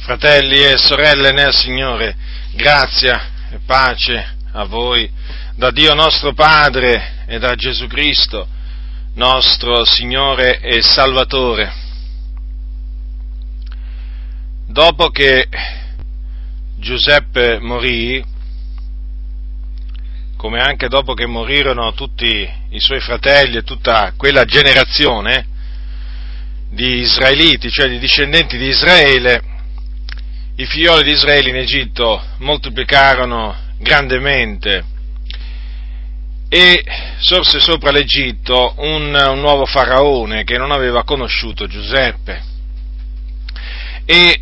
Fratelli 0.00 0.64
e 0.64 0.78
sorelle 0.78 1.30
nel 1.30 1.54
Signore, 1.54 2.16
grazia 2.54 3.20
e 3.52 3.58
pace 3.64 4.34
a 4.52 4.64
voi 4.64 5.08
da 5.54 5.70
Dio 5.70 5.92
nostro 5.92 6.32
Padre 6.32 7.24
e 7.26 7.38
da 7.38 7.54
Gesù 7.54 7.86
Cristo, 7.86 8.48
nostro 9.16 9.84
Signore 9.84 10.58
e 10.60 10.80
Salvatore. 10.80 11.70
Dopo 14.68 15.10
che 15.10 15.46
Giuseppe 16.78 17.58
morì, 17.60 18.24
come 20.38 20.60
anche 20.60 20.88
dopo 20.88 21.12
che 21.12 21.26
morirono 21.26 21.92
tutti 21.92 22.50
i 22.70 22.80
suoi 22.80 23.00
fratelli 23.00 23.58
e 23.58 23.62
tutta 23.64 24.14
quella 24.16 24.46
generazione 24.46 25.46
di 26.70 27.00
israeliti, 27.00 27.70
cioè 27.70 27.88
di 27.90 27.98
discendenti 27.98 28.56
di 28.56 28.68
Israele, 28.68 29.49
i 30.60 30.66
figlioli 30.66 31.04
di 31.04 31.12
Israele 31.12 31.48
in 31.48 31.56
Egitto 31.56 32.22
moltiplicarono 32.38 33.56
grandemente 33.78 34.84
e 36.50 36.84
sorse 37.18 37.60
sopra 37.60 37.90
l'Egitto 37.90 38.74
un, 38.76 39.14
un, 39.14 39.40
nuovo 39.40 39.64
faraone 39.64 40.44
che 40.44 40.58
non 40.58 40.70
aveva 40.70 41.02
conosciuto 41.02 41.66
Giuseppe. 41.66 42.42
E 44.04 44.40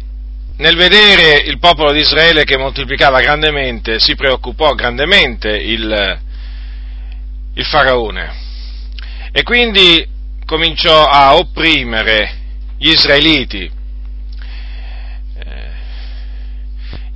nel 0.56 0.74
vedere 0.74 1.42
il 1.46 1.60
popolo 1.60 1.92
di 1.92 2.00
Israele 2.00 2.42
che 2.42 2.58
moltiplicava 2.58 3.20
grandemente, 3.20 4.00
si 4.00 4.16
preoccupò 4.16 4.72
grandemente 4.72 5.50
il, 5.50 6.18
il 7.54 7.64
faraone. 7.64 8.34
E 9.30 9.44
quindi 9.44 10.04
cominciò 10.44 11.04
a 11.04 11.36
opprimere 11.36 12.38
gli 12.76 12.88
israeliti. 12.88 13.77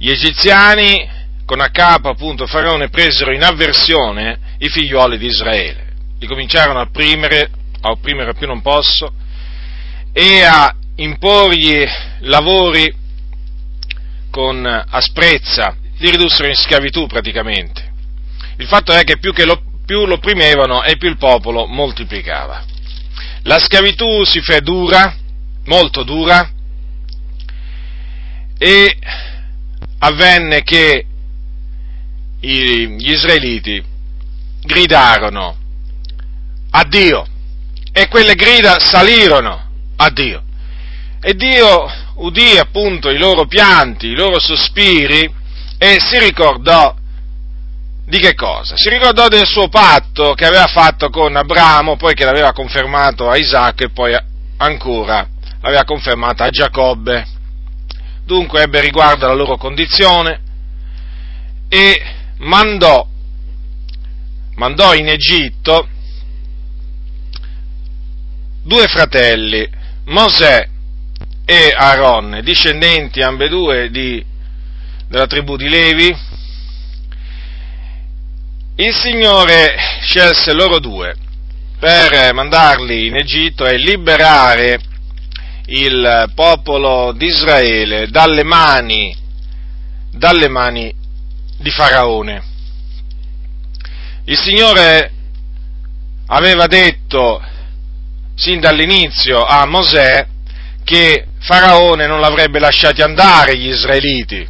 Gli 0.03 0.11
egiziani, 0.11 1.09
con 1.47 1.61
a 1.61 1.71
capo 1.71 2.09
appunto 2.09 2.49
Faraone, 2.49 2.89
presero 2.89 3.33
in 3.33 3.45
avversione 3.45 4.57
i 4.59 4.69
figlioli 4.69 5.17
di 5.17 5.27
Israele. 5.27 5.93
Li 6.19 6.27
cominciarono 6.27 6.81
a 6.81 6.83
opprimere, 6.83 7.49
a 7.83 7.91
opprimere 7.91 8.35
più 8.35 8.49
non 8.49 8.63
posso, 8.63 9.13
e 10.13 10.43
a 10.43 10.75
imporgli 10.97 11.87
lavori 12.23 12.93
con 14.33 14.67
asprezza, 14.67 15.77
li 15.99 16.11
ridussero 16.11 16.49
in 16.49 16.57
schiavitù 16.57 17.07
praticamente. 17.07 17.93
Il 18.57 18.67
fatto 18.67 18.93
è 18.93 19.05
che 19.05 19.19
più, 19.19 19.33
che 19.33 19.45
lo, 19.45 19.63
più 19.87 20.05
lo 20.05 20.15
opprimevano 20.15 20.83
e 20.83 20.97
più 20.97 21.09
il 21.09 21.17
popolo 21.17 21.67
moltiplicava. 21.67 22.65
La 23.43 23.61
schiavitù 23.61 24.25
si 24.25 24.41
fe 24.41 24.63
dura, 24.63 25.15
molto 25.67 26.03
dura, 26.03 26.51
e 28.59 28.99
avvenne 30.05 30.63
che 30.63 31.07
gli 32.41 33.11
israeliti 33.11 33.83
gridarono 34.63 35.57
a 36.71 36.85
Dio 36.85 37.25
e 37.93 38.09
quelle 38.09 38.35
grida 38.35 38.81
salirono 38.81 39.71
a 39.97 40.11
Dio. 40.11 40.43
E 41.21 41.35
Dio 41.35 41.87
udì 42.15 42.59
appunto 42.59 43.11
i 43.11 43.19
loro 43.19 43.47
pianti, 43.47 44.09
i 44.09 44.17
loro 44.17 44.41
sospiri 44.41 45.33
e 45.79 45.99
si 46.01 46.19
ricordò 46.19 46.97
di 48.05 48.19
che 48.19 48.35
cosa? 48.35 48.75
Si 48.77 48.89
ricordò 48.89 49.29
del 49.29 49.47
suo 49.47 49.69
patto 49.69 50.35
che 50.35 50.47
aveva 50.47 50.67
fatto 50.67 51.11
con 51.11 51.37
Abramo, 51.37 51.97
poi 51.97 52.15
che 52.15 52.25
l'aveva 52.25 52.53
confermato 52.53 53.29
a 53.31 53.37
Isacco 53.37 53.85
e 53.85 53.91
poi 53.91 54.17
ancora 54.57 55.29
l'aveva 55.61 55.85
confermato 55.85 56.43
a 56.43 56.51
Giacobbe 56.51 57.41
dunque 58.25 58.63
ebbe 58.63 58.81
riguardo 58.81 59.25
alla 59.25 59.35
loro 59.35 59.57
condizione 59.57 60.41
e 61.69 62.03
mandò, 62.39 63.07
mandò 64.55 64.95
in 64.95 65.09
Egitto 65.09 65.89
due 68.63 68.87
fratelli, 68.87 69.69
Mosè 70.07 70.69
e 71.45 71.75
Aaron, 71.77 72.41
discendenti 72.43 73.21
ambedue 73.23 73.91
di, 73.91 74.25
della 75.09 75.27
tribù 75.27 75.57
di 75.57 75.69
Levi. 75.69 76.17
Il 78.77 78.95
Signore 78.95 79.75
scelse 80.03 80.53
loro 80.53 80.79
due 80.79 81.15
per 81.79 82.33
mandarli 82.33 83.07
in 83.09 83.17
Egitto 83.17 83.67
e 83.67 83.77
liberare 83.77 84.79
il 85.67 86.33
popolo 86.35 87.13
di 87.13 87.27
Israele 87.27 88.09
dalle 88.09 88.43
mani, 88.43 89.17
dalle 90.11 90.49
mani 90.49 90.93
di 91.59 91.71
Faraone. 91.71 92.43
Il 94.25 94.39
Signore 94.39 95.11
aveva 96.27 96.67
detto 96.67 97.43
sin 98.35 98.61
dall'inizio 98.61 99.45
a 99.45 99.67
Mosè 99.67 100.27
che 100.85 101.27
Faraone 101.41 102.07
non 102.07 102.21
l'avrebbe 102.21 102.59
lasciati 102.59 103.03
andare 103.03 103.57
gli 103.57 103.69
israeliti, 103.69 104.49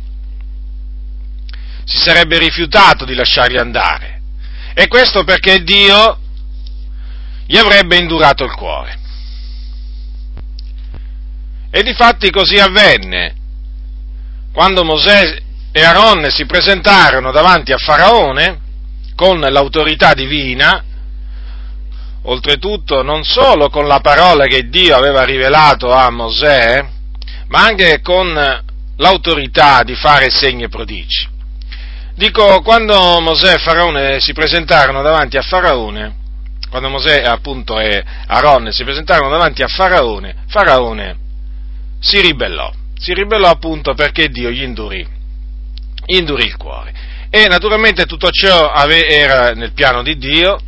si 1.84 1.99
sarebbe 1.99 2.39
rifiutato 2.39 3.05
di 3.05 3.15
lasciarli 3.15 3.59
andare. 3.59 4.21
E 4.75 4.89
questo 4.89 5.25
perché 5.25 5.62
Dio 5.62 6.19
gli 7.47 7.56
avrebbe 7.56 7.97
indurato 7.97 8.44
il 8.44 8.53
cuore. 8.53 9.00
E 11.75 11.83
difatti 11.83 12.31
così 12.31 12.56
avvenne. 12.56 13.34
Quando 14.53 14.84
Mosè 14.84 15.38
e 15.72 15.83
Aaron 15.83 16.27
si 16.28 16.44
presentarono 16.44 17.33
davanti 17.33 17.72
a 17.72 17.78
Faraone 17.78 18.60
con 19.16 19.41
l'autorità 19.41 20.12
divina, 20.12 20.84
oltretutto 22.25 23.03
non 23.03 23.25
solo 23.25 23.71
con 23.71 23.87
la 23.87 24.00
parola 24.00 24.44
che 24.44 24.69
Dio 24.69 24.94
aveva 24.94 25.25
rivelato 25.25 25.91
a 25.91 26.11
Mosè, 26.11 26.87
ma 27.49 27.65
anche 27.65 28.03
con 28.03 28.62
l'autorità 28.97 29.82
di 29.82 29.94
fare 29.94 30.28
segni 30.28 30.65
e 30.65 30.69
prodigi. 30.69 31.27
Dico, 32.15 32.61
quando 32.61 33.19
Mosè 33.21 33.55
e 33.55 33.59
Faraone 33.59 34.21
si 34.21 34.34
presentarono 34.34 35.00
davanti 35.00 35.38
a 35.38 35.43
Faraone, 35.43 36.16
quando 36.69 36.91
Mosè 36.91 37.22
appunto 37.22 37.81
e 37.81 38.05
Aaron 38.27 38.71
si 38.72 38.84
presentarono 38.84 39.31
davanti 39.31 39.62
a 39.62 39.69
Faraone, 39.69 40.44
Faraone 40.49 41.22
si 42.03 42.21
ribellò, 42.21 42.71
si 42.99 43.15
ribellò 43.15 43.49
appunto 43.49 43.95
perché 43.95 44.29
Dio 44.29 44.51
gli 44.51 44.63
indurì, 44.63 45.07
indurì 46.07 46.45
il 46.45 46.57
cuore. 46.57 46.93
E 47.31 47.47
naturalmente 47.47 48.05
tutto 48.05 48.31
ciò 48.31 48.73
era 48.75 49.53
nel 49.53 49.73
piano 49.73 50.03
di 50.03 50.19
Dio 50.19 50.59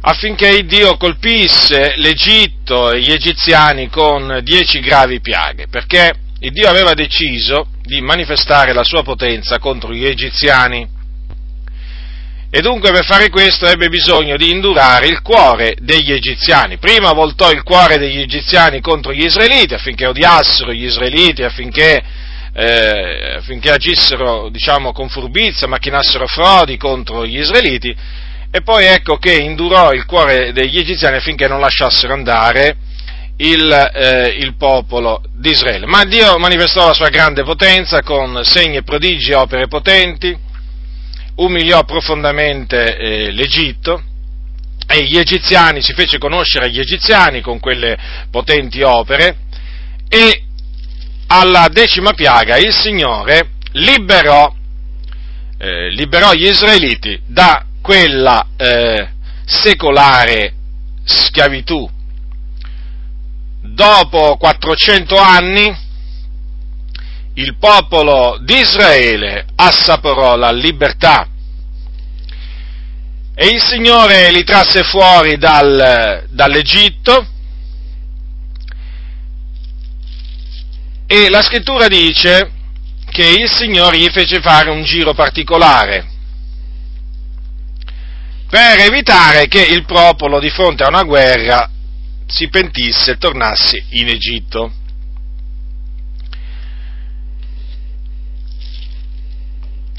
affinché 0.00 0.64
Dio 0.64 0.96
colpisse 0.96 1.94
l'Egitto 1.96 2.92
e 2.92 3.00
gli 3.00 3.12
egiziani 3.12 3.88
con 3.88 4.40
dieci 4.42 4.80
gravi 4.80 5.20
piaghe, 5.20 5.66
perché 5.68 6.14
Dio 6.38 6.68
aveva 6.68 6.94
deciso 6.94 7.66
di 7.82 8.00
manifestare 8.00 8.72
la 8.72 8.84
sua 8.84 9.02
potenza 9.02 9.58
contro 9.58 9.92
gli 9.92 10.06
egiziani 10.06 10.88
e 12.54 12.60
dunque 12.60 12.92
per 12.92 13.06
fare 13.06 13.30
questo 13.30 13.66
ebbe 13.66 13.88
bisogno 13.88 14.36
di 14.36 14.50
indurare 14.50 15.06
il 15.06 15.22
cuore 15.22 15.74
degli 15.80 16.12
egiziani. 16.12 16.76
Prima 16.76 17.14
voltò 17.14 17.50
il 17.50 17.62
cuore 17.62 17.96
degli 17.96 18.20
egiziani 18.20 18.82
contro 18.82 19.14
gli 19.14 19.24
israeliti 19.24 19.72
affinché 19.72 20.04
odiassero 20.04 20.70
gli 20.70 20.84
israeliti, 20.84 21.44
affinché, 21.44 22.02
eh, 22.52 23.36
affinché 23.38 23.70
agissero 23.70 24.50
diciamo, 24.50 24.92
con 24.92 25.08
furbizia, 25.08 25.66
macchinassero 25.66 26.26
frodi 26.26 26.76
contro 26.76 27.24
gli 27.24 27.38
israeliti. 27.38 27.96
E 28.50 28.60
poi 28.60 28.84
ecco 28.84 29.16
che 29.16 29.32
indurò 29.32 29.92
il 29.92 30.04
cuore 30.04 30.52
degli 30.52 30.76
egiziani 30.76 31.16
affinché 31.16 31.48
non 31.48 31.58
lasciassero 31.58 32.12
andare 32.12 32.76
il, 33.38 33.90
eh, 33.94 34.36
il, 34.38 34.56
popolo 34.58 35.22
di 35.34 35.52
Israele. 35.52 35.86
Ma 35.86 36.04
Dio 36.04 36.36
manifestò 36.36 36.88
la 36.88 36.92
sua 36.92 37.08
grande 37.08 37.44
potenza 37.44 38.02
con 38.02 38.42
segni 38.44 38.76
e 38.76 38.82
prodigi 38.82 39.30
e 39.30 39.36
opere 39.36 39.68
potenti 39.68 40.50
umiliò 41.36 41.84
profondamente 41.84 42.96
eh, 42.96 43.30
l'Egitto 43.30 44.02
e 44.86 45.04
gli 45.04 45.16
egiziani, 45.16 45.80
si 45.82 45.94
fece 45.94 46.18
conoscere 46.18 46.66
agli 46.66 46.78
egiziani 46.78 47.40
con 47.40 47.58
quelle 47.60 47.96
potenti 48.30 48.82
opere 48.82 49.36
e 50.08 50.44
alla 51.28 51.68
decima 51.70 52.12
piaga 52.12 52.58
il 52.58 52.74
Signore 52.74 53.52
liberò, 53.72 54.54
eh, 55.58 55.90
liberò 55.90 56.32
gli 56.34 56.46
israeliti 56.46 57.20
da 57.26 57.64
quella 57.80 58.46
eh, 58.56 59.08
secolare 59.46 60.52
schiavitù. 61.04 61.88
Dopo 63.62 64.36
400 64.36 65.16
anni 65.16 65.74
il 67.34 67.56
popolo 67.58 68.38
di 68.42 68.58
Israele 68.58 69.46
assaporò 69.54 70.36
la 70.36 70.50
libertà 70.50 71.26
e 73.34 73.48
il 73.48 73.60
Signore 73.60 74.30
li 74.30 74.44
trasse 74.44 74.82
fuori 74.82 75.38
dal, 75.38 76.26
dall'Egitto 76.28 77.26
E 81.12 81.28
la 81.28 81.42
scrittura 81.42 81.88
dice 81.88 82.50
che 83.10 83.26
il 83.26 83.50
Signore 83.50 83.98
gli 83.98 84.08
fece 84.08 84.40
fare 84.40 84.70
un 84.70 84.82
giro 84.82 85.12
particolare 85.12 86.08
per 88.48 88.78
evitare 88.78 89.46
che 89.46 89.62
il 89.62 89.84
popolo 89.84 90.40
di 90.40 90.48
fronte 90.48 90.84
a 90.84 90.88
una 90.88 91.02
guerra 91.02 91.68
si 92.26 92.48
pentisse 92.48 93.10
e 93.10 93.16
tornasse 93.18 93.84
in 93.90 94.08
Egitto. 94.08 94.72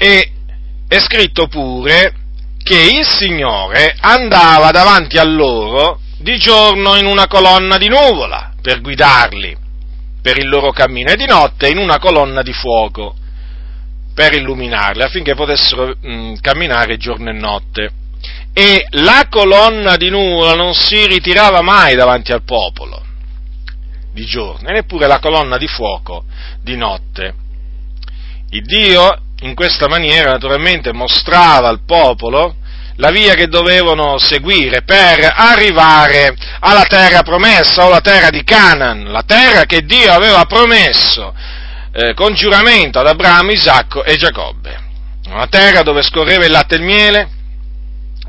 E 0.04 0.30
è 0.86 0.98
scritto 0.98 1.46
pure 1.46 2.12
che 2.62 2.78
il 2.78 3.06
Signore 3.06 3.96
andava 3.98 4.70
davanti 4.70 5.16
a 5.16 5.24
loro 5.24 5.98
di 6.18 6.36
giorno 6.36 6.96
in 6.96 7.06
una 7.06 7.26
colonna 7.26 7.78
di 7.78 7.88
nuvola 7.88 8.52
per 8.60 8.82
guidarli 8.82 9.56
per 10.20 10.36
il 10.36 10.46
loro 10.46 10.72
cammino 10.72 11.10
e 11.10 11.16
di 11.16 11.24
notte 11.24 11.70
in 11.70 11.78
una 11.78 11.98
colonna 11.98 12.42
di 12.42 12.52
fuoco 12.52 13.14
per 14.12 14.34
illuminarli 14.34 15.02
affinché 15.02 15.34
potessero 15.34 15.96
mh, 15.98 16.12
mm, 16.12 16.34
camminare 16.42 16.98
giorno 16.98 17.30
e 17.30 17.32
notte. 17.32 17.90
E 18.52 18.86
la 18.90 19.26
colonna 19.30 19.96
di 19.96 20.10
nuvola 20.10 20.54
non 20.54 20.74
si 20.74 21.06
ritirava 21.06 21.62
mai 21.62 21.94
davanti 21.94 22.30
al 22.30 22.42
popolo 22.42 23.02
di 24.12 24.26
giorno 24.26 24.68
e 24.68 24.72
neppure 24.72 25.06
la 25.06 25.18
colonna 25.18 25.56
di 25.56 25.66
fuoco 25.66 26.24
di 26.60 26.76
notte. 26.76 27.34
Il 28.50 28.64
Dio 28.66 29.23
in 29.44 29.54
questa 29.54 29.88
maniera 29.88 30.30
naturalmente 30.30 30.92
mostrava 30.92 31.68
al 31.68 31.84
popolo 31.84 32.56
la 32.96 33.10
via 33.10 33.34
che 33.34 33.48
dovevano 33.48 34.18
seguire 34.18 34.82
per 34.82 35.32
arrivare 35.34 36.34
alla 36.60 36.84
terra 36.84 37.22
promessa 37.22 37.84
o 37.84 37.88
la 37.88 38.00
terra 38.00 38.30
di 38.30 38.42
Canaan, 38.44 39.10
la 39.10 39.22
terra 39.22 39.64
che 39.64 39.82
Dio 39.82 40.12
aveva 40.12 40.44
promesso 40.44 41.34
eh, 41.92 42.14
con 42.14 42.34
giuramento 42.34 43.00
ad 43.00 43.06
Abramo, 43.06 43.50
Isacco 43.50 44.04
e 44.04 44.16
Giacobbe. 44.16 44.82
Una 45.26 45.46
terra 45.46 45.82
dove 45.82 46.02
scorreva 46.02 46.44
il 46.44 46.52
latte 46.52 46.76
e 46.76 46.78
il 46.78 46.84
miele 46.84 47.28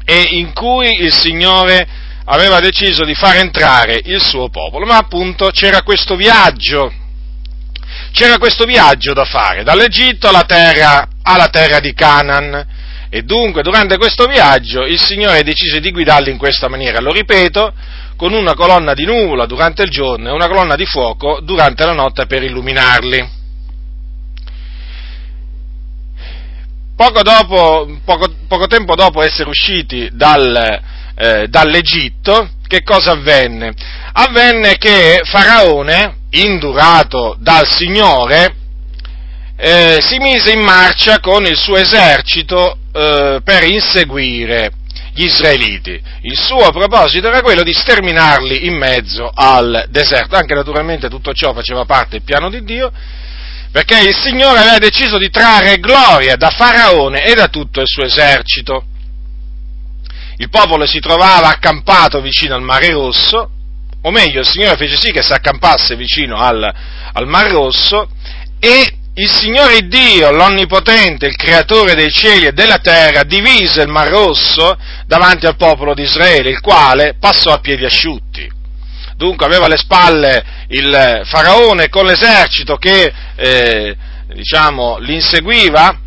e 0.03 0.21
in 0.31 0.51
cui 0.53 1.01
il 1.01 1.13
Signore 1.13 1.87
aveva 2.25 2.59
deciso 2.59 3.05
di 3.05 3.13
far 3.13 3.37
entrare 3.37 4.01
il 4.03 4.21
suo 4.21 4.49
popolo, 4.49 4.85
ma 4.85 4.97
appunto 4.97 5.49
c'era 5.51 5.83
questo 5.83 6.15
viaggio, 6.15 6.91
c'era 8.15 8.37
questo 8.37 8.63
viaggio 8.63 9.11
da 9.11 9.25
fare 9.25 9.63
dall'Egitto 9.63 10.29
alla 10.29 10.45
terra, 10.45 11.05
alla 11.21 11.49
terra 11.49 11.81
di 11.81 11.93
Canaan 11.93 12.65
e 13.09 13.23
dunque 13.23 13.61
durante 13.61 13.97
questo 13.97 14.25
viaggio 14.25 14.85
il 14.85 14.99
Signore 14.99 15.43
decise 15.43 15.81
di 15.81 15.91
guidarli 15.91 16.31
in 16.31 16.37
questa 16.37 16.69
maniera, 16.69 17.01
lo 17.01 17.11
ripeto, 17.11 17.73
con 18.15 18.31
una 18.31 18.53
colonna 18.53 18.93
di 18.93 19.03
nuvola 19.03 19.45
durante 19.45 19.83
il 19.83 19.89
giorno 19.89 20.29
e 20.29 20.31
una 20.31 20.47
colonna 20.47 20.75
di 20.75 20.85
fuoco 20.85 21.41
durante 21.41 21.85
la 21.85 21.91
notte 21.91 22.25
per 22.25 22.41
illuminarli. 22.41 23.43
Poco, 26.95 27.21
dopo, 27.21 27.99
poco, 28.05 28.33
poco 28.47 28.67
tempo 28.67 28.95
dopo 28.95 29.21
essere 29.21 29.49
usciti 29.49 30.09
dal, 30.13 30.81
eh, 31.15 31.47
dall'Egitto, 31.49 32.51
che 32.65 32.81
cosa 32.83 33.11
avvenne? 33.11 33.73
Avvenne 34.13 34.77
che 34.77 35.19
Faraone, 35.25 36.23
indurato 36.41 37.35
dal 37.39 37.67
Signore, 37.67 38.55
eh, 39.57 39.99
si 40.01 40.17
mise 40.17 40.51
in 40.51 40.61
marcia 40.61 41.19
con 41.19 41.45
il 41.45 41.57
suo 41.57 41.77
esercito 41.77 42.77
eh, 42.93 43.39
per 43.43 43.63
inseguire 43.63 44.71
gli 45.13 45.23
israeliti. 45.23 45.99
Il 46.21 46.37
suo 46.37 46.71
proposito 46.71 47.27
era 47.27 47.41
quello 47.41 47.63
di 47.63 47.73
sterminarli 47.73 48.65
in 48.65 48.75
mezzo 48.75 49.31
al 49.33 49.85
deserto, 49.89 50.35
anche 50.35 50.53
naturalmente 50.53 51.07
tutto 51.07 51.33
ciò 51.33 51.53
faceva 51.53 51.85
parte 51.85 52.17
del 52.17 52.23
piano 52.23 52.49
di 52.49 52.63
Dio, 52.63 52.91
perché 53.71 53.99
il 53.99 54.15
Signore 54.15 54.59
aveva 54.59 54.77
deciso 54.77 55.17
di 55.17 55.29
trarre 55.29 55.77
gloria 55.77 56.35
da 56.35 56.49
Faraone 56.49 57.25
e 57.25 57.33
da 57.33 57.47
tutto 57.47 57.79
il 57.79 57.87
suo 57.87 58.03
esercito. 58.03 58.85
Il 60.37 60.49
popolo 60.49 60.85
si 60.85 60.99
trovava 60.99 61.47
accampato 61.47 62.19
vicino 62.19 62.55
al 62.55 62.61
Mare 62.61 62.91
Rosso, 62.91 63.51
o 64.05 64.11
meglio, 64.11 64.41
il 64.41 64.47
Signore 64.47 64.77
fece 64.77 64.97
sì 64.97 65.11
che 65.11 65.23
si 65.23 65.33
accampasse 65.33 65.95
vicino 65.95 66.37
al, 66.37 66.61
al 66.61 67.27
Mar 67.27 67.49
Rosso 67.49 68.07
e 68.59 68.97
il 69.15 69.31
Signore 69.31 69.87
Dio, 69.87 70.29
l'Onnipotente, 70.31 71.25
il 71.25 71.35
Creatore 71.35 71.95
dei 71.95 72.11
cieli 72.11 72.45
e 72.45 72.51
della 72.51 72.77
terra, 72.77 73.23
divise 73.23 73.81
il 73.81 73.87
Mar 73.87 74.09
Rosso 74.09 74.77
davanti 75.07 75.47
al 75.47 75.55
popolo 75.55 75.95
di 75.95 76.03
Israele, 76.03 76.51
il 76.51 76.59
quale 76.59 77.15
passò 77.19 77.51
a 77.53 77.59
piedi 77.59 77.83
asciutti. 77.83 78.47
Dunque 79.17 79.47
aveva 79.47 79.65
alle 79.65 79.77
spalle 79.77 80.43
il 80.67 81.21
faraone 81.23 81.89
con 81.89 82.05
l'esercito 82.05 82.75
che 82.75 83.11
eh, 83.35 83.95
diciamo, 84.35 84.99
lo 84.99 85.11
inseguiva 85.11 85.97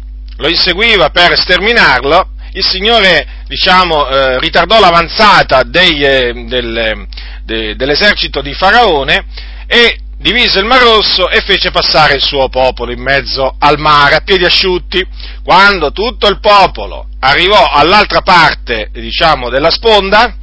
per 1.11 1.37
sterminarlo, 1.37 2.29
il 2.59 2.67
Signore 2.67 3.25
diciamo, 3.47 4.09
eh, 4.09 4.39
ritardò 4.41 4.81
l'avanzata 4.81 5.63
dei, 5.63 6.03
eh, 6.03 6.33
del, 6.47 7.07
de, 7.45 7.77
dell'esercito 7.77 8.43
di 8.43 8.53
Faraone 8.53 9.25
e 9.69 10.01
divise 10.19 10.59
il 10.59 10.65
Mar 10.65 10.83
Rosso 10.83 11.31
e 11.31 11.41
fece 11.41 11.71
passare 11.71 12.15
il 12.15 12.23
suo 12.23 12.49
popolo 12.49 12.91
in 12.91 13.01
mezzo 13.01 13.55
al 13.61 13.79
mare 13.79 14.17
a 14.17 14.21
piedi 14.23 14.45
asciutti. 14.45 15.07
Quando 15.45 15.93
tutto 15.93 16.27
il 16.27 16.41
popolo 16.41 17.07
arrivò 17.21 17.71
all'altra 17.71 18.23
parte, 18.23 18.91
diciamo, 18.93 19.51
della 19.51 19.71
sponda, 19.71 20.35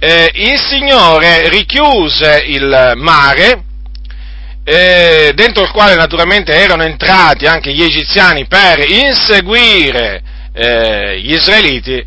eh, 0.00 0.30
il 0.34 0.60
Signore 0.60 1.48
richiuse 1.48 2.42
il 2.46 2.94
mare, 2.96 3.62
eh, 4.64 5.32
dentro 5.36 5.62
il 5.62 5.70
quale 5.70 5.94
naturalmente 5.94 6.52
erano 6.52 6.82
entrati 6.82 7.46
anche 7.46 7.72
gli 7.72 7.82
egiziani 7.82 8.46
per 8.48 8.80
inseguire 8.90 10.36
eh, 10.58 11.20
gli 11.20 11.34
israeliti, 11.34 12.04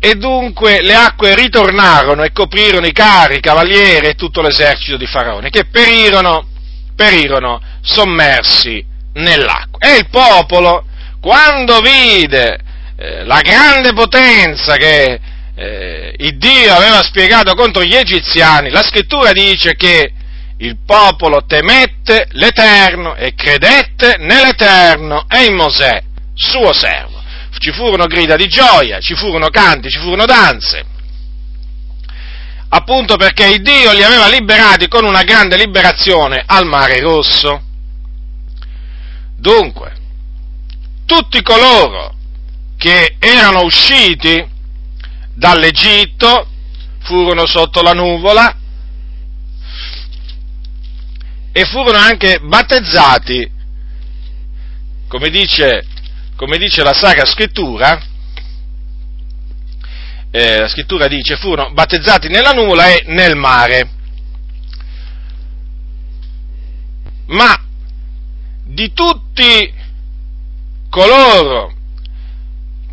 e 0.00 0.14
dunque 0.16 0.82
le 0.82 0.94
acque 0.94 1.36
ritornarono 1.36 2.24
e 2.24 2.32
coprirono 2.32 2.84
i 2.86 2.92
carri, 2.92 3.36
i 3.36 3.40
cavalieri 3.40 4.08
e 4.08 4.14
tutto 4.14 4.42
l'esercito 4.42 4.96
di 4.96 5.06
Faraone, 5.06 5.48
che 5.48 5.66
perirono, 5.66 6.48
perirono 6.96 7.60
sommersi 7.80 8.84
nell'acqua. 9.14 9.78
E 9.78 9.98
il 9.98 10.08
popolo, 10.08 10.84
quando 11.20 11.78
vide 11.78 12.58
eh, 12.96 13.24
la 13.24 13.40
grande 13.42 13.92
potenza 13.92 14.74
che 14.74 15.20
eh, 15.54 16.14
il 16.18 16.36
Dio 16.38 16.74
aveva 16.74 17.00
spiegato 17.02 17.54
contro 17.54 17.84
gli 17.84 17.94
egiziani, 17.94 18.70
la 18.70 18.82
scrittura 18.82 19.30
dice 19.30 19.76
che 19.76 20.12
il 20.58 20.78
popolo 20.84 21.44
temette 21.46 22.26
l'Eterno 22.30 23.14
e 23.14 23.34
credette 23.34 24.16
nell'Eterno 24.18 25.26
e 25.28 25.44
in 25.44 25.54
Mosè, 25.54 26.02
suo 26.34 26.72
servo 26.72 27.11
ci 27.58 27.72
furono 27.72 28.06
grida 28.06 28.36
di 28.36 28.48
gioia, 28.48 29.00
ci 29.00 29.14
furono 29.14 29.48
canti, 29.48 29.90
ci 29.90 29.98
furono 29.98 30.24
danze, 30.24 30.84
appunto 32.68 33.16
perché 33.16 33.46
il 33.46 33.62
Dio 33.62 33.92
li 33.92 34.02
aveva 34.02 34.28
liberati 34.28 34.88
con 34.88 35.04
una 35.04 35.22
grande 35.22 35.56
liberazione 35.56 36.42
al 36.44 36.66
Mare 36.66 37.00
Rosso. 37.00 37.62
Dunque, 39.36 39.92
tutti 41.04 41.42
coloro 41.42 42.14
che 42.76 43.16
erano 43.18 43.64
usciti 43.64 44.44
dall'Egitto 45.34 46.48
furono 47.00 47.46
sotto 47.46 47.82
la 47.82 47.92
nuvola 47.92 48.56
e 51.52 51.64
furono 51.64 51.98
anche 51.98 52.38
battezzati, 52.40 53.50
come 55.08 55.28
dice 55.28 55.86
come 56.42 56.58
dice 56.58 56.82
la 56.82 56.92
Sacra 56.92 57.24
Scrittura, 57.24 58.02
eh, 60.32 60.58
la 60.58 60.66
Scrittura 60.66 61.06
dice, 61.06 61.36
furono 61.36 61.72
battezzati 61.72 62.26
nella 62.26 62.50
nuvola 62.50 62.88
e 62.88 63.04
nel 63.06 63.36
mare. 63.36 63.88
Ma 67.26 67.56
di 68.64 68.92
tutti 68.92 69.72
coloro 70.90 71.74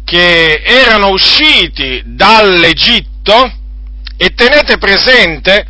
che 0.04 0.62
erano 0.64 1.10
usciti 1.10 2.04
dall'Egitto, 2.06 3.52
e 4.16 4.30
tenete 4.36 4.78
presente 4.78 5.66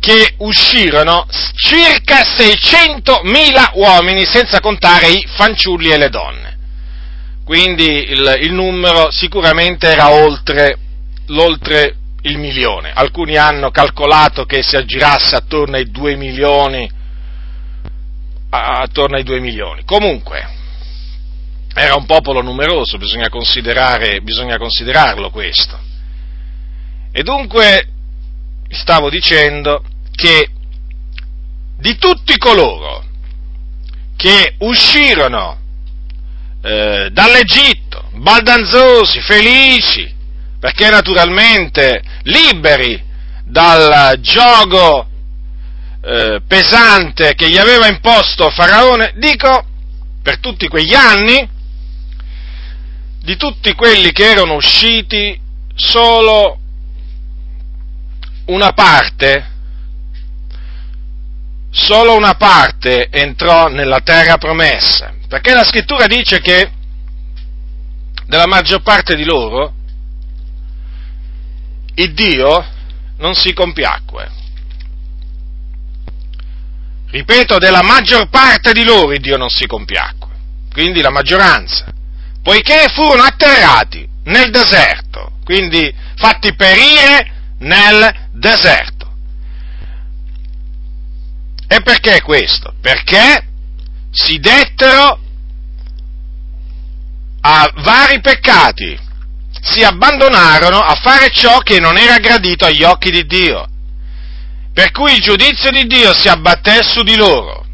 che 0.00 0.34
uscirono 0.36 1.26
circa 1.54 2.20
600.000 2.20 3.70
uomini, 3.72 4.26
senza 4.26 4.60
contare 4.60 5.08
i 5.08 5.26
fanciulli 5.34 5.88
e 5.88 5.96
le 5.96 6.10
donne 6.10 6.45
quindi 7.46 8.10
il, 8.10 8.38
il 8.40 8.52
numero 8.52 9.12
sicuramente 9.12 9.86
era 9.86 10.10
oltre, 10.10 10.76
l'oltre 11.26 11.94
il 12.22 12.38
milione. 12.38 12.90
Alcuni 12.92 13.36
hanno 13.36 13.70
calcolato 13.70 14.44
che 14.46 14.64
si 14.64 14.74
aggirasse 14.74 15.36
attorno 15.36 15.76
ai 15.76 15.88
2 15.88 16.16
milioni, 16.16 16.90
attorno 18.50 19.14
ai 19.14 19.22
2 19.22 19.38
milioni. 19.38 19.84
Comunque, 19.84 20.44
era 21.72 21.94
un 21.94 22.04
popolo 22.04 22.42
numeroso, 22.42 22.98
bisogna, 22.98 23.28
bisogna 24.22 24.58
considerarlo 24.58 25.30
questo. 25.30 25.78
E 27.12 27.22
dunque, 27.22 27.86
stavo 28.70 29.08
dicendo 29.08 29.84
che 30.10 30.48
di 31.78 31.96
tutti 31.96 32.36
coloro 32.38 33.04
che 34.16 34.56
uscirono 34.58 35.58
eh, 36.66 37.10
dall'Egitto, 37.12 38.08
baldanzosi, 38.14 39.20
felici, 39.20 40.12
perché 40.58 40.90
naturalmente 40.90 42.02
liberi 42.22 43.00
dal 43.44 44.18
gioco 44.18 45.06
eh, 46.02 46.40
pesante 46.44 47.36
che 47.36 47.48
gli 47.48 47.56
aveva 47.56 47.86
imposto 47.86 48.50
Faraone, 48.50 49.12
dico, 49.14 49.64
per 50.20 50.40
tutti 50.40 50.66
quegli 50.66 50.94
anni, 50.94 51.48
di 53.20 53.36
tutti 53.36 53.72
quelli 53.74 54.10
che 54.10 54.28
erano 54.28 54.54
usciti, 54.54 55.40
solo 55.72 56.58
una 58.46 58.72
parte, 58.72 59.52
solo 61.70 62.16
una 62.16 62.34
parte 62.34 63.08
entrò 63.08 63.68
nella 63.68 64.00
terra 64.00 64.36
promessa, 64.36 65.14
perché 65.28 65.54
la 65.54 65.64
scrittura 65.64 66.06
dice 66.06 66.40
che 66.40 66.70
della 68.26 68.46
maggior 68.46 68.82
parte 68.82 69.14
di 69.14 69.24
loro 69.24 69.74
il 71.94 72.12
Dio 72.12 72.64
non 73.18 73.34
si 73.34 73.52
compiacque. 73.52 74.30
Ripeto, 77.08 77.58
della 77.58 77.82
maggior 77.82 78.28
parte 78.28 78.72
di 78.72 78.84
loro 78.84 79.12
il 79.12 79.20
Dio 79.20 79.36
non 79.36 79.48
si 79.48 79.66
compiacque, 79.66 80.28
quindi 80.72 81.00
la 81.00 81.10
maggioranza, 81.10 81.86
poiché 82.42 82.88
furono 82.92 83.22
atterrati 83.22 84.06
nel 84.24 84.50
deserto, 84.50 85.38
quindi 85.44 85.92
fatti 86.16 86.54
perire 86.54 87.54
nel 87.60 88.28
deserto. 88.32 88.94
E 91.68 91.80
perché 91.80 92.20
questo? 92.22 92.74
Perché 92.80 93.45
si 94.16 94.38
dettero 94.38 95.20
a 97.42 97.70
vari 97.76 98.18
peccati, 98.20 98.98
si 99.60 99.82
abbandonarono 99.82 100.78
a 100.78 100.94
fare 100.94 101.28
ciò 101.30 101.58
che 101.58 101.78
non 101.78 101.98
era 101.98 102.18
gradito 102.18 102.64
agli 102.64 102.82
occhi 102.82 103.10
di 103.10 103.26
Dio, 103.26 103.66
per 104.72 104.90
cui 104.90 105.12
il 105.12 105.20
giudizio 105.20 105.70
di 105.70 105.86
Dio 105.86 106.14
si 106.14 106.28
abbatté 106.28 106.82
su 106.82 107.02
di 107.02 107.14
loro. 107.14 107.64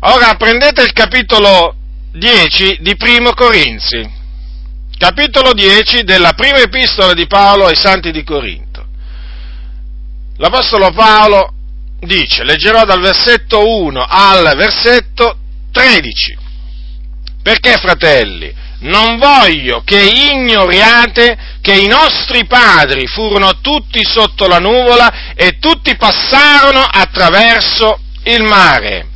Ora 0.00 0.34
prendete 0.34 0.82
il 0.82 0.92
capitolo 0.92 1.76
10 2.12 2.78
di 2.80 2.96
Primo 2.96 3.34
Corinzi, 3.34 4.16
capitolo 4.98 5.52
10 5.52 6.02
della 6.02 6.32
prima 6.32 6.58
epistola 6.58 7.14
di 7.14 7.26
Paolo 7.28 7.66
ai 7.66 7.76
santi 7.76 8.10
di 8.10 8.24
Corinto. 8.24 8.84
L'Apostolo 10.38 10.90
Paolo 10.90 11.52
dice, 12.00 12.44
leggerò 12.44 12.84
dal 12.84 13.00
versetto 13.00 13.66
1 13.66 14.04
al 14.06 14.56
versetto 14.56 15.36
13. 15.72 16.36
Perché, 17.42 17.76
fratelli, 17.78 18.52
non 18.80 19.18
voglio 19.18 19.82
che 19.84 20.00
ignoriate 20.00 21.56
che 21.60 21.74
i 21.74 21.86
nostri 21.86 22.46
padri 22.46 23.06
furono 23.06 23.60
tutti 23.60 24.04
sotto 24.04 24.46
la 24.46 24.58
nuvola 24.58 25.34
e 25.34 25.58
tutti 25.58 25.96
passarono 25.96 26.80
attraverso 26.80 28.00
il 28.24 28.42
mare. 28.42 29.06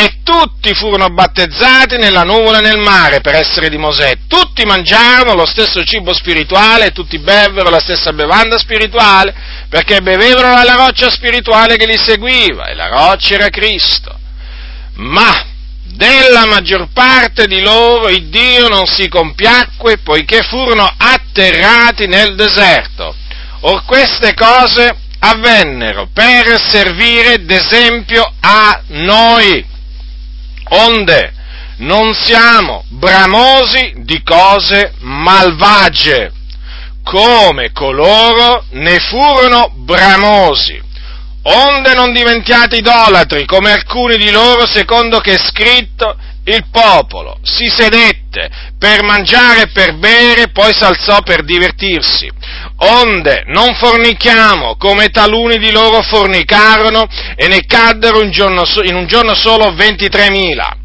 E 0.00 0.20
tutti 0.24 0.72
furono 0.72 1.10
battezzati 1.10 1.98
nella 1.98 2.22
nuvola 2.22 2.56
e 2.56 2.62
nel 2.62 2.78
mare 2.78 3.20
per 3.20 3.34
essere 3.34 3.68
di 3.68 3.76
Mosè. 3.76 4.20
Tutti 4.26 4.64
mangiarono 4.64 5.34
lo 5.34 5.44
stesso 5.44 5.84
cibo 5.84 6.14
spirituale 6.14 6.90
tutti 6.90 7.18
bevvero 7.18 7.68
la 7.68 7.80
stessa 7.80 8.10
bevanda 8.14 8.56
spirituale 8.56 9.34
perché 9.68 10.00
bevevano 10.00 10.54
dalla 10.54 10.76
roccia 10.76 11.10
spirituale 11.10 11.76
che 11.76 11.84
li 11.84 11.98
seguiva 11.98 12.68
e 12.68 12.74
la 12.74 12.86
roccia 12.86 13.34
era 13.34 13.50
Cristo. 13.50 14.18
Ma 14.94 15.44
della 15.84 16.46
maggior 16.46 16.88
parte 16.94 17.46
di 17.46 17.60
loro 17.60 18.08
il 18.08 18.30
Dio 18.30 18.68
non 18.68 18.86
si 18.86 19.06
compiacque 19.06 19.98
poiché 19.98 20.40
furono 20.44 20.90
atterrati 20.96 22.06
nel 22.06 22.36
deserto. 22.36 23.14
Or 23.60 23.84
queste 23.84 24.32
cose 24.32 24.96
avvennero 25.18 26.08
per 26.10 26.58
servire 26.58 27.44
d'esempio 27.44 28.32
a 28.40 28.80
noi, 28.86 29.62
onde 30.70 31.32
non 31.78 32.14
siamo 32.14 32.84
bramosi 32.88 33.92
di 33.98 34.22
cose 34.22 34.92
malvagie, 34.98 36.32
come 37.02 37.72
coloro 37.72 38.64
ne 38.70 38.98
furono 38.98 39.72
bramosi. 39.74 40.88
Onde 41.42 41.94
non 41.94 42.12
diventiate 42.12 42.76
idolatri 42.76 43.46
come 43.46 43.72
alcuni 43.72 44.18
di 44.18 44.30
loro, 44.30 44.66
secondo 44.66 45.20
che 45.20 45.34
è 45.34 45.38
scritto, 45.38 46.16
il 46.44 46.64
popolo 46.70 47.38
si 47.42 47.68
sedette 47.68 48.48
per 48.78 49.02
mangiare 49.02 49.62
e 49.62 49.70
per 49.72 49.96
bere, 49.96 50.50
poi 50.50 50.72
s'alzò 50.72 51.20
per 51.22 51.44
divertirsi. 51.44 52.30
Onde 52.76 53.44
non 53.46 53.74
fornichiamo 53.74 54.76
come 54.76 55.08
taluni 55.08 55.58
di 55.58 55.70
loro 55.70 56.00
fornicarono 56.02 57.06
e 57.36 57.46
ne 57.46 57.64
caddero 57.66 58.22
in, 58.22 58.30
giorno, 58.30 58.64
in 58.84 58.94
un 58.94 59.06
giorno 59.06 59.34
solo 59.34 59.72
23.000. 59.72 60.78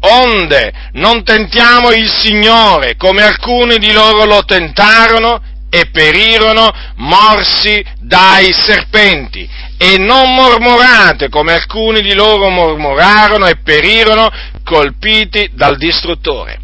Onde 0.00 0.72
non 0.92 1.24
tentiamo 1.24 1.90
il 1.90 2.08
Signore 2.08 2.96
come 2.96 3.22
alcuni 3.22 3.78
di 3.78 3.92
loro 3.92 4.24
lo 4.24 4.44
tentarono 4.44 5.40
e 5.70 5.90
perirono 5.90 6.72
morsi 6.96 7.84
dai 7.98 8.52
serpenti 8.52 9.48
e 9.78 9.96
non 9.96 10.34
mormorate 10.34 11.28
come 11.28 11.52
alcuni 11.52 12.02
di 12.02 12.12
loro 12.12 12.48
mormorarono 12.50 13.46
e 13.46 13.58
perirono 13.62 14.28
colpiti 14.64 15.50
dal 15.54 15.76
distruttore. 15.76 16.58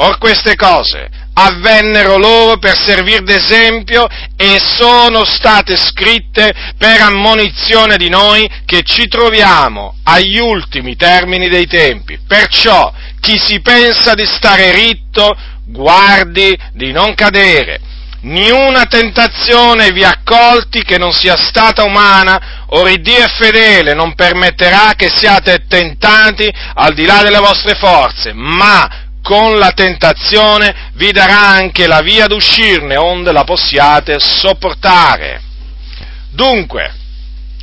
Or 0.00 0.18
queste 0.18 0.54
cose 0.54 1.08
avvennero 1.32 2.18
loro 2.18 2.58
per 2.58 2.76
servir 2.76 3.22
d'esempio 3.22 4.06
e 4.36 4.58
sono 4.60 5.24
state 5.24 5.76
scritte 5.76 6.52
per 6.76 7.00
ammonizione 7.00 7.96
di 7.96 8.08
noi 8.08 8.48
che 8.64 8.82
ci 8.82 9.08
troviamo 9.08 9.96
agli 10.04 10.38
ultimi 10.38 10.94
termini 10.94 11.48
dei 11.48 11.66
tempi. 11.66 12.18
Perciò 12.26 12.92
chi 13.20 13.38
si 13.38 13.60
pensa 13.60 14.14
di 14.14 14.26
stare 14.26 14.72
ritto, 14.72 15.36
guardi 15.64 16.56
di 16.74 16.92
non 16.92 17.14
cadere 17.14 17.80
niuna 18.20 18.84
tentazione 18.86 19.90
vi 19.92 20.02
ha 20.02 20.20
colti 20.24 20.82
che 20.82 20.98
non 20.98 21.12
sia 21.12 21.36
stata 21.36 21.84
umana, 21.84 22.66
il 22.70 23.00
Dio 23.00 23.16
è 23.16 23.28
fedele, 23.28 23.94
non 23.94 24.14
permetterà 24.14 24.92
che 24.96 25.08
siate 25.08 25.64
tentati 25.68 26.52
al 26.74 26.94
di 26.94 27.06
là 27.06 27.22
delle 27.22 27.38
vostre 27.38 27.74
forze, 27.76 28.32
ma 28.32 29.06
con 29.22 29.58
la 29.58 29.72
tentazione 29.72 30.90
vi 30.94 31.12
darà 31.12 31.48
anche 31.48 31.86
la 31.86 32.00
via 32.00 32.26
d'uscirne, 32.26 32.96
onde 32.96 33.32
la 33.32 33.44
possiate 33.44 34.18
sopportare. 34.18 35.42
Dunque, 36.30 36.94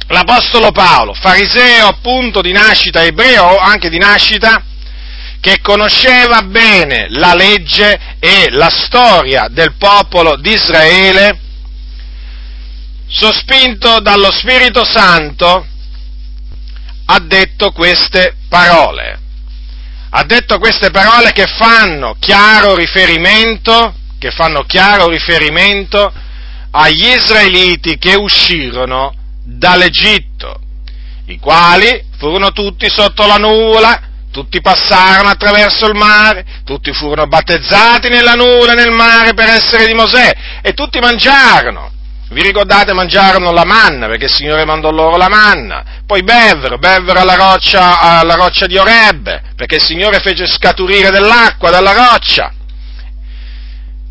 l'Apostolo 0.07 0.71
Paolo, 0.71 1.13
fariseo 1.13 1.87
appunto 1.87 2.41
di 2.41 2.51
nascita, 2.51 3.03
ebreo 3.03 3.57
anche 3.57 3.89
di 3.89 3.97
nascita, 3.97 4.63
che 5.45 5.61
conosceva 5.61 6.41
bene 6.41 7.05
la 7.09 7.35
legge 7.35 7.99
e 8.17 8.49
la 8.49 8.71
storia 8.71 9.47
del 9.47 9.75
popolo 9.77 10.37
di 10.37 10.53
Israele, 10.53 11.39
sospinto 13.07 13.99
dallo 13.99 14.31
Spirito 14.31 14.83
Santo, 14.83 15.67
ha 17.05 17.19
detto 17.19 17.71
queste 17.73 18.37
parole. 18.49 19.19
Ha 20.09 20.23
detto 20.23 20.57
queste 20.57 20.89
parole 20.89 21.31
che 21.31 21.45
fanno 21.45 22.15
chiaro 22.19 22.73
riferimento, 22.73 23.93
che 24.17 24.31
fanno 24.31 24.63
chiaro 24.63 25.09
riferimento 25.09 26.11
agli 26.71 27.05
israeliti 27.05 27.99
che 27.99 28.15
uscirono 28.15 29.13
dall'Egitto, 29.43 30.59
i 31.27 31.37
quali 31.37 32.03
furono 32.17 32.51
tutti 32.51 32.89
sotto 32.89 33.27
la 33.27 33.37
nuvola, 33.37 34.13
tutti 34.35 34.59
passarono 34.59 35.29
attraverso 35.29 35.85
il 35.85 35.95
mare, 35.95 36.45
tutti 36.65 36.91
furono 36.91 37.25
battezzati 37.25 38.09
nella 38.09 38.33
e 38.33 38.75
nel 38.75 38.91
mare 38.91 39.33
per 39.33 39.47
essere 39.47 39.85
di 39.85 39.93
Mosè 39.93 40.35
e 40.61 40.73
tutti 40.73 40.99
mangiarono. 40.99 41.89
Vi 42.31 42.41
ricordate, 42.41 42.91
mangiarono 42.91 43.53
la 43.53 43.63
manna 43.63 44.07
perché 44.07 44.25
il 44.25 44.31
Signore 44.31 44.65
mandò 44.65 44.91
loro 44.91 45.15
la 45.15 45.29
manna, 45.29 46.01
poi 46.05 46.21
bevvero, 46.23 46.77
bevvero 46.77 47.21
alla 47.21 47.35
roccia, 47.35 48.01
alla 48.01 48.35
roccia 48.35 48.65
di 48.65 48.75
Orebbe 48.75 49.41
perché 49.55 49.75
il 49.75 49.81
Signore 49.81 50.19
fece 50.19 50.45
scaturire 50.47 51.11
dell'acqua 51.11 51.69
dalla 51.69 51.93
roccia. 51.93 52.51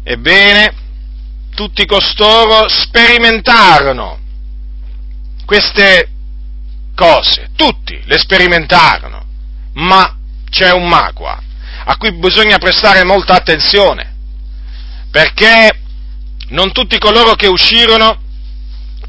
Ebbene, 0.04 0.72
tutti 1.54 1.84
costoro 1.84 2.66
sperimentarono 2.66 4.20
queste 5.44 6.08
cose, 6.94 7.50
tutti 7.54 8.00
le 8.06 8.16
sperimentarono 8.16 9.23
ma 9.74 10.16
c'è 10.50 10.72
un 10.72 10.88
ma 10.88 11.10
qua, 11.12 11.40
a 11.84 11.96
cui 11.96 12.12
bisogna 12.12 12.58
prestare 12.58 13.04
molta 13.04 13.34
attenzione, 13.34 14.14
perché 15.10 15.80
non 16.48 16.72
tutti 16.72 16.98
coloro 16.98 17.34
che 17.34 17.46
uscirono 17.46 18.20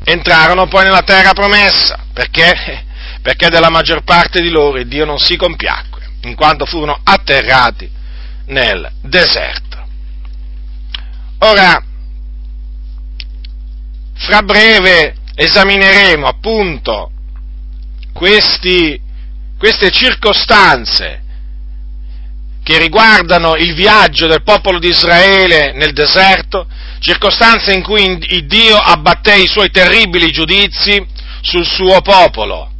entrarono 0.04 0.68
poi 0.68 0.86
nella 0.86 1.02
terra 1.02 1.34
promessa, 1.34 2.00
perché, 2.14 2.86
perché 3.22 3.50
della 3.50 3.70
maggior 3.70 4.04
parte 4.04 4.42
di 4.42 4.50
loro 4.50 4.82
Dio 4.84 5.06
non 5.06 5.20
si 5.20 5.36
compiacque, 5.36 6.12
in 6.22 6.36
quanto 6.36 6.66
furono 6.66 7.00
atterrati 7.04 7.90
nel 8.48 8.92
deserto. 9.02 9.84
Ora, 11.40 11.84
fra 14.14 14.42
breve 14.42 15.16
esamineremo 15.36 16.26
appunto 16.26 17.12
questi, 18.14 19.00
queste 19.58 19.92
circostanze 19.92 21.24
che 22.64 22.80
riguardano 22.80 23.56
il 23.56 23.76
viaggio 23.76 24.26
del 24.26 24.42
popolo 24.42 24.80
di 24.80 24.88
Israele 24.88 25.74
nel 25.74 25.94
deserto, 25.94 26.68
circostanze 27.00 27.74
in 27.74 27.84
cui 27.84 28.18
Dio 28.48 28.76
abbatté 28.76 29.36
i 29.36 29.48
suoi 29.48 29.70
terribili 29.70 30.32
giudizi 30.32 31.06
sul 31.42 31.64
suo 31.64 32.02
popolo. 32.02 32.72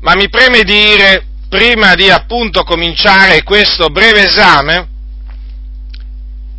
Ma 0.00 0.14
mi 0.14 0.28
preme 0.30 0.62
dire, 0.62 1.26
prima 1.50 1.94
di 1.94 2.08
appunto 2.08 2.64
cominciare 2.64 3.42
questo 3.42 3.88
breve 3.88 4.26
esame, 4.26 4.88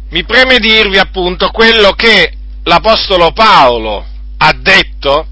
mi 0.10 0.24
preme 0.24 0.60
dirvi 0.60 1.00
appunto 1.00 1.50
quello 1.50 1.94
che 1.94 2.32
l'Apostolo 2.62 3.32
Paolo 3.32 4.06
ha 4.38 4.54
detto 4.54 5.28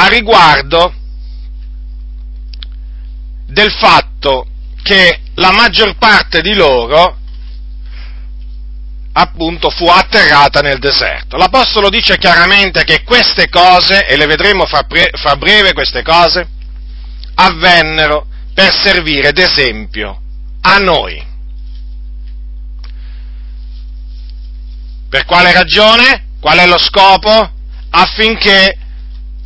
a 0.00 0.06
riguardo 0.06 0.94
del 3.46 3.72
fatto 3.72 4.46
che 4.82 5.20
la 5.34 5.50
maggior 5.50 5.96
parte 5.96 6.40
di 6.40 6.54
loro 6.54 7.16
appunto 9.12 9.70
fu 9.70 9.86
atterrata 9.86 10.60
nel 10.60 10.78
deserto. 10.78 11.36
L'Apostolo 11.36 11.88
dice 11.88 12.16
chiaramente 12.16 12.84
che 12.84 13.02
queste 13.02 13.48
cose, 13.48 14.06
e 14.06 14.16
le 14.16 14.26
vedremo 14.26 14.66
fra, 14.66 14.84
pre- 14.84 15.10
fra 15.14 15.34
breve 15.34 15.72
queste 15.72 16.02
cose, 16.02 16.48
avvennero 17.34 18.26
per 18.54 18.72
servire 18.72 19.32
d'esempio 19.32 20.20
a 20.60 20.76
noi. 20.78 21.26
Per 25.08 25.24
quale 25.24 25.52
ragione? 25.52 26.26
Qual 26.38 26.58
è 26.58 26.66
lo 26.66 26.78
scopo? 26.78 27.50
Affinché 27.90 28.78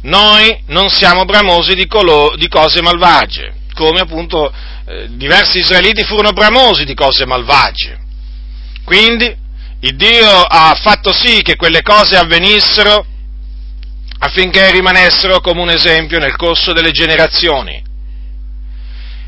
noi 0.03 0.63
non 0.67 0.89
siamo 0.89 1.25
bramosi 1.25 1.75
di, 1.75 1.87
colo- 1.87 2.35
di 2.37 2.49
cose 2.49 2.83
malvagie, 2.83 3.55
come 3.75 4.01
appunto 4.01 4.53
eh, 4.87 5.09
diversi 5.11 5.59
israeliti 5.59 6.03
furono 6.05 6.33
bramosi 6.33 6.85
di 6.85 6.95
cose 6.95 7.25
malvagie. 7.25 7.99
Quindi 8.85 9.37
il 9.81 9.97
Dio 9.97 10.29
ha 10.43 10.79
fatto 10.81 11.13
sì 11.13 11.43
che 11.43 11.57
quelle 11.57 11.83
cose 11.83 12.17
avvenissero 12.17 13.07
affinché 14.19 14.71
rimanessero 14.71 15.41
come 15.41 15.61
un 15.61 15.71
esempio 15.71 16.19
nel 16.19 16.37
corso 16.37 16.73
delle 16.73 16.93
generazioni. 16.93 17.83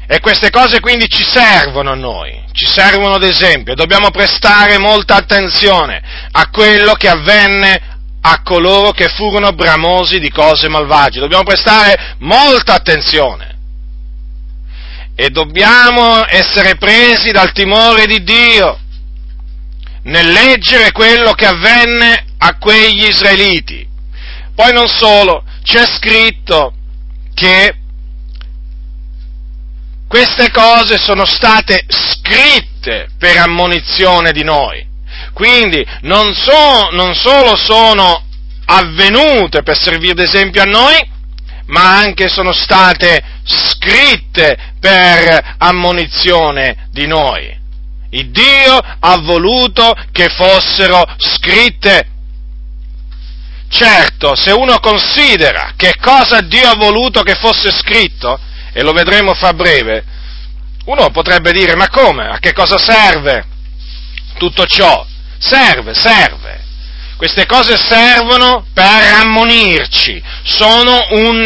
E 0.07 0.21
queste 0.21 0.51
cose 0.51 0.81
quindi 0.81 1.09
ci 1.09 1.25
servono 1.25 1.91
a 1.91 1.97
noi, 1.97 2.45
ci 2.53 2.67
servono 2.67 3.15
ad 3.15 3.23
esempio, 3.23 3.75
dobbiamo 3.75 4.11
prestare 4.11 4.79
molta 4.79 5.17
attenzione 5.17 6.03
a 6.31 6.51
quello 6.51 6.93
che 6.93 7.09
avvenne 7.09 7.94
a 8.27 8.41
coloro 8.43 8.93
che 8.93 9.09
furono 9.09 9.53
bramosi 9.53 10.19
di 10.19 10.31
cose 10.31 10.69
malvagie, 10.69 11.21
dobbiamo 11.21 11.45
prestare 11.45 12.17
molta 12.21 12.73
attenzione 12.73 13.59
e 15.15 15.29
dobbiamo 15.29 16.25
essere 16.27 16.77
presi 16.77 17.33
dal 17.33 17.53
timore 17.53 18.07
di 18.07 18.23
Dio 18.23 18.79
nel 20.05 20.27
leggere 20.27 20.91
quello 20.93 21.33
che 21.33 21.47
avvenne 21.47 22.25
a 22.39 22.57
quegli 22.57 23.07
israeliti. 23.07 23.87
Poi 24.55 24.73
non 24.73 24.89
solo, 24.89 25.45
c'è 25.63 25.85
scritto 25.85 26.73
che 27.35 27.77
queste 30.09 30.51
cose 30.51 30.97
sono 30.97 31.27
state 31.27 31.85
scritte 31.89 33.11
per 33.19 33.37
ammonizione 33.37 34.33
di 34.33 34.45
noi. 34.45 34.93
Quindi 35.35 35.85
non, 36.03 36.33
so, 36.33 36.89
non 36.93 37.15
solo 37.15 37.57
sono 37.57 38.25
avvenute 38.67 39.63
per 39.63 39.77
servire 39.77 40.15
d'esempio 40.15 40.63
a 40.63 40.67
noi, 40.67 41.13
ma 41.67 41.99
anche 41.99 42.29
sono 42.29 42.53
state 42.53 43.23
scritte 43.45 44.57
per 44.81 45.57
ammonizione 45.59 46.89
di 46.91 47.07
noi. 47.07 47.63
Il 48.11 48.31
Dio 48.31 48.79
ha 49.01 49.19
voluto 49.19 49.93
che 50.13 50.29
fossero 50.29 51.05
scritte. 51.19 52.09
Certo, 53.69 54.37
se 54.37 54.53
uno 54.53 54.79
considera 54.79 55.73
che 55.77 55.97
cosa 56.01 56.41
Dio 56.43 56.69
ha 56.69 56.77
voluto 56.77 57.23
che 57.23 57.35
fosse 57.35 57.73
scritto, 57.73 58.39
e 58.73 58.83
lo 58.83 58.93
vedremo 58.93 59.35
fra 59.35 59.53
breve, 59.53 60.05
uno 60.85 61.11
potrebbe 61.11 61.51
dire, 61.51 61.75
ma 61.75 61.89
come? 61.89 62.29
A 62.29 62.39
che 62.39 62.53
cosa 62.53 62.79
serve 62.79 63.47
tutto 64.37 64.67
ciò? 64.67 65.07
Serve, 65.47 65.93
serve. 65.95 66.63
Queste 67.17 67.45
cose 67.45 67.77
servono 67.77 68.67
per 68.73 68.85
ammonirci, 68.85 70.23
sono 70.43 71.07
un 71.11 71.45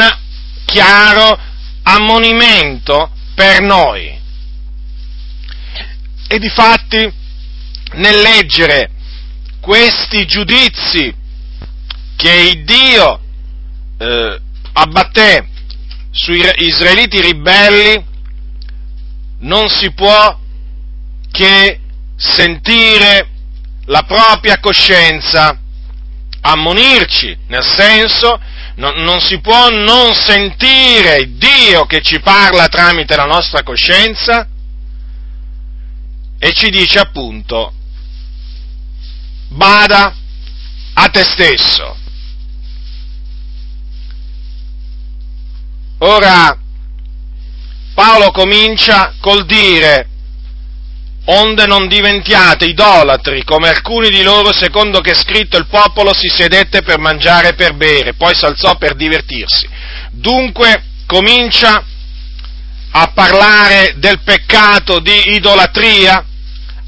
chiaro 0.65 1.37
ammonimento 1.83 3.11
per 3.35 3.61
noi. 3.61 4.17
E 6.29 6.39
di 6.39 6.49
fatti, 6.49 7.13
nel 7.95 8.21
leggere 8.21 8.91
questi 9.61 10.27
giudizi 10.27 11.13
che 12.17 12.63
Dio 12.65 13.21
eh, 13.99 14.41
abbatté 14.75 15.49
sui 16.13 16.41
israeliti 16.59 17.21
ribelli, 17.21 18.05
non 19.41 19.69
si 19.69 19.93
può 19.93 20.39
che 21.33 21.81
sentire 22.17 23.29
la 23.89 24.03
propria 24.03 24.59
coscienza 24.61 25.59
ammonirci, 26.41 27.37
nel 27.49 27.65
senso 27.65 28.41
non, 28.77 29.03
non, 29.03 29.21
si 29.21 29.41
può 29.41 29.69
non 29.71 30.15
sentire 30.15 31.37
Dio 31.37 31.85
che 31.87 32.01
ci 32.01 32.21
parla 32.21 32.69
tramite 32.69 33.17
la 33.17 33.25
nostra 33.25 33.63
coscienza 33.63 34.47
e 36.39 36.53
ci 36.53 36.71
dice 36.71 37.01
appunto 37.01 37.73
bada 39.49 40.15
a 40.93 41.09
te 41.09 41.25
stesso. 41.25 41.97
Ora 46.01 46.57
Paolo 47.95 48.31
comincia 48.31 49.15
col 49.19 49.45
dire 49.47 50.08
onde 51.31 51.67
non 51.67 51.89
diventiate 51.89 52.65
idolatri 52.65 53.45
come 53.45 53.69
alcuni 53.69 54.09
di 54.09 54.23
loro, 54.23 54.53
secondo 54.53 55.01
che 55.01 55.11
è 55.11 55.15
scritto 55.15 55.57
il 55.57 55.67
popolo 55.67 56.15
si 56.15 56.29
sedette 56.29 56.83
per 56.83 56.99
mangiare 56.99 57.49
e 57.49 57.55
per 57.55 57.75
bere, 57.75 58.15
poi 58.15 58.35
s'alzò 58.35 58.77
per 58.77 58.95
divertirsi. 58.95 59.69
Dunque 60.11 60.85
comincia 61.07 61.85
a 62.91 63.11
parlare 63.15 63.95
del 63.97 64.21
peccato 64.23 65.01
di 65.01 65.35
idolatria 65.35 66.25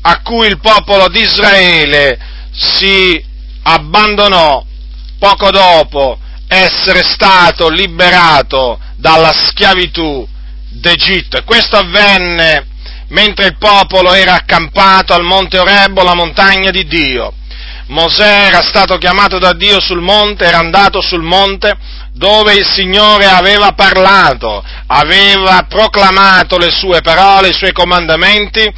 a 0.02 0.20
cui 0.22 0.46
il 0.46 0.58
popolo 0.58 1.08
di 1.08 1.20
Israele 1.20 2.18
si 2.50 3.22
abbandonò 3.62 4.64
poco 5.18 5.50
dopo 5.50 6.18
essere 6.48 7.02
stato 7.02 7.68
liberato 7.68 8.80
dalla 8.96 9.32
schiavitù 9.32 10.26
d'Egitto. 10.70 11.36
E 11.36 11.44
questo 11.44 11.76
avvenne 11.76 12.69
mentre 13.10 13.46
il 13.46 13.56
popolo 13.58 14.12
era 14.12 14.34
accampato 14.34 15.14
al 15.14 15.22
monte 15.22 15.58
Orebo, 15.58 16.02
la 16.02 16.14
montagna 16.14 16.70
di 16.70 16.86
Dio. 16.86 17.34
Mosè 17.86 18.46
era 18.46 18.62
stato 18.62 18.98
chiamato 18.98 19.38
da 19.38 19.52
Dio 19.52 19.80
sul 19.80 20.00
monte, 20.00 20.44
era 20.44 20.58
andato 20.58 21.00
sul 21.00 21.22
monte 21.22 21.76
dove 22.12 22.54
il 22.54 22.66
Signore 22.66 23.26
aveva 23.26 23.72
parlato, 23.72 24.62
aveva 24.86 25.64
proclamato 25.68 26.56
le 26.56 26.70
sue 26.70 27.00
parole, 27.00 27.48
i 27.48 27.54
suoi 27.54 27.72
comandamenti 27.72 28.72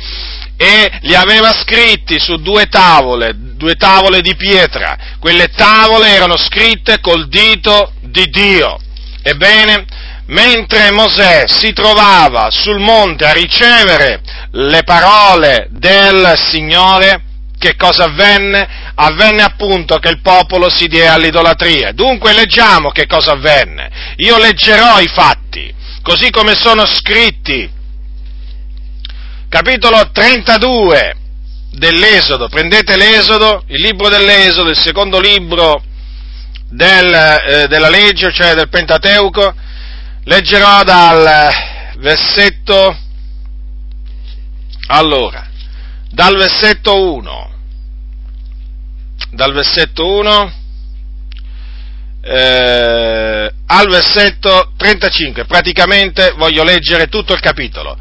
e 0.56 0.98
li 1.02 1.14
aveva 1.14 1.52
scritti 1.52 2.18
su 2.18 2.36
due 2.36 2.66
tavole, 2.66 3.32
due 3.34 3.74
tavole 3.74 4.20
di 4.20 4.34
pietra. 4.36 4.96
Quelle 5.18 5.48
tavole 5.48 6.08
erano 6.08 6.36
scritte 6.36 7.00
col 7.00 7.28
dito 7.28 7.92
di 8.00 8.26
Dio. 8.30 8.78
Ebbene, 9.22 9.84
mentre 10.32 10.90
Mosè 10.92 11.44
si 11.46 11.72
trovava 11.72 12.48
sul 12.50 12.80
monte 12.80 13.26
a 13.26 13.32
ricevere 13.32 14.20
le 14.52 14.82
parole 14.82 15.68
del 15.70 16.34
Signore, 16.36 17.22
che 17.58 17.76
cosa 17.76 18.04
avvenne? 18.04 18.92
Avvenne 18.94 19.42
appunto 19.42 19.98
che 19.98 20.08
il 20.08 20.20
popolo 20.20 20.68
si 20.68 20.88
diede 20.88 21.08
all'idolatria. 21.08 21.92
Dunque 21.92 22.32
leggiamo 22.32 22.90
che 22.90 23.06
cosa 23.06 23.32
avvenne. 23.32 24.14
Io 24.16 24.38
leggerò 24.38 25.00
i 25.00 25.06
fatti, 25.06 25.72
così 26.02 26.30
come 26.30 26.54
sono 26.54 26.84
scritti. 26.86 27.70
Capitolo 29.48 30.10
32 30.10 31.16
dell'Esodo. 31.72 32.48
Prendete 32.48 32.96
l'Esodo, 32.96 33.64
il 33.68 33.80
libro 33.80 34.08
dell'Esodo, 34.08 34.70
il 34.70 34.78
secondo 34.78 35.20
libro 35.20 35.82
del, 36.70 37.14
eh, 37.14 37.66
della 37.68 37.90
legge, 37.90 38.32
cioè 38.32 38.54
del 38.54 38.70
Pentateuco, 38.70 39.54
leggerò 40.24 40.82
dal 40.84 41.50
versetto, 41.98 42.96
allora, 44.88 45.48
dal 46.10 46.36
versetto 46.36 47.14
1, 47.14 47.50
dal 49.30 49.52
versetto 49.52 50.06
1 50.06 50.52
eh, 52.24 53.52
al 53.66 53.88
versetto 53.88 54.72
35, 54.76 55.44
praticamente 55.44 56.32
voglio 56.36 56.62
leggere 56.62 57.08
tutto 57.08 57.32
il 57.32 57.40
capitolo. 57.40 57.96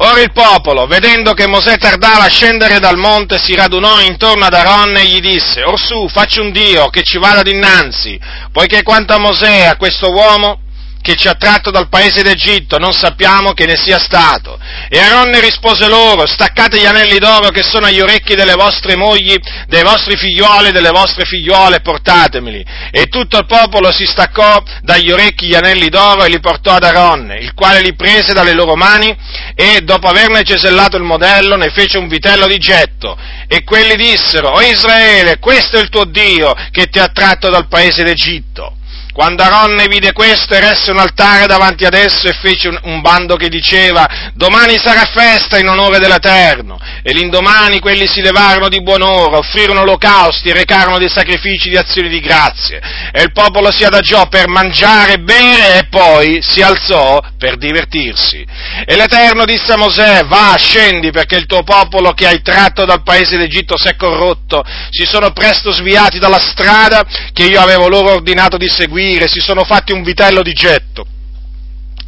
Ora 0.00 0.20
il 0.20 0.30
popolo, 0.32 0.86
vedendo 0.86 1.32
che 1.34 1.48
Mosè 1.48 1.76
tardava 1.76 2.24
a 2.24 2.28
scendere 2.28 2.78
dal 2.78 2.96
monte, 2.96 3.36
si 3.36 3.56
radunò 3.56 4.00
intorno 4.00 4.44
ad 4.44 4.54
Aronne 4.54 5.00
e 5.00 5.06
gli 5.06 5.18
disse, 5.18 5.64
Orsù, 5.64 6.08
facci 6.08 6.38
un 6.38 6.52
Dio 6.52 6.88
che 6.88 7.02
ci 7.02 7.18
vada 7.18 7.42
dinanzi, 7.42 8.16
poiché 8.52 8.84
quanto 8.84 9.12
a 9.12 9.18
Mosè, 9.18 9.64
a 9.64 9.76
questo 9.76 10.12
uomo, 10.12 10.60
che 11.00 11.14
ci 11.16 11.28
ha 11.28 11.34
tratto 11.34 11.70
dal 11.70 11.88
paese 11.88 12.22
d'Egitto, 12.22 12.78
non 12.78 12.92
sappiamo 12.92 13.52
che 13.52 13.66
ne 13.66 13.76
sia 13.76 13.98
stato. 13.98 14.58
E 14.88 14.98
Aronne 14.98 15.40
rispose 15.40 15.88
loro, 15.88 16.26
staccate 16.26 16.78
gli 16.78 16.84
anelli 16.84 17.18
d'oro 17.18 17.50
che 17.50 17.62
sono 17.62 17.86
agli 17.86 18.00
orecchi 18.00 18.34
delle 18.34 18.54
vostre 18.54 18.96
mogli, 18.96 19.34
dei 19.66 19.82
vostri 19.82 20.16
figlioli 20.16 20.68
e 20.68 20.72
delle 20.72 20.90
vostre 20.90 21.24
figliuole, 21.24 21.80
portatemeli. 21.80 22.64
E 22.90 23.06
tutto 23.06 23.38
il 23.38 23.46
popolo 23.46 23.92
si 23.92 24.04
staccò 24.04 24.62
dagli 24.82 25.10
orecchi 25.10 25.46
gli 25.46 25.54
anelli 25.54 25.88
d'oro 25.88 26.24
e 26.24 26.28
li 26.28 26.40
portò 26.40 26.72
ad 26.72 26.84
Aronne, 26.84 27.38
il 27.38 27.54
quale 27.54 27.80
li 27.80 27.94
prese 27.94 28.32
dalle 28.32 28.52
loro 28.52 28.74
mani 28.74 29.16
e, 29.54 29.80
dopo 29.82 30.08
averne 30.08 30.42
cesellato 30.42 30.96
il 30.96 31.04
modello, 31.04 31.56
ne 31.56 31.70
fece 31.70 31.98
un 31.98 32.08
vitello 32.08 32.46
di 32.46 32.58
getto. 32.58 33.16
E 33.46 33.64
quelli 33.64 33.96
dissero, 33.96 34.50
O 34.50 34.60
Israele, 34.60 35.38
questo 35.38 35.78
è 35.78 35.80
il 35.80 35.88
tuo 35.88 36.04
Dio 36.04 36.54
che 36.70 36.86
ti 36.86 36.98
ha 36.98 37.08
tratto 37.08 37.48
dal 37.48 37.68
paese 37.68 38.02
d'Egitto. 38.02 38.77
Quando 39.18 39.42
Aronne 39.42 39.88
vide 39.88 40.12
questo, 40.12 40.54
eresse 40.54 40.92
un 40.92 41.00
altare 41.00 41.48
davanti 41.48 41.84
ad 41.84 41.94
esso 41.94 42.28
e 42.28 42.38
fece 42.40 42.68
un, 42.68 42.78
un, 42.84 43.00
bando 43.00 43.34
che 43.34 43.48
diceva, 43.48 44.30
domani 44.34 44.78
sarà 44.78 45.10
festa 45.12 45.58
in 45.58 45.66
onore 45.66 45.98
dell'Eterno. 45.98 46.78
E 47.02 47.12
l'indomani 47.12 47.80
quelli 47.80 48.06
si 48.06 48.20
levarono 48.20 48.68
di 48.68 48.80
buon'ora, 48.80 49.38
offrirono 49.38 49.80
olocausti 49.80 50.50
e 50.50 50.52
recarono 50.52 50.98
dei 50.98 51.08
sacrifici 51.08 51.68
di 51.68 51.76
azioni 51.76 52.08
di 52.08 52.20
grazie. 52.20 52.80
E 53.10 53.22
il 53.22 53.32
popolo 53.32 53.72
si 53.72 53.82
adagiò 53.82 54.28
per 54.28 54.46
mangiare 54.46 55.14
e 55.14 55.18
bere 55.18 55.78
e 55.80 55.88
poi 55.88 56.38
si 56.40 56.62
alzò 56.62 57.20
per 57.36 57.56
divertirsi. 57.56 58.46
E 58.86 58.94
l'Eterno 58.94 59.44
disse 59.44 59.72
a 59.72 59.76
Mosè, 59.76 60.26
va, 60.26 60.54
scendi 60.56 61.10
perché 61.10 61.34
il 61.34 61.46
tuo 61.46 61.64
popolo 61.64 62.12
che 62.12 62.28
hai 62.28 62.40
tratto 62.40 62.84
dal 62.84 63.02
paese 63.02 63.36
d'Egitto 63.36 63.76
si 63.76 63.88
è 63.88 63.96
corrotto, 63.96 64.62
si 64.90 65.04
sono 65.06 65.32
presto 65.32 65.72
sviati 65.72 66.20
dalla 66.20 66.38
strada 66.38 67.04
che 67.32 67.46
io 67.46 67.60
avevo 67.60 67.88
loro 67.88 68.12
ordinato 68.12 68.56
di 68.56 68.68
seguire 68.68 69.06
morire, 69.08 69.28
si 69.28 69.40
sono 69.40 69.64
fatti 69.64 69.92
un 69.92 70.02
vitello 70.02 70.42
di 70.42 70.52
getto. 70.52 71.06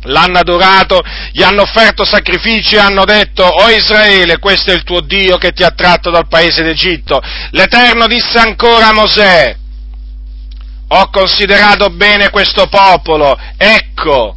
L'hanno 0.04 0.38
adorato, 0.38 1.02
gli 1.32 1.42
hanno 1.42 1.62
offerto 1.62 2.04
sacrifici 2.04 2.74
e 2.74 2.78
hanno 2.78 3.04
detto, 3.04 3.44
o 3.44 3.64
oh 3.64 3.68
Israele, 3.68 4.38
questo 4.38 4.70
è 4.70 4.74
il 4.74 4.82
tuo 4.82 5.00
Dio 5.00 5.36
che 5.36 5.52
ti 5.52 5.62
ha 5.62 5.70
tratto 5.70 6.10
dal 6.10 6.28
paese 6.28 6.62
d'Egitto. 6.62 7.20
L'Eterno 7.50 8.06
disse 8.06 8.38
ancora 8.38 8.88
a 8.88 8.92
Mosè, 8.92 9.56
ho 10.88 11.10
considerato 11.10 11.90
bene 11.90 12.30
questo 12.30 12.66
popolo, 12.66 13.38
ecco, 13.56 14.36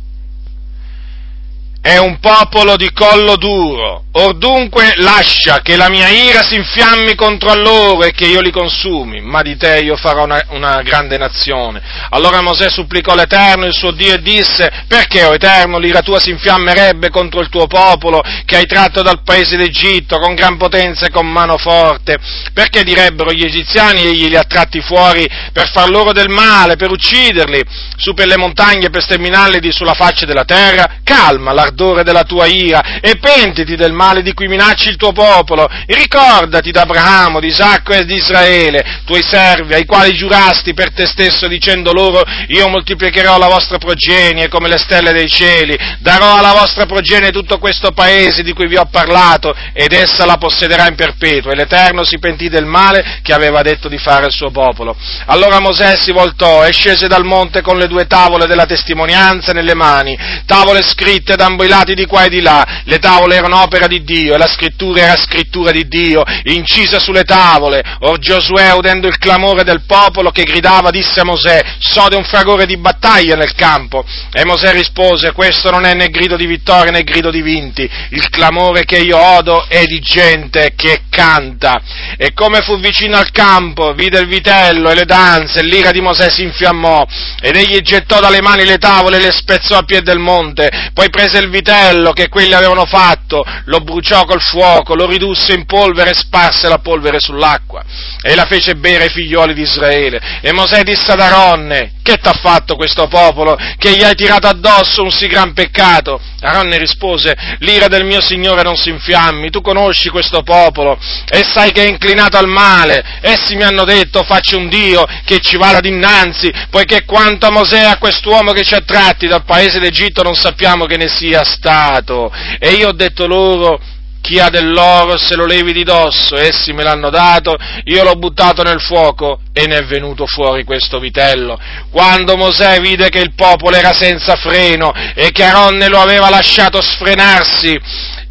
è 1.84 1.98
un 1.98 2.17
popolo 2.22 2.78
di 2.78 2.93
collo 2.93 3.36
duro, 3.36 4.06
or 4.13 4.38
dunque 4.38 4.93
lascia 4.96 5.60
che 5.60 5.76
la 5.76 5.89
mia 5.89 6.08
ira 6.08 6.41
si 6.41 6.56
infiammi 6.56 7.13
contro 7.13 7.54
loro 7.56 8.04
e 8.04 8.13
che 8.13 8.26
io 8.26 8.39
li 8.39 8.52
consumi, 8.52 9.19
ma 9.19 9.41
di 9.41 9.58
te 9.58 9.80
io 9.80 9.98
farò 9.98 10.24
una, 10.24 10.41
una 10.52 10.82
grande 10.82 11.17
nazione. 11.17 11.82
Allora 12.12 12.41
Mosè 12.41 12.69
supplicò 12.69 13.15
l'Eterno, 13.15 13.65
il 13.65 13.74
suo 13.74 13.91
Dio, 13.91 14.13
e 14.13 14.22
disse, 14.22 14.86
perché, 14.88 15.26
o 15.26 15.32
oh 15.32 15.34
Eterno, 15.34 15.78
l'ira 15.78 16.00
tua 16.00 16.22
si 16.22 16.30
infiammerebbe 16.30 17.10
contro 17.10 17.41
il 17.41 17.50
tuo 17.50 17.67
popolo, 17.67 18.24
che 18.46 18.56
hai 18.56 18.65
tratto 18.65 19.02
dal 19.02 19.22
paese 19.22 19.58
d'Egitto, 19.58 20.19
con 20.19 20.36
gran 20.36 20.56
potenza 20.56 21.08
e 21.08 21.10
con 21.10 21.30
mano 21.30 21.58
forte? 21.58 22.17
Perché 22.54 22.86
direbbero 22.86 23.34
gli 23.34 23.43
egiziani, 23.43 24.06
egli 24.06 24.30
li 24.30 24.38
ha 24.38 24.46
tratti 24.46 24.80
fuori 24.80 25.30
per 25.52 25.69
far 25.69 25.89
loro 25.89 26.13
del 26.13 26.30
male, 26.30 26.78
per 26.78 26.91
ucciderli, 26.91 27.62
su 27.98 28.13
per 28.13 28.28
le 28.28 28.38
montagne, 28.38 28.89
per 28.89 29.04
sterminarli 29.04 29.60
di 29.60 29.74
sulla 29.74 29.96
faccia 29.96 30.26
della 30.26 30.46
terra? 30.46 31.00
Calma, 31.04 31.52
l'ardore 31.52 31.72
della 31.73 32.23
tua 32.23 32.45
ira 32.45 32.99
e 32.99 33.17
pentiti 33.17 33.75
del 33.75 33.91
male 33.91 34.21
di 34.21 34.33
cui 34.33 34.47
minacci 34.47 34.89
il 34.89 34.95
tuo 34.95 35.12
popolo. 35.12 35.67
Ricordati 35.88 36.71
d'Abramo, 36.71 37.39
di 37.39 37.47
Isacco 37.47 37.93
e 37.93 38.05
di 38.05 38.15
Israele, 38.15 39.01
tuoi 39.05 39.23
servi, 39.23 39.73
ai 39.73 39.86
quali 39.86 40.13
giurasti 40.13 40.73
per 40.73 40.93
te 40.93 41.05
stesso 41.05 41.47
dicendo 41.47 41.91
loro 41.91 42.23
io 42.47 42.67
moltiplicherò 42.67 43.38
la 43.38 43.47
vostra 43.47 43.77
progenie 43.77 44.47
come 44.47 44.67
le 44.67 44.77
stelle 44.77 45.12
dei 45.12 45.29
cieli, 45.29 45.77
darò 45.99 46.38
alla 46.38 46.53
vostra 46.53 46.86
progenie 46.86 47.31
tutto 47.31 47.57
questo 47.57 47.91
paese 47.91 48.43
di 48.43 48.53
cui 48.53 48.67
vi 48.67 48.77
ho 48.77 48.86
parlato 48.86 49.55
ed 49.73 49.91
essa 49.93 50.25
la 50.25 50.38
possederà 50.38 50.88
in 50.88 50.95
perpetuo. 50.95 51.51
E 51.51 51.55
l'Eterno 51.55 52.03
si 52.03 52.19
pentì 52.19 52.49
del 52.49 52.65
male 52.65 53.19
che 53.21 53.33
aveva 53.33 53.62
detto 53.62 53.88
di 53.88 53.97
fare 53.97 54.25
al 54.25 54.31
suo 54.31 54.51
popolo. 54.51 54.95
Allora 55.27 55.59
Mosè 55.59 55.97
si 55.99 56.12
voltò 56.12 56.65
e 56.65 56.71
scese 56.71 57.07
dal 57.07 57.25
monte 57.25 57.62
con 57.62 57.77
le 57.77 57.88
due 57.88 58.05
tavole 58.07 58.47
della 58.47 58.65
testimonianza 58.65 59.51
nelle 59.51 59.73
mani, 59.73 60.17
tavole 60.45 60.81
scritte 60.83 61.36
da 61.36 61.45
i 61.63 61.67
lati 61.67 61.93
di 61.93 62.06
qua 62.06 62.26
e 62.26 62.30
di 62.30 62.41
là, 62.41 62.82
le 62.86 62.99
tavole 62.99 63.36
erano 63.36 63.62
opera 63.62 63.88
di 63.88 64.04
Dio 64.04 64.36
e 64.36 64.38
la 64.38 64.47
scrittura 64.47 65.02
era 65.02 65.17
scrittura 65.17 65.71
di 65.71 65.88
Dio, 65.88 66.23
incisa 66.43 66.99
sulle 66.99 67.23
tavole. 67.23 67.82
Or 68.02 68.19
Giosuè, 68.19 68.71
udendo 68.71 69.08
il 69.08 69.17
clamore 69.17 69.63
del 69.63 69.84
popolo 69.86 70.32
che 70.32 70.43
gridava, 70.43 70.89
disse 70.89 71.19
a 71.19 71.26
Mosè, 71.26 71.63
sode 71.80 72.15
un 72.15 72.23
fragore 72.23 72.65
di 72.65 72.78
battaglia 72.78 73.36
nel 73.36 73.54
campo. 73.56 74.06
E 74.32 74.45
Mosè 74.45 74.71
rispose, 74.73 75.32
questo 75.32 75.71
non 75.71 75.86
è 75.86 75.93
né 75.93 76.08
grido 76.08 76.36
di 76.36 76.45
vittoria 76.45 76.91
né 76.91 77.04
grido 77.04 77.32
di 77.32 77.41
vinti, 77.41 77.89
il 78.10 78.30
clamore 78.30 78.86
che 78.86 78.97
io 78.97 79.17
odo 79.17 79.65
è 79.67 79.84
di 79.86 79.99
gente 79.99 80.73
che 80.76 81.04
canta. 81.10 81.82
E 82.17 82.34
come 82.34 82.62
fu 82.62 82.80
vicino 82.80 83.17
al 83.17 83.32
campo, 83.32 83.93
vide 83.93 84.19
il 84.19 84.28
vitello 84.28 84.89
e 84.89 84.95
le 84.95 85.06
danze, 85.06 85.60
e 85.60 85.63
l'ira 85.63 85.91
di 85.91 86.02
Mosè 86.02 86.30
si 86.30 86.43
infiammò, 86.43 87.06
ed 87.41 87.56
egli 87.56 87.80
gettò 87.82 88.19
dalle 88.19 88.41
mani 88.41 88.65
le 88.65 88.78
tavole 88.78 89.17
e 89.17 89.21
le 89.21 89.32
spezzò 89.32 89.78
a 89.78 89.84
piede 89.84 90.04
del 90.04 90.19
monte, 90.19 90.91
poi 90.93 91.10
prese 91.10 91.39
il 91.39 91.49
vitello 91.54 92.13
che 92.13 92.30
quelli 92.30 92.54
avevano 92.54 92.86
fatto, 92.86 93.46
lo 93.66 93.80
bruciò 93.80 94.26
col 94.26 94.42
fuoco, 94.42 94.96
lo 94.96 95.06
ridusse 95.06 95.54
in 95.54 95.66
polvere 95.66 96.10
e 96.10 96.16
sparse 96.16 96.68
la 96.68 96.80
polvere 96.80 97.20
sull'acqua 97.20 97.84
e 98.22 98.34
la 98.36 98.46
fece 98.46 98.76
bere 98.76 99.04
ai 99.04 99.10
figlioli 99.10 99.54
di 99.54 99.62
Israele. 99.62 100.39
E 100.42 100.52
Mosè 100.52 100.82
disse 100.82 101.12
ad 101.12 101.20
Aronne, 101.20 101.94
che 102.02 102.18
t'ha 102.18 102.34
fatto 102.34 102.76
questo 102.76 103.08
popolo 103.08 103.58
che 103.78 103.96
gli 103.96 104.04
hai 104.04 104.16
tirato 104.16 104.48
addosso 104.48 105.04
un 105.04 105.12
sì 105.12 105.28
gran 105.28 105.54
peccato? 105.54 106.20
Aronne 106.42 106.78
rispose, 106.78 107.36
l'ira 107.60 107.88
del 107.88 108.04
mio 108.04 108.22
Signore 108.22 108.63
non 108.63 108.76
si 108.76 108.89
infiammi, 108.89 109.50
tu 109.50 109.62
conosci 109.62 110.10
questo 110.10 110.42
popolo 110.42 110.98
e 111.30 111.44
sai 111.44 111.72
che 111.72 111.84
è 111.84 111.88
inclinato 111.88 112.38
al 112.38 112.48
male. 112.48 113.20
Essi 113.22 113.56
mi 113.56 113.63
hanno 113.63 113.86
detto, 113.86 114.24
facci 114.24 114.56
un 114.56 114.68
Dio 114.68 115.06
che 115.24 115.39
ci 115.39 115.58
vada 115.58 115.80
dinanzi, 115.80 116.52
poiché 116.70 117.06
quanto 117.06 117.46
a 117.46 117.52
Mosè, 117.52 117.84
a 117.84 117.98
quest'uomo 117.98 118.52
che 118.52 118.63
ci 118.63 118.74
ha 118.74 118.82
tratti 118.82 119.28
dal 119.28 119.46
paese 119.46 119.80
d'Egitto, 119.80 120.24
non 120.24 120.36
sappiamo 120.36 120.86
che 120.86 120.98
ne 120.98 121.08
sia 121.08 121.42
stato. 121.43 122.32
E 122.60 122.71
io 122.71 122.89
ho 122.89 122.93
detto 122.93 123.27
loro, 123.27 123.79
chi 124.23 124.39
ha 124.39 124.49
dell'oro 124.49 125.17
se 125.17 125.36
lo 125.36 125.45
levi 125.45 125.73
di 125.73 125.84
dosso, 125.84 126.38
essi 126.38 126.71
me 126.71 126.84
l'hanno 126.84 127.10
dato, 127.10 127.58
io 127.84 128.03
l'ho 128.03 128.15
buttato 128.15 128.63
nel 128.63 128.79
fuoco 128.79 129.41
e 129.51 129.67
ne 129.67 129.79
è 129.79 129.84
venuto 129.84 130.25
fuori 130.25 130.63
questo 130.63 130.97
vitello. 130.97 131.60
Quando 131.91 132.38
Mosè 132.38 132.79
vide 132.79 133.10
che 133.10 133.19
il 133.19 133.34
popolo 133.36 133.75
era 133.75 133.93
senza 133.93 134.36
freno 134.36 134.93
e 135.13 135.32
che 135.32 135.43
Aronne 135.43 135.89
lo 135.89 135.99
aveva 135.99 136.29
lasciato 136.29 136.79
sfrenarsi, 136.82 137.77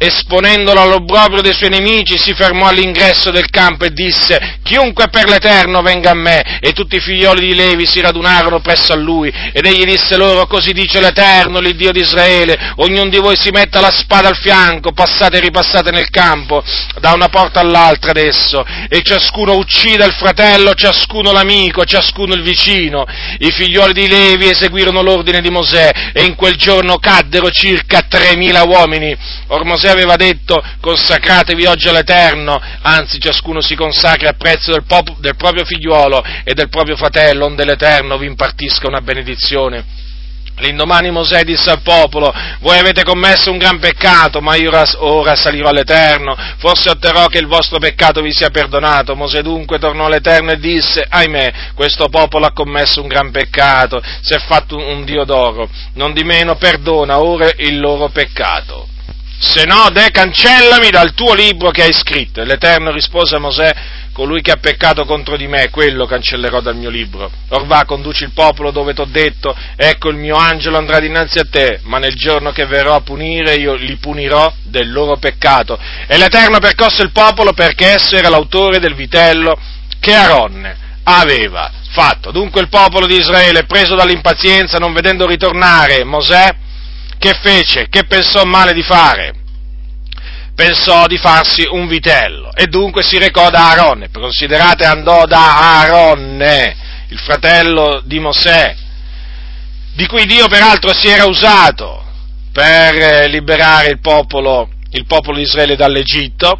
esponendolo 0.05 0.81
all'obbrobrio 0.81 1.41
dei 1.41 1.53
suoi 1.53 1.69
nemici, 1.69 2.17
si 2.17 2.33
fermò 2.33 2.67
all'ingresso 2.67 3.31
del 3.31 3.49
campo 3.49 3.85
e 3.85 3.91
disse, 3.91 4.59
chiunque 4.63 5.07
per 5.07 5.29
l'Eterno 5.29 5.81
venga 5.81 6.11
a 6.11 6.15
me, 6.15 6.59
e 6.59 6.73
tutti 6.73 6.97
i 6.97 6.99
figlioli 6.99 7.47
di 7.47 7.55
Levi 7.55 7.85
si 7.85 8.01
radunarono 8.01 8.59
presso 8.59 8.91
a 8.91 8.97
lui, 8.97 9.31
ed 9.53 9.65
egli 9.65 9.85
disse 9.85 10.17
loro, 10.17 10.45
così 10.45 10.73
dice 10.73 10.99
l'Eterno, 10.99 11.59
l'Iddio 11.59 11.91
di 11.91 12.01
Israele, 12.01 12.73
ognuno 12.77 13.09
di 13.09 13.17
voi 13.17 13.37
si 13.37 13.49
metta 13.49 13.79
la 13.79 13.91
spada 13.91 14.27
al 14.27 14.37
fianco, 14.37 14.91
passate 14.91 15.37
e 15.37 15.41
ripassate 15.41 15.91
nel 15.91 16.09
campo, 16.09 16.63
da 16.99 17.13
una 17.13 17.29
porta 17.29 17.61
all'altra 17.61 18.11
adesso, 18.11 18.65
e 18.89 19.01
ciascuno 19.03 19.55
uccida 19.55 20.05
il 20.05 20.13
fratello, 20.13 20.73
ciascuno 20.73 21.31
l'amico, 21.31 21.85
ciascuno 21.85 22.33
il 22.33 22.41
vicino. 22.41 23.05
I 23.39 23.51
figlioli 23.51 23.93
di 23.93 24.07
Levi 24.07 24.49
eseguirono 24.49 25.01
l'ordine 25.01 25.41
di 25.41 25.49
Mosè, 25.49 26.11
e 26.13 26.23
in 26.23 26.35
quel 26.35 26.55
giorno 26.55 26.97
caddero 26.97 27.49
circa 27.49 28.01
tremila 28.07 28.63
uomini. 28.63 29.15
Or 29.47 29.63
Mosè 29.63 29.92
aveva 29.93 30.15
detto 30.15 30.61
consacratevi 30.81 31.65
oggi 31.65 31.87
all'Eterno, 31.87 32.59
anzi 32.81 33.19
ciascuno 33.19 33.61
si 33.61 33.75
consacri 33.75 34.27
a 34.27 34.33
prezzo 34.33 34.71
del, 34.71 34.83
pop- 34.85 35.19
del 35.19 35.35
proprio 35.35 35.63
figliuolo 35.63 36.23
e 36.43 36.53
del 36.53 36.69
proprio 36.69 36.95
fratello, 36.95 37.45
onde 37.45 37.65
l'Eterno 37.65 38.17
vi 38.17 38.27
impartisca 38.27 38.87
una 38.87 39.01
benedizione. 39.01 40.01
L'indomani 40.57 41.09
Mosè 41.09 41.43
disse 41.43 41.71
al 41.71 41.81
popolo, 41.81 42.31
voi 42.59 42.77
avete 42.77 43.03
commesso 43.03 43.49
un 43.49 43.57
gran 43.57 43.79
peccato, 43.79 44.39
ma 44.39 44.55
io 44.55 44.69
ora 44.99 45.35
salirò 45.35 45.69
all'Eterno, 45.69 46.37
forse 46.57 46.91
otterrò 46.91 47.25
che 47.25 47.39
il 47.39 47.47
vostro 47.47 47.79
peccato 47.79 48.21
vi 48.21 48.31
sia 48.31 48.51
perdonato. 48.51 49.15
Mosè 49.15 49.41
dunque 49.41 49.79
tornò 49.79 50.05
all'Eterno 50.05 50.51
e 50.51 50.59
disse, 50.59 51.05
ahimè, 51.09 51.71
questo 51.73 52.07
popolo 52.09 52.45
ha 52.45 52.53
commesso 52.53 53.01
un 53.01 53.07
gran 53.07 53.31
peccato, 53.31 54.01
si 54.21 54.33
è 54.33 54.39
fatto 54.39 54.77
un 54.77 55.03
Dio 55.03 55.23
d'oro, 55.23 55.67
non 55.95 56.13
di 56.13 56.23
meno 56.23 56.55
perdona 56.55 57.19
ora 57.19 57.49
il 57.57 57.79
loro 57.79 58.09
peccato 58.09 58.89
se 59.43 59.65
no, 59.65 59.89
de 59.91 60.09
cancellami 60.09 60.89
dal 60.89 61.13
tuo 61.13 61.33
libro 61.33 61.69
che 61.69 61.83
hai 61.83 61.91
scritto. 61.91 62.41
E 62.41 62.45
l'Eterno 62.45 62.91
rispose 62.91 63.35
a 63.35 63.39
Mosè, 63.39 63.75
colui 64.13 64.41
che 64.41 64.51
ha 64.51 64.57
peccato 64.57 65.03
contro 65.03 65.35
di 65.35 65.47
me, 65.47 65.69
quello 65.69 66.05
cancellerò 66.05 66.61
dal 66.61 66.77
mio 66.77 66.89
libro. 66.89 67.29
Or 67.49 67.65
va, 67.65 67.83
conduci 67.85 68.23
il 68.23 68.31
popolo 68.31 68.71
dove 68.71 68.93
t'ho 68.93 69.05
detto, 69.05 69.53
ecco 69.75 70.09
il 70.09 70.15
mio 70.15 70.37
angelo 70.37 70.77
andrà 70.77 70.99
dinanzi 70.99 71.39
a 71.39 71.47
te, 71.49 71.81
ma 71.83 71.97
nel 71.97 72.15
giorno 72.15 72.51
che 72.51 72.65
verrò 72.65 72.95
a 72.95 73.01
punire 73.01 73.55
io 73.55 73.73
li 73.73 73.97
punirò 73.97 74.53
del 74.63 74.89
loro 74.89 75.17
peccato. 75.17 75.77
E 76.07 76.17
l'Eterno 76.17 76.59
percosse 76.59 77.03
il 77.03 77.11
popolo 77.11 77.51
perché 77.51 77.95
esso 77.95 78.15
era 78.15 78.29
l'autore 78.29 78.79
del 78.79 78.95
vitello 78.95 79.59
che 79.99 80.13
Aronne 80.13 80.77
aveva 81.03 81.69
fatto. 81.89 82.31
Dunque 82.31 82.61
il 82.61 82.69
popolo 82.69 83.05
di 83.05 83.17
Israele, 83.17 83.65
preso 83.65 83.95
dall'impazienza, 83.95 84.77
non 84.77 84.93
vedendo 84.93 85.27
ritornare 85.27 86.05
Mosè, 86.05 86.49
che 87.23 87.39
fece? 87.41 87.87
Che 87.87 88.03
pensò 88.03 88.43
male 88.43 88.73
di 88.73 88.83
fare? 88.83 89.33
Pensò 90.53 91.07
di 91.07 91.17
farsi 91.17 91.65
un 91.71 91.87
vitello 91.87 92.53
e 92.53 92.67
dunque 92.67 93.01
si 93.01 93.17
recò 93.17 93.49
da 93.49 93.69
Aaronne. 93.69 94.09
Considerate, 94.11 94.83
andò 94.83 95.25
da 95.25 95.79
Aaronne, 95.79 96.75
il 97.07 97.17
fratello 97.19 98.01
di 98.03 98.19
Mosè, 98.19 98.75
di 99.93 100.05
cui 100.05 100.25
Dio 100.25 100.49
peraltro 100.49 100.93
si 100.93 101.07
era 101.07 101.25
usato 101.25 102.03
per 102.51 102.93
eh, 102.93 103.27
liberare 103.29 103.87
il 103.87 104.01
popolo, 104.01 104.69
il 104.91 105.05
popolo 105.05 105.37
di 105.37 105.43
Israele 105.43 105.77
dall'Egitto 105.77 106.59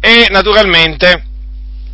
e 0.00 0.26
naturalmente 0.30 1.26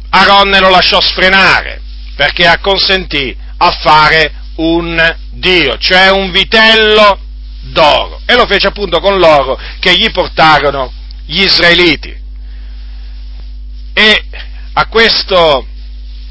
Aaronne 0.08 0.60
lo 0.60 0.70
lasciò 0.70 0.98
sfrenare 1.02 1.82
perché 2.16 2.46
acconsentì 2.46 3.36
a 3.58 3.70
fare 3.70 4.32
un 4.56 5.16
Dio, 5.30 5.76
cioè 5.76 6.10
un 6.10 6.30
vitello 6.30 7.26
d'oro 7.70 8.20
e 8.26 8.34
lo 8.34 8.46
fece 8.46 8.68
appunto 8.68 9.00
con 9.00 9.18
l'oro 9.18 9.58
che 9.78 9.94
gli 9.96 10.10
portarono 10.10 10.92
gli 11.24 11.42
israeliti. 11.42 12.16
E 13.92 14.24
a 14.72 14.86
questo, 14.86 15.66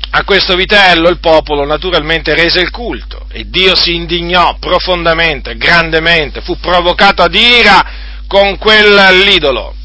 a 0.10 0.24
questo 0.24 0.56
vitello 0.56 1.10
il 1.10 1.20
popolo 1.20 1.66
naturalmente 1.66 2.34
rese 2.34 2.62
il 2.62 2.72
culto 2.72 3.28
e 3.30 3.50
Dio 3.50 3.76
si 3.76 3.94
indignò 3.96 4.58
profondamente, 4.58 5.56
grandemente, 5.56 6.42
fu 6.42 6.58
provocato 6.60 7.22
ad 7.22 7.36
ira 7.36 7.86
con 8.28 8.58
quell'idolo 8.58 9.76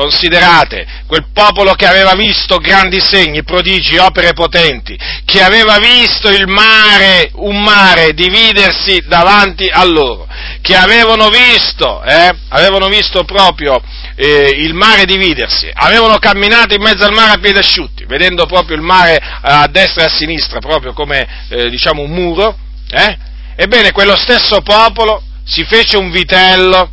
Considerate 0.00 0.86
quel 1.06 1.26
popolo 1.30 1.74
che 1.74 1.84
aveva 1.84 2.14
visto 2.14 2.56
grandi 2.56 3.00
segni, 3.00 3.44
prodigi, 3.44 3.98
opere 3.98 4.32
potenti, 4.32 4.98
che 5.26 5.42
aveva 5.42 5.76
visto 5.76 6.30
il 6.30 6.46
mare, 6.46 7.28
un 7.34 7.62
mare 7.62 8.14
dividersi 8.14 9.04
davanti 9.06 9.68
a 9.68 9.84
loro, 9.84 10.26
che 10.62 10.74
avevano 10.74 11.28
visto, 11.28 12.02
eh, 12.02 12.34
avevano 12.48 12.88
visto 12.88 13.24
proprio 13.24 13.78
eh, 14.16 14.54
il 14.56 14.72
mare 14.72 15.04
dividersi, 15.04 15.70
avevano 15.70 16.16
camminato 16.16 16.72
in 16.72 16.80
mezzo 16.80 17.04
al 17.04 17.12
mare 17.12 17.32
a 17.32 17.38
piedi 17.38 17.58
asciutti, 17.58 18.06
vedendo 18.06 18.46
proprio 18.46 18.76
il 18.76 18.82
mare 18.82 19.20
a 19.42 19.66
destra 19.66 20.04
e 20.04 20.06
a 20.06 20.10
sinistra, 20.16 20.60
proprio 20.60 20.94
come 20.94 21.44
eh, 21.50 21.68
diciamo 21.68 22.00
un 22.00 22.10
muro, 22.10 22.56
eh? 22.90 23.18
ebbene 23.54 23.92
quello 23.92 24.16
stesso 24.16 24.62
popolo 24.62 25.22
si 25.44 25.62
fece 25.64 25.98
un 25.98 26.10
vitello 26.10 26.92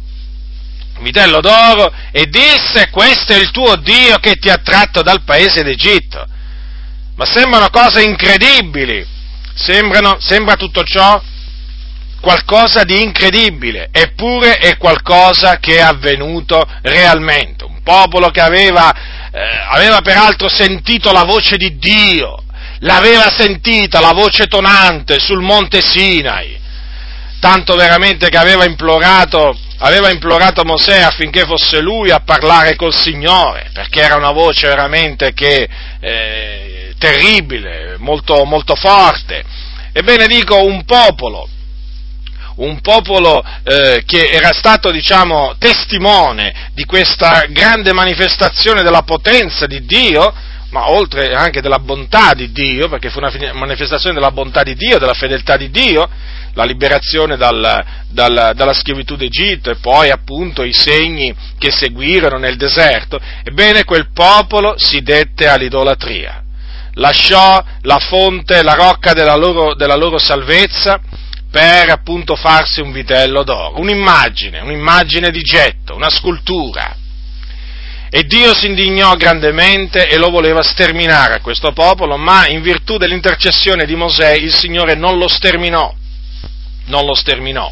vitello 1.02 1.40
d'oro 1.40 1.94
e 2.12 2.26
disse 2.26 2.90
questo 2.90 3.34
è 3.34 3.38
il 3.38 3.52
tuo 3.52 3.76
Dio 3.76 4.18
che 4.18 4.36
ti 4.36 4.50
ha 4.50 4.58
tratto 4.58 5.02
dal 5.02 5.24
paese 5.24 5.64
d'Egitto. 5.64 6.26
Ma 7.16 7.26
sembrano 7.26 7.70
cose 7.70 8.04
incredibili, 8.04 9.16
Sembrano, 9.58 10.18
sembra 10.20 10.56
tutto 10.56 10.84
ciò 10.84 11.20
qualcosa 12.22 12.84
di 12.84 13.02
incredibile, 13.02 13.90
eppure 13.92 14.58
è 14.58 14.78
qualcosa 14.78 15.58
che 15.58 15.78
è 15.78 15.82
avvenuto 15.82 16.64
realmente. 16.84 17.64
Un 17.64 17.82
popolo 17.82 18.30
che 18.30 18.40
aveva, 18.40 18.94
eh, 19.32 19.40
aveva 19.70 20.02
peraltro 20.02 20.48
sentito 20.48 21.12
la 21.12 21.24
voce 21.24 21.58
di 21.58 21.78
Dio, 21.78 22.44
l'aveva 22.80 23.32
sentita 23.36 24.00
la 24.00 24.12
voce 24.14 24.46
tonante 24.46 25.18
sul 25.20 25.42
monte 25.42 25.82
Sinai, 25.82 26.56
tanto 27.40 27.76
veramente 27.76 28.30
che 28.30 28.38
aveva 28.38 28.64
implorato 28.64 29.58
aveva 29.80 30.12
implorato 30.12 30.64
Mosè 30.64 31.02
affinché 31.02 31.46
fosse 31.46 31.80
lui 31.82 32.10
a 32.10 32.22
parlare 32.22 32.76
col 32.76 32.94
Signore, 32.94 33.70
perché 33.74 34.02
era 34.02 34.16
una 34.16 34.32
voce 34.32 34.68
veramente 34.68 35.34
che, 35.34 35.68
eh, 36.00 36.94
terribile, 36.98 37.96
molto, 38.00 38.44
molto 38.46 38.76
forte. 38.76 39.44
Ebbene 39.92 40.28
dico, 40.28 40.64
un 40.64 40.84
popolo, 40.84 41.48
un 42.56 42.80
popolo 42.82 43.44
eh, 43.64 44.04
che 44.06 44.30
era 44.30 44.52
stato, 44.52 44.92
diciamo, 44.92 45.56
testimone 45.60 46.72
di 46.74 46.86
questa 46.86 47.46
grande 47.50 47.94
manifestazione 47.94 48.84
della 48.84 49.04
potenza 49.04 49.68
di 49.68 49.86
Dio, 49.86 50.34
ma 50.70 50.90
oltre 50.90 51.34
anche 51.34 51.62
della 51.62 51.80
bontà 51.80 52.34
di 52.34 52.52
Dio, 52.52 52.90
perché 52.90 53.10
fu 53.10 53.20
una 53.20 53.32
manifestazione 53.54 54.16
della 54.16 54.32
bontà 54.32 54.64
di 54.64 54.76
Dio, 54.76 54.98
della 54.98 55.14
fedeltà 55.14 55.56
di 55.56 55.70
Dio, 55.70 56.10
la 56.58 56.64
liberazione 56.64 57.38
dal, 57.38 57.86
dal, 58.10 58.54
dalla 58.56 58.74
schiavitù 58.74 59.16
d'Egitto 59.16 59.70
e 59.70 59.76
poi 59.76 60.10
appunto 60.10 60.64
i 60.64 60.74
segni 60.74 61.34
che 61.60 61.70
seguirono 61.70 62.40
nel 62.40 62.58
deserto, 62.58 63.20
ebbene 63.44 63.84
quel 63.84 64.10
popolo 64.12 64.74
si 64.76 65.04
dette 65.04 65.48
all'idolatria, 65.48 66.44
lasciò 66.96 67.64
la 67.82 68.00
fonte, 68.00 68.64
la 68.64 68.74
rocca 68.74 69.14
della 69.14 69.36
loro, 69.36 69.76
della 69.76 69.96
loro 69.96 70.18
salvezza 70.18 71.00
per 71.52 71.92
appunto 71.92 72.36
farsi 72.36 72.82
un 72.82 72.92
vitello 72.92 73.44
d'oro, 73.44 73.80
un'immagine, 73.80 74.60
un'immagine 74.60 75.30
di 75.30 75.42
getto, 75.42 75.94
una 75.94 76.10
scultura. 76.10 76.96
E 78.10 78.24
Dio 78.24 78.56
si 78.56 78.66
indignò 78.66 79.14
grandemente 79.14 80.10
e 80.10 80.18
lo 80.18 80.32
voleva 80.32 80.64
sterminare 80.64 81.36
a 81.36 81.42
questo 81.42 81.72
popolo, 81.72 82.18
ma 82.18 82.48
in 82.48 82.62
virtù 82.64 82.98
dell'intercessione 82.98 83.86
di 83.86 83.96
Mosè 83.96 84.32
il 84.32 84.54
Signore 84.54 84.96
non 84.96 85.20
lo 85.20 85.28
sterminò 85.28 85.94
non 86.88 87.06
lo 87.06 87.14
sterminò. 87.14 87.72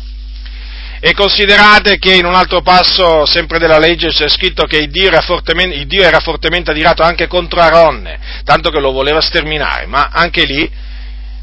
E 0.99 1.13
considerate 1.13 1.97
che 1.97 2.13
in 2.13 2.25
un 2.25 2.33
altro 2.33 2.61
passo, 2.61 3.25
sempre 3.25 3.59
della 3.59 3.77
legge, 3.77 4.09
c'è 4.09 4.29
scritto 4.29 4.65
che 4.65 4.77
il 4.77 4.89
Dio, 4.89 5.09
il 5.09 5.87
Dio 5.87 6.01
era 6.01 6.19
fortemente 6.19 6.71
adirato 6.71 7.03
anche 7.03 7.27
contro 7.27 7.59
Aronne, 7.61 8.17
tanto 8.43 8.71
che 8.71 8.79
lo 8.79 8.91
voleva 8.91 9.21
sterminare, 9.21 9.85
ma 9.85 10.09
anche 10.11 10.45
lì 10.45 10.67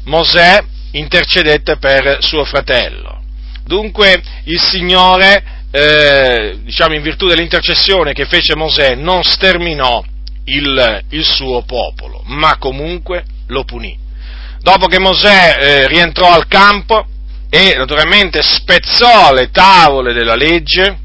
Mosè 0.05 0.61
intercedette 0.91 1.77
per 1.77 2.17
suo 2.19 2.43
fratello. 2.43 3.21
Dunque 3.63 4.21
il 4.45 4.59
Signore, 4.59 5.43
eh, 5.71 6.57
diciamo 6.63 6.95
in 6.95 7.01
virtù 7.01 7.27
dell'intercessione 7.27 8.11
che 8.11 8.25
fece 8.25 8.55
Mosè, 8.55 8.95
non 8.95 9.23
sterminò 9.23 10.03
il, 10.45 11.03
il 11.09 11.23
suo 11.23 11.63
popolo, 11.63 12.21
ma 12.25 12.57
comunque 12.57 13.23
lo 13.47 13.63
punì. 13.63 13.97
Dopo 14.59 14.87
che 14.87 14.99
Mosè 14.99 15.57
eh, 15.57 15.87
rientrò 15.87 16.33
al 16.33 16.47
campo, 16.47 17.05
e 17.55 17.75
naturalmente 17.75 18.41
spezzò 18.41 19.31
le 19.31 19.51
tavole 19.51 20.11
della 20.11 20.33
legge, 20.33 20.97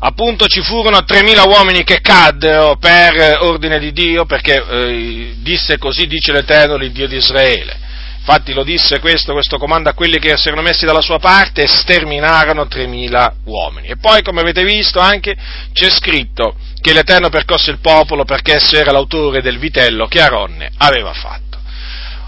appunto 0.00 0.46
ci 0.46 0.60
furono 0.60 0.98
3.000 0.98 1.48
uomini 1.48 1.84
che 1.84 2.02
caddero 2.02 2.76
per 2.76 3.38
ordine 3.40 3.78
di 3.78 3.92
Dio, 3.92 4.26
perché 4.26 4.62
eh, 4.62 5.36
disse 5.38 5.78
così 5.78 6.06
dice 6.06 6.32
l'Eterno, 6.32 6.74
il 6.74 6.92
Dio 6.92 7.08
di 7.08 7.16
Israele. 7.16 7.78
Infatti 8.18 8.52
lo 8.52 8.62
disse 8.62 9.00
questo, 9.00 9.32
questo 9.32 9.56
comando 9.56 9.88
a 9.88 9.94
quelli 9.94 10.18
che 10.18 10.36
si 10.36 10.48
erano 10.48 10.60
messi 10.60 10.84
dalla 10.84 11.00
sua 11.00 11.18
parte 11.18 11.62
e 11.62 11.66
sterminarono 11.66 12.64
3.000 12.64 13.32
uomini. 13.44 13.86
E 13.86 13.96
poi, 13.96 14.20
come 14.20 14.42
avete 14.42 14.64
visto, 14.64 15.00
anche 15.00 15.34
c'è 15.72 15.88
scritto 15.88 16.56
che 16.78 16.92
l'Eterno 16.92 17.30
percosse 17.30 17.70
il 17.70 17.78
popolo 17.78 18.26
perché 18.26 18.56
esso 18.56 18.76
era 18.76 18.92
l'autore 18.92 19.40
del 19.40 19.58
vitello 19.58 20.08
che 20.08 20.20
Aronne 20.20 20.72
aveva 20.76 21.14
fatto. 21.14 21.58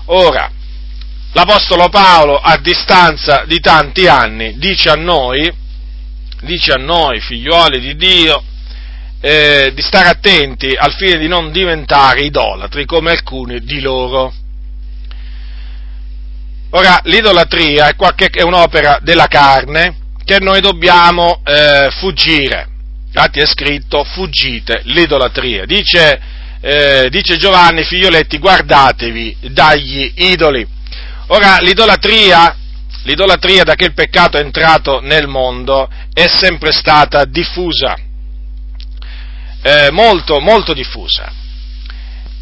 Ora, 0.06 0.52
l'Apostolo 1.32 1.88
Paolo, 1.88 2.38
a 2.38 2.58
distanza 2.58 3.44
di 3.46 3.60
tanti 3.60 4.06
anni, 4.06 4.58
dice 4.58 4.90
a 4.90 4.94
noi, 4.94 5.50
dice 6.42 6.72
a 6.72 6.76
noi, 6.76 7.20
figliuoli 7.20 7.80
di 7.80 7.96
Dio, 7.96 8.42
eh, 9.20 9.72
di 9.74 9.82
stare 9.82 10.08
attenti 10.08 10.74
al 10.76 10.94
fine 10.94 11.18
di 11.18 11.26
non 11.26 11.50
diventare 11.50 12.20
idolatri 12.20 12.84
come 12.84 13.10
alcuni 13.10 13.60
di 13.60 13.80
loro. 13.80 14.32
Ora, 16.70 17.00
l'idolatria 17.04 17.88
è, 17.88 17.96
qualche, 17.96 18.26
è 18.26 18.42
un'opera 18.42 18.98
della 19.02 19.26
carne 19.26 19.96
che 20.24 20.38
noi 20.38 20.60
dobbiamo 20.60 21.40
eh, 21.44 21.88
fuggire. 21.98 22.68
Infatti 23.06 23.40
è 23.40 23.46
scritto 23.46 24.04
fuggite 24.04 24.82
l'idolatria. 24.84 25.64
Dice, 25.64 26.20
eh, 26.60 27.08
dice 27.10 27.38
Giovanni, 27.38 27.84
figlioletti, 27.84 28.38
guardatevi 28.38 29.36
dagli 29.50 30.12
idoli. 30.16 30.76
Ora, 31.28 31.58
l'idolatria, 31.58 32.56
l'idolatria 33.04 33.64
da 33.64 33.74
che 33.74 33.86
il 33.86 33.94
peccato 33.94 34.38
è 34.38 34.40
entrato 34.40 35.00
nel 35.00 35.26
mondo 35.26 35.88
è 36.12 36.26
sempre 36.26 36.72
stata 36.72 37.24
diffusa, 37.24 37.96
eh, 39.62 39.90
molto, 39.90 40.40
molto 40.40 40.72
diffusa 40.72 41.46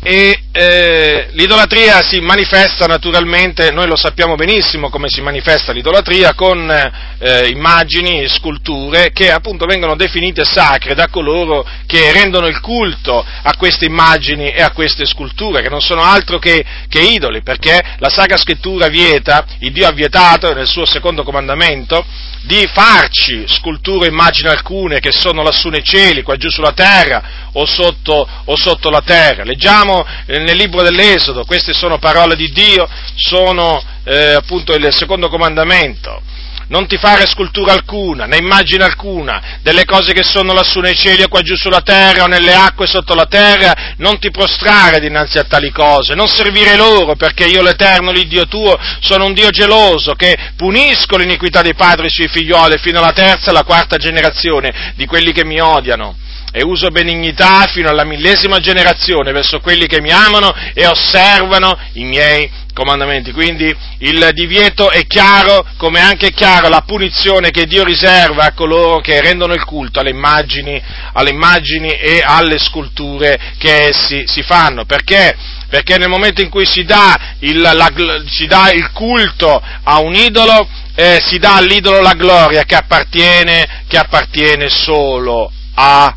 e 0.08 0.38
eh, 0.52 1.30
l'idolatria 1.32 2.00
si 2.00 2.20
manifesta 2.20 2.86
naturalmente, 2.86 3.72
noi 3.72 3.88
lo 3.88 3.96
sappiamo 3.96 4.36
benissimo 4.36 4.88
come 4.88 5.08
si 5.08 5.20
manifesta 5.20 5.72
l'idolatria, 5.72 6.32
con 6.34 6.70
eh, 7.18 7.48
immagini, 7.48 8.28
sculture 8.28 9.10
che 9.10 9.32
appunto 9.32 9.66
vengono 9.66 9.96
definite 9.96 10.44
sacre 10.44 10.94
da 10.94 11.08
coloro 11.08 11.66
che 11.86 12.12
rendono 12.12 12.46
il 12.46 12.60
culto 12.60 13.18
a 13.18 13.56
queste 13.56 13.86
immagini 13.86 14.52
e 14.52 14.62
a 14.62 14.70
queste 14.70 15.06
sculture, 15.06 15.60
che 15.60 15.68
non 15.68 15.80
sono 15.80 16.02
altro 16.02 16.38
che, 16.38 16.64
che 16.88 17.00
idoli, 17.00 17.42
perché 17.42 17.82
la 17.98 18.08
Sacra 18.08 18.36
Scrittura 18.36 18.86
vieta, 18.86 19.44
il 19.58 19.72
Dio 19.72 19.88
ha 19.88 19.92
vietato 19.92 20.54
nel 20.54 20.68
suo 20.68 20.86
secondo 20.86 21.24
comandamento, 21.24 22.06
di 22.46 22.64
farci 22.72 23.44
sculture, 23.48 24.06
immagini 24.06 24.48
alcune 24.48 25.00
che 25.00 25.10
sono 25.10 25.42
lassù 25.42 25.68
nei 25.68 25.82
cieli, 25.82 26.22
qua 26.22 26.36
giù 26.36 26.48
sulla 26.48 26.70
terra 26.70 27.48
o 27.52 27.66
sotto, 27.66 28.28
o 28.44 28.56
sotto 28.56 28.88
la 28.88 29.00
terra. 29.00 29.42
Leggiamo 29.42 29.95
eh, 30.26 30.38
nel 30.38 30.56
libro 30.56 30.82
dell'Esodo, 30.82 31.44
queste 31.44 31.72
sono 31.72 31.98
parole 31.98 32.34
di 32.34 32.50
Dio, 32.50 32.88
sono 33.14 33.82
eh, 34.04 34.32
appunto 34.32 34.74
il 34.74 34.92
secondo 34.92 35.28
comandamento. 35.28 36.22
Non 36.68 36.88
ti 36.88 36.96
fare 36.96 37.26
scultura 37.26 37.72
alcuna, 37.72 38.26
né 38.26 38.38
immagine 38.38 38.82
alcuna 38.82 39.58
delle 39.62 39.84
cose 39.84 40.12
che 40.12 40.24
sono 40.24 40.52
lassù 40.52 40.80
nei 40.80 40.96
cieli 40.96 41.22
o 41.22 41.28
qua 41.28 41.40
giù 41.40 41.54
sulla 41.54 41.80
terra 41.80 42.24
o 42.24 42.26
nelle 42.26 42.54
acque 42.54 42.88
sotto 42.88 43.14
la 43.14 43.26
terra, 43.26 43.94
non 43.98 44.18
ti 44.18 44.32
prostrare 44.32 44.98
dinanzi 44.98 45.38
a 45.38 45.44
tali 45.44 45.70
cose, 45.70 46.14
non 46.14 46.26
servire 46.26 46.74
loro 46.74 47.14
perché 47.14 47.44
io 47.44 47.62
l'Eterno, 47.62 48.10
l'Iddio 48.10 48.48
tuo, 48.48 48.76
sono 48.98 49.26
un 49.26 49.32
Dio 49.32 49.50
geloso 49.50 50.14
che 50.14 50.36
punisco 50.56 51.16
l'iniquità 51.16 51.62
dei 51.62 51.74
padri 51.74 52.10
sui 52.10 52.26
figlioli 52.26 52.78
fino 52.78 52.98
alla 52.98 53.12
terza 53.12 53.46
e 53.46 53.50
alla 53.50 53.62
quarta 53.62 53.96
generazione 53.96 54.92
di 54.96 55.06
quelli 55.06 55.30
che 55.30 55.44
mi 55.44 55.60
odiano 55.60 56.16
e 56.56 56.64
uso 56.64 56.88
benignità 56.88 57.66
fino 57.66 57.90
alla 57.90 58.06
millesima 58.06 58.60
generazione 58.60 59.30
verso 59.30 59.60
quelli 59.60 59.86
che 59.86 60.00
mi 60.00 60.10
amano 60.10 60.54
e 60.72 60.86
osservano 60.86 61.78
i 61.92 62.04
miei 62.04 62.50
comandamenti. 62.72 63.30
Quindi 63.32 63.76
il 63.98 64.30
divieto 64.32 64.88
è 64.88 65.06
chiaro, 65.06 65.66
come 65.76 66.00
anche 66.00 66.28
è 66.28 66.32
chiaro 66.32 66.70
la 66.70 66.80
punizione 66.80 67.50
che 67.50 67.66
Dio 67.66 67.84
riserva 67.84 68.44
a 68.44 68.54
coloro 68.54 69.00
che 69.00 69.20
rendono 69.20 69.52
il 69.52 69.66
culto 69.66 70.00
alle 70.00 70.08
immagini, 70.08 70.82
alle 71.12 71.28
immagini 71.28 71.90
e 71.90 72.22
alle 72.24 72.58
sculture 72.58 73.38
che 73.58 73.88
essi 73.88 74.24
si 74.26 74.42
fanno. 74.42 74.86
Perché? 74.86 75.36
Perché 75.68 75.98
nel 75.98 76.08
momento 76.08 76.40
in 76.40 76.48
cui 76.48 76.64
si 76.64 76.84
dà 76.84 77.34
il, 77.40 77.60
la, 77.60 77.92
si 78.28 78.46
dà 78.46 78.70
il 78.72 78.92
culto 78.92 79.62
a 79.82 79.98
un 80.00 80.14
idolo, 80.14 80.66
eh, 80.94 81.18
si 81.22 81.36
dà 81.36 81.56
all'idolo 81.56 82.00
la 82.00 82.14
gloria 82.14 82.62
che 82.62 82.76
appartiene, 82.76 83.84
che 83.88 83.98
appartiene 83.98 84.70
solo 84.70 85.52
a 85.74 86.16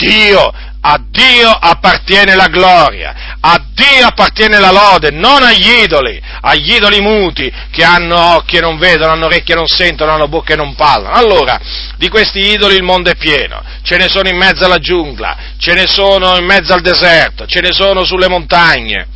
Dio 0.00 0.50
a 0.82 0.98
Dio 1.10 1.50
appartiene 1.50 2.34
la 2.34 2.46
gloria, 2.46 3.36
a 3.38 3.62
Dio 3.74 4.06
appartiene 4.06 4.58
la 4.58 4.70
lode, 4.70 5.10
non 5.10 5.42
agli 5.42 5.82
idoli, 5.82 6.20
agli 6.40 6.72
idoli 6.72 7.00
muti 7.00 7.52
che 7.70 7.84
hanno 7.84 8.36
occhi 8.36 8.56
e 8.56 8.60
non 8.60 8.78
vedono, 8.78 9.12
hanno 9.12 9.26
orecchie 9.26 9.54
e 9.54 9.58
non 9.58 9.66
sentono, 9.66 10.12
hanno 10.12 10.28
bocca 10.28 10.54
e 10.54 10.56
non 10.56 10.74
parlano. 10.74 11.14
Allora, 11.14 11.60
di 11.98 12.08
questi 12.08 12.50
idoli 12.50 12.76
il 12.76 12.82
mondo 12.82 13.10
è 13.10 13.16
pieno, 13.16 13.62
ce 13.82 13.98
ne 13.98 14.08
sono 14.08 14.28
in 14.28 14.38
mezzo 14.38 14.64
alla 14.64 14.78
giungla, 14.78 15.36
ce 15.58 15.74
ne 15.74 15.86
sono 15.86 16.38
in 16.38 16.46
mezzo 16.46 16.72
al 16.72 16.80
deserto, 16.80 17.44
ce 17.44 17.60
ne 17.60 17.72
sono 17.72 18.04
sulle 18.04 18.28
montagne. 18.28 19.06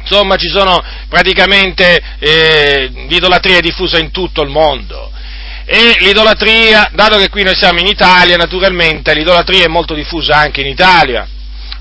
Insomma, 0.00 0.34
ci 0.34 0.48
sono 0.48 0.82
praticamente 1.08 2.02
eh, 2.18 2.90
l'idolatria 3.08 3.60
diffusa 3.60 3.98
in 3.98 4.10
tutto 4.10 4.42
il 4.42 4.50
mondo. 4.50 5.12
E 5.64 5.96
l'idolatria, 6.00 6.90
dato 6.92 7.18
che 7.18 7.28
qui 7.28 7.42
noi 7.42 7.54
siamo 7.54 7.78
in 7.78 7.86
Italia, 7.86 8.36
naturalmente 8.36 9.14
l'idolatria 9.14 9.64
è 9.64 9.68
molto 9.68 9.94
diffusa 9.94 10.36
anche 10.36 10.60
in 10.60 10.66
Italia. 10.66 11.26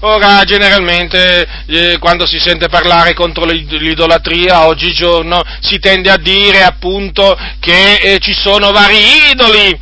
Ora, 0.03 0.43
generalmente, 0.45 1.47
eh, 1.67 1.97
quando 1.99 2.25
si 2.25 2.39
sente 2.39 2.69
parlare 2.69 3.13
contro 3.13 3.45
l'idolatria, 3.45 4.65
oggigiorno, 4.65 5.43
si 5.59 5.77
tende 5.77 6.09
a 6.09 6.17
dire 6.17 6.63
appunto 6.63 7.37
che 7.59 7.97
eh, 7.97 8.17
ci 8.19 8.33
sono 8.33 8.71
vari 8.71 9.29
idoli, 9.31 9.79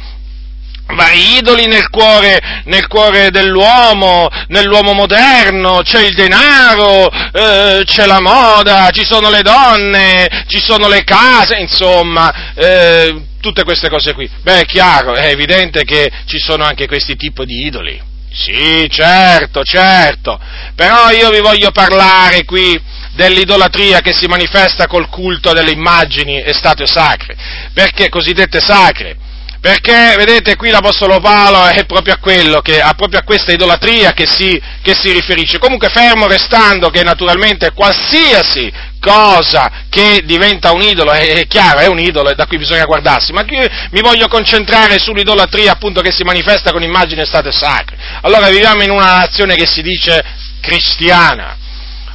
vari 0.96 1.38
idoli 1.38 1.66
nel 1.68 1.90
cuore, 1.90 2.62
nel 2.66 2.88
cuore, 2.88 3.30
dell'uomo, 3.30 4.28
nell'uomo 4.48 4.94
moderno, 4.94 5.82
c'è 5.84 6.02
il 6.02 6.14
denaro, 6.14 7.10
eh, 7.10 7.84
c'è 7.86 8.06
la 8.06 8.20
moda, 8.20 8.90
ci 8.92 9.04
sono 9.04 9.30
le 9.30 9.42
donne, 9.42 10.46
ci 10.48 10.60
sono 10.60 10.88
le 10.88 11.04
case, 11.04 11.58
insomma, 11.58 12.54
eh, 12.56 13.22
tutte 13.40 13.64
queste 13.64 13.90
cose 13.90 14.14
qui. 14.14 14.30
Beh, 14.42 14.62
è 14.62 14.66
chiaro, 14.66 15.16
è 15.16 15.28
evidente 15.28 15.84
che 15.84 16.12
ci 16.26 16.40
sono 16.40 16.64
anche 16.64 16.88
questi 16.88 17.16
tipi 17.16 17.46
di 17.46 17.66
idoli. 17.66 18.08
Sì, 18.32 18.88
certo, 18.90 19.64
certo. 19.64 20.40
Però 20.76 21.10
io 21.10 21.30
vi 21.30 21.40
voglio 21.40 21.72
parlare 21.72 22.44
qui 22.46 22.80
dell'idolatria 23.14 24.02
che 24.02 24.14
si 24.14 24.28
manifesta 24.28 24.86
col 24.88 25.10
culto 25.10 25.52
delle 25.52 25.72
immagini 25.72 26.42
e 26.42 26.54
statue 26.54 26.86
sacre, 26.86 27.36
perché 27.74 28.10
cosiddette 28.10 28.60
sacre. 28.60 29.18
Perché, 29.62 30.16
vedete, 30.16 30.56
qui 30.56 30.70
l'Apostolo 30.70 31.20
Paolo 31.20 31.66
è 31.66 31.86
proprio 31.86 32.14
a 32.14 32.18
quello, 32.18 32.62
che, 32.62 32.80
a 32.80 32.94
proprio 32.94 33.20
a 33.20 33.24
questa 33.24 33.52
idolatria 33.52 34.14
che 34.14 34.26
si, 34.26 34.60
che 34.82 34.94
si 34.94 35.12
riferisce. 35.12 35.60
Comunque 35.60 35.90
fermo 35.90 36.28
restando 36.28 36.90
che 36.90 37.04
naturalmente 37.04 37.74
qualsiasi 37.74 38.72
cosa 39.02 39.86
che 39.90 40.22
diventa 40.24 40.72
un 40.72 40.82
idolo, 40.82 41.12
è, 41.12 41.40
è 41.40 41.48
chiaro, 41.48 41.80
è 41.80 41.88
un 41.88 42.00
idolo 42.00 42.30
e 42.30 42.36
da 42.36 42.46
qui 42.46 42.58
bisogna 42.58 42.86
guardarsi, 42.86 43.34
ma 43.34 43.44
qui 43.44 43.58
mi 43.92 44.02
voglio 44.02 44.28
concentrare 44.28 44.98
sull'idolatria 44.98 45.74
appunto 45.74 46.00
che 46.02 46.12
si 46.12 46.24
manifesta 46.24 46.72
con 46.72 46.84
immagini 46.84 47.26
state 47.26 47.52
sacre. 47.52 47.98
Allora 48.22 48.50
viviamo 48.50 48.84
in 48.84 48.92
una 48.92 49.18
nazione 49.18 49.56
che 49.56 49.68
si 49.68 49.82
dice 49.82 50.24
cristiana, 50.62 51.58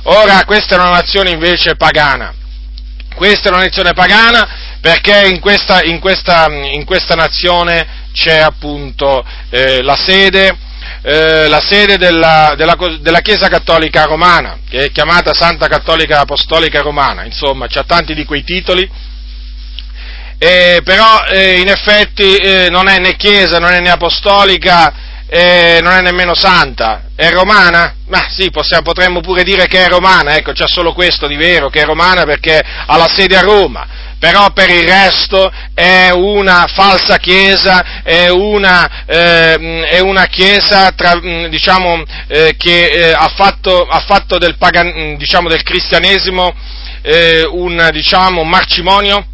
ora 0.04 0.44
questa 0.44 0.76
è 0.76 0.78
una 0.78 0.90
nazione 0.90 1.30
invece 1.30 1.76
pagana, 1.76 2.32
questa 3.14 3.48
è 3.48 3.52
una 3.52 3.64
nazione 3.64 3.92
pagana 3.92 4.72
perché 4.84 5.28
in 5.28 5.40
questa, 5.40 5.82
in 5.82 5.98
questa, 5.98 6.46
in 6.50 6.84
questa 6.84 7.14
nazione 7.14 7.86
c'è 8.12 8.36
appunto 8.36 9.24
eh, 9.48 9.80
la 9.82 9.96
sede 9.96 10.58
eh, 11.00 11.48
la 11.48 11.62
sede 11.66 11.96
della, 11.96 12.52
della, 12.54 12.76
della, 13.00 13.20
Chiesa 13.20 13.48
Cattolica 13.48 14.04
Romana, 14.04 14.58
che 14.68 14.84
è 14.84 14.92
chiamata 14.92 15.32
Santa 15.32 15.68
Cattolica 15.68 16.20
Apostolica 16.20 16.82
Romana, 16.82 17.24
insomma, 17.24 17.66
c'ha 17.66 17.84
tanti 17.84 18.14
di 18.14 18.26
quei 18.26 18.44
titoli, 18.44 18.86
eh, 20.36 20.80
però 20.84 21.24
eh, 21.28 21.60
in 21.60 21.68
effetti 21.68 22.36
eh, 22.36 22.68
non 22.68 22.86
è 22.86 22.98
né 22.98 23.16
Chiesa, 23.16 23.58
non 23.58 23.72
è 23.72 23.80
né 23.80 23.88
Apostolica, 23.88 25.12
non 25.26 25.92
è 25.92 26.00
nemmeno 26.02 26.34
Santa, 26.34 27.06
è 27.16 27.30
romana? 27.30 27.94
Ma 28.06 28.28
sì, 28.30 28.50
possiamo, 28.50 28.82
potremmo 28.82 29.20
pure 29.20 29.42
dire 29.42 29.66
che 29.66 29.84
è 29.84 29.88
romana, 29.88 30.36
ecco, 30.36 30.52
c'è 30.52 30.66
solo 30.68 30.92
questo 30.92 31.26
di 31.26 31.36
vero, 31.36 31.70
che 31.70 31.80
è 31.80 31.84
romana 31.84 32.24
perché 32.24 32.62
ha 32.62 32.96
la 32.96 33.08
sede 33.08 33.36
a 33.36 33.40
Roma 33.40 34.03
però 34.24 34.52
per 34.52 34.70
il 34.70 34.84
resto 34.84 35.52
è 35.74 36.08
una 36.08 36.66
falsa 36.66 37.18
chiesa, 37.18 38.00
è 38.02 38.30
una, 38.30 39.04
eh, 39.04 39.84
è 39.84 40.00
una 40.00 40.24
chiesa 40.28 40.92
tra, 40.92 41.20
diciamo, 41.50 42.02
eh, 42.28 42.54
che 42.56 42.86
eh, 42.86 43.12
ha, 43.12 43.30
fatto, 43.36 43.86
ha, 43.86 44.00
fatto, 44.00 44.38
del, 44.38 44.56
pagan, 44.56 45.16
diciamo, 45.18 45.50
del 45.50 45.62
cristianesimo 45.62 46.54
eh, 47.02 47.44
un 47.44 47.90
diciamo, 47.92 48.44
marcimonio. 48.44 49.26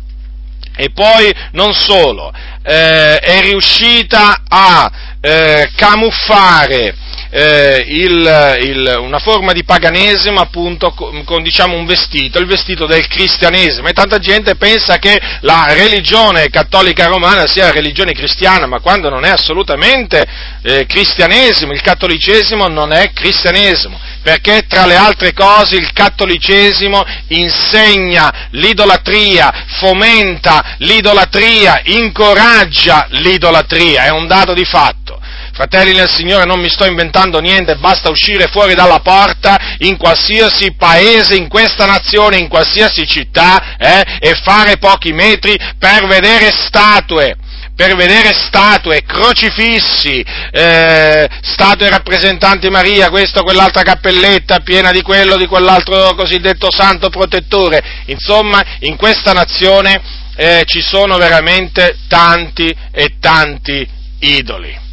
E 0.74 0.90
poi 0.90 1.32
non 1.52 1.72
solo, 1.72 2.32
eh, 2.64 3.16
è 3.18 3.42
riuscita 3.42 4.42
a 4.48 4.90
eh, 5.20 5.70
camuffare 5.76 6.96
eh, 7.30 7.84
il, 7.86 8.58
il, 8.62 8.98
una 9.00 9.20
forma 9.20 9.52
di 9.52 9.62
paganesimo 9.64 10.40
appunto 10.40 10.90
con, 10.90 11.24
con 11.24 11.42
diciamo, 11.42 11.76
un 11.76 11.86
vestito, 11.86 12.38
il 12.38 12.46
vestito 12.46 12.86
del 12.86 13.06
cristianesimo 13.06 13.88
e 13.88 13.92
tanta 13.92 14.18
gente 14.18 14.56
pensa 14.56 14.98
che 14.98 15.18
la 15.40 15.66
religione 15.70 16.48
cattolica 16.50 17.06
romana 17.06 17.46
sia 17.46 17.70
religione 17.70 18.12
cristiana, 18.12 18.66
ma 18.66 18.80
quando 18.80 19.08
non 19.08 19.24
è 19.24 19.30
assolutamente 19.30 20.26
eh, 20.62 20.86
cristianesimo, 20.86 21.72
il 21.72 21.80
cattolicesimo 21.80 22.66
non 22.66 22.92
è 22.92 23.12
cristianesimo, 23.12 23.98
perché 24.22 24.64
tra 24.66 24.86
le 24.86 24.96
altre 24.96 25.32
cose 25.32 25.76
il 25.76 25.92
cattolicesimo 25.92 27.04
insegna 27.28 28.48
l'idolatria, 28.50 29.66
fomenta 29.78 30.74
l'idolatria, 30.78 31.80
incoraggia 31.84 33.06
l'idolatria, 33.10 34.04
è 34.04 34.10
un 34.10 34.26
dato 34.26 34.52
di 34.52 34.64
fatto. 34.64 35.18
Fratelli 35.60 35.92
nel 35.92 36.08
Signore, 36.08 36.46
non 36.46 36.58
mi 36.58 36.70
sto 36.70 36.86
inventando 36.86 37.38
niente, 37.38 37.76
basta 37.76 38.08
uscire 38.08 38.46
fuori 38.46 38.74
dalla 38.74 39.00
porta 39.00 39.76
in 39.80 39.98
qualsiasi 39.98 40.72
paese, 40.72 41.34
in 41.34 41.48
questa 41.48 41.84
nazione, 41.84 42.38
in 42.38 42.48
qualsiasi 42.48 43.06
città 43.06 43.76
eh, 43.76 44.02
e 44.20 44.40
fare 44.42 44.78
pochi 44.78 45.12
metri 45.12 45.54
per 45.78 46.06
vedere 46.06 46.50
statue 46.50 47.36
per 47.76 47.94
vedere 47.94 48.32
statue, 48.34 49.02
crocifissi, 49.02 50.24
eh, 50.50 51.28
statue 51.42 51.88
rappresentanti 51.88 52.68
Maria, 52.68 53.10
questa 53.10 53.40
o 53.40 53.42
quell'altra 53.42 53.82
cappelletta 53.82 54.60
piena 54.60 54.90
di 54.90 55.00
quello, 55.02 55.36
di 55.36 55.46
quell'altro 55.46 56.14
cosiddetto 56.14 56.70
santo 56.70 57.08
protettore. 57.08 57.82
Insomma, 58.06 58.62
in 58.80 58.96
questa 58.96 59.32
nazione 59.32 60.00
eh, 60.36 60.62
ci 60.66 60.80
sono 60.80 61.16
veramente 61.16 61.96
tanti 62.06 62.74
e 62.92 63.16
tanti 63.18 63.86
idoli. 64.20 64.88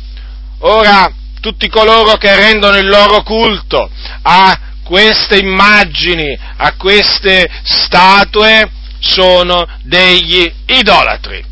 Ora, 0.60 1.12
tutti 1.40 1.70
coloro 1.70 2.16
che 2.18 2.36
rendono 2.36 2.78
il 2.78 2.88
loro 2.88 3.22
culto 3.24 3.90
a 4.24 4.60
queste 4.84 5.38
immagini, 5.38 6.38
a 6.58 6.74
queste 6.76 7.48
statue, 7.64 8.72
sono 9.00 9.68
degli 9.84 10.52
idolatri. 10.66 11.44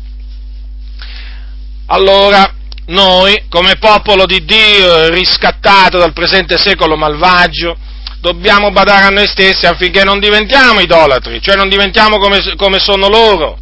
Allora, 1.86 2.52
noi, 2.86 3.44
come 3.48 3.76
popolo 3.78 4.26
di 4.26 4.44
Dio, 4.44 5.08
riscattato 5.10 5.98
dal 5.98 6.12
presente 6.12 6.58
secolo 6.58 6.96
malvagio, 6.96 7.76
dobbiamo 8.20 8.70
badare 8.70 9.04
a 9.04 9.10
noi 9.10 9.26
stessi 9.28 9.66
affinché 9.66 10.02
non 10.02 10.18
diventiamo 10.18 10.80
idolatri, 10.80 11.40
cioè 11.40 11.54
non 11.54 11.68
diventiamo 11.68 12.18
come, 12.18 12.40
come 12.56 12.78
sono 12.78 13.08
loro. 13.08 13.58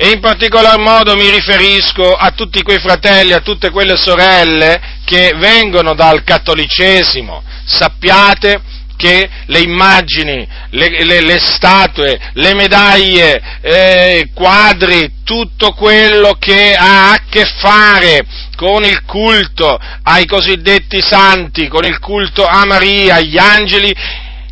E 0.00 0.10
in 0.10 0.20
particolar 0.20 0.78
modo 0.78 1.16
mi 1.16 1.28
riferisco 1.28 2.12
a 2.12 2.30
tutti 2.30 2.62
quei 2.62 2.78
fratelli, 2.78 3.32
a 3.32 3.40
tutte 3.40 3.70
quelle 3.70 3.96
sorelle 3.96 4.80
che 5.04 5.32
vengono 5.34 5.94
dal 5.94 6.22
cattolicesimo. 6.22 7.42
Sappiate 7.64 8.62
che 8.96 9.28
le 9.46 9.58
immagini, 9.58 10.46
le, 10.70 11.04
le, 11.04 11.20
le 11.20 11.38
statue, 11.38 12.16
le 12.34 12.54
medaglie, 12.54 13.58
eh, 13.60 14.30
quadri, 14.34 15.14
tutto 15.24 15.72
quello 15.72 16.36
che 16.38 16.76
ha 16.76 17.10
a 17.10 17.22
che 17.28 17.44
fare 17.44 18.24
con 18.54 18.84
il 18.84 19.02
culto 19.04 19.80
ai 20.04 20.26
cosiddetti 20.26 21.02
santi, 21.02 21.66
con 21.66 21.84
il 21.84 21.98
culto 21.98 22.46
a 22.46 22.64
Maria, 22.64 23.16
agli 23.16 23.36
angeli, 23.36 23.92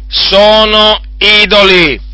sono 0.08 1.00
idoli 1.18 2.05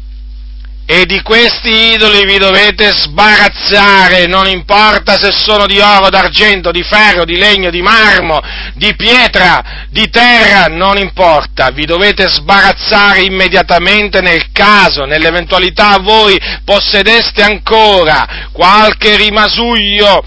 e 0.84 1.06
di 1.06 1.22
questi 1.22 1.94
idoli 1.94 2.26
vi 2.26 2.38
dovete 2.38 2.92
sbarazzare, 2.92 4.26
non 4.26 4.48
importa 4.48 5.16
se 5.16 5.30
sono 5.32 5.66
di 5.66 5.78
oro, 5.78 6.10
d'argento, 6.10 6.70
di 6.70 6.82
ferro, 6.82 7.24
di 7.24 7.38
legno, 7.38 7.70
di 7.70 7.80
marmo, 7.80 8.40
di 8.74 8.94
pietra, 8.96 9.86
di 9.88 10.10
terra, 10.10 10.66
non 10.66 10.98
importa, 10.98 11.70
vi 11.70 11.86
dovete 11.86 12.28
sbarazzare 12.28 13.22
immediatamente 13.22 14.20
nel 14.20 14.50
caso, 14.52 15.04
nell'eventualità 15.04 15.98
voi 15.98 16.38
possedeste 16.64 17.42
ancora 17.42 18.48
qualche 18.52 19.16
rimasuglio. 19.16 20.22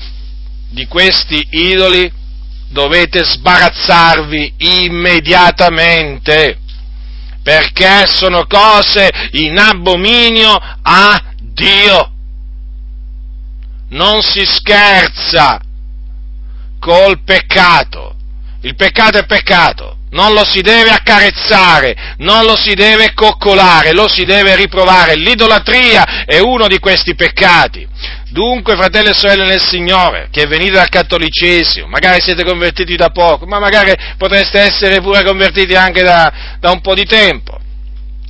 Di 0.70 0.88
questi 0.88 1.48
idoli, 1.52 2.12
dovete 2.70 3.24
sbarazzarvi 3.24 4.56
immediatamente 4.58 6.58
perché 7.46 8.08
sono 8.08 8.48
cose 8.48 9.08
in 9.34 9.60
abominio 9.60 10.58
a 10.82 11.22
Dio. 11.40 12.12
Non 13.90 14.24
si 14.24 14.44
scherza 14.44 15.60
col 16.80 17.22
peccato. 17.24 18.16
Il 18.62 18.74
peccato 18.76 19.20
è 19.20 19.28
peccato, 19.28 19.98
non 20.10 20.34
lo 20.34 20.44
si 20.44 20.62
deve 20.62 20.90
accarezzare, 20.90 22.16
non 22.18 22.46
lo 22.46 22.56
si 22.56 22.74
deve 22.74 23.14
coccolare, 23.14 23.94
lo 23.94 24.08
si 24.08 24.26
deve 24.26 24.56
riprovare. 24.56 25.16
L'idolatria 25.16 26.26
è 26.26 26.40
uno 26.40 26.66
di 26.66 26.80
questi 26.80 27.14
peccati. 27.14 27.88
Dunque, 28.36 28.76
fratelli 28.76 29.12
e 29.12 29.14
sorelle 29.14 29.46
nel 29.46 29.64
Signore, 29.64 30.28
che 30.30 30.46
venite 30.46 30.72
dal 30.72 30.90
cattolicesimo, 30.90 31.88
magari 31.88 32.20
siete 32.20 32.44
convertiti 32.44 32.98
da 32.98 33.08
poco, 33.08 33.46
ma 33.46 33.60
magari 33.60 33.94
potreste 34.18 34.60
essere 34.60 35.00
pure 35.00 35.24
convertiti 35.24 35.74
anche 35.74 36.04
da, 36.04 36.58
da 36.60 36.70
un 36.70 36.82
po' 36.82 36.94
di 36.94 37.06
tempo. 37.06 37.58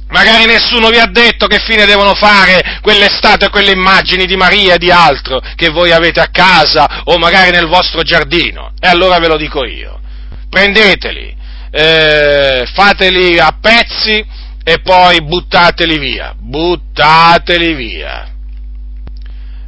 Magari 0.09 0.45
nessuno 0.45 0.89
vi 0.89 0.99
ha 0.99 1.07
detto 1.07 1.47
che 1.47 1.57
fine 1.57 1.87
devono 1.87 2.13
fare 2.13 2.77
quelle 2.83 3.07
statue 3.09 3.49
quelle 3.49 3.71
immagini 3.71 4.27
di 4.27 4.35
Maria 4.35 4.75
e 4.75 4.77
di 4.77 4.91
altro 4.91 5.41
che 5.55 5.69
voi 5.69 5.91
avete 5.91 6.19
a 6.19 6.29
casa 6.31 7.01
o 7.05 7.17
magari 7.17 7.49
nel 7.49 7.65
vostro 7.65 8.03
giardino. 8.03 8.73
E 8.79 8.87
allora 8.87 9.17
ve 9.17 9.27
lo 9.27 9.37
dico 9.37 9.65
io. 9.65 9.99
Prendeteli, 10.47 11.35
eh, 11.71 12.63
fateli 12.71 13.39
a 13.39 13.57
pezzi 13.59 14.23
e 14.63 14.81
poi 14.83 15.23
buttateli 15.23 15.97
via. 15.97 16.35
Buttateli 16.37 17.73
via 17.73 18.29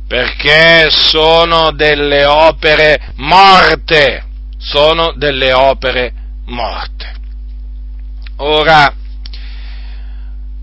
perché 0.08 0.88
sono 0.90 1.72
delle 1.72 2.26
opere 2.26 3.12
morte, 3.16 4.24
sono 4.58 5.14
delle 5.16 5.52
opere 5.52 6.14
morte. 6.46 7.16
Ora, 8.38 8.94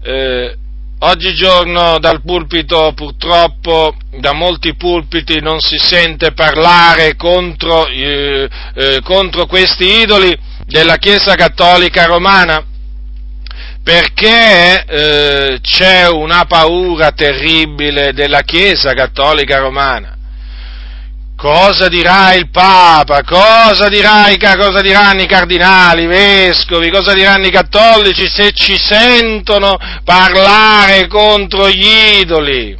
eh, 0.02 0.56
oggigiorno 1.00 1.98
dal 1.98 2.22
pulpito 2.22 2.92
purtroppo, 2.94 3.94
da 4.18 4.32
molti 4.32 4.74
pulpiti 4.76 5.40
non 5.40 5.60
si 5.60 5.76
sente 5.76 6.32
parlare 6.32 7.14
contro, 7.16 7.86
eh, 7.88 8.48
eh, 8.74 9.00
contro 9.02 9.46
questi 9.46 10.00
idoli 10.00 10.34
della 10.64 10.96
Chiesa 10.96 11.34
Cattolica 11.34 12.06
Romana, 12.06 12.64
perché 13.84 14.84
eh, 14.86 15.58
c'è 15.60 16.08
una 16.08 16.46
paura 16.46 17.12
terribile 17.12 18.14
della 18.14 18.40
Chiesa 18.40 18.94
cattolica 18.94 19.58
romana. 19.58 20.16
Cosa 21.36 21.88
dirà 21.88 22.32
il 22.32 22.48
Papa? 22.48 23.22
Cosa, 23.22 23.88
dirà, 23.90 24.30
cosa 24.56 24.80
diranno 24.80 25.20
i 25.20 25.26
cardinali, 25.26 26.04
i 26.04 26.06
vescovi? 26.06 26.90
Cosa 26.90 27.12
diranno 27.12 27.46
i 27.46 27.50
cattolici 27.50 28.26
se 28.26 28.52
ci 28.52 28.78
sentono 28.78 29.76
parlare 30.02 31.06
contro 31.06 31.68
gli 31.68 32.20
idoli? 32.20 32.74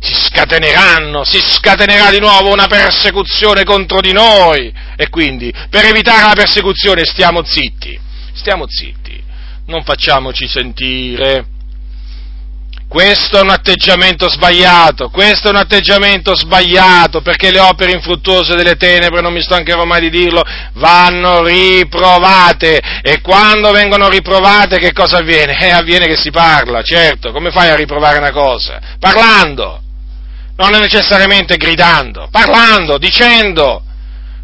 Si 0.00 0.14
scateneranno, 0.28 1.22
si 1.24 1.38
scatenerà 1.38 2.08
di 2.08 2.18
nuovo 2.18 2.50
una 2.50 2.66
persecuzione 2.66 3.64
contro 3.64 4.00
di 4.00 4.12
noi 4.12 4.72
e 4.96 5.10
quindi 5.10 5.52
per 5.68 5.84
evitare 5.84 6.28
la 6.28 6.34
persecuzione 6.34 7.04
stiamo 7.04 7.44
zitti, 7.44 8.00
stiamo 8.32 8.64
zitti 8.66 8.99
non 9.70 9.84
facciamoci 9.84 10.46
sentire. 10.46 11.46
Questo 12.88 13.38
è 13.38 13.40
un 13.40 13.50
atteggiamento 13.50 14.28
sbagliato, 14.28 15.10
questo 15.10 15.46
è 15.46 15.50
un 15.50 15.58
atteggiamento 15.58 16.34
sbagliato 16.34 17.20
perché 17.22 17.52
le 17.52 17.60
opere 17.60 17.92
infruttuose 17.92 18.56
delle 18.56 18.74
tenebre, 18.74 19.20
non 19.20 19.32
mi 19.32 19.40
stancherò 19.40 19.84
mai 19.84 20.00
di 20.00 20.10
dirlo, 20.10 20.42
vanno 20.72 21.44
riprovate 21.44 22.80
e 23.00 23.20
quando 23.20 23.70
vengono 23.70 24.08
riprovate 24.08 24.78
che 24.78 24.92
cosa 24.92 25.18
avviene? 25.18 25.56
Eh, 25.56 25.70
avviene 25.70 26.08
che 26.08 26.16
si 26.16 26.32
parla, 26.32 26.82
certo, 26.82 27.30
come 27.30 27.52
fai 27.52 27.68
a 27.68 27.76
riprovare 27.76 28.18
una 28.18 28.32
cosa? 28.32 28.80
Parlando, 28.98 29.80
non 30.56 30.70
necessariamente 30.80 31.56
gridando, 31.56 32.26
parlando, 32.28 32.98
dicendo 32.98 33.84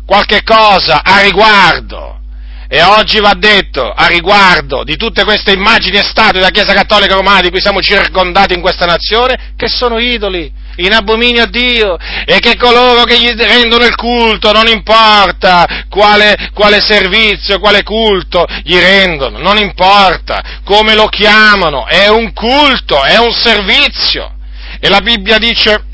qualche 0.06 0.44
cosa 0.44 1.02
a 1.02 1.20
riguardo. 1.20 2.20
E 2.68 2.82
oggi 2.82 3.20
va 3.20 3.34
detto, 3.36 3.92
a 3.92 4.06
riguardo 4.06 4.82
di 4.82 4.96
tutte 4.96 5.22
queste 5.22 5.52
immagini 5.52 5.98
e 5.98 6.02
statue 6.02 6.40
della 6.40 6.50
Chiesa 6.50 6.74
Cattolica 6.74 7.14
Romana 7.14 7.42
di 7.42 7.50
cui 7.50 7.60
siamo 7.60 7.80
circondati 7.80 8.54
in 8.54 8.60
questa 8.60 8.86
nazione, 8.86 9.52
che 9.56 9.68
sono 9.68 9.98
idoli, 9.98 10.50
in 10.76 10.92
abominio 10.92 11.44
a 11.44 11.46
Dio, 11.46 11.96
e 12.24 12.40
che 12.40 12.56
coloro 12.56 13.04
che 13.04 13.20
gli 13.20 13.30
rendono 13.36 13.84
il 13.84 13.94
culto, 13.94 14.50
non 14.50 14.66
importa 14.66 15.84
quale, 15.88 16.50
quale 16.52 16.80
servizio, 16.80 17.60
quale 17.60 17.84
culto 17.84 18.44
gli 18.64 18.76
rendono, 18.76 19.38
non 19.38 19.58
importa 19.58 20.60
come 20.64 20.94
lo 20.96 21.06
chiamano, 21.06 21.86
è 21.86 22.08
un 22.08 22.32
culto, 22.32 23.04
è 23.04 23.16
un 23.16 23.32
servizio. 23.32 24.32
E 24.80 24.88
la 24.88 25.00
Bibbia 25.00 25.38
dice, 25.38 25.84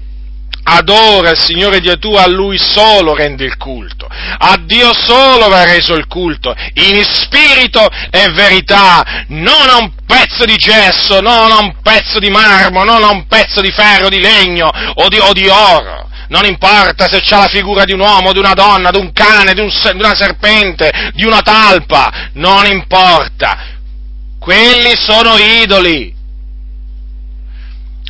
adora 0.65 1.31
il 1.31 1.39
Signore 1.39 1.81
Dio 1.81 1.99
tuo, 1.99 2.19
a 2.19 2.27
Lui 2.27 2.59
solo 2.59 3.15
rendi 3.15 3.45
il 3.45 3.57
culto, 3.57 4.07
a 4.09 4.57
Dio 4.65 4.93
solo 4.95 5.49
va 5.49 5.65
reso 5.65 5.95
il 5.95 6.07
culto, 6.07 6.55
in 6.75 7.03
spirito 7.05 7.89
e 8.11 8.31
verità, 8.31 9.25
non 9.29 9.69
a 9.69 9.77
un 9.79 9.91
pezzo 10.07 10.45
di 10.45 10.57
gesso, 10.57 11.21
non 11.21 11.51
a 11.51 11.59
un 11.59 11.75
pezzo 11.83 12.19
di 12.19 12.31
marmo, 12.31 12.85
non 12.85 13.03
a 13.03 13.11
un 13.11 13.27
pezzo 13.27 13.61
di 13.61 13.71
ferro, 13.71 14.09
di 14.09 14.21
legno 14.21 14.71
o 14.95 15.09
di, 15.09 15.19
o 15.19 15.33
di 15.33 15.49
oro. 15.49 16.09
Non 16.29 16.47
importa 16.47 17.09
se 17.09 17.21
c'ha 17.21 17.41
la 17.41 17.49
figura 17.49 17.85
di 17.85 17.93
un 17.93 18.01
uomo, 18.01 18.33
di 18.33 18.39
una 18.39 18.55
donna, 18.55 18.91
di 18.91 18.99
un 18.99 19.13
cane, 19.13 19.53
di, 19.53 19.61
un, 19.61 19.69
di 19.69 19.99
una 19.99 20.15
serpente, 20.15 21.11
di 21.13 21.25
una 21.25 21.43
talpa, 21.43 22.31
non 22.35 22.65
importa. 22.67 23.81
Quelli 24.39 24.95
sono 24.97 25.37
idoli 25.37 26.12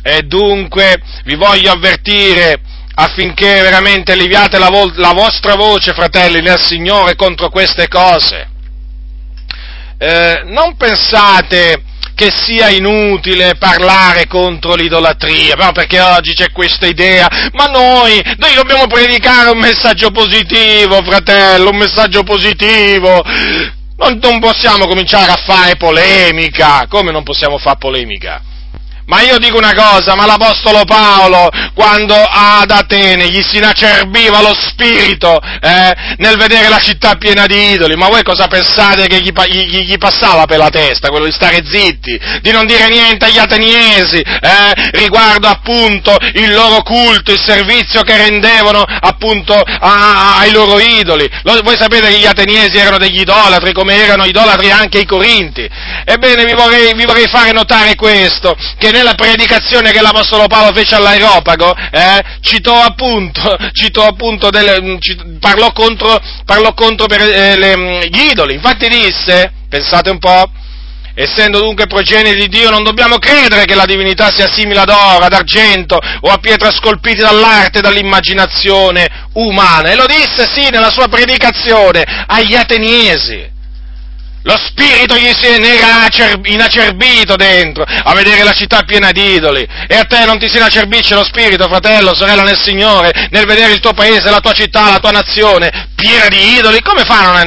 e 0.03 0.23
dunque 0.23 1.01
vi 1.23 1.35
voglio 1.35 1.71
avvertire 1.71 2.59
affinché 2.95 3.61
veramente 3.61 4.15
leviate 4.15 4.59
la, 4.59 4.69
vo- 4.69 4.91
la 4.95 5.13
vostra 5.13 5.55
voce, 5.55 5.93
fratelli, 5.93 6.41
nel 6.41 6.61
Signore 6.61 7.15
contro 7.15 7.49
queste 7.49 7.87
cose. 7.87 8.49
Eh, 9.97 10.41
non 10.45 10.75
pensate 10.75 11.81
che 12.15 12.29
sia 12.31 12.69
inutile 12.69 13.55
parlare 13.57 14.27
contro 14.27 14.75
l'idolatria, 14.75 15.55
però 15.55 15.71
perché 15.71 15.99
oggi 15.99 16.33
c'è 16.33 16.51
questa 16.51 16.85
idea, 16.85 17.27
ma 17.53 17.65
noi, 17.65 18.21
noi 18.37 18.53
dobbiamo 18.53 18.85
predicare 18.85 19.49
un 19.49 19.57
messaggio 19.57 20.11
positivo, 20.11 21.01
fratello, 21.01 21.69
un 21.69 21.77
messaggio 21.77 22.23
positivo. 22.23 23.23
Non, 23.95 24.19
non 24.21 24.39
possiamo 24.39 24.85
cominciare 24.85 25.31
a 25.31 25.41
fare 25.43 25.77
polemica, 25.77 26.85
come 26.89 27.11
non 27.11 27.23
possiamo 27.23 27.57
fare 27.57 27.77
polemica? 27.79 28.41
Ma 29.05 29.21
io 29.21 29.37
dico 29.37 29.57
una 29.57 29.73
cosa, 29.73 30.15
ma 30.15 30.25
l'Apostolo 30.25 30.85
Paolo, 30.85 31.49
quando 31.73 32.15
ad 32.15 32.71
Atene 32.71 33.29
gli 33.29 33.41
si 33.41 33.57
inacerbiva 33.57 34.41
lo 34.41 34.53
spirito 34.53 35.39
eh, 35.61 35.93
nel 36.17 36.37
vedere 36.37 36.69
la 36.69 36.79
città 36.79 37.15
piena 37.15 37.45
di 37.45 37.71
idoli, 37.73 37.95
ma 37.95 38.07
voi 38.07 38.23
cosa 38.23 38.47
pensate 38.47 39.07
che 39.07 39.19
gli, 39.19 39.31
gli, 39.31 39.81
gli, 39.83 39.97
passava 39.97 40.45
per 40.45 40.57
la 40.57 40.69
testa? 40.69 41.09
Quello 41.09 41.25
di 41.25 41.33
stare 41.33 41.63
zitti, 41.65 42.17
di 42.41 42.51
non 42.51 42.65
dire 42.65 42.87
niente 42.87 43.25
agli 43.25 43.37
ateniesi 43.37 44.19
eh, 44.19 44.73
riguardo 44.93 45.47
appunto 45.47 46.15
il 46.35 46.53
loro 46.53 46.81
culto, 46.83 47.31
il 47.31 47.41
servizio 47.41 48.03
che 48.03 48.15
rendevano 48.15 48.83
appunto 48.83 49.53
a, 49.53 49.77
a, 49.79 50.37
ai 50.37 50.51
loro 50.51 50.79
idoli. 50.79 51.29
Lo, 51.43 51.59
voi 51.61 51.75
sapete 51.77 52.07
che 52.07 52.19
gli 52.19 52.25
ateniesi 52.25 52.77
erano 52.77 52.99
degli 52.99 53.19
idolatri, 53.19 53.73
come 53.73 53.95
erano 53.95 54.23
idolatri 54.23 54.71
anche 54.71 54.99
i 54.99 55.05
corinti. 55.05 55.67
Ebbene, 56.05 56.45
vi 56.45 56.53
vorrei, 56.53 56.93
vi 56.93 57.05
vorrei 57.05 57.27
fare 57.27 57.51
notare 57.51 57.95
questo, 57.95 58.55
che 58.77 58.91
nella 58.93 59.15
predicazione 59.15 59.91
che 59.91 60.01
l'Apostolo 60.01 60.45
Paolo 60.47 60.71
fece 60.73 60.95
all'Aeropago, 60.95 61.75
eh, 61.75 62.23
citò 62.41 62.79
appunto, 62.79 63.57
citò 63.73 64.05
appunto 64.05 64.49
delle, 64.51 64.99
parlò 65.39 65.71
contro, 65.73 66.21
parlò 66.45 66.73
contro 66.73 67.07
per, 67.07 67.21
eh, 67.21 67.57
le, 67.57 68.07
gli 68.07 68.29
idoli, 68.29 68.53
infatti 68.53 68.87
disse, 68.87 69.51
pensate 69.67 70.11
un 70.11 70.19
po', 70.19 70.49
Essendo 71.15 71.59
dunque 71.59 71.85
progeniti 71.85 72.39
di 72.39 72.47
Dio, 72.47 72.71
non 72.71 72.81
dobbiamo 72.81 73.19
credere 73.19 73.65
che 73.65 73.75
la 73.75 73.85
divinità 73.85 74.31
sia 74.31 74.51
simile 74.51 74.79
ad 74.79 74.89
oro, 74.89 75.23
ad 75.23 75.33
argento 75.33 75.95
o 76.21 76.29
a 76.31 76.39
pietra 76.39 76.71
scolpite 76.71 77.21
dall'arte 77.21 77.77
e 77.77 77.81
dall'immaginazione 77.81 79.27
umana. 79.33 79.91
E 79.91 79.95
lo 79.95 80.07
disse, 80.07 80.49
sì, 80.51 80.69
nella 80.71 80.89
sua 80.89 81.07
predicazione 81.09 82.03
agli 82.25 82.55
ateniesi. 82.55 83.52
Lo 84.43 84.57
spirito 84.57 85.15
gli 85.15 85.31
si 85.39 85.47
era 85.47 86.09
inacerbito 86.43 87.35
dentro 87.35 87.83
a 87.83 88.13
vedere 88.13 88.43
la 88.43 88.51
città 88.51 88.83
piena 88.83 89.11
di 89.11 89.35
idoli. 89.35 89.65
E 89.87 89.95
a 89.95 90.03
te 90.03 90.25
non 90.25 90.37
ti 90.37 90.49
si 90.49 90.57
inacerbisce 90.57 91.15
lo 91.15 91.23
spirito, 91.23 91.67
fratello, 91.67 92.13
sorella 92.13 92.43
nel 92.43 92.59
Signore, 92.61 93.27
nel 93.29 93.45
vedere 93.45 93.71
il 93.73 93.79
tuo 93.79 93.93
paese, 93.93 94.29
la 94.29 94.39
tua 94.39 94.51
città, 94.51 94.89
la 94.89 94.99
tua 94.99 95.11
nazione 95.11 95.91
piena 95.95 96.27
di 96.27 96.57
idoli? 96.57 96.81
Come 96.81 97.03
fa 97.03 97.41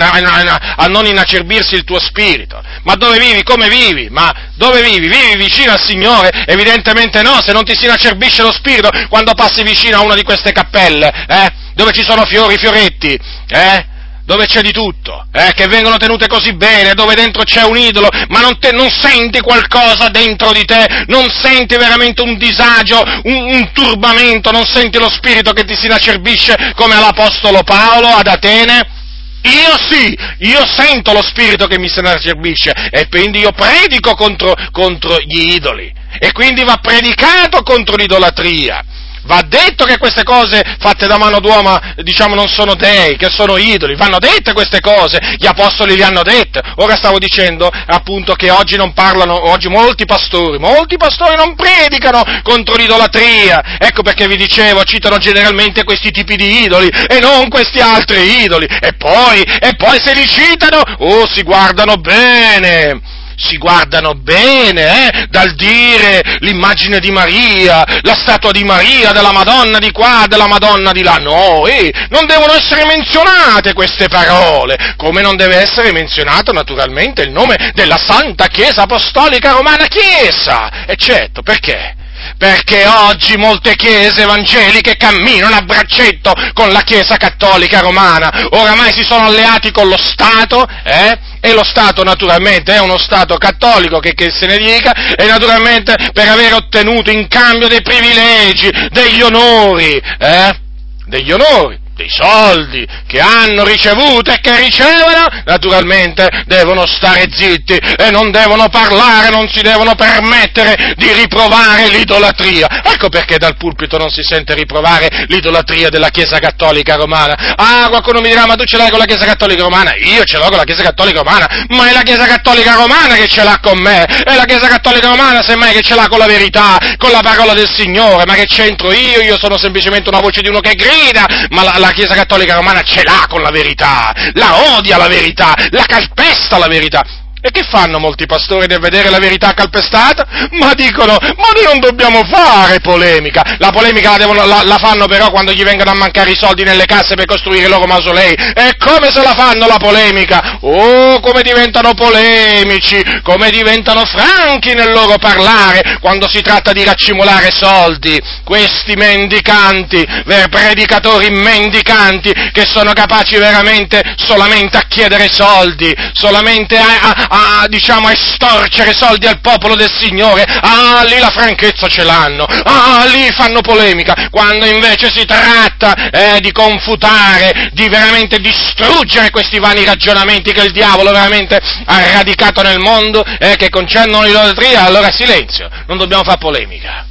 a 0.77 0.87
non 0.87 1.05
inacerbirsi 1.05 1.75
il 1.75 1.85
tuo 1.85 2.01
spirito? 2.01 2.63
Ma 2.85 2.95
dove 2.95 3.19
vivi? 3.19 3.43
Come 3.43 3.69
vivi? 3.69 4.09
Ma 4.11 4.33
dove 4.55 4.81
vivi? 4.81 5.09
Vivi 5.09 5.37
vicino 5.37 5.73
al 5.73 5.81
Signore? 5.81 6.31
Evidentemente 6.47 7.21
no, 7.21 7.43
se 7.43 7.53
non 7.53 7.65
ti 7.65 7.77
si 7.77 7.85
inacerbisce 7.85 8.41
lo 8.41 8.53
spirito 8.53 8.89
quando 9.11 9.35
passi 9.35 9.63
vicino 9.63 9.99
a 9.99 10.03
una 10.03 10.15
di 10.15 10.23
queste 10.23 10.53
cappelle, 10.53 11.13
eh? 11.29 11.53
Dove 11.75 11.93
ci 11.93 12.03
sono 12.03 12.25
fiori, 12.25 12.57
fioretti, 12.57 13.19
eh? 13.49 13.95
Dove 14.27 14.47
c'è 14.47 14.61
di 14.61 14.73
tutto, 14.73 15.25
eh, 15.33 15.53
che 15.55 15.69
vengono 15.69 15.97
tenute 15.99 16.27
così 16.27 16.53
bene, 16.53 16.95
dove 16.95 17.15
dentro 17.15 17.45
c'è 17.45 17.63
un 17.63 17.77
idolo, 17.77 18.09
ma 18.29 18.41
non, 18.41 18.59
te, 18.59 18.73
non 18.73 18.91
senti 18.91 19.41
qualcosa 19.41 20.09
dentro 20.09 20.53
di 20.53 20.65
te, 20.65 21.05
non 21.07 21.31
senti 21.31 21.77
veramente 21.77 22.23
un 22.23 22.37
disagio, 22.37 23.01
un, 23.23 23.55
un, 23.55 23.71
turbamento, 23.73 24.51
non 24.51 24.67
senti 24.67 24.99
lo 24.99 25.09
spirito 25.09 25.53
che 25.53 25.65
ti 25.65 25.77
si 25.77 25.87
inacerbisce 25.87 26.73
come 26.75 26.95
all'Apostolo 26.97 27.63
Paolo 27.63 28.09
ad 28.09 28.27
Atene? 28.27 28.95
Io 29.43 29.79
sì, 29.89 30.19
io 30.39 30.67
sento 30.67 31.13
lo 31.13 31.23
spirito 31.23 31.69
che 31.69 31.79
mi 31.79 31.89
si 31.89 32.01
inacerbisce 32.01 32.73
e 32.91 33.07
quindi 33.09 33.39
io 33.39 33.53
predico 33.53 34.15
contro, 34.15 34.57
contro 34.73 35.19
gli 35.21 35.53
idoli 35.53 35.93
e 36.19 36.33
quindi 36.33 36.65
va 36.65 36.79
predicato 36.83 37.63
contro 37.63 37.95
l'idolatria. 37.95 38.83
Va 39.27 39.43
detto 39.43 39.85
che 39.85 39.99
queste 39.99 40.23
cose 40.23 40.63
fatte 40.79 41.07
da 41.07 41.19
mano 41.19 41.41
d'uomo, 41.41 41.79
diciamo, 41.97 42.35
non 42.35 42.49
sono 42.49 42.75
dei, 42.75 43.17
che 43.17 43.29
sono 43.29 43.57
idoli. 43.57 43.97
Vanno 43.97 44.19
dette 44.19 44.53
queste 44.53 44.81
cose, 44.81 45.19
gli 45.37 45.47
apostoli 45.47 45.97
le 45.97 46.05
hanno 46.05 46.23
dette. 46.23 46.63
Ora 46.77 46.97
stavo 46.97 47.19
dicendo 47.19 47.69
appunto 47.87 48.35
che 48.35 48.51
oggi 48.51 48.77
non 48.77 48.93
parlano, 48.93 49.51
oggi 49.51 49.69
molti 49.69 50.05
pastori, 50.05 50.59
molti 50.59 50.97
pastori 50.97 51.37
non 51.37 51.57
predicano 51.57 52.23
contro 52.43 52.77
l'idolatria. 52.77 53.79
Ecco 53.79 54.03
perché 54.03 54.29
vi 54.29 54.37
dicevo, 54.37 54.85
citano 54.85 55.19
generalmente 55.19 55.83
questi 55.83 56.13
tipi 56.13 56.37
di 56.37 56.63
idoli 56.63 56.89
e 56.89 57.19
non 57.19 57.49
questi 57.49 57.81
altri 57.81 58.43
idoli. 58.45 58.67
E 58.81 58.93
poi, 58.93 59.43
e 59.43 59.75
poi 59.77 60.01
se 60.01 60.15
li 60.15 60.27
citano, 60.27 60.81
oh, 60.99 61.27
si 61.27 61.43
guardano 61.43 61.97
bene 61.97 63.16
si 63.37 63.57
guardano 63.59 64.15
bene 64.15 65.09
eh, 65.09 65.27
dal 65.29 65.55
dire 65.55 66.23
l'immagine 66.41 66.99
di 66.99 67.11
Maria, 67.11 67.85
la 68.03 68.15
statua 68.15 68.51
di 68.53 68.65
Maria, 68.65 69.13
della 69.13 69.33
Madonna 69.33 69.79
di 69.79 69.91
qua, 69.93 70.25
della 70.27 70.47
Madonna 70.47 70.93
di 70.93 71.03
là. 71.03 71.17
No, 71.17 71.67
eh, 71.67 71.93
non 72.09 72.27
devono 72.27 72.55
essere 72.55 72.85
menzionate 72.87 73.73
queste 73.73 74.09
parole, 74.09 74.95
come 74.97 75.21
non 75.21 75.37
deve 75.37 75.57
essere 75.57 75.93
menzionato 75.93 76.53
naturalmente 76.53 77.23
il 77.23 77.31
nome 77.31 77.73
della 77.75 77.99
Santa 77.99 78.47
Chiesa 78.47 78.83
Apostolica 78.83 79.53
Romana 79.53 79.87
Chiesa. 79.87 80.87
E 80.87 80.97
certo, 80.97 81.43
perché? 81.43 81.95
Perché 82.39 82.87
oggi 82.87 83.37
molte 83.37 83.75
chiese 83.77 84.23
evangeliche 84.23 84.97
camminano 84.97 85.57
a 85.57 85.63
braccetto 85.63 86.35
con 86.53 86.71
la 86.71 86.83
Chiesa 86.83 87.17
cattolica 87.17 87.81
romana, 87.81 88.31
oramai 88.51 88.93
si 88.93 89.05
sono 89.05 89.27
alleati 89.27 89.71
con 89.71 89.89
lo 89.89 89.97
Stato, 89.97 90.67
eh? 90.85 91.19
e 91.41 91.53
lo 91.53 91.65
Stato 91.65 92.03
naturalmente 92.03 92.75
è 92.75 92.81
uno 92.81 92.99
Stato 92.99 93.37
cattolico 93.37 93.99
che, 94.01 94.15
che 94.15 94.31
se 94.31 94.47
ne 94.47 94.59
dica, 94.59 95.15
e 95.15 95.25
naturalmente 95.27 95.95
per 96.13 96.29
aver 96.29 96.55
ottenuto 96.55 97.11
in 97.11 97.29
cambio 97.29 97.69
dei 97.69 97.83
privilegi, 97.83 98.71
degli 98.91 99.23
onori, 99.23 100.01
eh? 100.19 100.59
degli 101.07 101.33
onori, 101.33 101.79
dei 101.97 102.11
soldi 102.11 102.87
che 103.07 103.21
hanno 103.21 103.65
ricevuto 103.65 104.31
e 104.31 104.39
che 104.41 104.55
ricevono, 104.61 105.27
naturalmente 105.47 106.29
devono 106.45 106.87
stare 106.87 107.27
zitti 107.33 107.73
e 107.75 108.11
non 108.11 108.31
devono 108.31 108.69
parlare, 108.69 109.31
non 109.31 109.49
si 109.49 109.63
devono 109.63 109.95
permettere 109.95 110.93
di 110.97 111.11
riprovare 111.13 111.89
l'idolatria. 111.89 112.83
Ecco 112.85 113.09
perché 113.09 113.39
dal 113.39 113.57
pulpito 113.57 113.97
non 113.97 114.11
si 114.11 114.23
sente 114.23 114.55
riprovare 114.55 115.25
l'idolatria 115.29 115.89
della 115.89 116.11
Chiesa 116.11 116.39
Cattolica 116.39 116.97
Romana. 116.97 117.55
Ah, 117.57 117.89
qualcuno 117.89 118.21
mi 118.21 118.29
dirà, 118.29 118.45
ma 118.45 118.57
tu 118.57 118.65
ce 118.65 118.77
l'hai 118.77 118.91
con 118.91 118.99
la 118.99 119.07
Chiesa 119.07 119.25
Cattolica 119.25 119.63
Romana? 119.63 119.95
Io 119.97 120.23
ce 120.25 120.37
l'ho 120.37 120.49
con 120.49 120.59
la 120.59 120.65
Chiesa 120.65 120.83
Cattolica 120.83 121.21
Romana, 121.21 121.49
ma 121.69 121.89
è 121.89 121.93
la 121.93 122.03
Chiesa 122.03 122.27
Cattolica 122.27 122.75
Romana 122.75 123.15
che 123.15 123.27
ce 123.27 123.43
l'ha 123.43 123.59
con 123.63 123.79
me, 123.79 124.05
è 124.05 124.35
la 124.35 124.45
Chiesa 124.45 124.69
Cattolica 124.69 125.09
Romana 125.09 125.43
semmai 125.43 125.73
che 125.73 125.81
ce 125.81 125.95
l'ha 125.95 126.09
con 126.09 126.19
la 126.19 126.27
verità, 126.27 126.77
con 126.99 127.11
la 127.11 127.21
parola 127.23 127.55
del 127.55 127.71
Signore, 127.75 128.25
ma 128.27 128.35
che 128.35 128.45
c'entro 128.45 128.93
io? 128.93 129.23
Io 129.23 129.39
sono 129.39 129.57
semplicemente 129.57 130.11
una 130.11 130.21
voce 130.21 130.43
di 130.43 130.49
uno 130.49 130.61
che 130.61 130.75
grida, 130.75 131.27
ma 131.51 131.63
la, 131.63 131.75
la 131.79 131.86
Chiesa 131.93 132.15
Cattolica 132.15 132.55
Romana 132.55 132.83
ce 132.83 133.03
l'ha 133.03 133.27
con 133.29 133.43
la 133.43 133.51
verità, 133.51 134.15
la 134.35 134.77
odia 134.77 134.97
la 134.97 135.09
verità, 135.09 135.55
la 135.71 135.85
calpesta 135.85 136.59
la 136.59 136.69
verità. 136.69 137.05
E 137.47 137.53
che 137.53 137.63
fanno 137.63 138.01
molti 138.01 138.27
pastori 138.27 138.67
nel 138.67 138.81
vedere 138.81 139.09
la 139.09 139.21
verità 139.21 139.55
calpestata? 139.55 140.27
Ma 140.59 140.75
dicono, 140.75 141.17
ma 141.37 141.51
noi 141.55 141.63
non 141.63 141.79
dobbiamo 141.79 142.25
fare 142.25 142.81
polemica. 142.81 143.45
La 143.59 143.71
polemica 143.71 144.11
la, 144.11 144.17
devono, 144.17 144.45
la, 144.47 144.63
la, 144.65 144.79
fanno 144.79 145.07
però 145.07 145.31
quando 145.31 145.53
gli 145.53 145.63
vengono 145.63 145.93
a 145.93 145.95
mancare 145.95 146.33
i 146.33 146.37
soldi 146.37 146.65
nelle 146.65 146.87
casse 146.87 147.15
per 147.15 147.25
costruire 147.27 147.67
i 147.67 147.69
loro 147.69 147.87
mausolei. 147.87 148.33
E 148.33 148.77
come 148.79 149.13
se 149.13 149.23
la 149.23 149.35
fanno 149.37 149.69
la 149.69 149.77
polemica? 149.77 150.59
Oh, 150.63 151.21
come 151.21 151.43
diventano 151.43 151.95
polemici, 151.95 153.01
come 153.23 153.49
diventano 153.51 154.05
franchi 154.05 154.75
nel 154.75 154.91
loro 154.91 155.17
parlare 155.19 155.99
quando 156.01 156.27
si 156.29 156.43
tratta 156.43 156.73
di 156.73 156.83
raccimolare 156.83 157.53
soldi. 157.53 158.21
Questi 158.43 158.95
mendicanti, 158.97 160.05
predicatori 160.51 161.31
mendicanti, 161.31 162.33
che 162.51 162.65
sono 162.65 162.93
capaci 162.93 163.37
veramente 163.37 164.03
solamente 164.17 164.79
a 164.79 164.87
chiedere 164.89 165.29
soldi, 165.31 165.95
solamente 166.13 166.77
a, 166.77 167.27
a 167.29 167.36
a, 167.37 167.67
diciamo, 167.69 168.09
estorcere 168.09 168.95
soldi 168.95 169.27
al 169.27 169.41
popolo 169.41 169.75
del 169.77 169.91
Signore, 169.91 170.45
ah, 170.45 171.05
lì 171.05 171.19
la 171.19 171.31
franchezza 171.31 171.87
ce 171.87 172.03
l'hanno, 172.03 172.45
ah, 172.45 173.05
lì 173.07 173.29
fanno 173.33 173.61
polemica, 173.61 174.29
quando 174.31 174.65
invece 174.65 175.11
si 175.11 175.25
tratta 175.27 176.09
eh, 176.11 176.41
di 176.41 176.51
confutare, 176.53 177.71
di 177.73 177.89
veramente 177.89 178.39
distruggere 178.39 179.31
questi 179.31 179.59
vani 179.59 179.85
ragionamenti 179.85 180.53
che 180.53 180.65
il 180.65 180.73
diavolo 180.73 181.11
veramente 181.11 181.61
ha 181.85 182.13
radicato 182.13 182.63
nel 182.63 182.79
mondo 182.79 183.23
e 183.25 183.53
eh, 183.53 183.57
che 183.57 183.69
concernono 183.69 184.25
l'idolatria, 184.25 184.85
allora 184.85 185.11
silenzio, 185.11 185.69
non 185.87 185.99
dobbiamo 185.99 186.25
fare 186.25 186.39
polemica. 186.39 187.05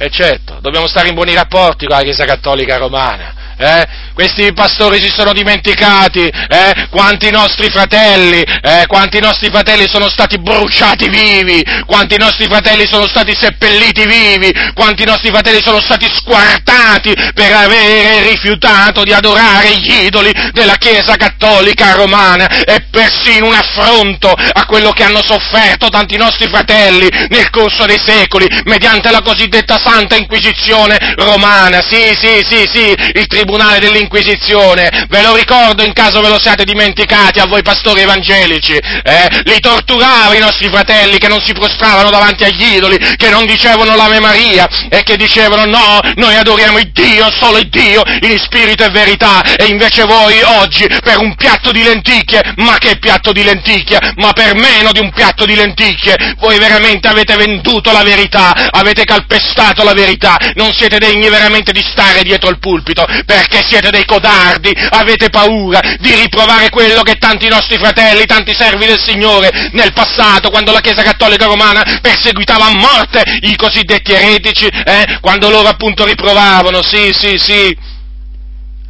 E 0.00 0.10
certo, 0.10 0.58
dobbiamo 0.60 0.86
stare 0.86 1.08
in 1.08 1.14
buoni 1.14 1.34
rapporti 1.34 1.84
con 1.86 1.96
la 1.96 2.02
Chiesa 2.02 2.24
Cattolica 2.24 2.76
Romana. 2.76 3.34
Eh? 3.58 3.86
Questi 4.18 4.52
pastori 4.52 5.00
si 5.00 5.12
sono 5.14 5.32
dimenticati 5.32 6.26
eh? 6.26 6.88
quanti 6.90 7.30
nostri 7.30 7.70
fratelli, 7.70 8.42
eh? 8.42 8.82
quanti 8.88 9.20
nostri 9.20 9.48
fratelli 9.48 9.86
sono 9.86 10.08
stati 10.08 10.40
bruciati 10.40 11.08
vivi, 11.08 11.64
quanti 11.86 12.16
nostri 12.18 12.46
fratelli 12.46 12.84
sono 12.88 13.06
stati 13.06 13.32
seppelliti 13.32 14.04
vivi, 14.06 14.52
quanti 14.74 15.04
nostri 15.04 15.30
fratelli 15.30 15.62
sono 15.62 15.80
stati 15.80 16.10
squartati 16.12 17.14
per 17.32 17.52
avere 17.52 18.28
rifiutato 18.28 19.04
di 19.04 19.12
adorare 19.12 19.76
gli 19.76 20.06
idoli 20.06 20.32
della 20.50 20.74
Chiesa 20.74 21.14
Cattolica 21.14 21.92
Romana 21.92 22.48
e 22.64 22.86
persino 22.90 23.46
un 23.46 23.54
affronto 23.54 24.32
a 24.32 24.66
quello 24.66 24.90
che 24.90 25.04
hanno 25.04 25.22
sofferto 25.22 25.90
tanti 25.90 26.16
nostri 26.16 26.48
fratelli 26.48 27.08
nel 27.28 27.50
corso 27.50 27.86
dei 27.86 28.00
secoli 28.04 28.48
mediante 28.64 29.12
la 29.12 29.22
cosiddetta 29.22 29.78
Santa 29.78 30.16
Inquisizione 30.16 31.14
Romana. 31.18 31.80
Sì, 31.88 32.16
sì, 32.20 32.44
sì, 32.44 32.68
sì, 32.68 32.96
il 33.14 33.28
Tribunale 33.28 33.78
dell'Inquisizione 33.78 34.06
dell'Inquisizione, 34.08 35.06
ve 35.08 35.22
lo 35.22 35.36
ricordo 35.36 35.84
in 35.84 35.92
caso 35.92 36.20
ve 36.20 36.28
lo 36.28 36.40
siate 36.40 36.64
dimenticati 36.64 37.38
a 37.38 37.46
voi 37.46 37.62
pastori 37.62 38.00
evangelici, 38.00 38.74
eh? 38.74 39.42
li 39.44 39.60
torturava 39.60 40.34
i 40.34 40.40
nostri 40.40 40.68
fratelli 40.68 41.18
che 41.18 41.28
non 41.28 41.40
si 41.40 41.52
prostravano 41.52 42.10
davanti 42.10 42.44
agli 42.44 42.74
idoli, 42.74 42.98
che 43.16 43.30
non 43.30 43.46
dicevano 43.46 43.94
l'Ave 43.94 44.20
Maria 44.20 44.66
e 44.88 45.02
che 45.02 45.16
dicevano 45.16 45.66
no, 45.66 46.00
noi 46.16 46.34
adoriamo 46.34 46.78
il 46.78 46.90
Dio, 46.90 47.30
solo 47.38 47.58
il 47.58 47.68
Dio, 47.68 48.02
in 48.20 48.38
spirito 48.38 48.84
e 48.84 48.88
verità, 48.88 49.42
e 49.56 49.66
invece 49.66 50.04
voi 50.04 50.40
oggi 50.42 50.86
per 51.02 51.18
un 51.18 51.34
piatto 51.36 51.70
di 51.70 51.82
lenticchie, 51.82 52.54
ma 52.56 52.78
che 52.78 52.98
piatto 52.98 53.32
di 53.32 53.42
lenticchie, 53.42 54.14
ma 54.16 54.32
per 54.32 54.54
meno 54.54 54.92
di 54.92 55.00
un 55.00 55.12
piatto 55.12 55.44
di 55.44 55.54
lenticchie, 55.54 56.34
voi 56.38 56.58
veramente 56.58 57.08
avete 57.08 57.36
venduto 57.36 57.92
la 57.92 58.02
verità, 58.02 58.70
avete 58.70 59.04
calpestato 59.04 59.84
la 59.84 59.92
verità, 59.92 60.36
non 60.54 60.72
siete 60.72 60.98
degni 60.98 61.28
veramente 61.28 61.72
di 61.72 61.82
stare 61.82 62.22
dietro 62.22 62.48
il 62.50 62.58
pulpito, 62.58 63.06
perché 63.26 63.62
siete 63.66 63.90
dei 63.90 63.97
codardi, 64.04 64.72
avete 64.90 65.28
paura 65.30 65.80
di 65.98 66.14
riprovare 66.14 66.70
quello 66.70 67.02
che 67.02 67.16
tanti 67.16 67.48
nostri 67.48 67.76
fratelli, 67.78 68.24
tanti 68.26 68.54
servi 68.54 68.86
del 68.86 69.00
Signore 69.00 69.70
nel 69.72 69.92
passato, 69.92 70.50
quando 70.50 70.72
la 70.72 70.80
Chiesa 70.80 71.02
Cattolica 71.02 71.46
Romana 71.46 71.82
perseguitava 72.00 72.66
a 72.66 72.74
morte 72.74 73.22
i 73.40 73.56
cosiddetti 73.56 74.12
eretici, 74.12 74.66
eh, 74.66 75.18
quando 75.20 75.50
loro 75.50 75.68
appunto 75.68 76.04
riprovavano, 76.04 76.82
sì, 76.82 77.10
sì, 77.12 77.38
sì, 77.38 77.76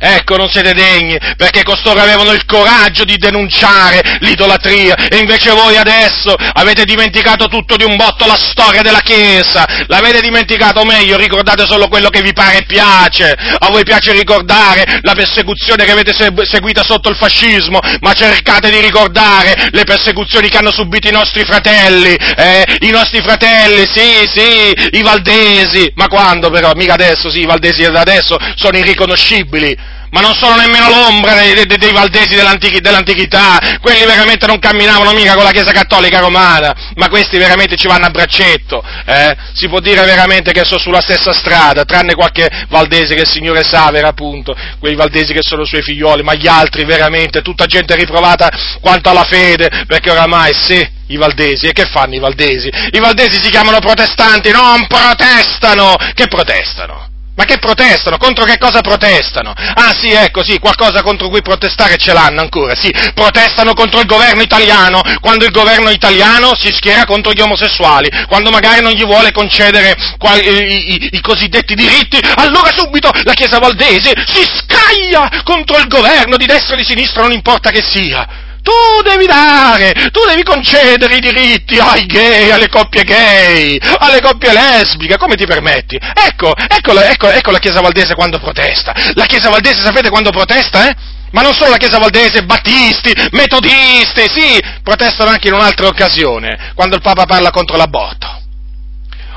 Ecco, 0.01 0.37
non 0.37 0.49
siete 0.49 0.75
degni, 0.75 1.19
perché 1.37 1.65
costoro 1.65 2.01
avevano 2.01 2.31
il 2.33 2.45
coraggio 2.45 3.05
di 3.05 3.17
denunciare 3.17 4.19
l'idolatria, 4.21 4.95
e 4.95 5.17
invece 5.19 5.51
voi 5.51 5.77
adesso 5.77 6.35
avete 6.53 6.85
dimenticato 6.85 7.47
tutto 7.49 7.75
di 7.75 7.83
un 7.83 7.97
botto 7.97 8.25
la 8.25 8.39
storia 8.39 8.83
della 8.83 9.01
Chiesa, 9.01 9.67
l'avete 9.89 10.21
dimenticato, 10.21 10.81
o 10.81 10.85
meglio, 10.85 11.17
ricordate 11.17 11.67
solo 11.67 11.89
quello 11.89 12.11
che 12.11 12.23
vi 12.23 12.33
pare 12.33 12.59
e 12.59 12.65
piace, 12.65 13.35
a 13.59 13.69
voi 13.71 13.83
piace 13.83 14.13
ricordare 14.13 15.01
la 15.03 15.15
persecuzione 15.15 15.85
che 15.85 15.91
avete 15.91 16.13
seguita 16.13 16.85
sotto 16.85 17.09
il 17.09 17.17
fascismo, 17.17 17.81
ma 18.01 18.13
cercate 18.13 18.71
di 18.71 18.79
ricordare 18.79 19.69
le 19.73 19.83
persecuzioni 19.83 20.49
che 20.49 20.59
hanno 20.59 20.73
subito 20.73 21.09
i 21.09 21.13
nostri 21.13 21.45
fratelli, 21.45 22.15
eh? 22.15 22.65
i 22.81 22.91
nostri 22.91 23.21
fratelli, 23.21 23.85
sì, 23.93 24.29
sì, 24.33 24.97
i 24.97 25.03
valdesi, 25.03 25.91
ma 25.97 26.07
quando 26.07 26.51
però? 26.51 26.71
Mica 26.75 26.93
adesso, 26.93 27.31
sì, 27.31 27.41
i 27.41 27.47
valdesi 27.47 27.83
da 27.91 28.01
adesso 28.01 28.37
sono 28.55 28.77
irriconoscibili, 28.77 29.88
ma 30.11 30.21
non 30.21 30.35
sono 30.35 30.57
nemmeno 30.57 30.89
l'ombra 30.89 31.35
dei, 31.35 31.55
dei, 31.55 31.77
dei 31.77 31.93
valdesi 31.93 32.35
dell'antichi, 32.35 32.81
dell'antichità, 32.81 33.59
quelli 33.81 34.05
veramente 34.05 34.47
non 34.47 34.59
camminavano 34.59 35.13
mica 35.13 35.35
con 35.35 35.45
la 35.45 35.51
Chiesa 35.51 35.73
Cattolica 35.73 36.21
Romana, 36.21 36.75
ma 36.95 37.09
questi 37.09 37.37
veramente 37.37 37.77
ci 37.77 37.87
vanno 37.87 38.07
a 38.07 38.11
braccetto, 38.11 38.83
eh? 39.05 39.37
si 39.53 39.69
può 39.69 39.81
dire 39.81 40.03
veramente 40.05 40.53
che 40.53 40.65
sono 40.65 40.79
sulla 40.79 41.01
stessa 41.01 41.33
strada, 41.33 41.85
tranne 41.85 42.15
qualche 42.15 42.49
valdese 42.69 43.15
che 43.15 43.23
il 43.23 43.29
Signore 43.29 43.63
Savera 43.63 44.09
appunto, 44.09 44.57
quei 44.79 44.95
valdesi 44.95 45.33
che 45.33 45.43
sono 45.43 45.65
suoi 45.65 45.83
figlioli, 45.83 46.23
ma 46.23 46.35
gli 46.35 46.47
altri 46.47 46.85
veramente, 46.85 47.43
tutta 47.43 47.67
gente 47.67 47.95
riprovata 47.95 48.49
quanto 48.81 49.11
alla 49.11 49.25
fede, 49.25 49.85
perché 49.87 50.11
oramai 50.11 50.53
se 50.55 50.93
i 51.09 51.17
valdesi, 51.17 51.67
e 51.67 51.73
che 51.73 51.87
fanno 51.87 52.15
i 52.15 52.19
valdesi? 52.19 52.69
I 52.69 52.99
valdesi 52.99 53.43
si 53.43 53.51
chiamano 53.51 53.79
protestanti, 53.79 54.51
non 54.51 54.87
protestano, 54.87 55.95
che 56.15 56.27
protestano? 56.27 57.08
Ma 57.39 57.45
che 57.45 57.59
protestano? 57.59 58.17
Contro 58.17 58.45
che 58.45 58.59
cosa 58.59 58.81
protestano? 58.81 59.55
Ah 59.57 59.95
sì, 59.97 60.11
ecco, 60.11 60.43
sì, 60.43 60.59
qualcosa 60.59 61.03
contro 61.03 61.29
cui 61.29 61.41
protestare 61.41 61.97
ce 61.97 62.13
l'hanno 62.13 62.41
ancora, 62.41 62.75
sì, 62.75 62.93
protestano 63.15 63.75
contro 63.75 64.01
il 64.01 64.07
governo 64.07 64.43
italiano, 64.43 65.01
quando 65.21 65.45
il 65.45 65.53
governo 65.53 65.91
italiano 65.91 66.57
si 66.57 66.73
schiera 66.73 67.05
contro 67.05 67.33
gli 67.33 67.41
omosessuali, 67.41 68.11
quando 68.27 68.51
magari 68.51 68.83
non 68.83 68.91
gli 68.91 69.05
vuole 69.05 69.31
concedere 69.31 69.95
i, 70.19 70.95
i, 70.95 71.09
i 71.13 71.21
cosiddetti 71.21 71.77
diritti, 71.77 72.19
allora 72.35 72.73
subito 72.77 73.09
la 73.23 73.35
Chiesa 73.35 73.61
Valdese 73.61 74.15
si 74.27 74.43
scaglia 74.43 75.31
contro 75.45 75.79
il 75.79 75.87
governo 75.87 76.37
di 76.37 76.45
destra 76.45 76.75
o 76.75 76.77
di 76.77 76.85
sinistra, 76.85 77.23
non 77.23 77.31
importa 77.31 77.71
che 77.71 77.83
sia. 77.83 78.48
Tu 78.69 79.03
devi 79.03 79.25
dare, 79.25 79.93
tu 80.13 80.27
devi 80.27 80.43
concedere 80.43 81.17
i 81.17 81.21
diritti 81.21 81.79
ai 81.79 82.05
gay, 82.05 82.51
alle 82.51 82.69
coppie 82.69 83.03
gay, 83.03 83.81
alle 83.97 84.21
coppie 84.21 84.53
lesbiche, 84.53 85.17
come 85.17 85.37
ti 85.37 85.47
permetti? 85.47 85.97
Ecco, 85.97 86.53
ecco, 86.55 87.01
ecco, 87.01 87.31
ecco 87.31 87.51
la 87.51 87.61
Chiesa 87.61 87.81
Valdese 87.81 88.15
quando 88.15 88.39
protesta. 88.39 88.93
La 89.15 89.25
Chiesa 89.25 89.49
Valdese 89.49 89.83
sapete 89.83 90.11
quando 90.11 90.29
protesta, 90.29 90.87
eh? 90.87 90.95
Ma 91.31 91.41
non 91.41 91.55
solo 91.55 91.71
la 91.71 91.77
Chiesa 91.79 91.97
Valdese, 91.97 92.45
battisti, 92.45 93.11
metodisti, 93.31 94.29
sì, 94.29 94.63
protestano 94.83 95.31
anche 95.31 95.49
in 95.49 95.55
un'altra 95.55 95.87
occasione, 95.87 96.73
quando 96.75 96.97
il 96.97 97.01
Papa 97.01 97.25
parla 97.25 97.51
contro 97.51 97.79
l'aborto. 97.79 98.43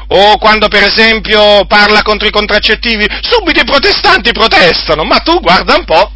O 0.10 0.38
quando 0.40 0.68
per 0.68 0.84
esempio 0.84 1.64
parla 1.68 2.02
contro 2.02 2.28
i 2.28 2.32
contraccettivi, 2.32 3.08
subito 3.22 3.62
i 3.62 3.66
protestanti 3.66 4.34
protestano, 4.34 5.06
ma 5.06 5.20
tu 5.20 5.40
guarda 5.40 5.76
un 5.76 5.86
po', 5.86 6.12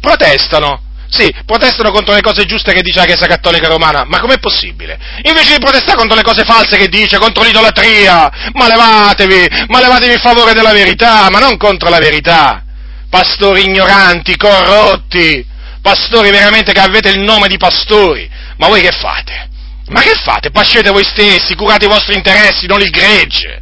protestano. 0.00 0.90
Sì, 1.12 1.30
protestano 1.44 1.90
contro 1.90 2.14
le 2.14 2.22
cose 2.22 2.46
giuste 2.46 2.72
che 2.72 2.80
dice 2.80 3.00
la 3.00 3.04
Chiesa 3.04 3.26
Cattolica 3.26 3.68
Romana, 3.68 4.04
ma 4.06 4.18
com'è 4.18 4.38
possibile? 4.38 4.98
Invece 5.24 5.52
di 5.52 5.60
protestare 5.60 5.98
contro 5.98 6.16
le 6.16 6.22
cose 6.22 6.42
false 6.42 6.78
che 6.78 6.88
dice, 6.88 7.18
contro 7.18 7.42
l'idolatria, 7.42 8.30
ma 8.54 8.66
levatevi, 8.66 9.66
ma 9.68 9.80
levatevi 9.80 10.14
in 10.14 10.20
favore 10.20 10.54
della 10.54 10.72
verità, 10.72 11.28
ma 11.28 11.38
non 11.38 11.58
contro 11.58 11.90
la 11.90 11.98
verità. 11.98 12.64
Pastori 13.10 13.64
ignoranti, 13.64 14.38
corrotti, 14.38 15.46
pastori 15.82 16.30
veramente 16.30 16.72
che 16.72 16.80
avete 16.80 17.10
il 17.10 17.20
nome 17.20 17.46
di 17.46 17.58
pastori, 17.58 18.26
ma 18.56 18.68
voi 18.68 18.80
che 18.80 18.92
fate? 18.92 19.50
Ma 19.88 20.00
che 20.00 20.14
fate? 20.14 20.50
Pascete 20.50 20.90
voi 20.90 21.04
stessi, 21.04 21.54
curate 21.54 21.84
i 21.84 21.88
vostri 21.88 22.14
interessi, 22.14 22.66
non 22.66 22.80
il 22.80 22.88
gregge 22.88 23.61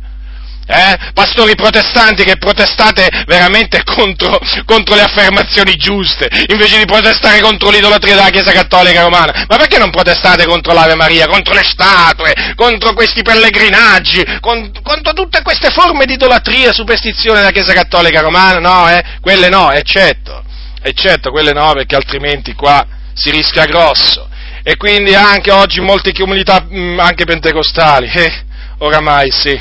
eh? 0.70 1.12
pastori 1.12 1.54
protestanti 1.54 2.24
che 2.24 2.36
protestate 2.36 3.08
veramente 3.26 3.82
contro, 3.84 4.38
contro, 4.64 4.94
le 4.94 5.02
affermazioni 5.02 5.74
giuste, 5.74 6.28
invece 6.48 6.78
di 6.78 6.84
protestare 6.84 7.40
contro 7.40 7.70
l'idolatria 7.70 8.14
della 8.14 8.30
Chiesa 8.30 8.52
Cattolica 8.52 9.02
Romana. 9.02 9.46
Ma 9.48 9.56
perché 9.56 9.78
non 9.78 9.90
protestate 9.90 10.46
contro 10.46 10.72
l'Ave 10.72 10.94
Maria, 10.94 11.26
contro 11.26 11.54
le 11.54 11.64
statue, 11.64 12.32
contro 12.54 12.92
questi 12.94 13.22
pellegrinaggi, 13.22 14.24
con, 14.40 14.70
contro 14.82 15.12
tutte 15.12 15.42
queste 15.42 15.70
forme 15.70 16.06
di 16.06 16.14
idolatria 16.14 16.70
e 16.70 16.72
superstizione 16.72 17.40
della 17.40 17.50
Chiesa 17.50 17.72
Cattolica 17.72 18.20
Romana? 18.20 18.60
No, 18.60 18.88
eh? 18.88 19.02
Quelle 19.20 19.48
no, 19.48 19.72
eccetto, 19.72 20.44
eccetto, 20.82 21.30
quelle 21.30 21.52
no, 21.52 21.72
perché 21.72 21.96
altrimenti 21.96 22.54
qua 22.54 22.86
si 23.14 23.30
rischia 23.30 23.64
grosso. 23.64 24.28
E 24.62 24.76
quindi 24.76 25.14
anche 25.14 25.50
oggi 25.50 25.80
molte 25.80 26.12
comunità, 26.12 26.62
mm, 26.62 27.00
anche 27.00 27.24
pentecostali, 27.24 28.10
eh, 28.12 28.44
oramai 28.78 29.30
sì, 29.30 29.58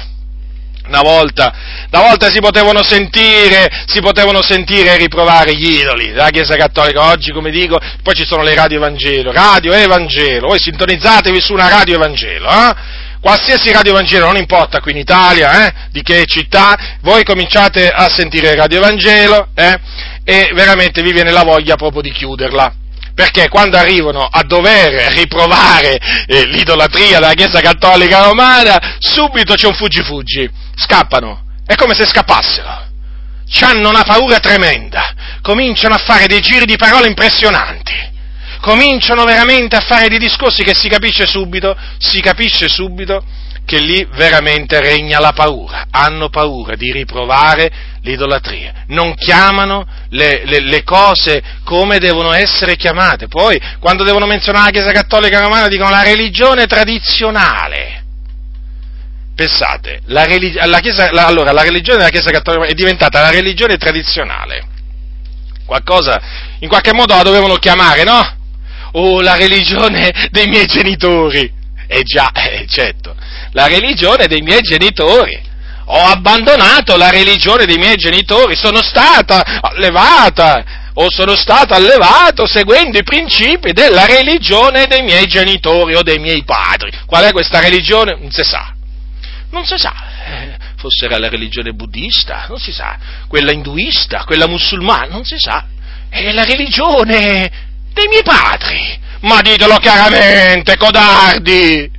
una 0.89 1.01
volta, 1.01 1.53
una 1.91 2.01
volta 2.01 2.29
si 2.29 2.39
potevano 2.39 2.83
sentire, 2.83 3.69
si 3.85 4.01
potevano 4.01 4.41
sentire 4.41 4.93
e 4.93 4.97
riprovare 4.97 5.55
gli 5.55 5.79
idoli 5.79 6.09
della 6.09 6.29
Chiesa 6.29 6.55
Cattolica, 6.55 7.03
oggi 7.03 7.31
come 7.31 7.51
dico, 7.51 7.79
poi 8.03 8.15
ci 8.15 8.25
sono 8.25 8.41
le 8.43 8.55
radio 8.55 8.77
Evangelo, 8.77 9.31
radio 9.31 9.71
Evangelo, 9.71 10.47
voi 10.47 10.59
sintonizzatevi 10.59 11.39
su 11.39 11.53
una 11.53 11.69
radio 11.69 11.95
Evangelo, 11.95 12.49
eh? 12.49 12.75
qualsiasi 13.21 13.71
radio 13.71 13.91
Evangelo, 13.91 14.25
non 14.25 14.37
importa 14.37 14.81
qui 14.81 14.91
in 14.91 14.97
Italia, 14.97 15.67
eh, 15.67 15.73
di 15.91 16.01
che 16.01 16.25
città, 16.25 16.97
voi 17.01 17.23
cominciate 17.23 17.89
a 17.89 18.09
sentire 18.09 18.55
Radio 18.55 18.79
Evangelo 18.79 19.49
eh, 19.53 19.79
e 20.23 20.51
veramente 20.53 21.01
vi 21.01 21.11
viene 21.11 21.31
la 21.31 21.43
voglia 21.43 21.75
proprio 21.75 22.01
di 22.01 22.11
chiuderla 22.11 22.78
perché 23.19 23.49
quando 23.49 23.75
arrivano 23.75 24.25
a 24.31 24.43
dover 24.43 25.11
riprovare 25.11 25.99
eh, 26.25 26.45
l'idolatria 26.45 27.19
della 27.19 27.33
Chiesa 27.33 27.59
Cattolica 27.59 28.23
Romana, 28.23 28.95
subito 28.97 29.55
c'è 29.55 29.67
un 29.67 29.73
fuggi-fuggi, 29.73 30.49
scappano, 30.73 31.41
è 31.65 31.75
come 31.75 31.95
se 31.95 32.07
scappassero, 32.07 32.85
hanno 33.59 33.89
una 33.89 34.03
paura 34.03 34.39
tremenda, 34.39 35.13
cominciano 35.41 35.95
a 35.95 35.97
fare 35.97 36.27
dei 36.27 36.39
giri 36.39 36.63
di 36.63 36.77
parole 36.77 37.07
impressionanti, 37.07 37.91
cominciano 38.61 39.25
veramente 39.25 39.75
a 39.75 39.81
fare 39.81 40.07
dei 40.07 40.17
discorsi 40.17 40.63
che 40.63 40.73
si 40.73 40.87
capisce 40.87 41.25
subito, 41.25 41.75
si 41.97 42.21
capisce 42.21 42.69
subito 42.69 43.21
che 43.69 43.79
lì 43.79 44.03
veramente 44.15 44.81
regna 44.81 45.19
la 45.19 45.31
paura, 45.31 45.85
hanno 45.91 46.29
paura 46.29 46.75
di 46.75 46.91
riprovare 46.91 47.69
l'idolatria, 48.01 48.85
non 48.87 49.13
chiamano 49.13 49.85
le, 50.09 50.41
le, 50.45 50.59
le, 50.61 50.83
cose 50.83 51.39
come 51.63 51.99
devono 51.99 52.33
essere 52.33 52.75
chiamate, 52.75 53.27
poi 53.27 53.61
quando 53.79 54.03
devono 54.03 54.25
menzionare 54.25 54.65
la 54.65 54.71
Chiesa 54.71 54.91
Cattolica 54.91 55.39
Romana 55.39 55.67
dicono 55.67 55.91
la 55.91 56.01
religione 56.01 56.65
tradizionale. 56.65 58.05
Pensate, 59.35 59.99
la, 60.05 60.25
religi- 60.25 60.59
la, 60.65 60.79
Chiesa, 60.79 61.11
la, 61.11 61.27
allora, 61.27 61.51
la 61.51 61.61
religione 61.61 61.99
della 61.99 62.09
Chiesa 62.09 62.31
Cattolica 62.31 62.65
è 62.65 62.73
diventata 62.73 63.21
la 63.21 63.29
religione 63.29 63.77
tradizionale. 63.77 64.67
Qualcosa, 65.63 66.19
in 66.61 66.67
qualche 66.67 66.91
modo 66.91 67.13
la 67.13 67.21
dovevano 67.21 67.57
chiamare, 67.57 68.03
no? 68.03 68.37
O 68.93 69.21
la 69.21 69.35
religione 69.35 70.11
dei 70.31 70.47
miei 70.47 70.65
genitori. 70.65 71.57
Eh 71.91 72.03
già, 72.03 72.31
eh, 72.37 72.67
certo 72.67 73.15
la 73.51 73.67
religione 73.67 74.27
dei 74.27 74.41
miei 74.41 74.61
genitori. 74.61 75.47
Ho 75.91 76.03
abbandonato 76.03 76.95
la 76.97 77.09
religione 77.09 77.65
dei 77.65 77.77
miei 77.77 77.95
genitori, 77.95 78.55
sono 78.55 78.81
stata 78.83 79.59
allevata 79.59 80.63
o 80.93 81.09
sono 81.09 81.35
stato 81.35 81.73
allevato 81.73 82.45
seguendo 82.45 82.99
i 82.99 83.03
principi 83.03 83.71
della 83.71 84.05
religione 84.05 84.85
dei 84.85 85.01
miei 85.01 85.25
genitori 85.25 85.95
o 85.95 86.03
dei 86.03 86.19
miei 86.19 86.43
padri. 86.43 86.91
Qual 87.07 87.23
è 87.23 87.31
questa 87.31 87.59
religione? 87.59 88.17
Non 88.19 88.29
si 88.29 88.43
sa. 88.43 88.71
Non 89.49 89.65
si 89.65 89.77
sa. 89.77 89.93
Eh, 90.27 90.57
forse 90.77 91.05
era 91.05 91.17
la 91.17 91.29
religione 91.29 91.71
buddista, 91.71 92.45
non 92.47 92.59
si 92.59 92.71
sa. 92.71 92.95
Quella 93.27 93.51
induista, 93.51 94.25
quella 94.25 94.47
musulmana, 94.47 95.07
non 95.07 95.23
si 95.23 95.39
sa. 95.39 95.65
è 96.07 96.31
la 96.31 96.43
religione 96.43 97.49
dei 97.93 98.07
miei 98.07 98.23
padri. 98.23 98.99
Ma 99.21 99.41
ditelo 99.41 99.77
chiaramente, 99.77 100.77
codardi, 100.77 101.91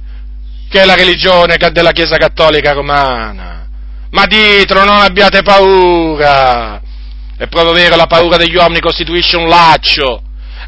che 0.69 0.81
è 0.81 0.85
la 0.85 0.95
religione 0.95 1.57
della 1.73 1.93
Chiesa 1.93 2.17
Cattolica 2.17 2.73
Romana. 2.73 3.69
Ma 4.11 4.27
ditelo, 4.27 4.85
non 4.85 4.99
abbiate 4.99 5.43
paura. 5.43 6.81
È 7.37 7.47
proprio 7.49 7.73
vero, 7.73 7.97
la 7.97 8.07
paura 8.07 8.37
degli 8.37 8.57
uomini 8.57 8.81
costituisce 8.81 9.37
un 9.37 9.49
laccio. 9.49 10.23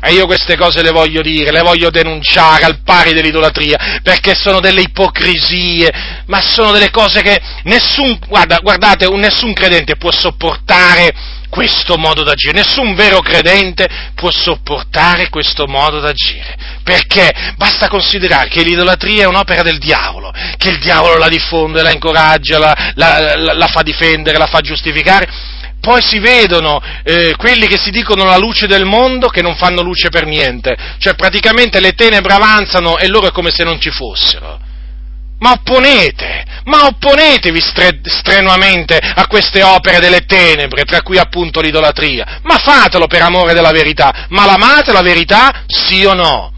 E 0.04 0.12
io 0.12 0.26
queste 0.26 0.56
cose 0.56 0.82
le 0.82 0.90
voglio 0.90 1.22
dire, 1.22 1.52
le 1.52 1.60
voglio 1.60 1.88
denunciare 1.88 2.64
al 2.64 2.80
pari 2.82 3.12
dell'idolatria, 3.12 4.00
perché 4.02 4.34
sono 4.34 4.58
delle 4.58 4.80
ipocrisie, 4.80 5.92
ma 6.26 6.40
sono 6.40 6.72
delle 6.72 6.90
cose 6.90 7.22
che 7.22 7.40
nessun, 7.64 8.18
guarda, 8.26 8.58
guardate, 8.58 9.08
nessun 9.08 9.52
credente 9.52 9.96
può 9.96 10.10
sopportare 10.10 11.14
questo 11.52 11.98
modo 11.98 12.22
d'agire. 12.22 12.54
Nessun 12.54 12.94
vero 12.94 13.20
credente 13.20 13.86
può 14.14 14.30
sopportare 14.30 15.28
questo 15.28 15.66
modo 15.66 16.00
d'agire. 16.00 16.56
Perché? 16.82 17.30
Basta 17.56 17.88
considerare 17.88 18.48
che 18.48 18.62
l'idolatria 18.62 19.24
è 19.24 19.26
un'opera 19.26 19.60
del 19.60 19.76
diavolo, 19.76 20.32
che 20.56 20.70
il 20.70 20.78
diavolo 20.78 21.18
la 21.18 21.28
diffonde, 21.28 21.82
la 21.82 21.92
incoraggia, 21.92 22.58
la, 22.58 22.92
la, 22.94 23.36
la, 23.36 23.52
la 23.52 23.66
fa 23.66 23.82
difendere, 23.82 24.38
la 24.38 24.46
fa 24.46 24.62
giustificare. 24.62 25.28
Poi 25.78 26.00
si 26.00 26.20
vedono 26.20 26.80
eh, 27.04 27.34
quelli 27.36 27.66
che 27.66 27.76
si 27.76 27.90
dicono 27.90 28.24
la 28.24 28.38
luce 28.38 28.66
del 28.66 28.86
mondo 28.86 29.28
che 29.28 29.42
non 29.42 29.54
fanno 29.54 29.82
luce 29.82 30.08
per 30.08 30.24
niente, 30.24 30.74
cioè 30.98 31.14
praticamente 31.14 31.80
le 31.80 31.92
tenebre 31.92 32.32
avanzano 32.32 32.96
e 32.96 33.08
loro 33.08 33.26
è 33.26 33.30
come 33.30 33.50
se 33.50 33.62
non 33.62 33.78
ci 33.78 33.90
fossero 33.90 34.70
ma 35.42 35.52
opponete, 35.52 36.44
ma 36.64 36.86
opponetevi 36.86 37.60
stre- 37.60 38.00
strenuamente 38.04 38.96
a 38.96 39.26
queste 39.26 39.62
opere 39.62 39.98
delle 39.98 40.24
tenebre, 40.24 40.84
tra 40.84 41.02
cui 41.02 41.18
appunto 41.18 41.60
l'idolatria, 41.60 42.40
ma 42.42 42.58
fatelo 42.58 43.08
per 43.08 43.22
amore 43.22 43.52
della 43.52 43.72
verità, 43.72 44.26
ma 44.28 44.46
l'amate 44.46 44.92
la 44.92 45.02
verità, 45.02 45.64
sì 45.66 46.04
o 46.04 46.14
no? 46.14 46.52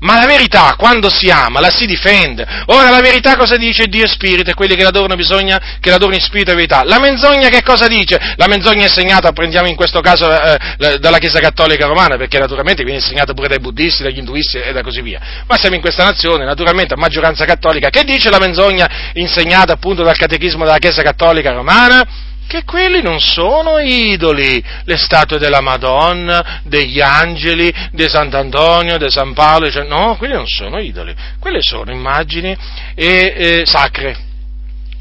Ma 0.00 0.16
la 0.20 0.26
verità, 0.26 0.74
quando 0.76 1.08
si 1.08 1.30
ama, 1.30 1.60
la 1.60 1.70
si 1.70 1.86
difende. 1.86 2.46
Ora, 2.66 2.90
la 2.90 3.00
verità 3.00 3.36
cosa 3.36 3.56
dice 3.56 3.86
Dio 3.86 4.04
e 4.04 4.08
Spirito? 4.08 4.50
E 4.50 4.54
quelli 4.54 4.76
che 4.76 4.82
l'adorano 4.82 5.16
bisogna 5.16 5.58
che 5.80 5.90
l'adorino 5.90 6.16
in 6.16 6.22
spirito 6.22 6.50
e 6.50 6.54
verità. 6.54 6.82
La 6.84 6.98
menzogna 6.98 7.48
che 7.48 7.62
cosa 7.62 7.86
dice? 7.86 8.34
La 8.36 8.46
menzogna 8.46 8.82
è 8.82 8.86
insegnata, 8.86 9.32
prendiamo 9.32 9.68
in 9.68 9.74
questo 9.74 10.00
caso, 10.00 10.30
eh, 10.30 10.98
dalla 10.98 11.18
Chiesa 11.18 11.40
Cattolica 11.40 11.86
Romana, 11.86 12.16
perché 12.16 12.38
naturalmente 12.38 12.82
viene 12.82 12.98
insegnata 12.98 13.32
pure 13.32 13.48
dai 13.48 13.58
buddisti, 13.58 14.02
dagli 14.02 14.18
induisti 14.18 14.58
e 14.58 14.72
da 14.72 14.82
così 14.82 15.00
via. 15.00 15.20
Ma 15.46 15.56
siamo 15.56 15.76
in 15.76 15.80
questa 15.80 16.04
nazione, 16.04 16.44
naturalmente, 16.44 16.94
a 16.94 16.98
maggioranza 16.98 17.44
cattolica. 17.44 17.88
Che 17.88 18.04
dice 18.04 18.28
la 18.30 18.38
menzogna 18.38 18.88
insegnata 19.14 19.72
appunto 19.72 20.02
dal 20.02 20.16
Catechismo 20.16 20.64
della 20.64 20.78
Chiesa 20.78 21.02
Cattolica 21.02 21.52
Romana? 21.52 22.04
Che 22.46 22.64
quelli 22.64 23.02
non 23.02 23.20
sono 23.20 23.78
idoli, 23.78 24.62
le 24.84 24.96
statue 24.96 25.38
della 25.38 25.60
Madonna, 25.60 26.60
degli 26.64 27.00
angeli, 27.00 27.72
di 27.92 28.08
Sant'Antonio, 28.08 28.98
di 28.98 29.10
San 29.10 29.34
Paolo, 29.34 29.70
cioè, 29.70 29.84
no, 29.84 30.16
quelli 30.16 30.34
non 30.34 30.46
sono 30.46 30.78
idoli, 30.78 31.14
quelle 31.38 31.60
sono 31.60 31.90
immagini 31.90 32.56
e, 32.94 33.34
eh, 33.36 33.62
sacre, 33.66 34.16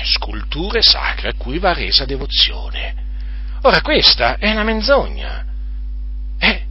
sculture 0.04 0.82
sacre 0.82 1.30
a 1.30 1.34
cui 1.38 1.60
va 1.60 1.74
resa 1.74 2.06
devozione. 2.06 3.04
Ora 3.62 3.82
questa 3.82 4.38
è 4.38 4.52
una 4.52 4.64
menzogna, 4.64 5.46
è, 6.38 6.62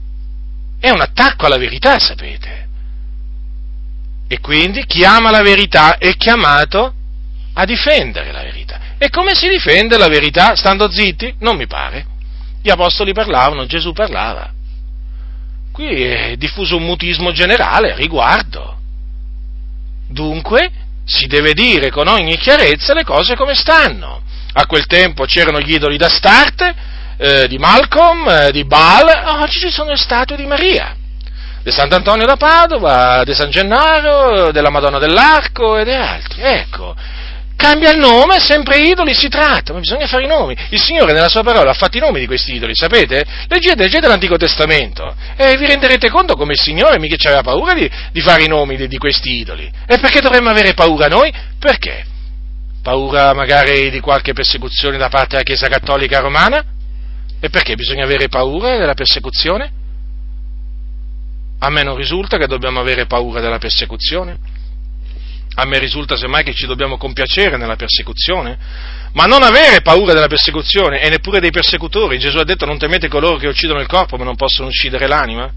è 0.81 0.91
un 0.91 1.01
attacco 1.01 1.47
alla 1.47 1.59
verità, 1.59 1.99
sapete. 1.99 2.63
E 4.27 4.41
quindi 4.41 4.85
chi 4.87 5.05
ama 5.05 5.31
la 5.31 5.43
verità 5.43 5.99
è 5.99 6.17
chiamato 6.17 6.95
a 7.55 7.65
difendere 7.65 8.33
la 8.33 8.43
verità. 8.43 8.84
E 8.99 9.11
come 9.11 9.35
si 9.35 9.49
difende 9.49 9.99
la 9.99 10.09
verità 10.09 10.55
stando 10.57 10.91
zitti? 10.91 11.35
Non 11.41 11.57
mi 11.57 11.67
pare. 11.67 12.07
Gli 12.63 12.71
apostoli 12.71 13.13
parlavano, 13.13 13.67
Gesù 13.67 13.93
parlava. 13.93 14.51
Qui 15.73 16.03
è 16.03 16.37
diffuso 16.37 16.77
un 16.77 16.85
mutismo 16.85 17.33
generale 17.33 17.93
a 17.93 17.97
riguardo. 17.97 18.79
Dunque 20.09 20.71
si 21.05 21.27
deve 21.27 21.53
dire 21.53 21.91
con 21.91 22.09
ogni 22.09 22.37
chiarezza 22.37 22.95
le 22.95 23.05
cose 23.05 23.37
come 23.37 23.55
stanno. 23.55 24.23
A 24.53 24.67
quel 24.67 24.87
tempo 24.87 25.25
c'erano 25.25 25.61
gli 25.61 25.75
idoli 25.75 25.97
d'Astarte, 25.97 26.75
eh, 27.17 27.49
di 27.49 27.59
Malcolm, 27.59 28.29
eh, 28.29 28.51
di 28.53 28.65
Baal, 28.65 29.41
oggi 29.41 29.59
ci 29.59 29.71
sono 29.71 29.91
le 29.91 29.97
statue 29.97 30.37
di 30.37 30.47
Maria, 30.47 30.95
di 31.63 31.71
Sant'Antonio 31.71 32.25
da 32.25 32.37
Padova, 32.37 33.23
di 33.25 33.35
San 33.35 33.51
Gennaro, 33.51 34.53
della 34.53 34.71
Madonna 34.71 34.99
dell'Arco 34.99 35.77
e 35.77 35.85
di 35.85 35.93
altri. 35.93 36.43
Ecco, 36.43 36.95
Cambia 37.57 37.93
il 37.93 37.99
nome, 37.99 38.41
sempre 38.41 38.81
idoli 38.81 39.15
si 39.15 39.29
tratta, 39.29 39.73
ma 39.73 39.79
bisogna 39.79 40.07
fare 40.07 40.25
i 40.25 40.27
nomi. 40.27 40.57
Il 40.71 40.81
Signore 40.81 41.13
nella 41.13 41.29
sua 41.29 41.43
parola 41.43 41.71
ha 41.71 41.75
fatto 41.75 41.97
i 41.97 42.01
nomi 42.01 42.19
di 42.19 42.27
questi 42.27 42.55
idoli, 42.55 42.75
sapete? 42.75 43.25
Leggete, 43.49 43.83
leggete 43.83 44.09
l'Antico 44.09 44.37
Testamento 44.37 45.15
e 45.37 45.57
vi 45.57 45.67
renderete 45.67 46.11
conto 46.11 46.35
come 46.35 46.53
il 46.53 46.61
Signore 46.61 46.99
mica 46.99 47.17
aveva 47.29 47.43
paura 47.43 47.73
di, 47.75 47.89
di 48.13 48.21
fare 48.21 48.43
i 48.43 48.49
nomi 48.49 48.77
di, 48.77 48.89
di 48.89 48.99
questi 48.99 49.39
idoli. 49.39 49.71
E 49.87 49.99
perché 49.99 50.21
dovremmo 50.21 50.51
avere 50.51 50.75
paura 50.75 51.07
noi? 51.07 51.33
Perché? 51.59 52.05
Paura 52.83 53.33
magari 53.33 53.89
di 53.89 54.01
qualche 54.01 54.33
persecuzione 54.33 54.99
da 54.99 55.09
parte 55.09 55.31
della 55.31 55.43
Chiesa 55.43 55.69
Cattolica 55.69 56.19
Romana? 56.19 56.63
E 57.41 57.51
perché 57.51 57.77
bisogna 57.77 58.05
avere 58.05 58.29
paura 58.29 58.77
della 58.77 58.95
persecuzione? 58.95 59.71
A 61.61 61.71
me 61.71 61.83
non 61.83 61.97
risulta 61.97 62.37
che 62.37 62.47
dobbiamo 62.47 62.81
avere 62.81 63.07
paura 63.07 63.41
della 63.41 63.59
persecuzione. 63.59 64.37
A 65.57 65.65
me 65.67 65.79
risulta 65.79 66.17
semmai 66.17 66.43
che 66.43 66.53
ci 66.53 66.67
dobbiamo 66.67 66.97
compiacere 66.97 67.57
nella 67.57 67.77
persecuzione, 67.77 68.59
ma 69.13 69.27
non 69.27 69.45
avere 69.45 69.83
paura 69.83 70.13
della 70.13 70.27
persecuzione 70.27 71.01
e 71.01 71.09
neppure 71.09 71.39
dei 71.39 71.53
persecutori. 71.53 72.19
Gesù 72.19 72.39
ha 72.39 72.45
detto 72.45 72.67
non 72.67 72.79
temete 72.79 73.07
coloro 73.07 73.37
che 73.37 73.47
uccidono 73.47 73.81
il 73.81 73.87
corpo 73.87 74.17
ma 74.17 74.25
non 74.25 74.35
possono 74.35 74.69
uccidere 74.69 75.07
l'anima. 75.07 75.53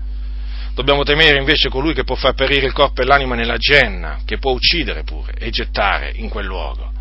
Dobbiamo 0.75 1.01
temere 1.03 1.39
invece 1.39 1.69
colui 1.69 1.95
che 1.95 2.03
può 2.03 2.13
far 2.13 2.35
perire 2.35 2.67
il 2.67 2.73
corpo 2.73 3.01
e 3.01 3.05
l'anima 3.05 3.33
nella 3.33 3.57
genna, 3.57 4.19
che 4.23 4.37
può 4.37 4.51
uccidere 4.51 5.03
pure 5.03 5.33
e 5.39 5.49
gettare 5.49 6.11
in 6.13 6.29
quel 6.29 6.45
luogo. 6.45 6.91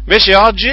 Invece 0.00 0.34
oggi, 0.34 0.68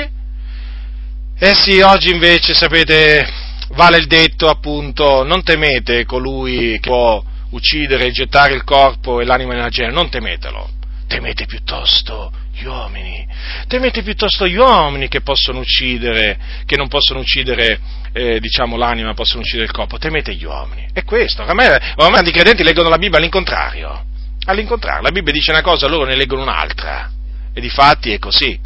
eh 1.39 1.53
sì, 1.55 1.79
oggi 1.79 2.11
invece, 2.11 2.53
sapete, 2.53 3.25
vale 3.69 3.95
il 3.95 4.07
detto 4.07 4.49
appunto, 4.49 5.23
non 5.23 5.43
temete 5.43 6.03
colui 6.03 6.77
che 6.81 6.89
può 6.89 7.23
uccidere 7.51 8.07
e 8.07 8.11
gettare 8.11 8.53
il 8.53 8.65
corpo 8.65 9.21
e 9.21 9.25
l'anima 9.25 9.53
nella 9.53 9.69
genna, 9.69 9.93
non 9.93 10.09
temetelo 10.09 10.79
temete 11.11 11.45
piuttosto 11.45 12.31
gli 12.53 12.63
uomini, 12.63 13.27
temete 13.67 14.01
piuttosto 14.01 14.47
gli 14.47 14.55
uomini 14.55 15.09
che 15.09 15.19
possono 15.19 15.59
uccidere, 15.59 16.39
che 16.65 16.77
non 16.77 16.87
possono 16.87 17.19
uccidere, 17.19 17.79
eh, 18.13 18.39
diciamo, 18.39 18.77
l'anima, 18.77 19.13
possono 19.13 19.41
uccidere 19.41 19.65
il 19.65 19.71
corpo, 19.71 19.97
temete 19.97 20.33
gli 20.33 20.45
uomini. 20.45 20.87
È 20.93 21.03
questo, 21.03 21.43
ormai, 21.43 21.67
ormai 21.97 22.25
i 22.25 22.31
credenti 22.31 22.63
leggono 22.63 22.87
la 22.87 22.97
Bibbia 22.97 23.17
all'incontrario, 23.17 24.05
all'incontrario, 24.45 25.01
la 25.01 25.11
Bibbia 25.11 25.33
dice 25.33 25.51
una 25.51 25.61
cosa, 25.61 25.87
loro 25.87 26.05
ne 26.05 26.15
leggono 26.15 26.43
un'altra, 26.43 27.11
e 27.53 27.59
di 27.59 27.69
fatti 27.69 28.13
è 28.13 28.17
così. 28.17 28.57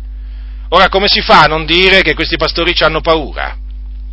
Ora, 0.70 0.88
come 0.88 1.08
si 1.08 1.22
fa 1.22 1.44
a 1.44 1.48
non 1.48 1.66
dire 1.66 2.04
che 2.04 2.14
questi 2.14 2.38
pastori 2.38 2.76
ci 2.76 2.84
hanno 2.84 3.02
paura? 3.02 3.58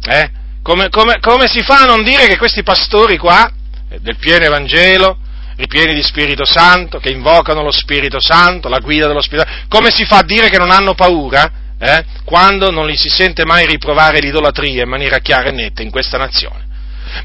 Eh? 0.05 0.31
Come, 0.63 0.89
come, 0.89 1.19
come 1.21 1.49
si 1.49 1.61
fa 1.61 1.83
a 1.83 1.87
non 1.87 2.03
dire 2.03 2.27
che 2.27 2.39
questi 2.39 2.63
pastori 2.63 3.19
qua, 3.19 3.51
eh, 3.91 4.01
del 4.01 4.17
pieno 4.17 4.47
Evangelo, 4.47 5.19
ripieni 5.63 5.95
di 5.95 6.03
Spirito 6.03 6.45
Santo, 6.45 6.99
che 6.99 7.11
invocano 7.11 7.63
lo 7.63 7.71
Spirito 7.71 8.21
Santo, 8.21 8.69
la 8.69 8.81
guida 8.81 9.07
dello 9.07 9.23
Spirito 9.23 9.47
Santo. 9.49 9.67
Come 9.69 9.91
si 9.91 10.05
fa 10.05 10.19
a 10.19 10.25
dire 10.25 10.49
che 10.49 10.59
non 10.59 10.71
hanno 10.71 10.95
paura? 10.95 11.51
Eh? 11.79 12.05
Quando 12.25 12.71
non 12.71 12.87
li 12.87 12.97
si 12.97 13.09
sente 13.09 13.45
mai 13.45 13.67
riprovare 13.67 14.19
l'idolatria 14.21 14.83
in 14.83 14.89
maniera 14.89 15.19
chiara 15.19 15.49
e 15.49 15.53
netta 15.53 15.83
in 15.83 15.91
questa 15.91 16.19
nazione. 16.19 16.71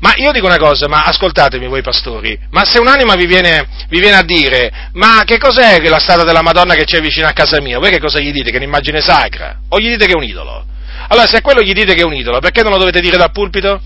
Ma 0.01 0.13
io 0.15 0.31
dico 0.31 0.45
una 0.45 0.57
cosa, 0.57 0.87
ma 0.87 1.03
ascoltatemi 1.05 1.67
voi 1.67 1.81
pastori, 1.81 2.37
ma 2.51 2.65
se 2.65 2.77
un'anima 2.79 3.15
vi 3.15 3.25
viene, 3.25 3.67
vi 3.87 3.99
viene 3.99 4.17
a 4.17 4.23
dire, 4.23 4.89
ma 4.93 5.23
che 5.25 5.37
cos'è 5.37 5.79
la 5.87 5.99
statua 5.99 6.25
della 6.25 6.41
Madonna 6.41 6.75
che 6.75 6.83
c'è 6.83 6.99
vicino 6.99 7.27
a 7.27 7.31
casa 7.31 7.61
mia? 7.61 7.79
Voi 7.79 7.89
che 7.89 7.99
cosa 7.99 8.19
gli 8.19 8.31
dite? 8.31 8.49
Che 8.49 8.57
è 8.57 8.59
un'immagine 8.59 8.99
sacra? 8.99 9.59
O 9.69 9.79
gli 9.79 9.89
dite 9.89 10.05
che 10.05 10.11
è 10.11 10.15
un 10.15 10.23
idolo? 10.23 10.65
Allora, 11.07 11.25
se 11.25 11.37
a 11.37 11.41
quello 11.41 11.61
gli 11.61 11.73
dite 11.73 11.93
che 11.93 12.01
è 12.01 12.05
un 12.05 12.13
idolo, 12.13 12.39
perché 12.39 12.63
non 12.63 12.71
lo 12.71 12.77
dovete 12.77 12.99
dire 12.99 13.17
dal 13.17 13.31
pulpito? 13.31 13.79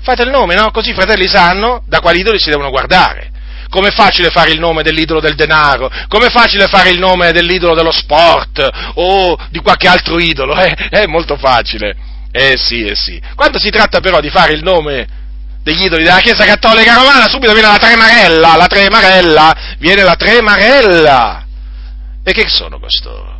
Fate 0.00 0.22
il 0.22 0.30
nome, 0.30 0.54
no? 0.54 0.70
Così 0.70 0.90
i 0.90 0.94
fratelli 0.94 1.26
sanno 1.26 1.82
da 1.86 2.00
quali 2.00 2.20
idoli 2.20 2.38
si 2.38 2.50
devono 2.50 2.70
guardare. 2.70 3.32
Com'è 3.68 3.90
facile 3.90 4.30
fare 4.30 4.50
il 4.50 4.58
nome 4.58 4.82
dell'idolo 4.82 5.20
del 5.20 5.34
denaro? 5.34 5.90
Com'è 6.08 6.30
facile 6.30 6.66
fare 6.68 6.90
il 6.90 6.98
nome 6.98 7.32
dell'idolo 7.32 7.74
dello 7.74 7.92
sport? 7.92 8.68
O 8.94 9.36
di 9.50 9.60
qualche 9.60 9.88
altro 9.88 10.18
idolo? 10.18 10.54
Eh, 10.54 10.72
è 10.90 11.06
molto 11.06 11.36
facile. 11.36 11.96
Eh 12.30 12.54
sì, 12.56 12.84
eh 12.84 12.94
sì. 12.94 13.20
Quando 13.34 13.58
si 13.58 13.70
tratta 13.70 14.00
però 14.00 14.20
di 14.20 14.30
fare 14.30 14.52
il 14.52 14.62
nome 14.62 15.06
degli 15.62 15.84
idoli 15.84 16.04
della 16.04 16.20
Chiesa 16.20 16.44
Cattolica 16.44 16.94
Romana, 16.94 17.28
subito 17.28 17.52
viene 17.52 17.68
la 17.68 17.76
tremarella, 17.76 18.56
la 18.56 18.66
tremarella, 18.66 19.54
viene 19.78 20.02
la 20.02 20.14
tremarella. 20.14 21.46
E 22.22 22.32
che 22.32 22.48
sono 22.48 22.78
costoro? 22.78 23.36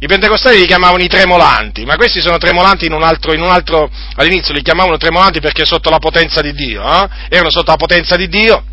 I 0.00 0.06
pentecostali 0.06 0.58
li 0.58 0.66
chiamavano 0.66 1.02
i 1.02 1.08
tremolanti, 1.08 1.84
ma 1.84 1.96
questi 1.96 2.20
sono 2.20 2.36
tremolanti 2.36 2.86
in 2.86 2.92
un 2.92 3.02
altro, 3.02 3.32
in 3.32 3.40
un 3.40 3.50
altro 3.50 3.88
all'inizio 4.16 4.52
li 4.52 4.62
chiamavano 4.62 4.96
tremolanti 4.96 5.40
perché 5.40 5.64
sotto 5.64 5.88
la 5.88 5.98
potenza 5.98 6.42
di 6.42 6.52
Dio, 6.52 6.82
eh? 6.82 7.08
erano 7.28 7.50
sotto 7.50 7.70
la 7.70 7.76
potenza 7.76 8.16
di 8.16 8.28
Dio, 8.28 8.64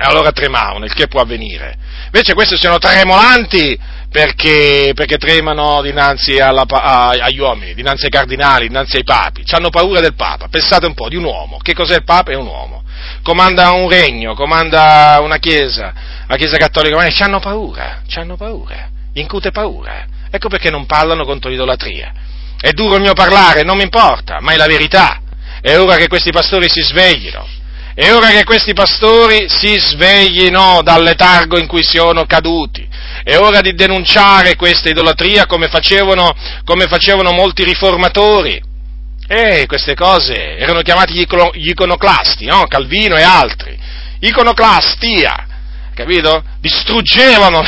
e 0.00 0.04
allora 0.04 0.30
tremavano, 0.30 0.84
il 0.84 0.94
che 0.94 1.08
può 1.08 1.20
avvenire. 1.20 1.76
Invece 2.04 2.32
questi 2.32 2.56
sono 2.56 2.78
tremolanti 2.78 3.76
perché, 4.10 4.92
perché 4.94 5.16
tremano 5.18 5.82
dinanzi 5.82 6.38
alla, 6.38 6.64
a, 6.66 7.08
agli 7.08 7.40
uomini, 7.40 7.74
dinanzi 7.74 8.04
ai 8.04 8.10
cardinali, 8.10 8.68
dinanzi 8.68 8.96
ai 8.96 9.04
papi, 9.04 9.42
hanno 9.50 9.70
paura 9.70 10.00
del 10.00 10.14
Papa. 10.14 10.46
Pensate 10.48 10.86
un 10.86 10.94
po', 10.94 11.08
di 11.08 11.16
un 11.16 11.24
uomo. 11.24 11.58
Che 11.58 11.74
cos'è 11.74 11.96
il 11.96 12.04
Papa? 12.04 12.30
È 12.30 12.36
un 12.36 12.46
uomo. 12.46 12.84
Comanda 13.22 13.72
un 13.72 13.88
regno, 13.88 14.34
comanda 14.34 15.18
una 15.20 15.38
chiesa, 15.38 15.92
la 16.26 16.36
chiesa 16.36 16.56
cattolica 16.56 16.94
romana, 16.94 17.10
ci 17.10 17.22
hanno 17.22 17.40
paura, 17.40 18.02
ci 18.06 18.18
hanno 18.18 18.36
paura, 18.36 18.88
incute 19.14 19.50
paura. 19.50 20.06
Ecco 20.30 20.48
perché 20.48 20.70
non 20.70 20.86
parlano 20.86 21.24
contro 21.24 21.50
l'idolatria. 21.50 22.12
È 22.60 22.70
duro 22.70 22.96
il 22.96 23.02
mio 23.02 23.14
parlare, 23.14 23.62
non 23.62 23.76
mi 23.76 23.82
importa, 23.82 24.38
ma 24.40 24.52
è 24.52 24.56
la 24.56 24.66
verità. 24.66 25.20
È 25.60 25.76
ora 25.76 25.96
che 25.96 26.06
questi 26.06 26.30
pastori 26.30 26.68
si 26.68 26.82
sveglino. 26.82 27.57
È 27.98 28.12
ora 28.12 28.28
che 28.28 28.44
questi 28.44 28.74
pastori 28.74 29.46
si 29.48 29.76
sveglino 29.76 30.82
dal 30.84 31.02
letargo 31.02 31.58
in 31.58 31.66
cui 31.66 31.82
sono 31.82 32.26
caduti. 32.26 32.86
È 33.24 33.36
ora 33.36 33.60
di 33.60 33.74
denunciare 33.74 34.54
questa 34.54 34.88
idolatria 34.88 35.46
come 35.46 35.66
facevano, 35.66 36.32
come 36.62 36.86
facevano 36.86 37.32
molti 37.32 37.64
riformatori. 37.64 38.62
E 39.26 39.66
queste 39.66 39.96
cose 39.96 40.56
erano 40.58 40.82
chiamati 40.82 41.12
gli 41.12 41.68
iconoclasti, 41.70 42.44
no? 42.44 42.66
Calvino 42.68 43.16
e 43.16 43.22
altri. 43.22 43.76
Iconoclastia 44.20 45.47
capito? 45.98 46.44
Distruggevano, 46.60 47.58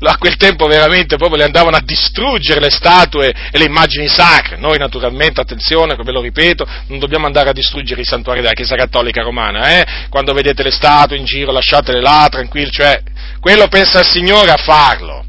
a 0.00 0.16
quel 0.18 0.36
tempo 0.36 0.66
veramente 0.66 1.16
proprio 1.16 1.38
le 1.38 1.44
andavano 1.44 1.76
a 1.76 1.82
distruggere 1.82 2.60
le 2.60 2.70
statue 2.70 3.32
e 3.50 3.56
le 3.56 3.64
immagini 3.64 4.06
sacre. 4.06 4.58
Noi 4.58 4.76
naturalmente, 4.76 5.40
attenzione, 5.40 5.96
ve 5.96 6.12
lo 6.12 6.20
ripeto, 6.20 6.66
non 6.88 6.98
dobbiamo 6.98 7.24
andare 7.24 7.48
a 7.48 7.52
distruggere 7.54 8.02
i 8.02 8.04
santuari 8.04 8.42
della 8.42 8.52
Chiesa 8.52 8.76
Cattolica 8.76 9.22
Romana, 9.22 9.78
eh? 9.78 9.86
Quando 10.10 10.34
vedete 10.34 10.62
le 10.62 10.70
statue 10.70 11.16
in 11.16 11.24
giro 11.24 11.52
lasciatele 11.52 12.02
là, 12.02 12.28
tranquilli, 12.30 12.70
cioè, 12.70 13.02
quello 13.40 13.66
pensa 13.68 14.00
il 14.00 14.06
Signore 14.06 14.50
a 14.50 14.56
farlo 14.56 15.24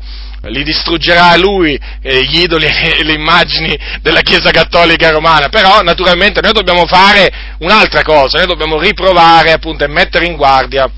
li 0.45 0.63
distruggerà 0.63 1.37
lui 1.37 1.79
eh, 2.01 2.23
gli 2.23 2.39
idoli 2.39 2.65
e 2.97 3.03
le 3.03 3.13
immagini 3.13 3.77
della 4.01 4.21
Chiesa 4.21 4.49
Cattolica 4.49 5.11
Romana, 5.11 5.49
però 5.49 5.81
naturalmente 5.81 6.41
noi 6.41 6.51
dobbiamo 6.51 6.87
fare 6.87 7.31
un'altra 7.59 8.01
cosa, 8.01 8.39
noi 8.39 8.47
dobbiamo 8.47 8.79
riprovare 8.79 9.51
appunto 9.51 9.83
e 9.83 9.87
mettere 9.87 10.25
in 10.25 10.35
guardia 10.35 10.89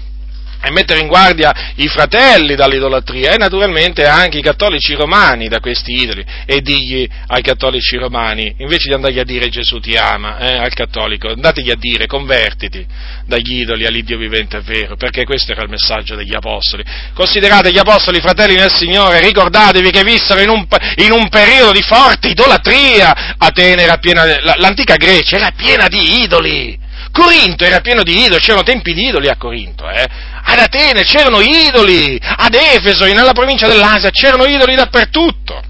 e 0.63 0.71
mettere 0.71 1.01
in 1.01 1.07
guardia 1.07 1.73
i 1.75 1.87
fratelli 1.87 2.55
dall'idolatria 2.55 3.33
e 3.33 3.37
naturalmente 3.37 4.05
anche 4.05 4.37
i 4.37 4.41
cattolici 4.41 4.93
romani 4.93 5.49
da 5.49 5.59
questi 5.59 6.01
idoli 6.01 6.23
e 6.45 6.61
digli 6.61 7.07
ai 7.27 7.41
cattolici 7.41 7.97
romani, 7.97 8.55
invece 8.59 8.87
di 8.87 8.93
andargli 8.93 9.19
a 9.19 9.25
dire 9.25 9.49
Gesù 9.49 9.79
ti 9.79 9.95
ama 9.95 10.37
eh, 10.37 10.57
al 10.57 10.73
cattolico, 10.73 11.29
andategli 11.29 11.69
a 11.69 11.75
dire 11.75 12.05
convertiti 12.07 12.85
dagli 13.25 13.61
idoli 13.61 13.85
all'Iddio 13.85 14.17
vivente 14.17 14.57
e 14.57 14.61
vero, 14.61 14.95
perché 14.95 15.25
questo 15.25 15.51
era 15.51 15.63
il 15.63 15.69
messaggio 15.69 16.15
degli 16.15 16.33
apostoli. 16.33 16.83
Considerate 17.13 17.71
gli 17.71 17.79
apostoli 17.79 18.19
fratelli 18.21 18.55
nel 18.55 18.71
Signore, 18.71 19.19
ricordatevi 19.19 19.91
che 19.91 20.03
vissero 20.03 20.41
in 20.41 20.49
un, 20.49 20.65
in 20.97 21.11
un 21.11 21.27
periodo 21.29 21.73
di 21.73 21.81
forte 21.81 22.29
idolatria, 22.29 23.35
Atene 23.37 23.83
era 23.83 23.97
piena, 23.97 24.23
l'antica 24.57 24.95
Grecia 24.95 25.35
era 25.35 25.51
piena 25.51 25.87
di 25.87 26.21
idoli, 26.21 26.79
Corinto 27.13 27.63
era 27.63 27.79
pieno 27.79 28.01
di 28.01 28.23
idoli, 28.25 28.41
c'erano 28.41 28.63
tempi 28.63 28.91
di 28.91 29.09
idoli 29.09 29.27
a 29.29 29.37
Corinto, 29.37 29.87
eh? 29.87 30.03
ad 30.45 30.57
Atene 30.57 31.03
c'erano 31.03 31.41
idoli, 31.41 32.19
ad 32.19 32.55
Efeso, 32.55 33.05
nella 33.05 33.33
provincia 33.33 33.67
dell'Asia 33.67 34.09
c'erano 34.09 34.45
idoli 34.45 34.73
dappertutto. 34.73 35.61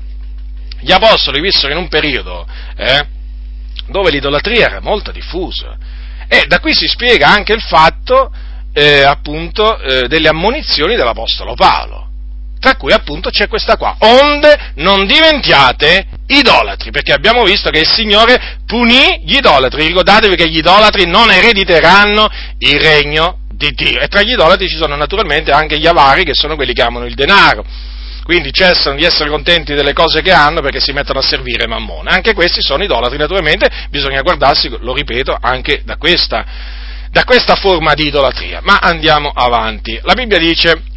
Gli 0.79 0.91
apostoli 0.93 1.41
vissero 1.41 1.73
in 1.73 1.79
un 1.79 1.89
periodo 1.89 2.47
eh, 2.77 3.05
dove 3.87 4.09
l'idolatria 4.09 4.67
era 4.67 4.79
molto 4.79 5.11
diffusa 5.11 5.77
e 6.29 6.45
da 6.47 6.61
qui 6.61 6.73
si 6.73 6.87
spiega 6.87 7.27
anche 7.27 7.51
il 7.51 7.61
fatto 7.61 8.31
eh, 8.71 9.03
appunto 9.03 9.79
eh, 9.79 10.07
delle 10.07 10.29
ammonizioni 10.29 10.95
dell'Apostolo 10.95 11.55
Paolo 11.55 12.12
tra 12.63 12.77
cui 12.77 12.93
appunto 12.93 13.29
c'è 13.29 13.49
questa 13.49 13.75
qua, 13.75 13.97
onde 13.99 14.71
non 14.75 15.05
diventiate 15.05 16.05
idolatri, 16.27 16.91
perché 16.91 17.11
abbiamo 17.11 17.43
visto 17.43 17.69
che 17.69 17.79
il 17.79 17.89
Signore 17.89 18.59
punì 18.65 19.21
gli 19.25 19.35
idolatri, 19.35 19.85
ricordatevi 19.87 20.37
che 20.37 20.47
gli 20.47 20.59
idolatri 20.59 21.05
non 21.05 21.29
erediteranno 21.29 22.25
il 22.59 22.79
regno 22.79 23.39
di 23.51 23.69
Dio, 23.71 23.99
e 23.99 24.07
tra 24.07 24.21
gli 24.21 24.31
idolatri 24.31 24.69
ci 24.69 24.77
sono 24.77 24.95
naturalmente 24.95 25.51
anche 25.51 25.77
gli 25.77 25.85
avari, 25.85 26.23
che 26.23 26.33
sono 26.33 26.55
quelli 26.55 26.71
che 26.71 26.81
amano 26.81 27.05
il 27.05 27.15
denaro, 27.15 27.65
quindi 28.23 28.53
cessano 28.53 28.95
di 28.95 29.03
essere 29.03 29.29
contenti 29.29 29.73
delle 29.73 29.91
cose 29.91 30.21
che 30.21 30.31
hanno 30.31 30.61
perché 30.61 30.79
si 30.79 30.93
mettono 30.93 31.19
a 31.19 31.21
servire 31.23 31.67
Mammone, 31.67 32.11
anche 32.11 32.33
questi 32.33 32.61
sono 32.61 32.81
idolatri 32.81 33.17
naturalmente, 33.17 33.67
bisogna 33.89 34.21
guardarsi, 34.21 34.73
lo 34.79 34.93
ripeto, 34.93 35.37
anche 35.37 35.81
da 35.83 35.97
questa, 35.97 36.45
da 37.11 37.25
questa 37.25 37.55
forma 37.55 37.93
di 37.93 38.07
idolatria, 38.07 38.61
ma 38.63 38.77
andiamo 38.81 39.31
avanti, 39.35 39.99
la 40.01 40.13
Bibbia 40.13 40.37
dice, 40.37 40.91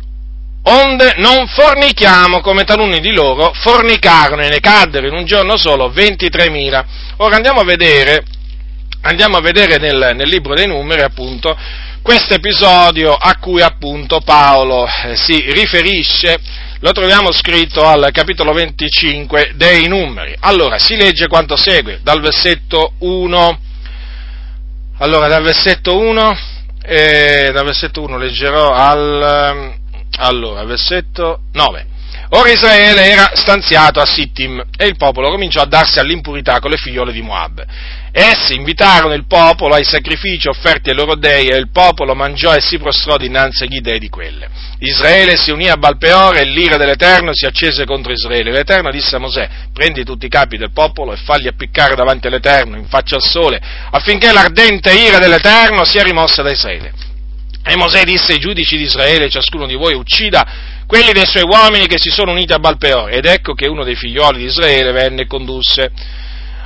onde 0.69 1.15
non 1.19 1.47
fornichiamo 1.47 2.41
come 2.41 2.65
taluni 2.65 3.01
di 3.01 3.13
loro 3.13 3.53
fornicarono 3.55 4.43
e 4.43 4.49
ne 4.49 4.61
caddero 4.61 5.07
in 5.07 5.15
un 5.15 5.25
giorno 5.25 5.57
solo 5.57 5.91
23.000. 5.91 6.85
Ora 7.19 7.37
andiamo 7.37 7.61
a 7.61 7.65
vedere, 7.65 8.25
andiamo 9.03 9.37
a 9.37 9.41
vedere 9.41 9.79
nel, 9.79 10.13
nel 10.15 10.29
libro 10.29 10.55
dei 10.55 10.67
numeri 10.67 11.03
appunto 11.03 11.57
questo 12.03 12.35
episodio 12.35 13.15
a 13.15 13.37
cui 13.39 13.63
appunto 13.63 14.21
Paolo 14.21 14.87
eh, 14.87 15.17
si 15.17 15.45
riferisce, 15.51 16.39
lo 16.79 16.93
troviamo 16.93 17.33
scritto 17.33 17.85
al 17.85 18.11
capitolo 18.13 18.53
25 18.53 19.53
dei 19.57 19.89
numeri. 19.89 20.33
Allora, 20.41 20.79
si 20.79 20.95
legge 20.95 21.27
quanto 21.27 21.57
segue, 21.57 21.99
dal 22.03 22.21
versetto 22.21 22.93
1, 22.99 23.59
allora 24.99 25.27
dal 25.27 25.43
versetto 25.43 25.99
1, 25.99 26.39
eh, 26.85 27.51
dal 27.53 27.65
versetto 27.65 28.03
1 28.03 28.19
leggerò 28.19 28.71
al 28.73 29.85
allora, 30.17 30.65
versetto 30.65 31.41
9. 31.53 31.95
Ora 32.31 32.51
Israele 32.51 33.05
era 33.05 33.31
stanziato 33.35 34.01
a 34.01 34.07
Sittim 34.07 34.61
e 34.77 34.87
il 34.87 34.97
popolo 34.97 35.31
cominciò 35.31 35.61
a 35.61 35.67
darsi 35.67 36.01
all'impurità 36.01 36.59
con 36.59 36.71
le 36.71 36.77
figliole 36.77 37.13
di 37.13 37.23
Moab. 37.23 37.65
Essi 38.11 38.55
invitarono 38.55 39.15
il 39.15 39.27
popolo 39.27 39.75
ai 39.75 39.85
sacrifici 39.85 40.49
offerti 40.49 40.91
ai 40.91 40.97
loro 40.97 41.15
dei 41.15 41.47
e 41.49 41.57
il 41.57 41.71
popolo 41.71 42.15
mangiò 42.15 42.53
e 42.53 42.61
si 42.61 42.79
prostrò 42.79 43.17
dinanzi 43.17 43.65
agli 43.65 43.81
dei 43.81 44.01
di 44.01 44.09
quelle. 44.09 44.49
Israele 44.79 45.37
si 45.37 45.53
unì 45.53 45.69
a 45.69 45.77
Balpeore 45.77 46.41
e 46.41 46.45
l'ira 46.47 46.77
dell'Eterno 46.77 47.31
si 47.33 47.47
accese 47.47 47.85
contro 47.85 48.13
Israele. 48.13 48.51
L'Eterno 48.51 48.91
disse 48.91 49.15
a 49.15 49.21
Mosè, 49.21 49.49
prendi 49.73 50.03
tutti 50.03 50.27
i 50.27 50.31
capi 50.31 50.57
del 50.57 50.73
popolo 50.73 51.13
e 51.13 51.17
falli 51.17 51.47
appiccare 51.47 51.95
davanti 51.95 52.27
all'Eterno 52.27 52.77
in 52.77 52.87
faccia 52.89 53.17
al 53.17 53.23
sole, 53.23 53.61
affinché 53.91 54.33
l'ardente 54.33 54.93
ira 54.93 55.19
dell'Eterno 55.19 55.85
sia 55.85 56.03
rimossa 56.03 56.43
da 56.43 56.51
Israele. 56.51 57.06
E 57.69 57.77
Mosè 57.77 58.05
disse 58.05 58.33
ai 58.33 58.39
giudici 58.39 58.77
di 58.77 58.85
Israele, 58.85 59.29
ciascuno 59.29 59.67
di 59.67 59.75
voi 59.75 59.95
uccida 59.95 60.47
quelli 60.87 61.13
dei 61.13 61.27
suoi 61.27 61.43
uomini 61.43 61.89
che 61.89 61.99
si 61.99 62.11
sono 62.11 62.31
uniti 62.31 62.53
a 62.53 62.59
Balpeor. 62.59 63.13
Ed 63.13 63.27
ecco 63.27 63.55
che 63.55 63.67
uno 63.67 63.83
dei 63.83 63.97
figlioli 63.97 64.39
di 64.39 64.45
Israele 64.45 64.93
venne 64.93 65.23
e 65.23 65.27
condusse 65.27 65.91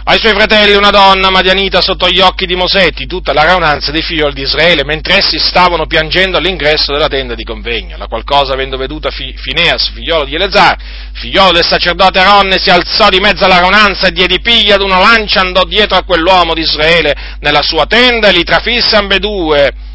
ai 0.03 0.19
suoi 0.19 0.33
fratelli 0.33 0.75
una 0.75 0.91
donna 0.91 1.31
madianita 1.31 1.81
sotto 1.81 2.09
gli 2.09 2.21
occhi 2.21 2.45
di 2.45 2.57
Mosè 2.57 2.89
di 2.91 3.07
tutta 3.07 3.33
la 3.33 3.45
raunanza 3.45 3.93
dei 3.93 4.03
figlioli 4.03 4.33
di 4.35 4.43
Israele, 4.43 4.83
mentre 4.83 5.19
essi 5.19 5.39
stavano 5.39 5.87
piangendo 5.87 6.37
all'ingresso 6.37 6.93
della 6.93 7.07
tenda 7.07 7.35
di 7.35 7.45
convegno, 7.45 7.97
la 7.97 8.09
qual 8.09 8.25
cosa 8.25 8.55
avendo 8.55 8.77
veduta 8.77 9.11
Fineas, 9.11 9.91
figliolo 9.91 10.25
di 10.25 10.35
Eleazar, 10.35 10.77
figliolo 11.13 11.53
del 11.53 11.65
sacerdote 11.65 12.19
Aronne, 12.19 12.59
si 12.59 12.71
alzò 12.71 13.09
di 13.09 13.21
mezzo 13.21 13.45
alla 13.45 13.61
raunanza 13.61 14.09
e 14.09 14.13
diede 14.13 14.41
piglia 14.41 14.75
ad 14.75 14.83
una 14.83 14.99
lancia, 14.99 15.43
andò 15.43 15.65
dietro 15.65 15.97
a 15.97 16.03
quell'uomo 16.03 16.55
di 16.55 16.63
Israele 16.63 17.37
nella 17.41 17.63
sua 17.63 17.85
tenda 17.87 18.29
e 18.29 18.33
li 18.33 18.43
trafisse 18.43 18.97
ambedue 18.97 19.89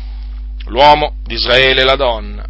l'uomo 0.66 1.18
di 1.24 1.36
Israele 1.36 1.82
e 1.82 1.86
la 1.86 1.96
donna, 1.96 2.46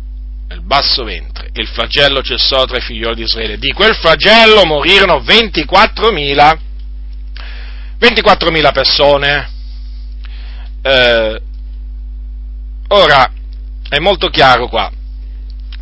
nel 0.48 0.62
basso 0.62 1.04
ventre, 1.04 1.50
e 1.54 1.62
il 1.62 1.68
flagello 1.68 2.22
cessò 2.22 2.66
tra 2.66 2.78
i 2.78 2.82
figlioli 2.82 3.16
di 3.16 3.24
Israele. 3.24 3.58
Di 3.58 3.72
quel 3.72 3.96
flagello 3.96 4.66
morirono 4.66 5.20
24.000, 5.20 6.58
24.000 8.00 8.72
persone. 8.72 9.50
Eh, 10.82 11.42
ora, 12.90 13.32
è 13.90 14.00
molto 14.00 14.30
chiaro 14.30 14.68
qua, 14.68 14.92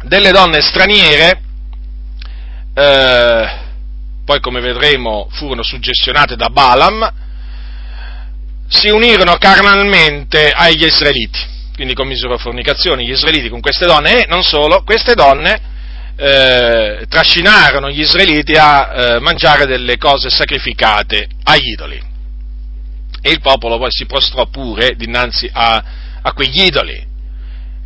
delle 0.03 0.31
donne 0.31 0.61
straniere, 0.61 1.41
eh, 2.73 3.61
poi 4.25 4.39
come 4.39 4.61
vedremo 4.61 5.27
furono 5.31 5.63
suggestionate 5.63 6.35
da 6.35 6.49
Balaam, 6.49 7.11
si 8.67 8.89
unirono 8.89 9.35
carnalmente 9.35 10.49
agli 10.49 10.85
israeliti 10.85 11.51
quindi 11.75 11.93
commisero 11.93 12.37
fornicazioni 12.37 13.05
gli 13.05 13.11
israeliti 13.11 13.49
con 13.49 13.59
queste 13.59 13.85
donne 13.85 14.23
e 14.23 14.25
non 14.27 14.43
solo, 14.43 14.83
queste 14.83 15.15
donne 15.15 15.71
eh, 16.15 17.05
trascinarono 17.09 17.89
gli 17.89 18.01
israeliti 18.01 18.53
a 18.55 19.15
eh, 19.15 19.19
mangiare 19.19 19.65
delle 19.65 19.97
cose 19.97 20.29
sacrificate 20.29 21.27
agli 21.43 21.71
idoli. 21.71 21.99
E 23.21 23.31
il 23.31 23.39
popolo 23.39 23.77
poi 23.77 23.89
si 23.89 24.05
prostrò 24.05 24.47
pure 24.47 24.95
dinanzi 24.95 25.49
a, 25.51 25.83
a 26.21 26.33
quegli 26.33 26.61
idoli. 26.61 27.11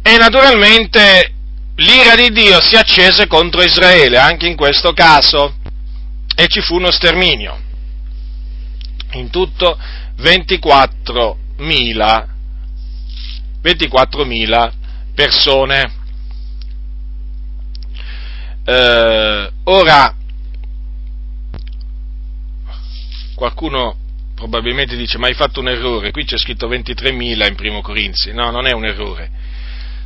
E 0.02 0.18
naturalmente 0.18 1.34
l'ira 1.76 2.16
di 2.16 2.32
Dio 2.32 2.60
si 2.62 2.76
accese 2.76 3.28
contro 3.28 3.62
Israele, 3.62 4.18
anche 4.18 4.48
in 4.48 4.56
questo 4.56 4.94
caso, 4.94 5.56
e 6.36 6.48
ci 6.48 6.62
fu 6.62 6.76
uno 6.76 6.90
sterminio. 6.92 7.60
In 9.14 9.30
tutto 9.30 9.80
24.000 10.20 12.36
24.000 13.68 14.72
persone. 15.14 15.92
Eh, 18.64 19.52
ora, 19.64 20.16
qualcuno 23.36 23.96
probabilmente 24.36 24.96
dice, 24.96 25.18
ma 25.18 25.28
hai 25.28 25.34
fatto 25.34 25.60
un 25.60 25.70
errore, 25.70 26.12
qui 26.12 26.24
c'è 26.24 26.38
scritto 26.38 26.70
23.000 26.70 27.48
in 27.48 27.56
primo 27.56 27.82
Corinzi, 27.82 28.34
no, 28.34 28.52
non 28.52 28.68
è 28.68 28.72
un 28.72 28.86
errore, 28.86 29.32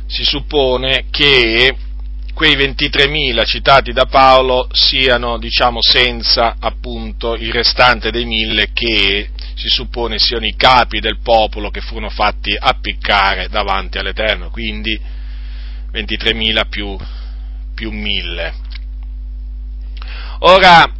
si 0.06 0.24
suppone 0.24 1.06
che 1.10 1.76
quei 2.34 2.56
23.000 2.56 3.44
citati 3.44 3.92
da 3.92 4.06
Paolo 4.06 4.68
siano, 4.72 5.38
diciamo, 5.38 5.78
senza 5.82 6.56
appunto 6.58 7.34
il 7.34 7.52
restante 7.52 8.10
dei 8.10 8.24
mille 8.24 8.70
che 8.72 9.28
si 9.62 9.68
suppone 9.68 10.18
siano 10.18 10.44
i 10.44 10.56
capi 10.56 10.98
del 10.98 11.20
popolo 11.22 11.70
che 11.70 11.80
furono 11.80 12.10
fatti 12.10 12.56
appiccare 12.58 13.48
davanti 13.48 13.96
all'Eterno, 13.96 14.50
quindi 14.50 15.00
23.000 15.92 16.68
più, 16.68 16.98
più 17.72 17.92
1000. 17.92 18.54
Ora, 20.40 20.92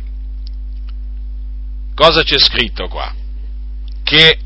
cosa 1.92 2.22
c'è 2.22 2.38
scritto 2.38 2.86
qua? 2.86 3.12
Che 4.04 4.38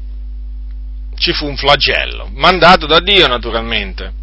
ci 1.17 1.33
fu 1.35 1.47
un 1.47 1.59
flagello, 1.59 2.31
mandato 2.33 2.87
da 2.87 3.01
Dio 3.01 3.27
naturalmente, 3.27 4.15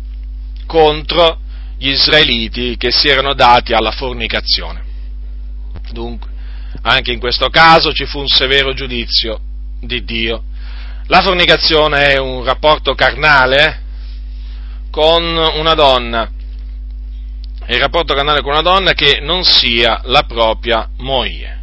contro 0.66 1.39
gli 1.78 1.89
israeliti 1.89 2.78
che 2.78 2.91
si 2.91 3.10
erano 3.10 3.36
dati 3.36 3.74
alla 3.74 3.91
fornicazione. 3.91 4.84
Dunque, 5.91 6.32
anche 6.82 7.12
in 7.12 7.20
questo 7.20 7.50
caso 7.50 7.94
ci 7.94 8.08
fu 8.08 8.18
un 8.18 8.28
severo 8.28 8.74
giudizio 8.74 9.52
di 9.86 10.04
Dio. 10.04 10.44
La 11.08 11.22
fornicazione 11.22 12.14
è 12.14 12.18
un 12.18 12.44
rapporto 12.44 12.96
carnale 12.96 13.82
con 14.90 15.24
una 15.24 15.74
donna, 15.74 16.30
è 17.66 17.74
il 17.74 17.80
rapporto 17.80 18.14
carnale 18.14 18.42
con 18.42 18.52
una 18.52 18.62
donna 18.62 18.94
che 18.94 19.20
non 19.22 19.44
sia 19.44 20.02
la 20.06 20.24
propria 20.24 20.90
moglie. 20.98 21.62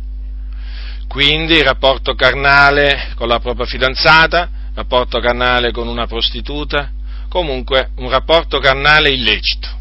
Quindi 1.09 1.55
il 1.55 1.64
rapporto 1.64 2.14
carnale 2.14 3.12
con 3.16 3.29
la 3.29 3.41
propria 3.41 3.66
fidanzata, 3.66 4.49
rapporto 4.75 5.18
carnale 5.18 5.73
con 5.73 5.89
una 5.89 6.07
prostituta, 6.07 6.91
comunque 7.29 7.91
un 7.97 8.11
rapporto 8.11 8.59
carnale 8.59 9.11
illecito 9.11 9.79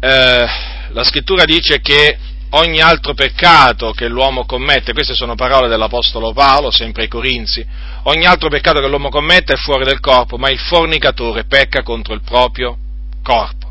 eh, 0.00 0.46
la 0.92 1.04
scrittura 1.04 1.44
dice 1.44 1.80
che 1.80 2.16
ogni 2.50 2.80
altro 2.80 3.14
peccato 3.14 3.92
che 3.92 4.08
l'uomo 4.08 4.44
commette, 4.44 4.92
queste 4.92 5.14
sono 5.14 5.34
parole 5.34 5.68
dell'Apostolo 5.68 6.32
Paolo, 6.32 6.70
sempre 6.70 7.02
ai 7.02 7.08
Corinzi, 7.08 7.64
ogni 8.04 8.26
altro 8.26 8.48
peccato 8.48 8.80
che 8.80 8.88
l'uomo 8.88 9.08
commette 9.08 9.54
è 9.54 9.56
fuori 9.56 9.84
del 9.84 10.00
corpo, 10.00 10.36
ma 10.36 10.50
il 10.50 10.58
fornicatore 10.58 11.44
pecca 11.44 11.82
contro 11.82 12.14
il 12.14 12.22
proprio 12.22 12.76
corpo. 13.22 13.68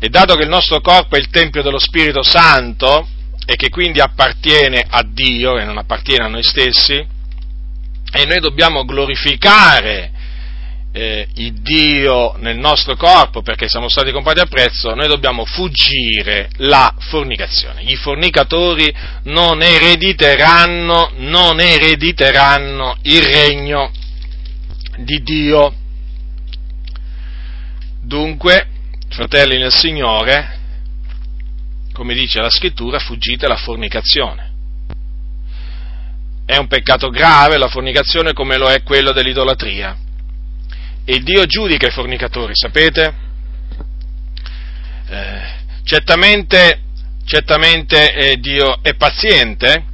E 0.00 0.08
dato 0.08 0.34
che 0.34 0.42
il 0.42 0.48
nostro 0.48 0.80
corpo 0.80 1.16
è 1.16 1.18
il 1.18 1.28
Tempio 1.28 1.62
dello 1.62 1.78
Spirito 1.78 2.22
Santo 2.22 3.08
e 3.44 3.56
che 3.56 3.68
quindi 3.68 4.00
appartiene 4.00 4.84
a 4.88 5.02
Dio 5.02 5.58
e 5.58 5.64
non 5.64 5.78
appartiene 5.78 6.24
a 6.24 6.28
noi 6.28 6.42
stessi, 6.42 6.94
e 8.10 8.24
noi 8.24 8.40
dobbiamo 8.40 8.84
glorificare 8.84 10.12
eh, 10.92 11.28
il 11.34 11.60
Dio 11.60 12.34
nel 12.38 12.58
nostro 12.58 12.96
corpo 12.96 13.42
perché 13.42 13.68
siamo 13.68 13.88
stati 13.88 14.10
comprati 14.10 14.40
a 14.40 14.46
prezzo, 14.46 14.94
noi 14.94 15.06
dobbiamo 15.06 15.44
fuggire 15.44 16.50
la 16.56 16.94
fornicazione. 16.98 17.82
I 17.82 17.96
fornicatori 17.96 18.92
non 19.24 19.62
erediteranno, 19.62 21.12
non 21.16 21.60
erediteranno 21.60 22.96
il 23.02 23.22
regno 23.22 23.90
di 24.98 25.22
Dio. 25.22 25.74
Dunque, 28.02 28.66
fratelli 29.10 29.58
nel 29.58 29.72
Signore, 29.72 30.56
come 31.92 32.14
dice 32.14 32.40
la 32.40 32.50
scrittura, 32.50 32.98
fuggite 32.98 33.46
la 33.46 33.56
fornicazione. 33.56 34.46
È 36.46 36.56
un 36.56 36.66
peccato 36.66 37.10
grave 37.10 37.58
la 37.58 37.68
fornicazione 37.68 38.32
come 38.32 38.56
lo 38.56 38.68
è 38.68 38.82
quello 38.82 39.12
dell'idolatria 39.12 40.06
e 41.10 41.20
Dio 41.20 41.46
giudica 41.46 41.86
i 41.86 41.90
fornicatori, 41.90 42.52
sapete? 42.54 43.14
Eh, 45.08 45.40
certamente, 45.82 46.82
certamente 47.24 48.12
eh, 48.12 48.36
Dio 48.36 48.82
è 48.82 48.94
paziente 48.94 49.86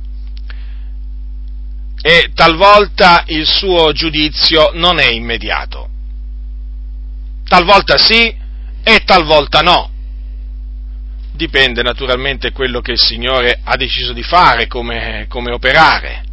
e 2.03 2.33
talvolta 2.35 3.23
il 3.29 3.47
suo 3.47 3.93
giudizio 3.93 4.73
non 4.75 4.99
è 4.99 5.07
immediato. 5.07 5.89
Talvolta 7.47 7.97
sì 7.97 8.37
e 8.83 9.03
talvolta 9.05 9.61
no. 9.61 9.91
Dipende 11.31 11.83
naturalmente 11.83 12.51
quello 12.51 12.81
che 12.81 12.91
il 12.91 13.01
Signore 13.01 13.61
ha 13.63 13.77
deciso 13.77 14.13
di 14.13 14.25
fare, 14.25 14.67
come, 14.67 15.27
come 15.29 15.53
operare. 15.53 16.25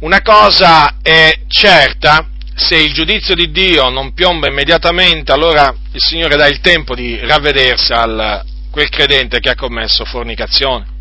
Una 0.00 0.20
cosa 0.20 0.96
è 1.00 1.42
certa, 1.46 2.26
se 2.58 2.76
il 2.76 2.92
giudizio 2.92 3.36
di 3.36 3.52
Dio 3.52 3.88
non 3.88 4.12
piomba 4.12 4.48
immediatamente, 4.48 5.30
allora 5.30 5.72
il 5.92 6.00
Signore 6.00 6.36
dà 6.36 6.46
il 6.46 6.58
tempo 6.58 6.96
di 6.96 7.16
ravvedersi 7.16 7.92
a 7.92 8.44
quel 8.68 8.88
credente 8.88 9.38
che 9.38 9.50
ha 9.50 9.54
commesso 9.54 10.04
fornicazione. 10.04 10.96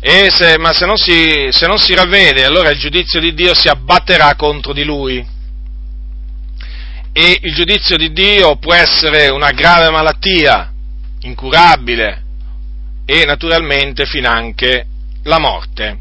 Se, 0.00 0.56
ma 0.58 0.72
se 0.72 0.86
non, 0.86 0.96
si, 0.96 1.48
se 1.50 1.66
non 1.66 1.78
si 1.78 1.94
ravvede, 1.94 2.44
allora 2.44 2.70
il 2.70 2.78
giudizio 2.78 3.18
di 3.18 3.34
Dio 3.34 3.54
si 3.54 3.68
abbatterà 3.68 4.36
contro 4.36 4.72
di 4.72 4.84
lui. 4.84 5.26
E 7.12 7.38
il 7.42 7.54
giudizio 7.54 7.96
di 7.96 8.12
Dio 8.12 8.56
può 8.56 8.72
essere 8.72 9.28
una 9.28 9.50
grave 9.50 9.90
malattia, 9.90 10.72
incurabile, 11.22 12.22
e 13.04 13.24
naturalmente 13.24 14.06
finanche 14.06 14.86
la 15.24 15.38
morte, 15.38 15.98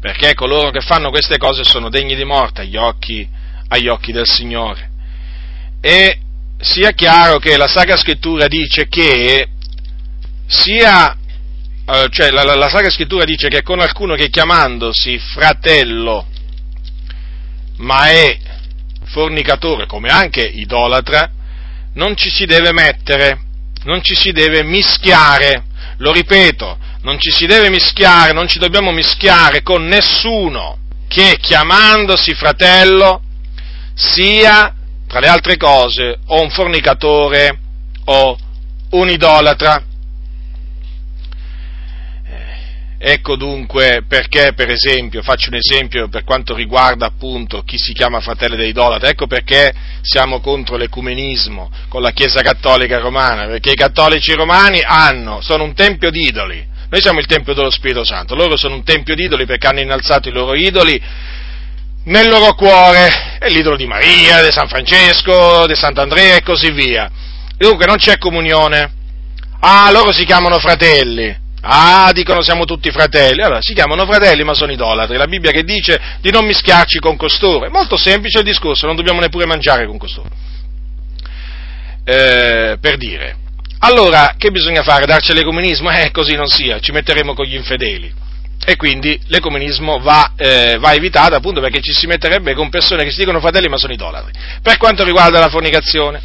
perché 0.00 0.34
coloro 0.34 0.70
che 0.70 0.80
fanno 0.80 1.10
queste 1.10 1.38
cose 1.38 1.64
sono 1.64 1.88
degni 1.88 2.14
di 2.14 2.24
morte 2.24 2.62
agli 2.62 2.76
occhi 2.76 3.36
agli 3.68 3.88
occhi 3.88 4.12
del 4.12 4.26
Signore. 4.26 4.90
E 5.80 6.20
sia 6.58 6.90
chiaro 6.90 7.38
che 7.38 7.56
la 7.56 7.68
Sacra 7.68 7.96
Scrittura 7.96 8.48
dice 8.48 8.88
che 8.88 9.48
sia, 10.46 11.16
eh, 11.86 12.08
cioè 12.10 12.30
la, 12.30 12.42
la, 12.42 12.54
la 12.54 12.68
Sacra 12.68 12.90
Scrittura 12.90 13.24
dice 13.24 13.48
che 13.48 13.62
con 13.62 13.80
alcuno 13.80 14.14
che 14.14 14.28
chiamandosi 14.28 15.18
fratello, 15.18 16.26
ma 17.76 18.08
è 18.08 18.36
fornicatore 19.04 19.86
come 19.86 20.08
anche 20.08 20.42
idolatra, 20.42 21.30
non 21.94 22.16
ci 22.16 22.30
si 22.30 22.44
deve 22.44 22.72
mettere, 22.72 23.40
non 23.84 24.02
ci 24.02 24.14
si 24.14 24.32
deve 24.32 24.64
mischiare, 24.64 25.64
lo 25.98 26.12
ripeto, 26.12 26.78
non 27.02 27.18
ci 27.18 27.30
si 27.30 27.46
deve 27.46 27.70
mischiare, 27.70 28.32
non 28.32 28.48
ci 28.48 28.58
dobbiamo 28.58 28.90
mischiare 28.90 29.62
con 29.62 29.84
nessuno 29.86 30.78
che 31.08 31.38
chiamandosi 31.40 32.34
fratello 32.34 33.22
sia, 33.98 34.72
tra 35.08 35.18
le 35.18 35.26
altre 35.26 35.56
cose, 35.56 36.20
o 36.26 36.40
un 36.40 36.50
fornicatore 36.50 37.58
o 38.04 38.38
un 38.90 39.10
idolatra. 39.10 39.82
Eh, 42.24 43.12
ecco 43.12 43.34
dunque 43.34 44.04
perché, 44.06 44.52
per 44.54 44.70
esempio, 44.70 45.22
faccio 45.22 45.48
un 45.50 45.56
esempio 45.56 46.08
per 46.08 46.22
quanto 46.22 46.54
riguarda 46.54 47.06
appunto 47.06 47.62
chi 47.62 47.76
si 47.76 47.92
chiama 47.92 48.20
fratello 48.20 48.54
dell'idolatra, 48.54 49.08
ecco 49.08 49.26
perché 49.26 49.74
siamo 50.02 50.38
contro 50.40 50.76
l'ecumenismo 50.76 51.68
con 51.88 52.00
la 52.00 52.12
Chiesa 52.12 52.40
Cattolica 52.40 53.00
Romana, 53.00 53.46
perché 53.46 53.72
i 53.72 53.76
cattolici 53.76 54.32
romani 54.32 54.80
hanno, 54.80 55.40
sono 55.40 55.64
un 55.64 55.74
tempio 55.74 56.10
di 56.10 56.22
idoli, 56.22 56.64
noi 56.88 57.00
siamo 57.00 57.18
il 57.18 57.26
tempio 57.26 57.52
dello 57.52 57.70
Spirito 57.70 58.04
Santo, 58.04 58.36
loro 58.36 58.56
sono 58.56 58.76
un 58.76 58.84
tempio 58.84 59.16
di 59.16 59.24
idoli 59.24 59.44
perché 59.44 59.66
hanno 59.66 59.80
innalzato 59.80 60.28
i 60.28 60.32
loro 60.32 60.54
idoli 60.54 61.02
nel 62.08 62.28
loro 62.28 62.54
cuore, 62.54 63.36
è 63.38 63.48
l'idolo 63.48 63.76
di 63.76 63.86
Maria, 63.86 64.42
di 64.42 64.50
San 64.50 64.66
Francesco, 64.66 65.66
di 65.66 65.74
Sant'Andrea 65.74 66.36
e 66.36 66.42
così 66.42 66.70
via. 66.70 67.10
Dunque 67.56 67.86
non 67.86 67.96
c'è 67.96 68.18
comunione. 68.18 68.92
Ah, 69.60 69.90
loro 69.90 70.12
si 70.12 70.24
chiamano 70.24 70.58
fratelli. 70.58 71.36
Ah, 71.60 72.10
dicono 72.12 72.40
siamo 72.42 72.64
tutti 72.64 72.90
fratelli. 72.90 73.42
Allora, 73.42 73.60
si 73.60 73.74
chiamano 73.74 74.06
fratelli 74.06 74.42
ma 74.42 74.54
sono 74.54 74.72
idolatri. 74.72 75.16
La 75.16 75.26
Bibbia 75.26 75.50
che 75.50 75.64
dice 75.64 76.00
di 76.20 76.30
non 76.30 76.46
mischiarci 76.46 76.98
con 76.98 77.16
costoro. 77.16 77.66
È 77.66 77.68
molto 77.68 77.96
semplice 77.96 78.38
il 78.38 78.44
discorso, 78.44 78.86
non 78.86 78.96
dobbiamo 78.96 79.20
neppure 79.20 79.44
mangiare 79.44 79.86
con 79.86 79.98
costoro. 79.98 80.30
Eh, 82.04 82.78
per 82.80 82.96
dire. 82.96 83.36
Allora, 83.80 84.34
che 84.38 84.50
bisogna 84.50 84.82
fare? 84.82 85.04
Darci 85.04 85.34
l'ecumenismo? 85.34 85.90
Eh, 85.90 86.10
così 86.10 86.34
non 86.34 86.48
sia, 86.48 86.80
ci 86.80 86.90
metteremo 86.90 87.34
con 87.34 87.44
gli 87.44 87.54
infedeli 87.54 88.26
e 88.68 88.76
quindi 88.76 89.18
l'ecumenismo 89.28 89.98
va, 89.98 90.32
eh, 90.36 90.76
va, 90.78 90.92
evitato 90.92 91.34
appunto 91.34 91.58
perché 91.58 91.80
ci 91.80 91.94
si 91.94 92.06
metterebbe 92.06 92.52
con 92.52 92.68
persone 92.68 93.02
che 93.02 93.10
si 93.10 93.20
dicono 93.20 93.40
fratelli 93.40 93.66
ma 93.66 93.78
sono 93.78 93.94
idolatri. 93.94 94.30
Per 94.60 94.76
quanto 94.76 95.04
riguarda 95.04 95.38
la 95.38 95.48
fornicazione, 95.48 96.20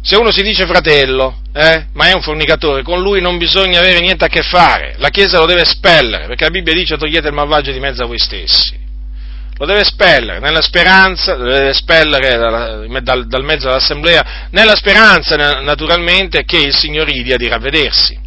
se 0.00 0.16
uno 0.16 0.30
si 0.30 0.40
dice 0.40 0.64
fratello, 0.64 1.42
eh, 1.52 1.88
ma 1.92 2.08
è 2.08 2.14
un 2.14 2.22
fornicatore, 2.22 2.82
con 2.82 3.02
lui 3.02 3.20
non 3.20 3.36
bisogna 3.36 3.80
avere 3.80 4.00
niente 4.00 4.24
a 4.24 4.28
che 4.28 4.40
fare, 4.40 4.94
la 4.96 5.10
Chiesa 5.10 5.40
lo 5.40 5.44
deve 5.44 5.60
espellere, 5.60 6.24
perché 6.24 6.44
la 6.44 6.50
Bibbia 6.50 6.72
dice 6.72 6.96
togliete 6.96 7.28
il 7.28 7.34
malvagio 7.34 7.70
di 7.70 7.80
mezzo 7.80 8.02
a 8.02 8.06
voi 8.06 8.18
stessi. 8.18 8.74
lo 9.58 9.66
deve 9.66 9.80
espellere, 9.80 10.40
nella 10.40 10.62
speranza, 10.62 11.36
lo 11.36 11.44
deve 11.44 11.68
espellere 11.68 12.38
dal, 13.02 13.26
dal, 13.26 13.44
mezzo 13.44 13.66
dell'assemblea, 13.66 14.48
nella 14.52 14.74
speranza 14.74 15.36
naturalmente 15.60 16.44
che 16.44 16.56
il 16.56 16.74
Signore 16.74 17.12
gli 17.12 17.22
dia 17.22 17.36
di 17.36 17.46
ravvedersi. 17.46 18.18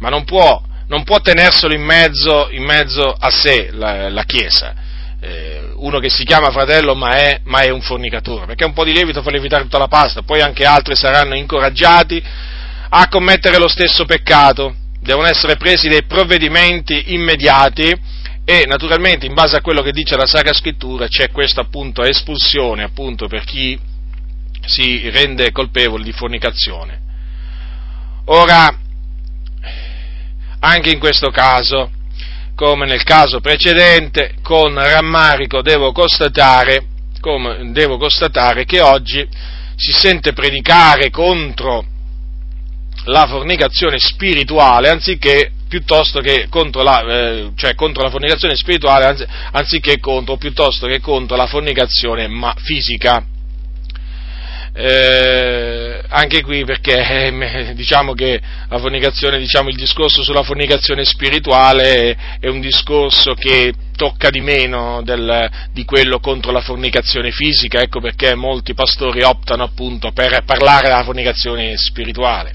Ma 0.00 0.10
non 0.10 0.24
può, 0.24 0.62
non 0.92 1.04
può 1.04 1.20
tenerselo 1.20 1.72
in 1.72 1.82
mezzo, 1.82 2.50
in 2.50 2.64
mezzo 2.64 3.16
a 3.18 3.30
sé 3.30 3.70
la, 3.72 4.10
la 4.10 4.24
Chiesa. 4.24 4.74
Eh, 5.18 5.70
uno 5.76 5.98
che 5.98 6.10
si 6.10 6.22
chiama 6.22 6.50
fratello 6.50 6.94
ma 6.94 7.16
è, 7.16 7.40
ma 7.44 7.60
è, 7.60 7.70
un 7.70 7.80
fornicatore, 7.80 8.44
perché 8.44 8.66
un 8.66 8.74
po' 8.74 8.84
di 8.84 8.92
lievito 8.92 9.22
fa 9.22 9.30
lievitare 9.30 9.62
tutta 9.62 9.78
la 9.78 9.88
pasta, 9.88 10.20
poi 10.20 10.42
anche 10.42 10.66
altri 10.66 10.94
saranno 10.94 11.34
incoraggiati 11.34 12.22
a 12.90 13.08
commettere 13.08 13.56
lo 13.56 13.68
stesso 13.68 14.04
peccato, 14.04 14.74
devono 15.00 15.28
essere 15.28 15.56
presi 15.56 15.88
dei 15.88 16.04
provvedimenti 16.04 17.14
immediati 17.14 17.90
e 18.44 18.64
naturalmente 18.66 19.24
in 19.24 19.32
base 19.32 19.56
a 19.56 19.62
quello 19.62 19.80
che 19.80 19.92
dice 19.92 20.16
la 20.16 20.26
Sacra 20.26 20.52
Scrittura 20.52 21.06
c'è 21.06 21.30
questa 21.30 21.62
appunto 21.62 22.02
espulsione 22.02 22.82
appunto 22.82 23.28
per 23.28 23.44
chi 23.44 23.78
si 24.66 25.08
rende 25.08 25.52
colpevole 25.52 26.04
di 26.04 26.12
fornicazione. 26.12 27.00
Ora, 28.26 28.81
anche 30.64 30.90
in 30.90 30.98
questo 30.98 31.30
caso, 31.30 31.90
come 32.54 32.86
nel 32.86 33.02
caso 33.02 33.40
precedente, 33.40 34.34
con 34.42 34.74
rammarico 34.74 35.60
devo 35.62 35.92
constatare, 35.92 36.86
devo 37.70 37.98
constatare 37.98 38.64
che 38.64 38.80
oggi 38.80 39.26
si 39.76 39.92
sente 39.92 40.32
predicare 40.32 41.10
contro 41.10 41.84
la 43.06 43.26
fornicazione 43.26 43.98
spirituale 43.98 44.88
anziché 44.88 45.52
piuttosto 45.66 46.20
che 46.20 46.46
contro 46.48 46.82
la, 46.82 47.02
eh, 47.02 47.50
cioè 47.56 47.74
contro 47.74 48.02
la 48.02 48.10
fornicazione 48.10 48.54
spirituale, 48.54 49.06
anzi, 49.06 49.24
anziché 49.52 49.98
contro, 49.98 50.36
piuttosto 50.36 50.86
che 50.86 51.00
contro 51.00 51.34
la 51.34 51.46
fornicazione 51.46 52.28
ma, 52.28 52.54
fisica. 52.58 53.24
Eh, 54.74 56.00
anche 56.08 56.42
qui 56.42 56.64
perché 56.64 56.96
eh, 56.96 57.74
diciamo 57.74 58.14
che 58.14 58.40
la 58.68 58.78
fornicazione, 58.78 59.38
diciamo, 59.38 59.68
il 59.68 59.76
discorso 59.76 60.22
sulla 60.22 60.42
fornicazione 60.42 61.04
spirituale 61.04 62.16
è, 62.40 62.48
un 62.48 62.60
discorso 62.60 63.34
che 63.34 63.74
tocca 63.96 64.30
di 64.30 64.40
meno 64.40 65.02
del, 65.02 65.50
di 65.72 65.84
quello 65.84 66.20
contro 66.20 66.52
la 66.52 66.60
fornicazione 66.60 67.32
fisica, 67.32 67.80
ecco 67.80 68.00
perché 68.00 68.34
molti 68.34 68.72
pastori 68.72 69.22
optano 69.22 69.64
appunto 69.64 70.12
per 70.12 70.42
parlare 70.44 70.88
della 70.88 71.04
fornicazione 71.04 71.76
spirituale. 71.76 72.52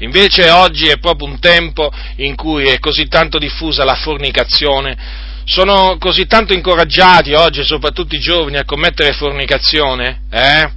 Invece 0.00 0.50
oggi 0.50 0.86
è 0.86 0.98
proprio 0.98 1.26
un 1.26 1.40
tempo 1.40 1.90
in 2.16 2.36
cui 2.36 2.66
è 2.66 2.78
così 2.78 3.08
tanto 3.08 3.38
diffusa 3.38 3.84
la 3.84 3.94
fornicazione, 3.94 4.96
sono 5.44 5.96
così 5.98 6.26
tanto 6.26 6.52
incoraggiati 6.52 7.32
oggi, 7.32 7.64
soprattutto 7.64 8.14
i 8.14 8.20
giovani, 8.20 8.56
a 8.56 8.64
commettere 8.64 9.12
fornicazione, 9.12 10.22
eh? 10.30 10.75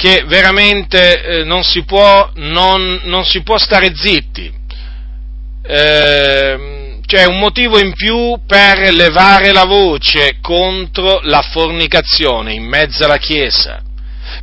Che 0.00 0.24
veramente 0.26 1.22
eh, 1.22 1.44
non, 1.44 1.62
si 1.62 1.84
può, 1.84 2.30
non, 2.36 3.02
non, 3.04 3.22
si 3.26 3.42
può, 3.42 3.58
stare 3.58 3.92
zitti. 3.94 4.50
Eh, 5.62 6.98
c'è 7.04 7.26
un 7.26 7.38
motivo 7.38 7.78
in 7.78 7.92
più 7.92 8.40
per 8.46 8.94
levare 8.94 9.52
la 9.52 9.66
voce 9.66 10.38
contro 10.40 11.20
la 11.24 11.42
fornicazione 11.42 12.54
in 12.54 12.64
mezzo 12.64 13.04
alla 13.04 13.18
Chiesa 13.18 13.82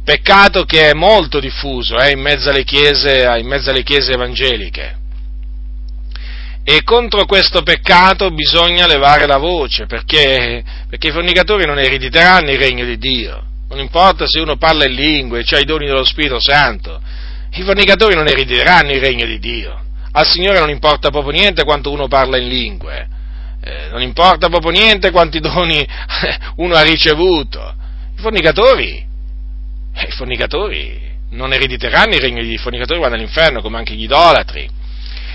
peccato 0.03 0.63
che 0.63 0.91
è 0.91 0.93
molto 0.93 1.39
diffuso 1.39 1.97
eh, 1.97 2.11
in, 2.11 2.19
mezzo 2.19 2.51
chiese, 2.63 3.25
in, 3.39 3.47
mezzo 3.47 3.71
alle 3.71 3.81
chiese, 3.81 4.11
evangeliche. 4.11 4.95
E 6.63 6.83
contro 6.83 7.25
questo 7.25 7.63
peccato 7.63 8.29
bisogna 8.29 8.85
levare 8.85 9.25
la 9.25 9.37
voce, 9.37 9.87
perché, 9.87 10.63
perché 10.87 11.07
i 11.07 11.11
fornicatori 11.11 11.65
non 11.65 11.79
erediteranno 11.79 12.51
il 12.51 12.59
regno 12.59 12.85
di 12.85 12.97
Dio. 12.99 13.43
Non 13.69 13.79
importa 13.79 14.25
se 14.27 14.39
uno 14.39 14.57
parla 14.57 14.85
in 14.85 14.93
lingue, 14.93 15.43
cioè 15.43 15.61
i 15.61 15.65
doni 15.65 15.85
dello 15.85 16.05
Spirito 16.05 16.39
Santo, 16.39 17.01
i 17.51 17.63
fornicatori 17.63 18.15
non 18.15 18.27
erediteranno 18.27 18.91
il 18.91 19.01
regno 19.01 19.25
di 19.25 19.39
Dio. 19.39 19.83
Al 20.11 20.25
Signore 20.25 20.59
non 20.59 20.69
importa 20.69 21.09
proprio 21.09 21.33
niente 21.33 21.63
quanto 21.63 21.91
uno 21.91 22.07
parla 22.07 22.37
in 22.37 22.47
lingue, 22.47 23.07
eh, 23.61 23.89
non 23.91 24.01
importa 24.01 24.47
proprio 24.49 24.71
niente 24.71 25.11
quanti 25.11 25.39
doni 25.39 25.85
uno 26.57 26.75
ha 26.75 26.81
ricevuto. 26.81 27.75
I 28.17 28.21
fornicatori 28.21 29.05
eh, 29.97 30.07
i 30.07 30.11
fornicatori 30.11 31.15
non 31.31 31.53
erediteranno 31.53 32.13
il 32.13 32.21
regno 32.21 32.43
di 32.43 32.55
fornicatori 32.57 32.99
vanno 32.99 33.15
all'inferno, 33.15 33.61
come 33.61 33.77
anche 33.77 33.95
gli 33.95 34.03
idolatri. 34.03 34.69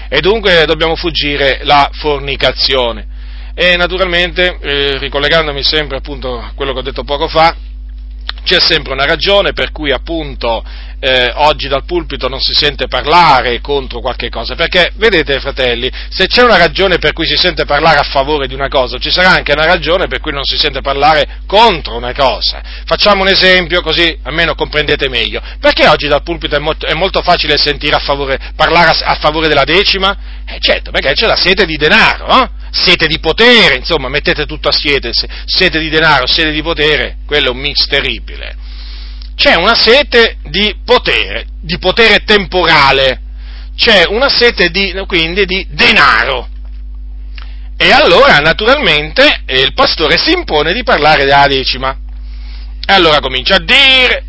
E 0.09 0.21
dunque 0.21 0.65
dobbiamo 0.67 0.95
fuggire 0.95 1.61
la 1.65 1.91
fornicazione. 1.93 3.09
E 3.55 3.77
naturalmente, 3.77 4.59
eh, 4.61 4.99
ricollegandomi 4.99 5.63
sempre 5.63 5.97
appunto 5.97 6.39
a 6.39 6.53
quello 6.55 6.73
che 6.73 6.79
ho 6.79 6.83
detto 6.83 7.03
poco 7.03 7.29
fa, 7.29 7.55
c'è 8.45 8.61
sempre 8.61 8.93
una 8.93 9.05
ragione 9.05 9.53
per 9.53 9.71
cui 9.73 9.93
appunto 9.93 10.65
eh, 11.05 11.33
oggi 11.35 11.67
dal 11.67 11.85
pulpito 11.85 12.29
non 12.29 12.41
si 12.41 12.55
sente 12.55 12.87
parlare 12.87 13.61
contro 13.61 13.99
qualche 13.99 14.29
cosa, 14.29 14.55
perché 14.55 14.93
vedete 14.95 15.41
fratelli, 15.41 15.91
se 16.09 16.29
c'è 16.29 16.45
una 16.45 16.57
ragione 16.57 16.99
per 16.99 17.13
cui 17.13 17.27
si 17.27 17.37
sente 17.37 17.65
parlare 17.65 17.99
a 17.99 18.05
favore 18.05 18.47
di 18.47 18.55
una 18.55 18.69
cosa, 18.69 18.99
ci 18.99 19.11
sarà 19.11 19.31
anche 19.31 19.51
una 19.51 19.65
ragione 19.65 20.07
per 20.07 20.21
cui 20.21 20.31
non 20.31 20.45
si 20.45 20.57
sente 20.57 20.81
parlare 20.81 21.41
contro 21.45 21.97
una 21.97 22.13
cosa. 22.13 22.63
Facciamo 22.85 23.23
un 23.23 23.29
esempio 23.29 23.83
così 23.83 24.17
almeno 24.23 24.55
comprendete 24.55 25.09
meglio. 25.09 25.43
Perché 25.59 25.89
oggi 25.89 26.07
dal 26.07 26.23
pulpito 26.23 26.55
è 26.55 26.61
molto, 26.61 26.87
è 26.87 26.95
molto 26.95 27.21
facile 27.21 27.55
a 27.55 27.99
favore, 27.99 28.39
parlare 28.55 28.91
a, 28.91 29.11
a, 29.11 29.15
favore 29.17 29.49
della 29.49 29.65
decima? 29.65 30.17
Eh 30.47 30.59
certo, 30.61 30.93
perché 30.93 31.15
c'è 31.15 31.27
la 31.27 31.35
sete 31.35 31.67
di 31.67 31.77
denaro, 31.77 32.29
eh? 32.29 32.49
sete 32.71 33.09
di 33.09 33.19
potere, 33.19 33.75
insomma, 33.75 34.09
mettete 34.09 34.47
tutto 34.47 34.69
assieme, 34.69 35.11
sete 35.47 35.81
di 35.81 35.89
denaro, 35.89 36.29
sete 36.29 36.53
di 36.53 36.63
potere, 36.63 37.17
quello 37.27 37.49
è 37.49 37.51
un 37.51 37.59
mix 37.59 37.87
terribile. 37.89 38.62
C'è 39.35 39.55
una 39.57 39.75
sete 39.75 40.37
di 40.45 40.77
potere, 40.85 41.47
di 41.61 41.79
potere 41.79 42.23
temporale, 42.25 43.21
c'è 43.77 44.05
una 44.09 44.29
sete 44.29 44.71
di, 44.71 44.95
quindi 45.07 45.45
di 45.45 45.67
denaro. 45.71 46.49
E 47.77 47.91
allora, 47.91 48.37
naturalmente, 48.39 49.43
il 49.47 49.73
pastore 49.75 50.17
si 50.17 50.31
impone 50.33 50.73
di 50.73 50.83
parlare 50.83 51.25
della 51.25 51.47
decima. 51.49 51.97
E 52.87 52.93
allora 52.93 53.21
comincia 53.21 53.57
a 53.57 53.61
dire 53.61 54.25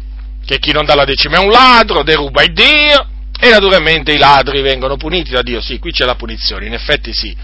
che 0.45 0.57
chi 0.57 0.71
non 0.71 0.85
dà 0.85 0.95
la 0.95 1.05
decima 1.05 1.37
è 1.37 1.43
un 1.43 1.51
ladro, 1.51 2.03
deruba 2.03 2.43
il 2.43 2.53
Dio, 2.53 3.07
e 3.39 3.49
naturalmente 3.49 4.11
i 4.11 4.17
ladri 4.17 4.61
vengono 4.61 4.95
puniti 4.95 5.31
da 5.31 5.41
Dio. 5.41 5.61
Sì, 5.61 5.77
qui 5.77 5.91
c'è 5.91 6.05
la 6.05 6.15
punizione, 6.15 6.65
in 6.65 6.73
effetti 6.73 7.13
sì 7.13 7.35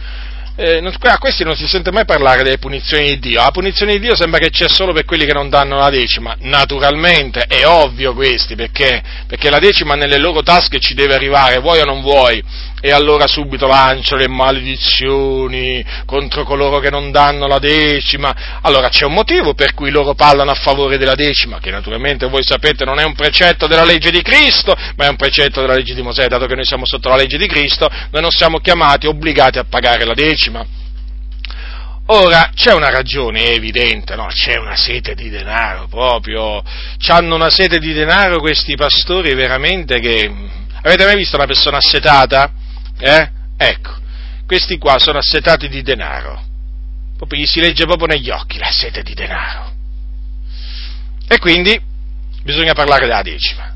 eh, 0.60 0.82
non, 0.82 0.94
a 1.00 1.18
questi 1.18 1.46
non 1.46 1.56
si 1.56 1.66
sente 1.68 1.90
mai 1.90 2.04
parlare 2.04 2.44
delle 2.44 2.58
punizioni 2.58 3.06
di 3.08 3.20
Dio. 3.20 3.42
La 3.42 3.52
punizione 3.52 3.94
di 3.94 4.00
Dio 4.00 4.14
sembra 4.14 4.40
che 4.40 4.50
c'è 4.50 4.68
solo 4.68 4.92
per 4.92 5.06
quelli 5.06 5.26
che 5.26 5.32
non 5.32 5.48
danno 5.48 5.78
la 5.78 5.90
decima. 5.90 6.36
Naturalmente, 6.40 7.46
è 7.48 7.66
ovvio 7.66 8.14
questi, 8.14 8.56
perché, 8.56 9.02
perché 9.26 9.50
la 9.50 9.60
decima 9.60 9.96
nelle 9.96 10.18
loro 10.18 10.44
tasche 10.44 10.80
ci 10.80 10.94
deve 10.94 11.16
arrivare, 11.16 11.60
vuoi 11.60 11.80
o 11.80 11.86
non 11.86 12.02
vuoi 12.02 12.44
e 12.82 12.92
allora 12.92 13.28
subito 13.28 13.68
lancio 13.68 14.16
le 14.16 14.28
maledizioni 14.28 15.84
contro 16.06 16.44
coloro 16.44 16.80
che 16.80 16.90
non 16.90 17.12
danno 17.12 17.48
la 17.48 17.60
decima. 17.60 18.60
Allora 18.62 18.90
c'è 18.90 19.06
un 19.06 19.14
motivo 19.14 19.54
per 19.54 19.74
cui 19.74 19.90
loro 19.90 20.14
parlano 20.14 20.52
a 20.52 20.56
favore 20.56 20.98
della 20.98 21.16
decima, 21.16 21.60
che 21.60 21.72
naturalmente 21.72 22.28
voi 22.28 22.44
sapete 22.44 22.86
non 22.86 23.00
è 23.00 23.04
un 23.04 23.16
precetto 23.16 23.68
della 23.68 23.84
legge 23.84 24.12
di 24.12 24.22
Cristo, 24.22 24.76
ma 24.96 25.06
è 25.06 25.10
un 25.10 25.16
precetto 25.16 25.62
della 25.62 25.74
legge 25.76 25.94
di 25.94 26.02
Mosè, 26.02 26.28
dato 26.28 26.46
che 26.46 26.56
noi 26.56 26.66
siamo 26.66 26.86
sotto 26.86 27.10
la 27.10 27.16
legge 27.16 27.38
di 27.38 27.48
Cristo, 27.48 27.90
noi 28.12 28.22
non 28.22 28.32
siamo 28.32 28.60
chiamati, 28.60 29.08
obbligati 29.08 29.58
a 29.58 29.66
pagare 29.68 30.06
la 30.06 30.14
decima. 30.14 30.66
Ora, 32.12 32.50
c'è 32.56 32.74
una 32.74 32.90
ragione 32.90 33.52
evidente, 33.52 34.16
no? 34.16 34.26
C'è 34.28 34.58
una 34.58 34.76
sete 34.76 35.14
di 35.14 35.30
denaro 35.30 35.88
proprio. 35.88 36.64
C'hanno 36.98 37.36
una 37.36 37.52
sete 37.52 37.78
di 37.78 37.94
denaro 37.94 38.40
questi 38.40 38.76
pastori 38.76 39.34
veramente 39.36 40.00
che... 40.00 40.32
Avete 40.82 41.04
mai 41.04 41.18
visto 41.18 41.36
una 41.36 41.46
persona 41.46 41.78
assetata? 41.78 42.52
Eh? 43.00 43.30
Ecco, 43.58 43.98
questi 44.46 44.78
qua 44.78 45.00
sono 45.00 45.18
assetati 45.18 45.68
di 45.68 45.82
denaro. 45.82 46.48
Proprio 47.18 47.42
gli 47.42 47.46
si 47.46 47.60
legge 47.60 47.86
proprio 47.86 48.08
negli 48.08 48.30
occhi 48.30 48.58
la 48.58 48.72
sete 48.72 49.04
di 49.04 49.14
denaro. 49.14 49.74
E 51.28 51.38
quindi 51.40 51.80
bisogna 52.44 52.74
parlare 52.74 53.06
della 53.06 53.22
decima. 53.22 53.76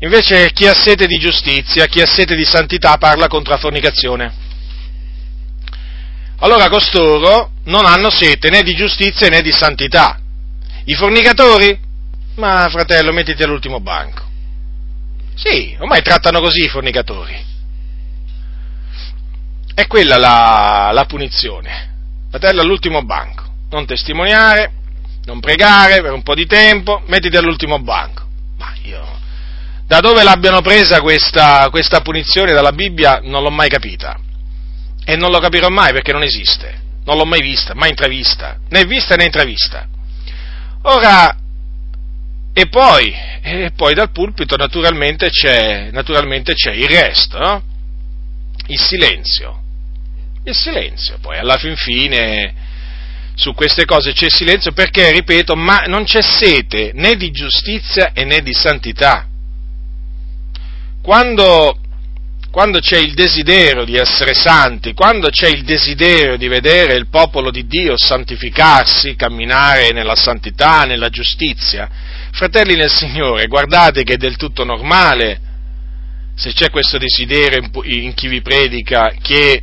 Invece 0.00 0.52
chi 0.52 0.66
ha 0.66 0.74
sete 0.74 1.06
di 1.06 1.18
giustizia, 1.18 1.86
chi 1.86 2.00
ha 2.00 2.06
sete 2.06 2.36
di 2.36 2.44
santità 2.44 2.96
parla 2.98 3.26
contro 3.26 3.52
la 3.52 3.58
fornicazione. 3.58 4.32
Allora 6.40 6.68
costoro 6.68 7.50
non 7.64 7.84
hanno 7.84 8.10
sete 8.10 8.48
né 8.48 8.62
di 8.62 8.74
giustizia 8.74 9.28
né 9.28 9.42
di 9.42 9.50
santità. 9.50 10.20
I 10.84 10.94
fornicatori? 10.94 11.78
Ma 12.36 12.68
fratello, 12.70 13.12
mettiti 13.12 13.42
all'ultimo 13.42 13.80
banco. 13.80 14.22
Sì, 15.34 15.76
ormai 15.78 16.02
trattano 16.02 16.40
così 16.40 16.64
i 16.64 16.68
fornicatori. 16.68 17.47
È 19.78 19.86
quella 19.86 20.18
la, 20.18 20.90
la 20.92 21.04
punizione. 21.04 21.94
Fratello 22.30 22.62
all'ultimo 22.62 23.04
banco. 23.04 23.44
Non 23.70 23.86
testimoniare, 23.86 24.72
non 25.26 25.38
pregare 25.38 26.02
per 26.02 26.12
un 26.12 26.24
po' 26.24 26.34
di 26.34 26.46
tempo, 26.46 27.00
mettiti 27.06 27.36
all'ultimo 27.36 27.78
banco. 27.78 28.26
Ma 28.56 28.74
io, 28.82 29.06
da 29.86 30.00
dove 30.00 30.24
l'abbiano 30.24 30.62
presa 30.62 31.00
questa, 31.00 31.68
questa 31.70 32.00
punizione 32.00 32.52
dalla 32.54 32.72
Bibbia 32.72 33.20
non 33.22 33.44
l'ho 33.44 33.52
mai 33.52 33.68
capita. 33.68 34.18
E 35.04 35.14
non 35.14 35.30
lo 35.30 35.38
capirò 35.38 35.68
mai 35.68 35.92
perché 35.92 36.10
non 36.10 36.24
esiste. 36.24 36.80
non 37.04 37.16
l'ho 37.16 37.24
mai 37.24 37.40
vista, 37.40 37.72
mai 37.76 37.90
intravista, 37.90 38.58
né 38.70 38.84
vista 38.84 39.14
né 39.14 39.26
intravista. 39.26 39.86
Ora, 40.82 41.36
e 42.52 42.66
poi, 42.66 43.14
e 43.42 43.70
poi 43.76 43.94
dal 43.94 44.10
pulpito 44.10 44.56
naturalmente 44.56 45.30
c'è, 45.30 45.90
naturalmente 45.92 46.54
c'è 46.54 46.72
il 46.72 46.88
resto, 46.88 47.38
no? 47.38 47.62
il 48.66 48.78
silenzio, 48.80 49.66
il 50.48 50.56
silenzio, 50.56 51.18
poi 51.20 51.38
alla 51.38 51.56
fin 51.56 51.76
fine 51.76 52.66
su 53.34 53.54
queste 53.54 53.84
cose 53.84 54.12
c'è 54.12 54.28
silenzio 54.28 54.72
perché, 54.72 55.12
ripeto, 55.12 55.54
ma 55.54 55.84
non 55.86 56.04
c'è 56.04 56.20
sete 56.22 56.90
né 56.94 57.14
di 57.14 57.30
giustizia 57.30 58.10
né 58.12 58.42
di 58.42 58.52
santità. 58.52 59.28
Quando, 61.00 61.78
quando 62.50 62.80
c'è 62.80 62.98
il 62.98 63.14
desiderio 63.14 63.84
di 63.84 63.96
essere 63.96 64.34
santi, 64.34 64.92
quando 64.92 65.30
c'è 65.30 65.48
il 65.48 65.62
desiderio 65.62 66.36
di 66.36 66.48
vedere 66.48 66.96
il 66.96 67.08
popolo 67.08 67.52
di 67.52 67.66
Dio 67.68 67.96
santificarsi, 67.96 69.14
camminare 69.14 69.92
nella 69.92 70.16
santità, 70.16 70.84
nella 70.84 71.08
giustizia, 71.08 71.88
fratelli 72.32 72.74
nel 72.74 72.90
Signore, 72.90 73.46
guardate 73.46 74.02
che 74.02 74.14
è 74.14 74.16
del 74.16 74.36
tutto 74.36 74.64
normale, 74.64 75.40
se 76.34 76.52
c'è 76.52 76.70
questo 76.70 76.98
desiderio 76.98 77.70
in 77.84 78.14
chi 78.14 78.26
vi 78.26 78.42
predica, 78.42 79.12
che 79.22 79.62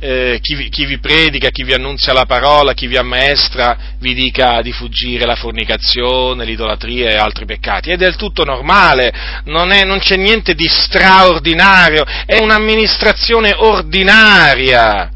eh, 0.00 0.38
chi, 0.40 0.54
vi, 0.54 0.68
chi, 0.70 0.86
vi, 0.86 0.98
predica, 0.98 1.50
chi 1.50 1.62
vi 1.62 1.74
annunzia 1.74 2.14
la 2.14 2.24
parola, 2.24 2.72
chi 2.72 2.86
vi 2.86 2.96
ammaestra, 2.96 3.96
vi 3.98 4.14
dica 4.14 4.62
di 4.62 4.72
fuggire 4.72 5.26
la 5.26 5.36
fornicazione, 5.36 6.44
l'idolatria 6.44 7.10
e 7.10 7.16
altri 7.16 7.44
peccati. 7.44 7.90
È 7.90 7.96
del 7.96 8.16
tutto 8.16 8.44
normale, 8.44 9.12
non, 9.44 9.70
è, 9.70 9.84
non 9.84 9.98
c'è 9.98 10.16
niente 10.16 10.54
di 10.54 10.66
straordinario, 10.66 12.04
è 12.24 12.38
un'amministrazione 12.38 13.52
ordinaria. 13.54 15.10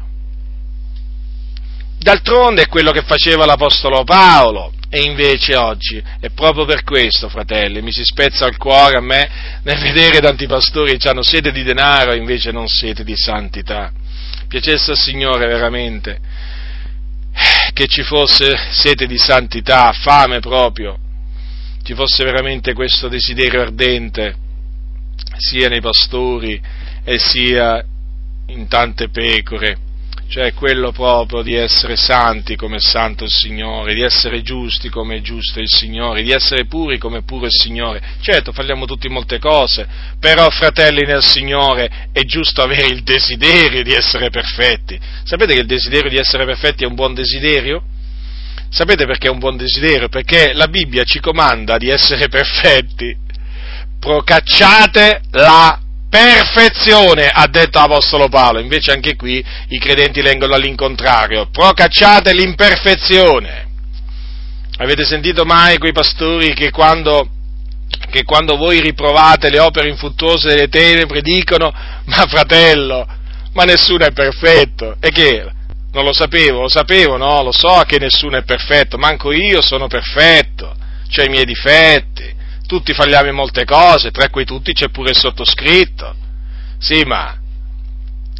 D'altronde 1.97 2.61
è 2.61 2.67
quello 2.67 2.91
che 2.91 3.01
faceva 3.01 3.45
l'Apostolo 3.45 4.03
Paolo. 4.03 4.71
E 4.87 5.01
invece 5.01 5.55
oggi 5.55 6.01
è 6.21 6.29
proprio 6.29 6.63
per 6.63 6.83
questo, 6.83 7.27
fratelli, 7.27 7.81
mi 7.81 7.91
si 7.91 8.03
spezza 8.05 8.45
il 8.45 8.55
cuore 8.55 8.95
a 8.95 9.01
me 9.01 9.29
nel 9.63 9.79
vedere 9.79 10.21
tanti 10.21 10.45
pastori 10.45 10.95
che 10.95 11.09
hanno 11.09 11.23
sete 11.23 11.51
di 11.51 11.63
denaro 11.63 12.11
e 12.11 12.17
invece 12.17 12.51
non 12.51 12.67
sete 12.67 13.03
di 13.03 13.17
santità 13.17 13.91
piacesse 14.59 14.91
al 14.91 14.97
Signore 14.97 15.47
veramente 15.47 16.19
che 17.73 17.87
ci 17.87 18.03
fosse 18.03 18.55
sete 18.71 19.05
di 19.05 19.17
santità, 19.17 19.91
fame 19.91 20.39
proprio, 20.39 20.97
ci 21.83 21.93
fosse 21.93 22.23
veramente 22.23 22.71
questo 22.71 23.09
desiderio 23.09 23.59
ardente 23.59 24.33
sia 25.35 25.67
nei 25.67 25.81
pastori 25.81 26.61
e 27.03 27.19
sia 27.19 27.83
in 28.47 28.67
tante 28.69 29.09
pecore 29.09 29.77
cioè 30.27 30.53
quello 30.53 30.91
proprio 30.91 31.41
di 31.41 31.53
essere 31.53 31.95
santi 31.95 32.55
come 32.55 32.77
è 32.77 32.79
santo 32.79 33.23
il 33.23 33.29
Signore, 33.29 33.93
di 33.93 34.01
essere 34.01 34.41
giusti 34.41 34.89
come 34.89 35.17
è 35.17 35.21
giusto 35.21 35.59
il 35.59 35.69
Signore, 35.69 36.23
di 36.23 36.31
essere 36.31 36.65
puri 36.65 36.97
come 36.97 37.19
è 37.19 37.23
puro 37.23 37.45
il 37.45 37.51
Signore. 37.51 38.01
Certo, 38.21 38.51
falliamo 38.51 38.85
tutti 38.85 39.07
molte 39.07 39.39
cose, 39.39 39.87
però 40.19 40.49
fratelli 40.49 41.05
nel 41.05 41.23
Signore 41.23 42.09
è 42.11 42.21
giusto 42.23 42.61
avere 42.61 42.87
il 42.87 43.03
desiderio 43.03 43.83
di 43.83 43.93
essere 43.93 44.29
perfetti. 44.29 44.99
Sapete 45.23 45.53
che 45.53 45.61
il 45.61 45.67
desiderio 45.67 46.09
di 46.09 46.17
essere 46.17 46.45
perfetti 46.45 46.83
è 46.83 46.87
un 46.87 46.95
buon 46.95 47.13
desiderio? 47.13 47.83
Sapete 48.69 49.05
perché 49.05 49.27
è 49.27 49.31
un 49.31 49.39
buon 49.39 49.57
desiderio? 49.57 50.09
Perché 50.09 50.53
la 50.53 50.67
Bibbia 50.67 51.03
ci 51.03 51.19
comanda 51.19 51.77
di 51.77 51.89
essere 51.89 52.27
perfetti. 52.27 53.15
Procacciate 53.99 55.21
la 55.31 55.79
perfezione, 56.15 57.27
ha 57.27 57.45
detto 57.47 57.77
l'Apostolo 57.77 58.29
Paolo, 58.29 58.59
invece 58.61 58.91
anche 58.91 59.17
qui 59.17 59.43
i 59.69 59.79
credenti 59.79 60.21
leggono 60.21 60.55
all'incontrario, 60.55 61.49
procacciate 61.51 62.33
l'imperfezione. 62.33 63.67
Avete 64.77 65.03
sentito 65.03 65.43
mai 65.43 65.77
quei 65.77 65.91
pastori 65.91 66.53
che 66.53 66.71
quando, 66.71 67.27
che 68.09 68.23
quando 68.23 68.55
voi 68.55 68.79
riprovate 68.79 69.49
le 69.49 69.59
opere 69.59 69.89
infruttuose 69.89 70.47
delle 70.47 70.69
tenebre 70.69 71.21
dicono, 71.21 71.73
ma 72.05 72.25
fratello, 72.27 73.05
ma 73.51 73.63
nessuno 73.65 74.05
è 74.05 74.13
perfetto, 74.13 74.95
e 75.01 75.09
che? 75.09 75.51
Non 75.91 76.05
lo 76.05 76.13
sapevo, 76.13 76.61
lo 76.61 76.69
sapevo, 76.69 77.17
no, 77.17 77.43
lo 77.43 77.51
so 77.51 77.83
che 77.85 77.99
nessuno 77.99 78.37
è 78.37 78.43
perfetto, 78.43 78.97
manco 78.97 79.33
io 79.33 79.61
sono 79.61 79.87
perfetto, 79.87 80.75
ho 81.17 81.23
i 81.23 81.29
miei 81.29 81.45
difetti, 81.45 82.33
tutti 82.65 82.93
falliamo 82.93 83.29
in 83.29 83.35
molte 83.35 83.65
cose, 83.65 84.11
tra 84.11 84.29
quei 84.29 84.45
tutti 84.45 84.73
c'è 84.73 84.89
pure 84.89 85.11
il 85.11 85.17
sottoscritto. 85.17 86.15
Sì, 86.79 87.03
ma, 87.03 87.37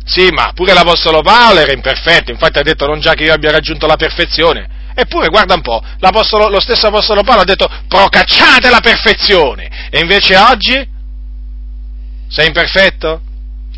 sì, 0.05 0.29
ma 0.29 0.51
pure 0.53 0.73
l'Apostolo 0.73 1.21
Paolo 1.21 1.59
era 1.59 1.73
imperfetto, 1.73 2.31
infatti 2.31 2.59
ha 2.59 2.63
detto 2.63 2.85
non 2.85 2.99
già 2.99 3.13
che 3.13 3.23
io 3.23 3.33
abbia 3.33 3.51
raggiunto 3.51 3.87
la 3.87 3.95
perfezione. 3.95 4.69
Eppure, 4.93 5.27
guarda 5.27 5.55
un 5.55 5.61
po', 5.61 5.83
lo 5.99 6.59
stesso 6.59 6.87
Apostolo 6.87 7.23
Paolo 7.23 7.41
ha 7.41 7.45
detto 7.45 7.69
procacciate 7.87 8.69
la 8.69 8.79
perfezione. 8.79 9.89
E 9.89 9.99
invece 9.99 10.37
oggi? 10.37 10.89
Sei 12.29 12.47
imperfetto? 12.47 13.21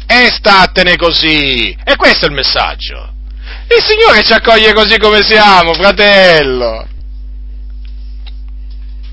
E 0.05 0.29
statene 0.31 0.95
così. 0.95 1.75
E 1.83 1.95
questo 1.95 2.25
è 2.25 2.27
il 2.27 2.35
messaggio. 2.35 3.13
Il 3.67 3.83
Signore 3.83 4.23
ci 4.23 4.33
accoglie 4.33 4.73
così 4.73 4.97
come 4.99 5.21
siamo, 5.23 5.73
fratello. 5.73 6.87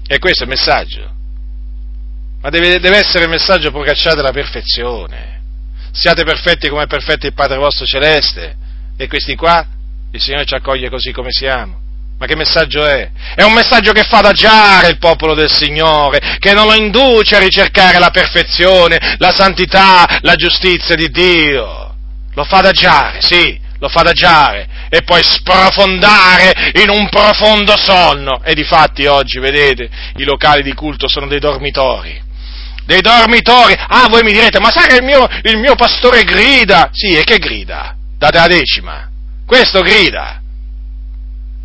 E 0.07 0.19
questo 0.19 0.43
è 0.43 0.47
il 0.47 0.51
messaggio 0.51 1.14
ma 2.45 2.51
deve, 2.51 2.79
deve 2.79 2.99
essere 2.99 3.25
il 3.25 3.31
messaggio 3.31 3.71
procacciate 3.71 4.21
la 4.21 4.31
perfezione. 4.31 5.41
Siate 5.93 6.25
perfetti 6.25 6.69
come 6.69 6.83
è 6.83 6.87
perfetto 6.87 7.25
il 7.25 7.33
Padre 7.33 7.57
vostro 7.57 7.87
celeste. 7.87 8.55
E 8.99 9.09
questi 9.09 9.35
qua, 9.35 9.67
il 10.13 10.21
Signore 10.21 10.45
ci 10.45 10.53
accoglie 10.55 10.91
così 10.91 11.11
come 11.11 11.31
siamo. 11.31 11.81
Ma 12.19 12.27
che 12.27 12.37
messaggio 12.37 12.85
è? 12.85 13.11
È 13.35 13.43
un 13.43 13.55
messaggio 13.55 13.93
che 13.93 14.03
fa 14.03 14.19
adagiare 14.19 14.89
il 14.89 14.99
popolo 14.99 15.33
del 15.33 15.51
Signore, 15.51 16.37
che 16.39 16.53
non 16.53 16.67
lo 16.67 16.75
induce 16.75 17.37
a 17.37 17.39
ricercare 17.39 17.99
la 17.99 18.11
perfezione, 18.11 19.17
la 19.17 19.33
santità, 19.33 20.19
la 20.21 20.35
giustizia 20.35 20.95
di 20.97 21.09
Dio. 21.09 21.95
Lo 22.35 22.45
fa 22.45 22.59
adagiare, 22.59 23.23
sì, 23.23 23.59
lo 23.79 23.89
fa 23.89 24.01
adagiare 24.01 24.69
e 24.91 25.01
poi 25.01 25.23
sprofondare 25.23 26.73
in 26.83 26.91
un 26.91 27.09
profondo 27.09 27.75
sonno. 27.79 28.43
E 28.45 28.53
di 28.53 28.65
fatti 28.65 29.07
oggi, 29.07 29.39
vedete, 29.39 29.89
i 30.17 30.25
locali 30.25 30.63
di 30.63 30.75
culto 30.75 31.09
sono 31.09 31.27
dei 31.27 31.41
dormitori 31.41 32.24
dei 32.87 33.01
dormitori. 33.01 33.75
Ah, 33.77 34.09
voi 34.09 34.23
mi 34.23 34.33
direte, 34.33 34.61
ma 34.61 34.71
sai 34.71 34.89
che 34.89 34.97
il 34.97 35.05
mio, 35.05 35.27
il 35.43 35.59
mio 35.59 35.75
pastore 35.75 36.23
grida? 36.25 36.91
Sì, 36.93 37.17
e 37.17 37.25
che 37.25 37.39
grida? 37.39 37.97
Date 38.19 38.39
la 38.39 38.47
decima. 38.47 39.11
Questo 39.47 39.81
grida. 39.81 40.41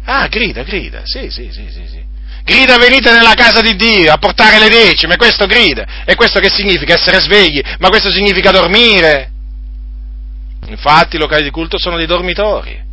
Ah, 0.06 0.28
grida, 0.28 0.64
grida, 0.64 1.02
sì, 1.04 1.30
sì, 1.30 1.50
sì, 1.52 1.68
sì, 1.72 1.88
sì. 1.88 2.08
Grida 2.44 2.78
venite 2.78 3.12
nella 3.12 3.36
casa 3.36 3.62
di 3.62 3.76
Dio 3.76 4.12
a 4.12 4.18
portare 4.18 4.58
le 4.58 4.70
decime, 4.70 5.18
questo 5.18 5.46
grida. 5.46 6.04
E 6.06 6.16
questo 6.16 6.40
che 6.40 6.50
significa? 6.50 6.96
Essere 6.96 7.20
svegli, 7.20 7.62
ma 7.78 7.90
questo 7.90 8.12
significa 8.12 8.52
dormire. 8.52 9.32
Infatti 10.68 11.16
i 11.16 11.20
locali 11.20 11.44
di 11.44 11.52
culto 11.52 11.78
sono 11.78 11.96
dei 11.96 12.08
dormitori. 12.08 12.88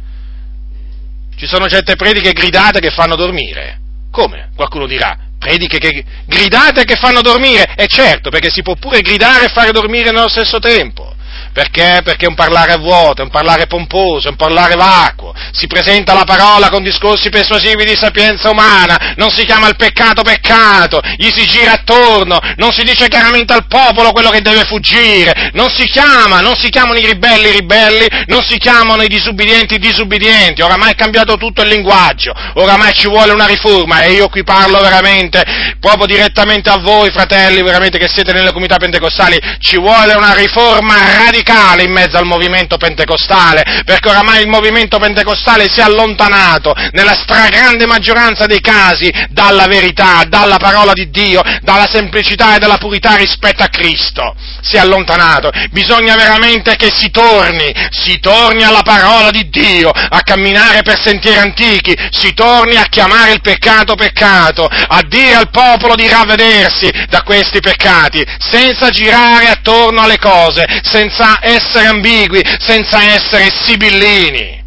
Ci 1.37 1.47
sono 1.47 1.69
certe 1.69 1.97
prediche 1.97 2.33
gridate 2.33 2.81
che 2.81 2.91
fanno 2.91 3.17
dormire. 3.17 3.79
Come? 4.11 4.51
Qualcuno 4.55 4.87
dirà, 4.87 5.17
prediche 5.47 5.79
che 5.79 6.05
gridate 6.27 6.85
che 6.85 6.97
fanno 6.97 7.21
dormire, 7.21 7.75
e 7.77 7.87
certo, 7.87 8.31
perché 8.31 8.51
si 8.51 8.63
può 8.63 8.75
pure 8.75 9.01
gridare 9.01 9.45
e 9.45 9.49
fare 9.49 9.71
dormire 9.71 10.11
nello 10.11 10.29
stesso 10.29 10.59
tempo. 10.59 11.15
Perché? 11.57 12.03
Perché 12.05 12.27
è 12.27 12.29
un 12.29 12.35
parlare 12.35 12.77
vuoto, 12.77 13.23
è 13.23 13.25
un 13.25 13.31
parlare 13.31 13.67
pomposo, 13.67 14.27
è 14.27 14.31
un 14.31 14.37
parlare 14.37 14.75
vacuo. 14.75 15.33
Si 15.53 15.67
presenta 15.67 16.13
la 16.13 16.25
parola 16.25 16.69
con 16.69 16.83
discorsi 16.83 17.31
persuasivi 17.31 17.87
di 17.87 17.97
sapienza 17.97 18.51
umana, 18.51 19.15
non 19.17 19.31
si 19.31 19.47
chiama 19.47 19.67
il 19.67 19.75
peccato 19.75 20.21
peccato, 20.21 21.01
gli 21.17 21.31
si 21.31 21.47
gira 21.47 21.73
attorno, 21.73 22.39
non 22.57 22.73
si 22.73 22.85
dice 22.85 23.09
chiaramente 23.09 23.55
al 23.55 23.67
popolo 23.69 24.13
quello 24.13 24.29
che 24.29 24.43
deve 24.43 24.65
fuggire, 24.65 25.49
non 25.55 25.71
si 25.71 25.87
chiama, 25.87 26.43
non 26.43 26.57
si 26.57 26.69
chiamano 26.69 26.99
i 26.99 27.07
ribelli 27.07 27.51
ribelli, 27.51 28.07
non 28.27 28.43
si 28.43 28.59
chiamano 28.59 29.03
i 29.03 29.09
disubbidienti 29.09 29.79
disubbidienti, 29.79 30.61
oramai 30.61 30.91
è 30.91 30.95
cambiato 30.95 31.39
tutto 31.39 31.63
il 31.63 31.69
linguaggio, 31.69 32.35
oramai 32.57 32.93
ci 32.93 33.09
vuole 33.09 33.33
una 33.33 33.47
riforma. 33.47 34.03
E 34.03 34.13
io 34.13 34.29
qui 34.29 34.45
parlo 34.45 34.79
veramente, 34.83 35.43
proprio 35.81 36.05
direttamente 36.05 36.69
a 36.69 36.77
voi 36.77 37.11
fratelli, 37.13 37.63
veramente 37.63 37.97
che 37.97 38.11
siete 38.13 38.35
nelle 38.35 38.49
comunità 38.49 38.77
pentecostali, 38.77 39.41
ci 39.59 39.79
vuole 39.79 40.13
una 40.13 40.35
riforma 40.35 40.97
radicale 41.25 41.45
radicale 41.47 41.85
in 41.85 41.93
mezzo 41.93 42.17
al 42.17 42.27
movimento 42.27 42.77
pentecostale, 42.77 43.83
perché 43.85 44.09
oramai 44.09 44.43
il 44.43 44.49
movimento 44.49 44.99
pentecostale 44.99 45.67
si 45.69 45.81
è 45.81 45.85
allontanato 45.85 46.75
nella 46.93 47.15
stragrande 47.15 47.87
maggioranza 47.87 48.47
dei 48.47 48.61
casi 48.61 49.13
dalla 49.31 49.67
verità, 49.67 50.25
dalla 50.27 50.57
parola 50.57 50.93
di 50.93 51.09
Dio, 51.11 51.43
dalla 51.63 51.87
semplicità 51.89 52.57
e 52.57 52.59
dalla 52.59 52.79
purità 52.79 53.15
rispetto 53.15 53.63
a 53.63 53.69
Cristo. 53.69 54.35
Si 54.61 54.77
è 54.77 54.81
allontanato. 54.81 55.51
Bisogna 55.71 56.17
veramente 56.17 56.75
che 56.77 56.91
si 56.93 57.11
torni, 57.11 57.73
si 57.91 58.19
torni 58.19 58.65
alla 58.65 58.83
parola 58.83 59.31
di 59.31 59.49
Dio, 59.49 59.91
a 59.91 60.21
camminare 60.23 60.83
per 60.83 61.01
sentieri 61.01 61.39
antichi, 61.39 61.95
si 62.11 62.35
torni 62.35 62.77
a 62.77 62.87
chiamare 62.89 63.33
il 63.33 63.41
peccato 63.41 63.95
peccato, 63.95 64.67
a 64.67 65.03
dire 65.07 65.35
al 65.35 65.51
popolo 65.51 65.95
di 65.95 66.09
ravvedersi 66.09 66.91
da 67.09 67.23
questi 67.23 67.61
peccati, 67.61 68.25
senza 68.39 68.91
girare 68.91 69.49
attorno 69.49 70.01
alle 70.01 70.19
cose, 70.19 70.65
senza 70.83 71.36
essere 71.43 71.87
ambigui, 71.87 72.43
senza 72.59 73.03
essere 73.03 73.51
sibillini. 73.51 74.65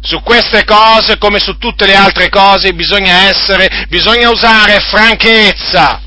su 0.00 0.22
queste 0.22 0.64
cose, 0.64 1.18
come 1.18 1.38
su 1.40 1.58
tutte 1.58 1.84
le 1.84 1.94
altre 1.94 2.28
cose, 2.28 2.72
bisogna 2.72 3.28
essere, 3.28 3.86
bisogna 3.88 4.30
usare 4.30 4.78
franchezza. 4.80 6.00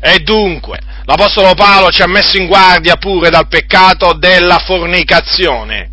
E 0.00 0.18
dunque, 0.18 0.78
l'Apostolo 1.04 1.54
Paolo 1.54 1.90
ci 1.90 2.02
ha 2.02 2.06
messo 2.06 2.36
in 2.36 2.46
guardia 2.46 2.96
pure 2.96 3.30
dal 3.30 3.48
peccato 3.48 4.14
della 4.14 4.58
fornicazione. 4.58 5.89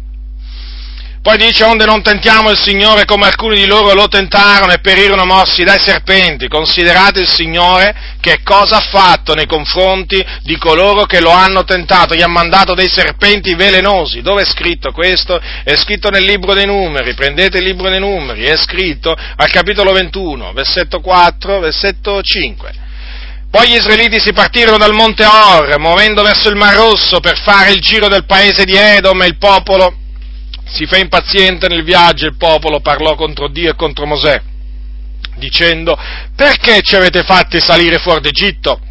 Poi 1.27 1.35
dice, 1.35 1.65
onde 1.65 1.83
non 1.83 2.01
tentiamo 2.01 2.51
il 2.51 2.57
Signore 2.57 3.03
come 3.03 3.25
alcuni 3.25 3.57
di 3.57 3.65
loro 3.65 3.93
lo 3.93 4.07
tentarono 4.07 4.71
e 4.71 4.79
perirono 4.79 5.25
morsi 5.25 5.65
dai 5.65 5.77
serpenti. 5.77 6.47
Considerate 6.47 7.19
il 7.19 7.27
Signore 7.27 8.15
che 8.21 8.39
cosa 8.43 8.77
ha 8.77 8.87
fatto 8.89 9.33
nei 9.33 9.45
confronti 9.45 10.25
di 10.43 10.57
coloro 10.57 11.03
che 11.03 11.19
lo 11.19 11.31
hanno 11.31 11.65
tentato. 11.65 12.15
Gli 12.15 12.21
ha 12.21 12.29
mandato 12.29 12.75
dei 12.75 12.87
serpenti 12.87 13.55
velenosi. 13.55 14.21
Dove 14.21 14.43
è 14.43 14.45
scritto 14.45 14.93
questo? 14.93 15.37
È 15.65 15.75
scritto 15.75 16.09
nel 16.09 16.23
libro 16.23 16.53
dei 16.53 16.65
numeri. 16.65 17.13
Prendete 17.13 17.57
il 17.57 17.65
libro 17.65 17.89
dei 17.89 17.99
numeri. 17.99 18.45
È 18.45 18.55
scritto 18.55 19.13
al 19.13 19.49
capitolo 19.49 19.91
21, 19.91 20.53
versetto 20.53 21.01
4, 21.01 21.59
versetto 21.59 22.21
5. 22.21 22.71
Poi 23.51 23.67
gli 23.67 23.75
israeliti 23.75 24.17
si 24.21 24.31
partirono 24.31 24.77
dal 24.77 24.93
monte 24.93 25.25
Or, 25.25 25.77
muovendo 25.77 26.23
verso 26.23 26.47
il 26.47 26.55
Mar 26.55 26.75
Rosso 26.75 27.19
per 27.19 27.37
fare 27.41 27.71
il 27.71 27.81
giro 27.81 28.07
del 28.07 28.23
paese 28.23 28.63
di 28.63 28.77
Edom 28.77 29.21
e 29.23 29.27
il 29.27 29.37
popolo 29.37 30.05
si 30.69 30.85
fa 30.85 30.97
impaziente 30.97 31.67
nel 31.67 31.83
viaggio, 31.83 32.25
il 32.25 32.37
popolo 32.37 32.79
parlò 32.79 33.15
contro 33.15 33.47
Dio 33.47 33.71
e 33.71 33.75
contro 33.75 34.05
Mosè, 34.05 34.41
dicendo, 35.35 35.97
perché 36.35 36.81
ci 36.81 36.95
avete 36.95 37.23
fatti 37.23 37.59
salire 37.59 37.99
fuori 37.99 38.21
d'Egitto? 38.21 38.81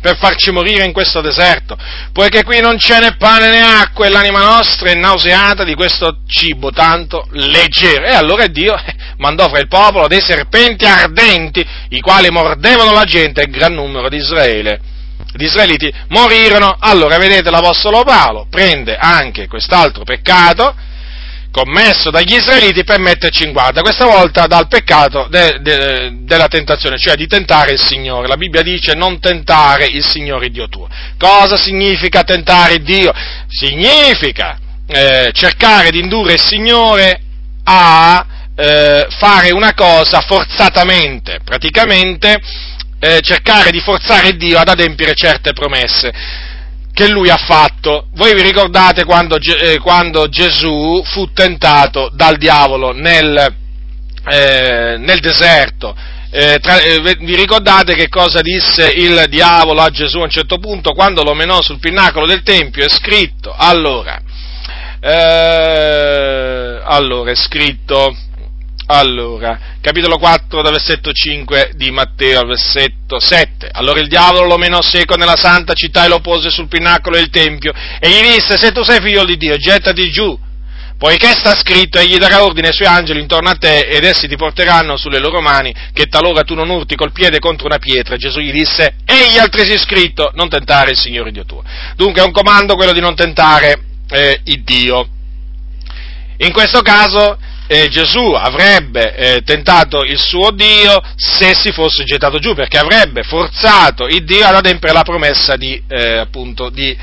Per 0.00 0.18
farci 0.18 0.50
morire 0.50 0.84
in 0.84 0.92
questo 0.92 1.22
deserto, 1.22 1.78
poiché 2.12 2.44
qui 2.44 2.60
non 2.60 2.76
c'è 2.76 3.00
né 3.00 3.16
pane 3.16 3.48
né 3.50 3.60
acqua 3.60 4.04
e 4.04 4.10
l'anima 4.10 4.42
nostra 4.42 4.90
è 4.90 4.94
nauseata 4.94 5.64
di 5.64 5.74
questo 5.74 6.18
cibo 6.26 6.70
tanto 6.70 7.26
leggero. 7.30 8.04
E 8.04 8.12
allora 8.12 8.46
Dio 8.46 8.76
eh, 8.76 8.94
mandò 9.16 9.48
fra 9.48 9.60
il 9.60 9.68
popolo 9.68 10.06
dei 10.06 10.20
serpenti 10.20 10.84
ardenti, 10.84 11.66
i 11.88 12.00
quali 12.00 12.28
mordevano 12.28 12.92
la 12.92 13.04
gente 13.04 13.42
e 13.42 13.46
gran 13.46 13.72
numero 13.72 14.10
di 14.10 14.16
Israele 14.16 14.92
gli 15.36 15.44
israeliti 15.44 15.92
morirono. 16.08 16.76
Allora, 16.78 17.18
vedete, 17.18 17.50
l'Apostolo 17.50 18.04
Paolo 18.04 18.46
prende 18.48 18.96
anche 18.96 19.48
quest'altro 19.48 20.04
peccato 20.04 20.74
commesso 21.54 22.10
dagli 22.10 22.34
israeliti 22.34 22.82
per 22.82 22.98
metterci 22.98 23.44
in 23.44 23.52
guardia, 23.52 23.80
questa 23.80 24.06
volta 24.06 24.48
dal 24.48 24.66
peccato 24.66 25.28
de, 25.30 25.58
de, 25.60 26.16
della 26.22 26.48
tentazione, 26.48 26.98
cioè 26.98 27.14
di 27.14 27.28
tentare 27.28 27.70
il 27.70 27.80
Signore. 27.80 28.26
La 28.26 28.36
Bibbia 28.36 28.60
dice 28.62 28.94
non 28.94 29.20
tentare 29.20 29.86
il 29.86 30.04
Signore 30.04 30.50
Dio 30.50 30.68
tuo. 30.68 30.88
Cosa 31.16 31.56
significa 31.56 32.24
tentare 32.24 32.80
Dio? 32.80 33.12
Significa 33.46 34.58
eh, 34.88 35.30
cercare 35.32 35.90
di 35.90 36.00
indurre 36.00 36.32
il 36.32 36.40
Signore 36.40 37.20
a 37.62 38.26
eh, 38.56 39.06
fare 39.16 39.52
una 39.52 39.74
cosa 39.74 40.22
forzatamente, 40.22 41.38
praticamente 41.44 42.36
eh, 42.98 43.20
cercare 43.20 43.70
di 43.70 43.78
forzare 43.78 44.36
Dio 44.36 44.58
ad 44.58 44.68
adempiere 44.68 45.14
certe 45.14 45.52
promesse 45.52 46.12
che 46.94 47.08
lui 47.08 47.28
ha 47.28 47.36
fatto. 47.36 48.06
Voi 48.14 48.34
vi 48.34 48.42
ricordate 48.42 49.04
quando, 49.04 49.36
eh, 49.36 49.78
quando 49.80 50.28
Gesù 50.28 51.02
fu 51.04 51.32
tentato 51.32 52.08
dal 52.14 52.36
diavolo 52.36 52.92
nel, 52.92 53.54
eh, 54.30 54.96
nel 54.98 55.18
deserto? 55.18 55.94
Eh, 56.30 56.58
tra, 56.60 56.80
eh, 56.80 57.00
vi 57.00 57.36
ricordate 57.36 57.94
che 57.94 58.08
cosa 58.08 58.40
disse 58.40 58.90
il 58.90 59.26
diavolo 59.28 59.82
a 59.82 59.90
Gesù 59.90 60.18
a 60.18 60.24
un 60.24 60.30
certo 60.30 60.58
punto 60.58 60.92
quando 60.92 61.22
lo 61.22 61.34
menò 61.34 61.60
sul 61.62 61.78
pinnacolo 61.78 62.26
del 62.26 62.42
Tempio? 62.42 62.84
È 62.84 62.88
scritto, 62.88 63.54
allora, 63.56 64.20
eh, 65.00 66.80
allora 66.82 67.30
è 67.30 67.36
scritto, 67.36 68.16
allora, 68.86 69.58
capitolo 69.80 70.18
4 70.18 70.60
dal 70.60 70.72
versetto 70.72 71.10
5 71.10 71.70
di 71.74 71.90
Matteo 71.90 72.40
al 72.40 72.46
versetto 72.46 73.18
7. 73.18 73.70
Allora 73.72 74.00
il 74.00 74.08
diavolo 74.08 74.46
lo 74.46 74.58
menò 74.58 74.82
seco 74.82 75.14
nella 75.16 75.36
santa 75.36 75.72
città 75.72 76.04
e 76.04 76.08
lo 76.08 76.20
pose 76.20 76.50
sul 76.50 76.68
pinnacolo 76.68 77.16
del 77.16 77.30
tempio 77.30 77.72
e 77.98 78.08
gli 78.08 78.34
disse, 78.34 78.58
se 78.58 78.72
tu 78.72 78.82
sei 78.82 79.00
figlio 79.00 79.24
di 79.24 79.38
Dio, 79.38 79.56
gettati 79.56 80.10
giù, 80.10 80.38
poiché 80.98 81.28
sta 81.28 81.54
scritto, 81.54 81.98
egli 81.98 82.18
darà 82.18 82.44
ordine 82.44 82.68
ai 82.68 82.74
suoi 82.74 82.88
angeli 82.88 83.20
intorno 83.20 83.48
a 83.48 83.54
te 83.54 83.86
ed 83.86 84.04
essi 84.04 84.28
ti 84.28 84.36
porteranno 84.36 84.98
sulle 84.98 85.18
loro 85.18 85.40
mani, 85.40 85.74
che 85.94 86.04
talora 86.04 86.42
tu 86.42 86.54
non 86.54 86.68
urti 86.68 86.94
col 86.94 87.12
piede 87.12 87.38
contro 87.38 87.66
una 87.66 87.78
pietra. 87.78 88.16
Gesù 88.16 88.40
gli 88.40 88.52
disse, 88.52 88.96
egli 89.06 89.38
altresì 89.38 89.78
scritto, 89.78 90.30
non 90.34 90.50
tentare 90.50 90.90
il 90.90 90.98
Signore 90.98 91.30
Dio 91.30 91.46
tuo. 91.46 91.62
Dunque 91.96 92.20
è 92.20 92.24
un 92.24 92.32
comando 92.32 92.74
quello 92.74 92.92
di 92.92 93.00
non 93.00 93.14
tentare 93.14 93.80
eh, 94.10 94.40
il 94.44 94.62
Dio. 94.62 95.08
In 96.36 96.52
questo 96.52 96.82
caso 96.82 97.38
eh, 97.66 97.88
Gesù 97.88 98.32
avrebbe 98.32 99.14
eh, 99.14 99.42
tentato 99.42 100.02
il 100.02 100.18
suo 100.18 100.50
Dio 100.50 101.00
se 101.16 101.54
si 101.54 101.72
fosse 101.72 102.04
gettato 102.04 102.38
giù, 102.38 102.54
perché 102.54 102.78
avrebbe 102.78 103.22
forzato 103.22 104.06
il 104.06 104.24
Dio 104.24 104.44
ad 104.44 104.56
adempiere 104.56 104.94
la 104.94 105.02
promessa 105.02 105.56
di, 105.56 105.80
eh, 105.88 106.18
appunto, 106.18 106.68
di, 106.68 106.96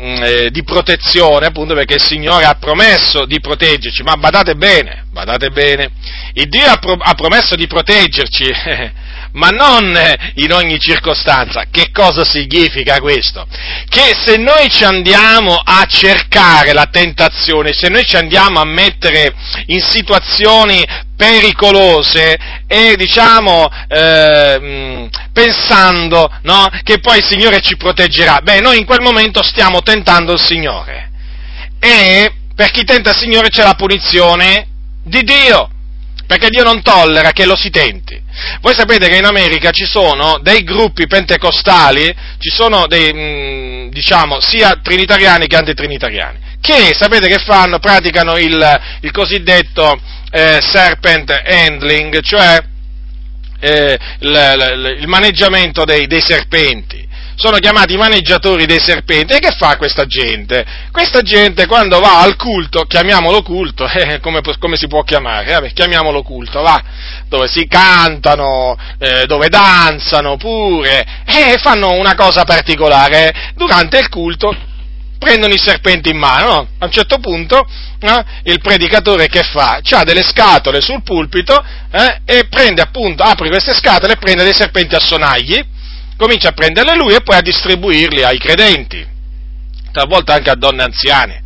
mm, 0.00 0.22
eh, 0.22 0.50
di, 0.50 0.64
protezione, 0.64 1.46
appunto 1.46 1.74
perché 1.74 1.94
il 1.94 2.02
Signore 2.02 2.44
ha 2.44 2.54
promesso 2.54 3.24
di 3.26 3.40
proteggerci, 3.40 4.02
ma 4.02 4.16
badate 4.16 4.54
bene, 4.54 5.04
badate 5.10 5.50
bene, 5.50 5.90
il 6.34 6.48
Dio 6.48 6.66
ha, 6.66 6.76
pro- 6.78 6.98
ha 6.98 7.14
promesso 7.14 7.54
di 7.54 7.66
proteggerci 7.66 8.50
ma 9.32 9.48
non 9.48 9.96
in 10.34 10.52
ogni 10.52 10.78
circostanza. 10.78 11.64
Che 11.70 11.90
cosa 11.90 12.24
significa 12.24 12.98
questo? 13.00 13.46
Che 13.92 14.16
se 14.24 14.38
noi 14.38 14.70
ci 14.70 14.84
andiamo 14.84 15.54
a 15.54 15.84
cercare 15.84 16.72
la 16.72 16.86
tentazione, 16.86 17.74
se 17.74 17.90
noi 17.90 18.06
ci 18.06 18.16
andiamo 18.16 18.58
a 18.58 18.64
mettere 18.64 19.34
in 19.66 19.82
situazioni 19.82 20.82
pericolose 21.14 22.38
e 22.66 22.96
diciamo 22.96 23.68
eh, 23.88 25.10
pensando 25.30 26.26
no, 26.44 26.70
che 26.84 27.00
poi 27.00 27.18
il 27.18 27.24
Signore 27.24 27.60
ci 27.60 27.76
proteggerà, 27.76 28.40
beh 28.42 28.60
noi 28.60 28.78
in 28.78 28.86
quel 28.86 29.02
momento 29.02 29.42
stiamo 29.42 29.82
tentando 29.82 30.32
il 30.32 30.40
Signore. 30.40 31.10
E 31.78 32.32
per 32.54 32.70
chi 32.70 32.84
tenta 32.84 33.10
il 33.10 33.18
Signore 33.18 33.50
c'è 33.50 33.62
la 33.62 33.74
punizione 33.74 34.68
di 35.04 35.22
Dio 35.22 35.71
perché 36.32 36.48
Dio 36.48 36.62
non 36.62 36.80
tollera 36.80 37.32
che 37.32 37.44
lo 37.44 37.54
si 37.54 37.68
tenti. 37.68 38.18
Voi 38.62 38.74
sapete 38.74 39.06
che 39.06 39.16
in 39.16 39.26
America 39.26 39.70
ci 39.70 39.84
sono 39.84 40.38
dei 40.40 40.62
gruppi 40.62 41.06
pentecostali, 41.06 42.10
ci 42.38 42.48
sono 42.48 42.86
dei, 42.86 43.12
mm, 43.12 43.88
diciamo, 43.90 44.40
sia 44.40 44.80
trinitariani 44.82 45.46
che 45.46 45.56
antitrinitariani, 45.56 46.38
che 46.58 46.94
sapete 46.98 47.28
che 47.28 47.36
fanno? 47.36 47.80
Praticano 47.80 48.38
il, 48.38 48.80
il 49.02 49.10
cosiddetto 49.10 50.00
eh, 50.30 50.58
serpent 50.62 51.30
handling, 51.44 52.22
cioè 52.22 52.58
eh, 53.60 53.98
il, 54.20 54.96
il, 55.00 55.08
maneggiamento 55.08 55.84
dei, 55.84 56.06
dei 56.06 56.22
serpenti 56.22 57.06
sono 57.36 57.58
chiamati 57.58 57.96
maneggiatori 57.96 58.66
dei 58.66 58.80
serpenti. 58.80 59.34
E 59.34 59.38
che 59.38 59.52
fa 59.52 59.76
questa 59.76 60.06
gente? 60.06 60.64
Questa 60.90 61.22
gente 61.22 61.66
quando 61.66 62.00
va 62.00 62.20
al 62.20 62.36
culto, 62.36 62.84
chiamiamolo 62.84 63.42
culto, 63.42 63.86
eh, 63.88 64.20
come, 64.20 64.40
come, 64.58 64.76
si 64.76 64.86
può 64.86 65.02
chiamare? 65.02 65.50
Eh, 65.50 65.52
vabbè, 65.54 65.72
chiamiamolo 65.72 66.22
culto, 66.22 66.60
va, 66.60 66.82
dove 67.28 67.48
si 67.48 67.66
cantano, 67.66 68.76
eh, 68.98 69.26
dove 69.26 69.48
danzano 69.48 70.36
pure, 70.36 71.04
e 71.26 71.58
fanno 71.58 71.92
una 71.92 72.14
cosa 72.14 72.44
particolare. 72.44 73.52
Durante 73.54 73.98
il 73.98 74.08
culto 74.08 74.54
prendono 75.22 75.54
i 75.54 75.58
serpenti 75.58 76.10
in 76.10 76.18
mano, 76.18 76.46
no? 76.46 76.68
a 76.78 76.86
un 76.86 76.90
certo 76.90 77.18
punto 77.18 77.64
no? 78.00 78.24
il 78.42 78.60
predicatore 78.60 79.28
che 79.28 79.42
fa? 79.44 79.80
Ha 79.88 80.02
delle 80.02 80.24
scatole 80.24 80.80
sul 80.80 81.04
pulpito 81.04 81.64
eh, 81.92 82.22
e 82.24 82.48
prende 82.48 82.82
appunto, 82.82 83.22
apre 83.22 83.48
queste 83.48 83.72
scatole 83.72 84.14
e 84.14 84.16
prende 84.16 84.42
dei 84.42 84.52
serpenti 84.52 84.96
a 84.96 85.00
sonagli 85.00 85.64
comincia 86.16 86.48
a 86.48 86.52
prenderle 86.52 86.96
lui 86.96 87.14
e 87.14 87.22
poi 87.22 87.36
a 87.36 87.42
distribuirli 87.42 88.22
ai 88.22 88.38
credenti, 88.38 89.06
talvolta 89.92 90.34
anche 90.34 90.50
a 90.50 90.54
donne 90.54 90.82
anziane. 90.82 91.42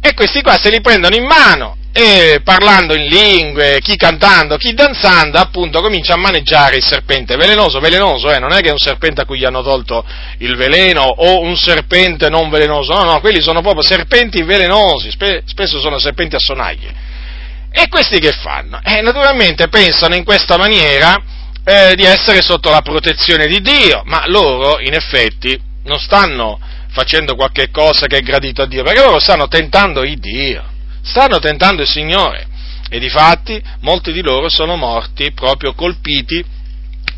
E 0.00 0.12
questi 0.14 0.42
qua 0.42 0.58
se 0.58 0.70
li 0.70 0.80
prendono 0.80 1.16
in 1.16 1.24
mano 1.24 1.76
e 1.96 2.40
parlando 2.42 2.92
in 2.92 3.06
lingue, 3.06 3.78
chi 3.80 3.94
cantando, 3.94 4.56
chi 4.56 4.74
danzando, 4.74 5.38
appunto 5.38 5.80
comincia 5.80 6.14
a 6.14 6.16
maneggiare 6.16 6.74
il 6.74 6.84
serpente. 6.84 7.36
Velenoso, 7.36 7.78
velenoso, 7.78 8.32
eh? 8.32 8.40
non 8.40 8.52
è 8.52 8.60
che 8.60 8.68
è 8.68 8.72
un 8.72 8.78
serpente 8.78 9.20
a 9.20 9.24
cui 9.24 9.38
gli 9.38 9.44
hanno 9.44 9.62
tolto 9.62 10.04
il 10.38 10.56
veleno 10.56 11.02
o 11.02 11.40
un 11.40 11.56
serpente 11.56 12.28
non 12.28 12.50
velenoso, 12.50 12.92
no, 12.94 13.04
no, 13.04 13.20
quelli 13.20 13.40
sono 13.40 13.60
proprio 13.60 13.82
serpenti 13.82 14.42
velenosi, 14.42 15.10
spesso 15.10 15.78
sono 15.78 16.00
serpenti 16.00 16.34
a 16.34 16.40
sonaglie. 16.40 16.92
E 17.70 17.88
questi 17.88 18.18
che 18.18 18.32
fanno? 18.32 18.80
Eh, 18.82 19.00
naturalmente 19.00 19.68
pensano 19.68 20.16
in 20.16 20.24
questa 20.24 20.56
maniera 20.56 21.16
eh, 21.64 21.94
di 21.94 22.04
essere 22.04 22.42
sotto 22.42 22.70
la 22.70 22.82
protezione 22.82 23.46
di 23.46 23.60
Dio, 23.60 24.02
ma 24.04 24.28
loro 24.28 24.80
in 24.80 24.94
effetti 24.94 25.58
non 25.84 25.98
stanno 25.98 26.60
facendo 26.90 27.34
qualche 27.34 27.70
cosa 27.70 28.06
che 28.06 28.18
è 28.18 28.22
gradito 28.22 28.62
a 28.62 28.66
Dio, 28.66 28.82
perché 28.82 29.00
loro 29.00 29.18
stanno 29.18 29.48
tentando 29.48 30.04
il 30.04 30.18
Dio, 30.18 30.62
stanno 31.02 31.38
tentando 31.38 31.82
il 31.82 31.88
Signore. 31.88 32.48
E 32.88 32.98
di 33.00 33.08
fatti 33.08 33.60
molti 33.80 34.12
di 34.12 34.22
loro 34.22 34.48
sono 34.48 34.76
morti 34.76 35.32
proprio 35.32 35.74
colpiti, 35.74 36.44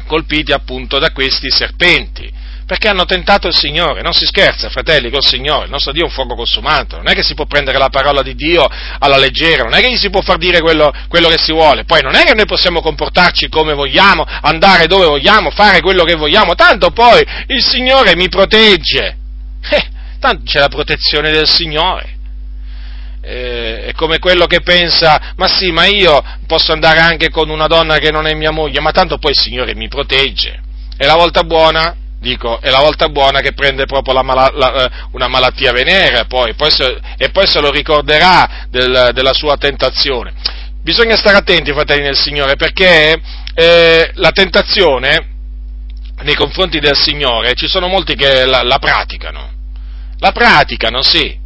colpiti 0.06 0.52
appunto 0.52 0.98
da 0.98 1.10
questi 1.10 1.51
serpenti, 1.51 2.32
perché 2.67 2.89
hanno 2.89 3.05
tentato 3.05 3.47
il 3.47 3.55
Signore. 3.55 4.03
Non 4.03 4.13
si 4.13 4.27
scherza, 4.27 4.69
fratelli, 4.69 5.11
col 5.11 5.25
Signore. 5.25 5.65
Il 5.65 5.71
nostro 5.71 5.93
Dio 5.93 6.03
è 6.03 6.07
un 6.07 6.11
fuoco 6.11 6.35
consumato. 6.35 6.97
Non 6.97 7.09
è 7.09 7.15
che 7.15 7.23
si 7.23 7.35
può 7.35 7.47
prendere 7.47 7.79
la 7.79 7.89
parola 7.89 8.23
di 8.23 8.35
Dio 8.35 8.69
alla 8.99 9.19
leggera, 9.19 9.63
non 9.63 9.75
è 9.75 9.81
che 9.81 9.91
gli 9.91 9.97
si 9.97 10.11
può 10.11 10.21
far 10.21 10.37
dire 10.39 10.61
quello, 10.61 10.93
quello 11.09 11.29
che 11.29 11.39
si 11.39 11.53
vuole. 11.53 11.85
Poi 11.85 12.03
non 12.03 12.15
è 12.15 12.25
che 12.25 12.35
noi 12.35 12.47
possiamo 12.47 12.81
comportarci 12.81 13.49
come 13.49 13.73
vogliamo, 13.73 14.25
andare 14.25 14.87
dove 14.87 15.07
vogliamo, 15.07 15.51
fare 15.51 15.81
quello 15.81 16.05
che 16.05 16.17
vogliamo. 16.17 16.55
Tanto 16.55 16.91
poi 16.91 17.25
il 17.47 17.63
Signore 17.63 18.17
mi 18.17 18.29
protegge. 18.29 19.17
Eh, 19.69 19.85
tanto 20.19 20.43
c'è 20.45 20.59
la 20.59 20.69
protezione 20.69 21.31
del 21.31 21.49
Signore 21.49 22.17
eh, 23.27 23.87
è 23.87 23.93
come 23.93 24.21
quello 24.21 24.47
che 24.47 24.61
pensa, 24.61 25.33
ma 25.37 25.49
sì, 25.49 25.73
ma 25.73 25.85
io 25.87 26.23
posso 26.47 26.73
andare 26.73 27.01
anche 27.01 27.29
con 27.29 27.51
una 27.51 27.67
donna 27.67 27.99
che 27.99 28.13
non 28.13 28.27
è 28.27 28.35
mia 28.35 28.53
moglie, 28.53 28.81
ma 28.81 28.93
tanto 28.93 29.19
poi 29.19 29.33
il 29.33 29.39
Signore 29.39 29.75
mi 29.75 29.89
protegge. 29.89 30.63
E 30.97 31.05
la 31.05 31.17
volta 31.17 31.43
buona, 31.43 31.95
dico, 32.19 32.61
è 32.61 32.71
la 32.71 32.81
volta 32.81 33.09
buona 33.09 33.41
che 33.41 33.53
prende 33.53 33.87
proprio 33.87 34.15
la 34.15 34.23
mala, 34.23 34.51
la, 34.53 34.85
eh, 34.85 34.91
una 35.13 35.29
malattia 35.29 35.73
venerea 35.73 36.25
poi, 36.25 36.55
poi 36.55 36.71
se, 36.71 36.99
e 37.17 37.31
poi 37.31 37.47
se 37.47 37.61
lo 37.61 37.71
ricorderà 37.71 38.67
del, 38.71 39.11
della 39.13 39.33
sua 39.33 39.57
tentazione. 39.57 40.33
Bisogna 40.83 41.17
stare 41.17 41.37
attenti, 41.37 41.73
fratelli 41.73 42.03
del 42.03 42.17
Signore, 42.17 42.57
perché 42.57 43.21
eh, 43.55 44.11
la 44.15 44.31
tentazione 44.31 45.35
nei 46.23 46.35
confronti 46.35 46.79
del 46.79 46.97
Signore 46.97 47.55
ci 47.55 47.67
sono 47.67 47.89
molti 47.89 48.15
che 48.15 48.45
la, 48.45 48.63
la 48.63 48.79
praticano. 48.79 49.51
La 50.19 50.33
praticano, 50.33 51.03
sì, 51.03 51.37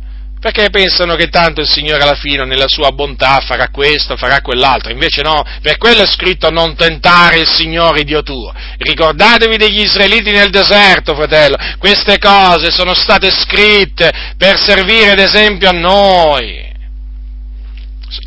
perché 0.40 0.70
pensano 0.70 1.16
che 1.16 1.28
tanto 1.28 1.60
il 1.60 1.68
Signore 1.68 2.02
alla 2.02 2.14
fine 2.14 2.46
nella 2.46 2.66
sua 2.66 2.90
bontà 2.92 3.40
farà 3.40 3.68
questo, 3.68 4.16
farà 4.16 4.40
quell'altro, 4.40 4.90
invece 4.90 5.20
no, 5.20 5.44
per 5.60 5.76
quello 5.76 6.02
è 6.02 6.06
scritto 6.06 6.50
non 6.50 6.74
tentare 6.74 7.40
il 7.40 7.46
Signore 7.46 8.04
Dio 8.04 8.22
tuo. 8.22 8.50
Ricordatevi 8.78 9.58
degli 9.58 9.82
israeliti 9.82 10.30
nel 10.30 10.48
deserto, 10.48 11.14
fratello, 11.14 11.56
queste 11.78 12.18
cose 12.18 12.70
sono 12.70 12.94
state 12.94 13.30
scritte 13.30 14.10
per 14.38 14.58
servire 14.58 15.14
d'esempio 15.14 15.68
a 15.68 15.72
noi. 15.72 16.68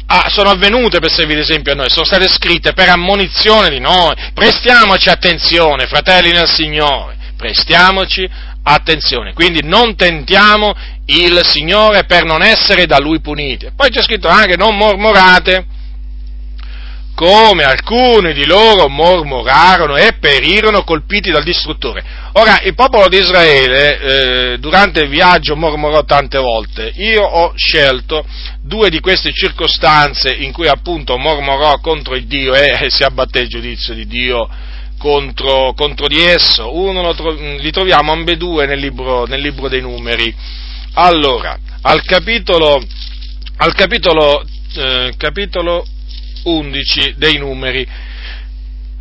Ah, 0.06 0.30
sono 0.30 0.52
avvenute 0.52 0.99
per 0.99 1.11
servire 1.11 1.40
d'esempio 1.40 1.72
a 1.73 1.76
noi, 1.76 1.90
sono 1.90 2.06
state 2.06 2.30
scritte 2.30 2.73
per 2.73 2.90
ammonizione 2.90 3.69
di 3.69 3.80
noi. 3.80 4.14
Prestiamoci 4.35 5.10
attenzione, 5.10 5.88
fratelli 5.88 6.31
nel 6.31 6.48
Signore, 6.48 7.18
prestiamoci 7.35 8.30
attenzione. 8.64 9.34
Quindi 9.34 9.61
non 9.64 9.95
tentiamo 9.95 10.73
il 11.06 11.41
Signore 11.44 12.06
per 12.06 12.23
non 12.23 12.41
essere 12.41 12.85
da 12.85 12.98
Lui 12.98 13.19
puniti. 13.19 13.69
Poi 13.76 13.90
c'è 13.90 14.02
scritto 14.02 14.27
anche 14.27 14.56
non 14.56 14.76
mormorate, 14.76 15.65
come 17.15 17.64
alcuni 17.64 18.34
di 18.34 18.45
loro 18.45 18.90
mormorarono 18.90 19.95
e 19.95 20.14
perirono 20.19 20.84
colpiti 20.84 21.30
dal 21.30 21.44
distruttore. 21.44 22.03
Ora, 22.34 22.61
il 22.64 22.73
popolo 22.73 23.07
di 23.07 23.18
Israele 23.18 23.99
eh, 23.99 24.57
durante 24.57 25.02
il 25.02 25.10
viaggio 25.10 25.56
mormorò 25.56 26.03
tante 26.06 26.40
volte. 26.40 26.91
Io 26.95 27.23
ho 27.23 27.53
scelto 27.56 28.26
due 28.61 28.90
di 28.90 28.99
queste 28.99 29.31
circostanze 29.31 30.34
in 30.34 30.52
cui 30.52 30.68
appunto 30.68 31.18
mormorò 31.18 31.80
contro 31.80 32.15
il 32.15 32.26
Dio 32.26 32.56
e 32.56 32.90
si 32.90 33.03
abbatté 33.03 33.41
il 33.41 33.48
giudizio 33.48 33.94
di 33.94 34.07
Dio 34.07 34.49
contro, 35.03 35.73
contro 35.73 36.07
di 36.07 36.21
esso. 36.21 36.73
Uno 36.73 37.01
lo, 37.01 37.31
li 37.57 37.71
troviamo 37.71 38.13
ambedue 38.13 38.65
nel 38.65 38.80
libro, 38.80 39.25
nel 39.25 39.41
libro 39.41 39.67
dei 39.67 39.81
numeri. 39.81 40.34
Allora, 40.93 41.59
al 41.81 42.01
capitolo, 42.03 42.81
al 43.57 43.73
capitolo, 43.73 44.45
eh, 44.75 45.13
capitolo 45.17 45.85
11 46.43 47.15
dei 47.17 47.38
numeri, 47.38 47.85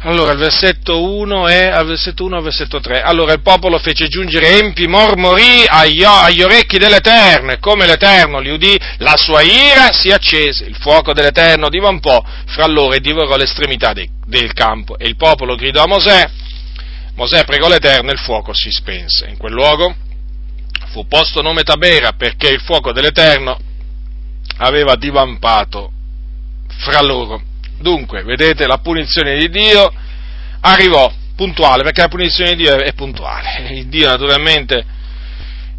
allora, 0.04 0.32
il 0.32 0.38
versetto 0.38 1.00
1 1.00 1.46
è 1.46 1.66
al 1.66 1.86
versetto 1.86 2.24
1 2.24 2.36
al 2.36 2.42
versetto 2.42 2.80
3. 2.80 3.02
Allora 3.02 3.34
il 3.34 3.40
popolo 3.40 3.78
fece 3.78 4.08
giungere 4.08 4.58
empi 4.58 4.88
mormorì 4.88 5.64
agli, 5.64 6.02
agli, 6.02 6.42
orecchi 6.42 6.78
dell'Eterno 6.78 7.52
e 7.52 7.60
come 7.60 7.86
l'Eterno 7.86 8.40
li 8.40 8.50
udì, 8.50 8.76
la 8.98 9.16
sua 9.16 9.42
ira 9.42 9.92
si 9.92 10.10
accese. 10.10 10.64
Il 10.64 10.74
fuoco 10.74 11.12
dell'Eterno 11.12 11.68
divampò 11.68 12.20
fra 12.46 12.66
loro 12.66 12.94
e 12.94 13.00
divorò 13.00 13.36
l'estremità 13.36 13.92
de, 13.92 14.08
del 14.40 14.52
campo. 14.52 14.98
E 14.98 15.06
il 15.06 15.16
popolo 15.16 15.54
gridò 15.54 15.84
a 15.84 15.86
Mosè. 15.86 16.30
Mosè 17.14 17.44
pregò 17.44 17.68
l'Eterno 17.68 18.10
e 18.10 18.14
il 18.14 18.18
fuoco 18.18 18.52
si 18.54 18.70
spense. 18.70 19.28
In 19.28 19.36
quel 19.36 19.52
luogo 19.52 19.94
fu 20.90 21.06
posto 21.06 21.42
nome 21.42 21.62
Tabera 21.62 22.12
perché 22.12 22.48
il 22.48 22.60
fuoco 22.60 22.92
dell'Eterno 22.92 23.59
aveva 24.59 24.96
divampato 24.96 25.92
fra 26.78 27.00
loro. 27.02 27.42
Dunque, 27.78 28.22
vedete, 28.22 28.66
la 28.66 28.78
punizione 28.78 29.36
di 29.38 29.48
Dio 29.48 29.92
arrivò 30.60 31.12
puntuale, 31.36 31.82
perché 31.82 32.02
la 32.02 32.09
punizione 32.09 32.54
di 32.54 32.62
Dio 32.62 32.76
è 32.76 32.92
puntuale. 32.94 33.68
Il 33.76 33.88
Dio 33.88 34.09
naturalmente, 34.09 34.84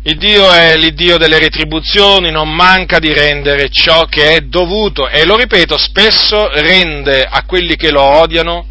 il 0.06 0.18
Dio 0.18 0.52
è 0.52 0.76
l'Iddio 0.76 1.18
delle 1.18 1.40
retribuzioni, 1.40 2.30
non 2.30 2.54
manca 2.54 3.00
di 3.00 3.14
rendere 3.14 3.70
ciò 3.70 4.06
che 4.06 4.36
è 4.36 4.42
dovuto 4.42 5.08
e 5.08 5.26
lo 5.26 5.38
ripeto, 5.38 5.78
spesso 5.78 6.50
rende 6.50 7.24
a 7.24 7.44
quelli 7.46 7.76
che 7.76 7.90
lo 7.90 8.02
odiano 8.02 8.68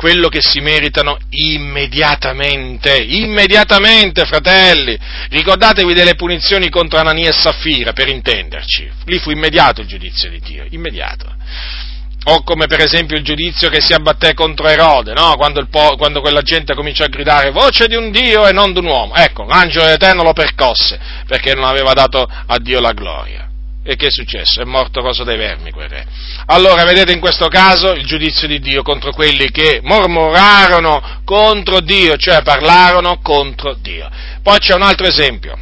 quello 0.00 0.28
che 0.28 0.40
si 0.40 0.60
meritano 0.60 1.18
immediatamente, 1.28 2.96
immediatamente, 2.96 4.24
fratelli. 4.24 4.98
Ricordatevi 5.28 5.92
delle 5.92 6.14
punizioni 6.14 6.70
contro 6.70 6.98
Anania 6.98 7.28
e 7.28 7.34
Saffira, 7.34 7.92
per 7.92 8.08
intenderci. 8.08 8.90
Lì 9.04 9.18
fu 9.18 9.30
immediato 9.30 9.82
il 9.82 9.86
giudizio 9.86 10.30
di 10.30 10.40
Dio, 10.40 10.64
immediato. 10.70 11.26
O 12.24 12.42
come 12.42 12.66
per 12.66 12.80
esempio 12.80 13.16
il 13.16 13.24
giudizio 13.24 13.70
che 13.70 13.80
si 13.80 13.94
abbatté 13.94 14.34
contro 14.34 14.68
Erode, 14.68 15.14
no? 15.14 15.36
quando, 15.36 15.66
po- 15.70 15.96
quando, 15.96 16.20
quella 16.20 16.42
gente 16.42 16.74
cominciò 16.74 17.04
a 17.04 17.08
gridare 17.08 17.50
voce 17.50 17.86
di 17.86 17.94
un 17.94 18.10
Dio 18.10 18.46
e 18.46 18.52
non 18.52 18.72
di 18.72 18.78
un 18.78 18.86
uomo. 18.86 19.14
Ecco, 19.14 19.44
l'angelo 19.44 19.84
dell'Eterno 19.84 20.22
lo 20.22 20.34
percosse 20.34 20.98
perché 21.26 21.54
non 21.54 21.64
aveva 21.64 21.94
dato 21.94 22.28
a 22.46 22.58
Dio 22.58 22.80
la 22.80 22.92
gloria. 22.92 23.48
E 23.82 23.96
che 23.96 24.08
è 24.08 24.10
successo? 24.10 24.60
È 24.60 24.64
morto 24.64 25.00
cosa 25.00 25.24
dei 25.24 25.38
vermi 25.38 25.70
quel 25.70 25.88
re. 25.88 26.06
Allora, 26.46 26.84
vedete 26.84 27.12
in 27.12 27.20
questo 27.20 27.48
caso 27.48 27.92
il 27.92 28.04
giudizio 28.04 28.46
di 28.46 28.60
Dio 28.60 28.82
contro 28.82 29.12
quelli 29.12 29.50
che 29.50 29.80
mormorarono 29.82 31.22
contro 31.24 31.80
Dio, 31.80 32.16
cioè 32.16 32.42
parlarono 32.42 33.18
contro 33.22 33.74
Dio. 33.80 34.10
Poi 34.42 34.58
c'è 34.58 34.74
un 34.74 34.82
altro 34.82 35.06
esempio. 35.06 35.56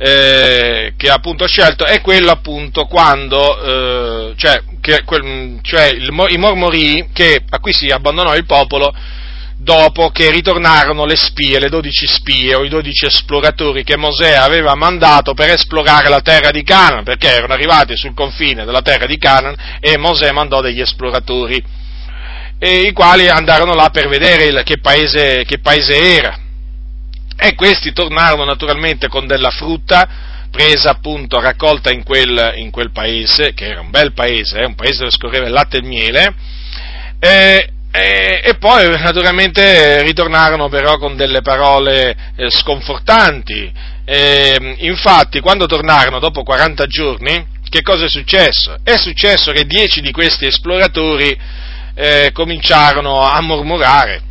Eh, 0.00 0.92
che 0.96 1.10
appunto 1.10 1.42
ho 1.42 1.48
scelto 1.48 1.84
è 1.84 2.00
quello 2.00 2.30
appunto 2.30 2.84
quando, 2.84 4.30
eh, 4.30 4.34
cioè, 4.36 4.62
che, 4.80 5.02
quel, 5.02 5.58
cioè 5.62 5.86
il, 5.86 6.08
i 6.28 6.36
mormori 6.36 7.08
che 7.12 7.42
a 7.48 7.58
cui 7.58 7.72
si 7.72 7.86
abbandonò 7.86 8.36
il 8.36 8.46
popolo 8.46 8.94
dopo 9.60 10.10
che 10.10 10.30
ritornarono 10.30 11.04
le 11.04 11.16
spie, 11.16 11.58
le 11.58 11.68
dodici 11.68 12.06
spie 12.06 12.54
o 12.54 12.64
i 12.64 12.68
dodici 12.68 13.06
esploratori 13.06 13.82
che 13.82 13.96
Mosè 13.96 14.34
aveva 14.34 14.74
mandato 14.76 15.34
per 15.34 15.50
esplorare 15.50 16.08
la 16.08 16.20
terra 16.20 16.50
di 16.50 16.62
Canaan, 16.62 17.02
perché 17.02 17.28
erano 17.28 17.54
arrivati 17.54 17.96
sul 17.96 18.14
confine 18.14 18.64
della 18.64 18.82
terra 18.82 19.06
di 19.06 19.18
Canaan 19.18 19.56
e 19.80 19.98
Mosè 19.98 20.30
mandò 20.30 20.60
degli 20.60 20.80
esploratori, 20.80 21.62
i 22.60 22.92
quali 22.92 23.28
andarono 23.28 23.74
là 23.74 23.90
per 23.90 24.08
vedere 24.08 24.44
il, 24.44 24.62
che, 24.64 24.78
paese, 24.78 25.44
che 25.44 25.58
paese 25.58 25.96
era. 25.96 26.38
E 27.40 27.54
questi 27.54 27.92
tornarono 27.92 28.44
naturalmente 28.44 29.06
con 29.06 29.28
della 29.28 29.50
frutta, 29.50 30.08
presa 30.50 30.90
appunto, 30.90 31.40
raccolta 31.40 31.92
in 31.92 32.02
quel, 32.02 32.54
in 32.56 32.70
quel 32.70 32.90
paese, 32.90 33.54
che 33.54 33.66
era 33.66 33.80
un 33.80 33.90
bel 33.90 34.12
paese, 34.12 34.58
eh, 34.58 34.64
un 34.64 34.74
paese 34.74 34.98
dove 34.98 35.12
scorreva 35.12 35.46
il 35.46 35.52
latte 35.52 35.76
e 35.76 35.80
il 35.80 35.86
miele, 35.86 36.34
eh, 37.20 37.70
e, 37.92 38.40
e, 38.44 38.54
poi 38.58 38.88
naturalmente 38.98 40.02
ritornarono 40.02 40.68
però 40.68 40.98
con 40.98 41.16
delle 41.16 41.40
parole 41.40 42.16
eh, 42.36 42.50
sconfortanti. 42.50 43.72
E, 44.04 44.74
infatti, 44.78 45.38
quando 45.38 45.66
tornarono 45.66 46.18
dopo 46.18 46.42
40 46.42 46.86
giorni, 46.86 47.46
che 47.68 47.82
cosa 47.82 48.06
è 48.06 48.08
successo? 48.08 48.76
È 48.82 48.96
successo 48.96 49.52
che 49.52 49.64
dieci 49.64 50.00
di 50.00 50.10
questi 50.10 50.46
esploratori 50.46 51.38
eh, 51.94 52.30
cominciarono 52.32 53.20
a 53.20 53.40
mormorare. 53.40 54.22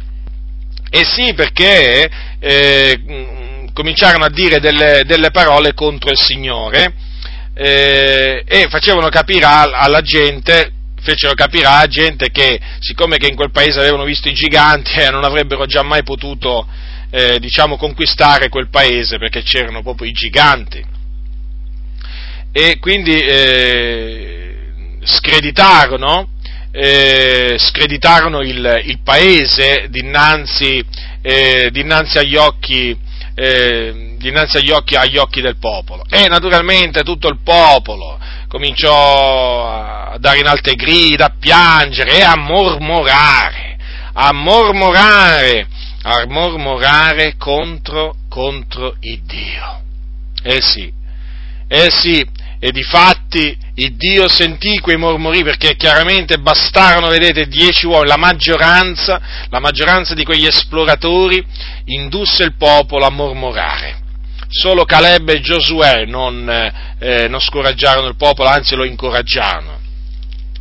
E 0.90 1.04
sì, 1.04 1.34
perché 1.34 2.10
eh, 2.40 3.70
cominciarono 3.74 4.26
a 4.26 4.30
dire 4.30 4.60
delle, 4.60 5.04
delle, 5.06 5.32
parole 5.32 5.74
contro 5.74 6.12
il 6.12 6.18
Signore 6.18 6.94
eh, 7.54 8.44
e 8.48 8.68
facevano 8.70 9.10
capire 9.10 9.46
alla 9.46 10.02
gente 10.02 10.72
fecero 11.08 11.34
capire 11.36 11.68
alla 11.68 11.88
gente 11.88 12.30
che, 12.32 12.60
siccome 12.80 13.18
che 13.18 13.28
in 13.28 13.36
quel 13.36 13.52
paese 13.52 13.80
avevano 13.80 14.04
visto 14.04 14.28
i 14.28 14.34
giganti, 14.34 15.00
eh, 15.00 15.10
non 15.10 15.24
avrebbero 15.24 15.66
già 15.66 15.82
mai 15.82 16.04
potuto, 16.04 16.68
eh, 17.10 17.40
diciamo, 17.40 17.78
conquistare 17.78 18.50
quel 18.50 18.70
paese, 18.70 19.18
perché 19.18 19.42
c'erano 19.42 19.82
proprio 19.82 20.10
i 20.10 20.12
giganti. 20.12 20.84
E 22.52 22.78
quindi 22.80 23.18
eh, 23.20 24.56
screditarono, 25.04 26.30
eh, 26.80 27.56
screditarono 27.58 28.42
il, 28.42 28.82
il, 28.86 29.00
paese 29.04 29.88
dinanzi, 29.90 30.84
eh, 31.24 31.70
dinanzi 31.72 32.20
agli 32.20 32.36
occhi 32.36 32.96
eh, 33.34 34.16
dinanzi 34.18 34.58
agli 34.58 34.72
occhi, 34.72 34.96
agli 34.96 35.18
occhi, 35.18 35.42
del 35.42 35.58
popolo. 35.58 36.04
E 36.10 36.28
naturalmente 36.28 37.04
tutto 37.04 37.28
il 37.28 37.40
popolo 37.44 38.20
cominciò 38.48 39.70
a 40.12 40.18
dare 40.20 40.40
in 40.40 40.48
alte 40.48 40.76
grida, 40.76 41.26
a 41.26 41.34
piangere 41.40 42.20
e 42.20 42.24
a 42.24 42.36
mormorare, 42.36 43.78
a 44.14 44.32
mormorare 44.34 45.68
a 46.10 46.26
mormorare 46.26 47.36
contro, 47.38 48.16
contro 48.30 48.96
il 49.02 49.22
Dio. 49.24 49.82
Eh 50.42 50.62
sì, 50.62 50.92
eh 51.68 51.90
sì, 51.90 52.26
e 52.60 52.72
di 52.72 52.84
fatti 52.84 53.56
il 53.76 53.96
Dio 53.96 54.28
sentì 54.28 54.80
quei 54.80 54.98
mormori 54.98 55.44
perché 55.44 55.76
chiaramente 55.76 56.40
bastarono, 56.40 57.08
vedete, 57.08 57.48
dieci 57.48 57.86
uomini, 57.86 58.08
la 58.08 58.18
maggioranza, 58.18 59.22
la 59.50 59.60
maggioranza 59.60 60.16
di 60.16 60.24
quegli 60.24 60.46
esploratori 60.46 61.46
indusse 61.86 62.44
il 62.44 62.56
popolo 62.56 63.06
a 63.06 63.12
mormorare. 63.12 64.06
Solo 64.50 64.86
Caleb 64.86 65.30
e 65.30 65.42
Giosuè 65.42 66.06
non, 66.06 66.50
eh, 67.00 67.28
non 67.28 67.40
scoraggiarono 67.40 68.08
il 68.08 68.16
popolo, 68.16 68.50
anzi 68.50 68.76
lo 68.76 68.86
incoraggiarono. 68.86 69.80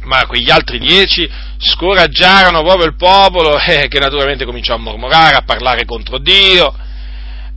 Ma 0.02 0.27
quegli 0.27 0.51
altri 0.51 0.78
dieci 0.78 1.28
scoraggiarono 1.59 2.62
proprio 2.62 2.86
il 2.86 2.97
popolo, 2.97 3.59
eh, 3.59 3.89
che 3.89 3.98
naturalmente 3.98 4.44
cominciò 4.44 4.74
a 4.74 4.78
mormorare, 4.78 5.36
a 5.36 5.43
parlare 5.43 5.85
contro 5.85 6.18
Dio, 6.18 6.74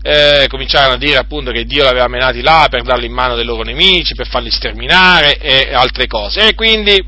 eh, 0.01 0.45
cominciarono 0.47 0.93
a 0.93 0.97
dire 0.97 1.17
appunto 1.17 1.51
che 1.51 1.65
Dio 1.65 1.83
li 1.83 1.89
aveva 1.89 2.07
menati 2.07 2.41
là 2.41 2.67
per 2.69 2.83
darli 2.83 3.05
in 3.05 3.11
mano 3.11 3.35
dei 3.35 3.43
loro 3.43 3.63
nemici, 3.63 4.15
per 4.15 4.27
farli 4.27 4.49
sterminare 4.49 5.37
e 5.37 5.73
altre 5.73 6.07
cose. 6.07 6.47
E 6.47 6.55
quindi, 6.55 7.03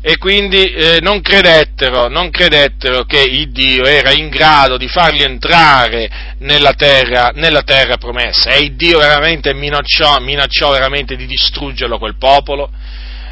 e 0.00 0.18
quindi 0.18 0.64
eh, 0.64 0.98
non, 1.00 1.20
credettero, 1.22 2.08
non 2.08 2.30
credettero 2.30 3.04
che 3.04 3.22
il 3.22 3.50
Dio 3.50 3.84
era 3.84 4.12
in 4.12 4.28
grado 4.28 4.76
di 4.76 4.88
farli 4.88 5.22
entrare 5.22 6.10
nella 6.40 6.74
terra, 6.74 7.30
nella 7.34 7.62
terra 7.62 7.96
promessa. 7.96 8.50
E 8.50 8.60
il 8.60 8.76
Dio 8.76 8.98
veramente 8.98 9.54
minacciò, 9.54 10.18
minacciò 10.20 10.70
veramente 10.70 11.16
di 11.16 11.26
distruggerlo 11.26 11.98
quel 11.98 12.16
popolo 12.18 12.70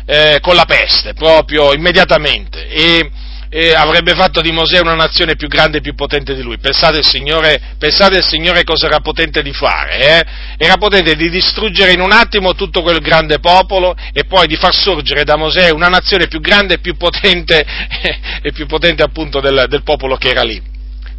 eh, 0.06 0.38
con 0.40 0.54
la 0.54 0.64
peste, 0.64 1.12
proprio 1.12 1.74
immediatamente. 1.74 2.66
E, 2.68 3.10
e 3.48 3.72
avrebbe 3.74 4.14
fatto 4.14 4.40
di 4.40 4.50
Mosè 4.50 4.80
una 4.80 4.94
nazione 4.94 5.36
più 5.36 5.48
grande 5.48 5.78
e 5.78 5.80
più 5.80 5.94
potente 5.94 6.34
di 6.34 6.42
lui. 6.42 6.58
Pensate 6.58 6.98
il 6.98 7.04
Signore, 7.04 7.60
pensate 7.78 8.18
il 8.18 8.24
Signore 8.24 8.64
cosa 8.64 8.86
era 8.86 9.00
potente 9.00 9.42
di 9.42 9.52
fare, 9.52 9.98
eh? 9.98 10.26
Era 10.58 10.76
potente 10.76 11.14
di 11.14 11.30
distruggere 11.30 11.92
in 11.92 12.00
un 12.00 12.12
attimo 12.12 12.54
tutto 12.54 12.82
quel 12.82 13.00
grande 13.00 13.38
popolo 13.38 13.94
e 14.12 14.24
poi 14.24 14.46
di 14.46 14.56
far 14.56 14.74
sorgere 14.74 15.24
da 15.24 15.36
Mosè 15.36 15.70
una 15.70 15.88
nazione 15.88 16.26
più 16.26 16.40
grande 16.40 16.74
e 16.74 16.78
più 16.78 16.96
potente, 16.96 17.64
e 18.42 18.52
più 18.52 18.66
potente 18.66 19.02
appunto 19.02 19.40
del, 19.40 19.66
del 19.68 19.82
popolo 19.82 20.16
che 20.16 20.30
era 20.30 20.42
lì 20.42 20.74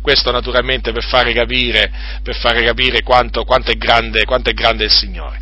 questo 0.07 0.31
naturalmente 0.31 0.93
per 0.93 1.03
fare 1.03 1.33
capire, 1.33 1.91
per 2.23 2.37
fare 2.37 2.63
capire 2.63 3.01
quanto, 3.01 3.43
quanto, 3.43 3.71
è 3.71 3.75
grande, 3.75 4.23
quanto, 4.23 4.49
è 4.49 4.53
grande, 4.53 4.85
il 4.85 4.89
Signore. 4.89 5.37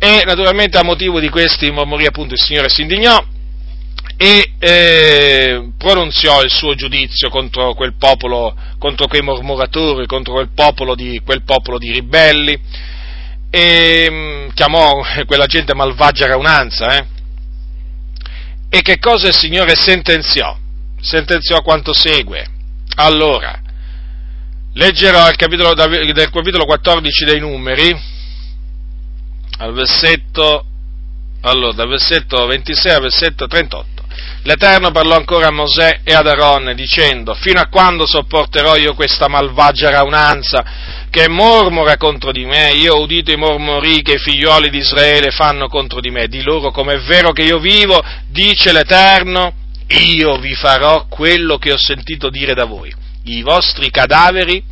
E 0.00 0.24
naturalmente 0.24 0.78
a 0.78 0.82
motivo 0.82 1.20
di 1.20 1.28
questi 1.28 1.70
mormori 1.70 2.06
appunto 2.06 2.34
il 2.34 2.40
Signore 2.40 2.68
si 2.70 2.82
indignò 2.82 3.24
e 4.22 4.52
eh, 4.58 5.70
pronunziò 5.78 6.42
il 6.42 6.50
suo 6.50 6.74
giudizio 6.74 7.30
contro 7.30 7.72
quel 7.72 7.94
popolo, 7.94 8.54
contro 8.78 9.06
quei 9.06 9.22
mormoratori, 9.22 10.04
contro 10.04 10.34
quel 10.34 10.50
popolo 10.54 10.94
di, 10.94 11.22
quel 11.24 11.42
popolo 11.42 11.78
di 11.78 11.90
ribelli, 11.90 12.60
e 13.48 14.08
mm, 14.10 14.48
chiamò 14.52 15.00
quella 15.24 15.46
gente 15.46 15.74
malvagia 15.74 16.26
raunanza, 16.26 16.98
eh? 16.98 17.06
E 18.68 18.82
che 18.82 18.98
cosa 18.98 19.28
il 19.28 19.34
Signore 19.34 19.74
sentenziò? 19.74 20.54
Sentenziò 21.00 21.62
quanto 21.62 21.94
segue. 21.94 22.46
Allora, 22.96 23.58
leggerò 24.74 25.30
il 25.30 25.36
capitolo, 25.36 25.72
del 25.72 26.28
capitolo 26.30 26.66
14 26.66 27.24
dei 27.24 27.40
numeri, 27.40 27.98
al 29.60 29.72
versetto, 29.72 30.66
allora, 31.40 31.72
dal 31.72 31.88
versetto 31.88 32.44
26 32.44 32.92
al 32.92 33.00
versetto 33.00 33.46
38. 33.46 33.99
L'Eterno 34.42 34.90
parlò 34.90 35.16
ancora 35.16 35.48
a 35.48 35.52
Mosè 35.52 36.00
e 36.02 36.14
ad 36.14 36.26
Aaron 36.26 36.72
dicendo, 36.74 37.34
fino 37.34 37.60
a 37.60 37.66
quando 37.66 38.06
sopporterò 38.06 38.76
io 38.76 38.94
questa 38.94 39.28
malvagia 39.28 39.90
raunanza 39.90 40.64
che 41.10 41.28
mormora 41.28 41.96
contro 41.96 42.30
di 42.30 42.44
me? 42.46 42.70
Io 42.70 42.94
ho 42.94 43.02
udito 43.02 43.32
i 43.32 43.36
mormori 43.36 44.00
che 44.00 44.14
i 44.14 44.18
figlioli 44.18 44.70
di 44.70 44.78
Israele 44.78 45.32
fanno 45.32 45.66
contro 45.66 46.00
di 46.00 46.10
me. 46.10 46.28
Di 46.28 46.40
loro, 46.42 46.70
come 46.70 46.98
vero 46.98 47.32
che 47.32 47.42
io 47.42 47.58
vivo, 47.58 48.00
dice 48.28 48.72
l'Eterno, 48.72 49.52
io 49.88 50.38
vi 50.38 50.54
farò 50.54 51.06
quello 51.08 51.58
che 51.58 51.72
ho 51.72 51.76
sentito 51.76 52.30
dire 52.30 52.54
da 52.54 52.64
voi. 52.64 52.94
I 53.24 53.42
vostri 53.42 53.90
cadaveri 53.90 54.62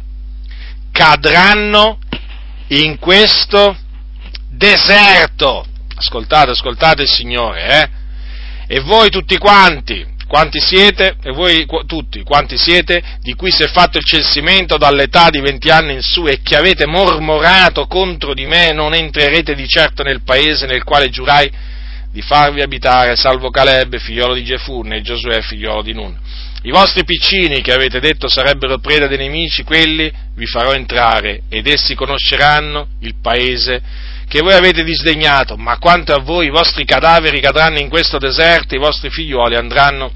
cadranno 0.93 1.99
in 2.69 2.99
questo 3.01 3.77
deserto. 4.49 5.67
Ascoltate, 5.97 6.53
ascoltate 6.53 7.03
il 7.03 7.09
Signore, 7.09 7.83
eh? 7.83 7.98
E 8.71 8.81
voi 8.81 9.09
tutti 9.09 9.39
quanti, 9.39 10.05
quanti 10.27 10.61
siete, 10.61 11.17
e 11.23 11.33
voi 11.33 11.67
tutti, 11.87 12.23
quanti 12.23 12.59
siete, 12.59 13.03
di 13.21 13.33
cui 13.33 13.51
si 13.51 13.63
è 13.63 13.69
fatto 13.69 13.97
il 13.97 14.05
censimento 14.05 14.77
dall'età 14.77 15.31
di 15.31 15.41
venti 15.41 15.71
anni 15.71 15.95
in 15.95 16.03
su 16.03 16.27
e 16.27 16.43
che 16.43 16.55
avete 16.55 16.87
mormorato 16.87 17.87
contro 17.87 18.35
di 18.35 18.45
me, 18.45 18.73
non 18.73 18.93
entrerete 18.93 19.55
di 19.55 19.67
certo 19.67 20.03
nel 20.03 20.23
paese 20.23 20.67
nel 20.67 20.85
quale 20.85 21.09
giurai 21.09 21.51
di 22.13 22.21
farvi 22.21 22.61
abitare, 22.61 23.17
salvo 23.17 23.49
Caleb, 23.49 23.99
figliolo 23.99 24.35
di 24.35 24.45
Gefunne, 24.45 24.97
e 24.97 25.01
Giosuè, 25.01 25.41
figliolo 25.41 25.83
di 25.83 25.95
Nun. 25.95 26.17
I 26.63 26.71
vostri 26.71 27.05
piccini 27.05 27.63
che 27.63 27.73
avete 27.73 28.01
detto 28.01 28.29
sarebbero 28.29 28.79
preda 28.81 29.07
dei 29.07 29.17
nemici, 29.17 29.63
quelli 29.63 30.13
vi 30.35 30.47
farò 30.47 30.73
entrare 30.73 31.43
ed 31.49 31.67
essi 31.67 31.95
conosceranno 31.95 32.89
il 33.01 33.15
paese 33.23 33.81
che 34.29 34.41
voi 34.41 34.53
avete 34.53 34.85
disdegnato, 34.85 35.57
ma 35.57 35.79
quanto 35.79 36.13
a 36.13 36.21
voi 36.21 36.47
i 36.47 36.51
vostri 36.51 36.85
cadaveri 36.85 37.41
cadranno 37.41 37.79
in 37.79 37.89
questo 37.89 38.19
deserto, 38.19 38.75
i 38.75 38.79
vostri 38.79 39.09
figliuoli 39.11 39.57
andranno 39.57 40.13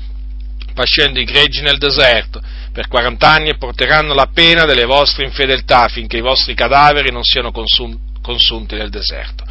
pascendo 0.74 1.18
i 1.18 1.24
greggi 1.24 1.60
nel 1.62 1.78
deserto 1.78 2.40
per 2.72 2.89
quarant'anni 2.89 3.51
e 3.51 3.56
porteranno 3.56 4.14
la 4.14 4.30
pena 4.32 4.64
delle 4.64 4.84
vostre 4.84 5.24
infedeltà 5.24 5.89
finché 5.89 6.16
i 6.18 6.22
vostri 6.22 6.55
cadaveri 6.55 7.10
non 7.10 7.22
siano 7.22 7.52
consum- 7.52 7.98
consunti 8.22 8.74
nel 8.74 8.89
deserto. 8.89 9.41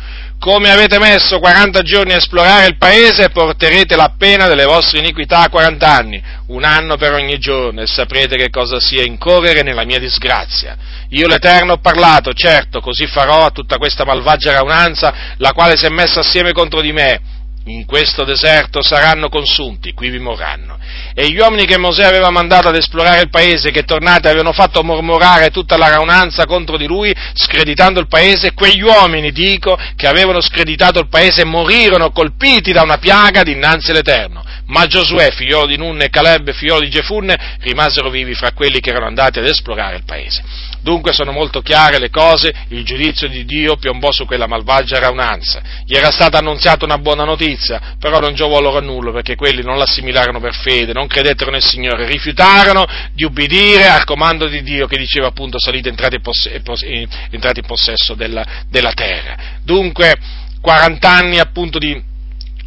Come 0.41 0.71
avete 0.71 0.97
messo 0.97 1.37
40 1.37 1.83
giorni 1.83 2.13
a 2.13 2.15
esplorare 2.15 2.65
il 2.65 2.75
paese, 2.75 3.29
porterete 3.29 3.95
la 3.95 4.15
pena 4.17 4.47
delle 4.47 4.65
vostre 4.65 4.97
iniquità 4.97 5.41
a 5.41 5.49
40 5.49 5.87
anni, 5.87 6.23
un 6.47 6.63
anno 6.63 6.97
per 6.97 7.13
ogni 7.13 7.37
giorno, 7.37 7.83
e 7.83 7.85
saprete 7.85 8.37
che 8.37 8.49
cosa 8.49 8.79
sia 8.79 9.03
incorrere 9.03 9.61
nella 9.61 9.85
mia 9.85 9.99
disgrazia. 9.99 10.75
Io 11.09 11.27
l'Eterno 11.27 11.73
ho 11.73 11.77
parlato, 11.77 12.33
certo, 12.33 12.81
così 12.81 13.05
farò 13.05 13.45
a 13.45 13.51
tutta 13.51 13.77
questa 13.77 14.03
malvagia 14.03 14.53
raunanza, 14.53 15.13
la 15.37 15.53
quale 15.53 15.77
si 15.77 15.85
è 15.85 15.89
messa 15.89 16.21
assieme 16.21 16.53
contro 16.53 16.81
di 16.81 16.91
me, 16.91 17.21
in 17.65 17.85
questo 17.85 18.23
deserto 18.23 18.81
saranno 18.81 19.29
consunti, 19.29 19.93
qui 19.93 20.09
vi 20.09 20.17
morranno. 20.17 20.79
E 21.13 21.29
gli 21.29 21.37
uomini 21.37 21.65
che 21.65 21.77
Mosè 21.77 22.03
aveva 22.03 22.31
mandato 22.31 22.69
ad 22.69 22.75
esplorare 22.75 23.21
il 23.21 23.29
paese, 23.29 23.69
che 23.69 23.83
tornati 23.83 24.27
avevano 24.27 24.51
fatto 24.51 24.83
mormorare 24.83 25.49
tutta 25.49 25.77
la 25.77 25.89
raunanza 25.89 26.45
contro 26.45 26.77
di 26.77 26.87
lui, 26.87 27.13
screditando 27.33 27.99
il 27.99 28.07
paese, 28.07 28.53
quegli 28.53 28.81
uomini, 28.81 29.31
dico, 29.31 29.77
che 29.95 30.07
avevano 30.07 30.41
screditato 30.41 30.99
il 30.99 31.07
paese, 31.07 31.45
morirono 31.45 32.11
colpiti 32.11 32.71
da 32.71 32.81
una 32.81 32.97
piaga 32.97 33.43
dinanzi 33.43 33.91
all'Eterno. 33.91 34.43
Ma 34.65 34.87
Giosuè, 34.87 35.31
figliolo 35.31 35.67
di 35.67 35.77
Nun, 35.77 36.01
e 36.01 36.09
Caleb, 36.09 36.51
figliolo 36.53 36.81
di 36.81 36.89
Gefunne, 36.89 37.57
rimasero 37.59 38.09
vivi 38.09 38.33
fra 38.33 38.53
quelli 38.53 38.79
che 38.79 38.89
erano 38.89 39.07
andati 39.07 39.39
ad 39.39 39.45
esplorare 39.45 39.97
il 39.97 40.03
paese. 40.05 40.41
Dunque 40.81 41.13
sono 41.13 41.31
molto 41.31 41.61
chiare 41.61 41.99
le 41.99 42.09
cose, 42.09 42.51
il 42.69 42.83
giudizio 42.83 43.27
di 43.27 43.45
Dio 43.45 43.75
piombò 43.75 44.11
su 44.11 44.25
quella 44.25 44.47
malvagia 44.47 44.99
raunanza. 44.99 45.61
Gli 45.85 45.95
era 45.95 46.09
stata 46.09 46.39
annunziata 46.39 46.85
una 46.85 46.97
buona 46.97 47.23
notizia, 47.23 47.95
però 47.99 48.19
non 48.19 48.33
giovò 48.33 48.59
loro 48.59 48.77
a 48.77 48.81
nulla 48.81 49.11
perché 49.11 49.35
quelli 49.35 49.61
non 49.61 49.77
l'assimilarono 49.77 50.39
per 50.39 50.55
fede, 50.55 50.93
non 50.93 51.07
credettero 51.07 51.51
nel 51.51 51.63
Signore, 51.63 52.07
rifiutarono 52.07 52.85
di 53.13 53.23
ubbidire 53.23 53.87
al 53.87 54.05
comando 54.05 54.47
di 54.47 54.63
Dio 54.63 54.87
che 54.87 54.97
diceva 54.97 55.27
appunto 55.27 55.59
salite 55.59 55.89
entrate 55.89 56.15
in, 56.15 56.21
possesso, 56.21 56.85
entrate 57.29 57.59
in 57.59 57.65
possesso 57.65 58.15
della, 58.15 58.45
della 58.67 58.93
terra. 58.93 59.35
Dunque 59.63 60.15
40 60.61 61.09
anni 61.09 61.39
appunto 61.39 61.77
di 61.77 62.09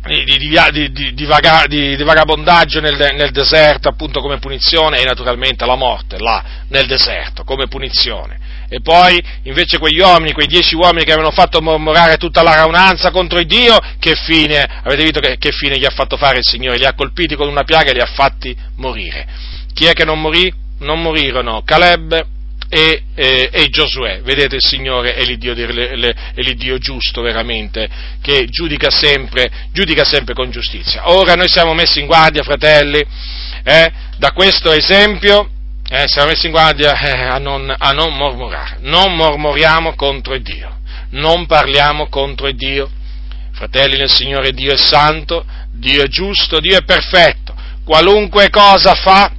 di, 0.06 0.24
di, 0.92 1.14
di, 1.14 1.24
vaga, 1.24 1.64
di, 1.66 1.96
vagabondaggio 1.96 2.80
nel, 2.80 2.96
nel, 3.14 3.30
deserto 3.30 3.88
appunto 3.88 4.20
come 4.20 4.38
punizione 4.38 5.00
e 5.00 5.04
naturalmente 5.04 5.64
la 5.64 5.76
morte 5.76 6.18
là 6.18 6.44
nel 6.68 6.86
deserto 6.86 7.42
come 7.44 7.68
punizione. 7.68 8.38
E 8.68 8.80
poi 8.80 9.22
invece 9.42 9.78
quegli 9.78 10.00
uomini, 10.00 10.32
quei 10.32 10.46
dieci 10.46 10.74
uomini 10.74 11.04
che 11.04 11.12
avevano 11.12 11.32
fatto 11.32 11.62
mormorare 11.62 12.16
tutta 12.16 12.42
la 12.42 12.54
raunanza 12.54 13.10
contro 13.10 13.38
il 13.38 13.46
Dio, 13.46 13.78
che 13.98 14.14
fine, 14.14 14.62
avete 14.82 15.02
visto 15.02 15.20
che, 15.20 15.36
che 15.38 15.52
fine 15.52 15.78
gli 15.78 15.84
ha 15.84 15.90
fatto 15.90 16.16
fare 16.16 16.38
il 16.38 16.44
Signore? 16.44 16.78
Li 16.78 16.84
ha 16.84 16.94
colpiti 16.94 17.36
con 17.36 17.48
una 17.48 17.64
piaga 17.64 17.90
e 17.90 17.94
li 17.94 18.00
ha 18.00 18.10
fatti 18.12 18.56
morire. 18.76 19.26
Chi 19.72 19.84
è 19.86 19.92
che 19.92 20.04
non 20.04 20.20
morì? 20.20 20.52
Non 20.80 21.00
morirono 21.00 21.62
Caleb, 21.64 22.26
e, 22.68 23.02
e, 23.14 23.50
e, 23.52 23.68
Giosuè. 23.68 24.20
Vedete, 24.22 24.56
il 24.56 24.62
Signore 24.62 25.14
è 25.14 25.24
l'Iddio, 25.24 25.52
è 25.54 26.40
l'Iddio, 26.40 26.78
giusto 26.78 27.22
veramente, 27.22 27.88
che 28.20 28.46
giudica 28.46 28.90
sempre, 28.90 29.50
giudica 29.72 30.04
sempre, 30.04 30.34
con 30.34 30.50
giustizia. 30.50 31.10
Ora 31.10 31.34
noi 31.34 31.48
siamo 31.48 31.74
messi 31.74 32.00
in 32.00 32.06
guardia, 32.06 32.42
fratelli, 32.42 33.04
eh, 33.62 33.92
da 34.16 34.32
questo 34.32 34.72
esempio, 34.72 35.48
eh, 35.88 36.04
siamo 36.06 36.28
messi 36.28 36.46
in 36.46 36.52
guardia 36.52 36.98
eh, 36.98 37.26
a, 37.26 37.38
non, 37.38 37.72
a 37.76 37.92
non 37.92 38.14
mormorare. 38.14 38.78
Non 38.80 39.14
mormoriamo 39.14 39.94
contro 39.94 40.36
Dio, 40.38 40.78
non 41.10 41.46
parliamo 41.46 42.08
contro 42.08 42.50
Dio. 42.52 42.90
Fratelli 43.52 43.96
nel 43.96 44.10
Signore, 44.10 44.50
Dio 44.50 44.72
è 44.72 44.76
santo, 44.76 45.44
Dio 45.70 46.02
è 46.02 46.08
giusto, 46.08 46.58
Dio 46.58 46.76
è 46.76 46.82
perfetto. 46.82 47.54
Qualunque 47.84 48.50
cosa 48.50 48.94
fa, 48.94 49.30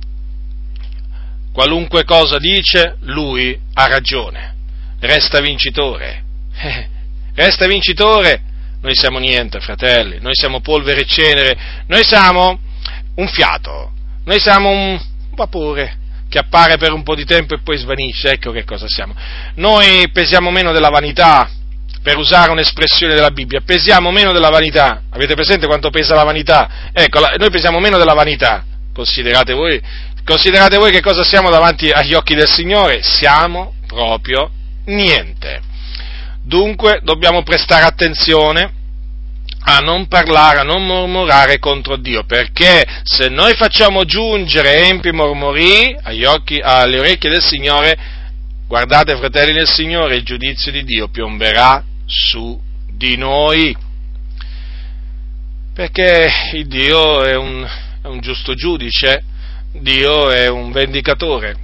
qualunque 1.56 2.04
cosa 2.04 2.38
dice, 2.38 2.98
lui 3.04 3.58
ha 3.76 3.88
ragione, 3.88 4.56
resta 5.00 5.40
vincitore. 5.40 6.22
resta 7.34 7.66
vincitore, 7.66 8.42
noi 8.82 8.94
siamo 8.94 9.20
niente, 9.20 9.62
fratelli, 9.62 10.20
noi 10.20 10.34
siamo 10.36 10.60
polvere 10.60 11.02
e 11.02 11.06
cenere, 11.06 11.58
noi 11.88 12.04
siamo 12.04 12.60
un 13.16 13.28
fiato, 13.30 13.94
noi 14.26 14.40
siamo 14.42 14.70
un 14.70 15.02
vapore 15.34 15.98
che 16.28 16.40
appare 16.40 16.76
per 16.76 16.92
un 16.92 17.04
po' 17.04 17.16
di 17.16 17.24
tempo 17.24 17.56
e 17.56 17.62
poi 17.62 17.78
svanisce, 17.78 18.32
ecco 18.32 18.52
che 18.52 18.66
cosa 18.66 18.88
siamo. 18.90 19.16
Noi 19.56 20.10
pesiamo 20.12 20.52
meno 20.52 20.74
della 20.74 20.90
vanità, 20.90 21.50
per 22.04 22.18
usare 22.18 22.52
un'espressione 22.52 23.14
della 23.14 23.32
Bibbia, 23.32 23.62
pesiamo 23.66 24.12
meno 24.12 24.34
della 24.34 24.50
vanità. 24.50 25.04
Avete 25.10 25.36
presente 25.36 25.68
quanto 25.68 25.90
pesa 25.90 26.16
la 26.16 26.26
vanità? 26.26 26.90
Ecco, 26.92 27.22
noi 27.38 27.50
pesiamo 27.50 27.80
meno 27.80 27.98
della 27.98 28.14
vanità. 28.14 28.66
Considerate 28.94 29.54
voi, 29.54 29.82
considerate 30.26 30.78
voi 30.78 30.92
che 30.92 31.02
cosa 31.02 31.24
siamo 31.24 31.50
davanti 31.50 31.90
agli 31.90 32.14
occhi 32.14 32.36
del 32.36 32.50
Signore? 32.50 33.02
Siamo 33.04 33.76
proprio 33.88 34.50
niente. 34.86 35.62
Dunque 36.42 37.00
dobbiamo 37.04 37.44
prestare 37.44 37.86
attenzione 37.86 38.84
a 39.68 39.80
non 39.80 40.08
parlare, 40.08 40.60
a 40.60 40.64
non 40.64 40.86
mormorare 40.86 41.58
contro 41.58 41.98
Dio, 41.98 42.24
perché 42.24 42.86
se 43.04 43.30
noi 43.30 43.56
facciamo 43.56 44.06
giungere 44.06 44.88
empi 44.88 45.12
mormori 45.12 45.96
occhi, 46.26 46.60
alle 46.62 47.00
orecchie 47.00 47.32
del 47.32 47.42
Signore, 47.42 47.98
guardate 48.68 49.16
fratelli 49.16 49.54
del 49.54 49.68
Signore, 49.68 50.18
il 50.18 50.24
giudizio 50.24 50.72
di 50.72 50.84
Dio 50.84 51.08
piomberà 51.08 51.84
su 52.06 52.60
di 52.92 53.18
noi. 53.18 53.76
Perché 55.74 56.32
il 56.54 56.68
Dio 56.68 57.24
è 57.24 57.36
un, 57.36 57.68
è 58.04 58.08
un 58.08 58.20
giusto 58.20 58.54
giudice, 58.54 59.24
Dio 59.82 60.30
è 60.30 60.48
un 60.48 60.72
vendicatore 60.72 61.56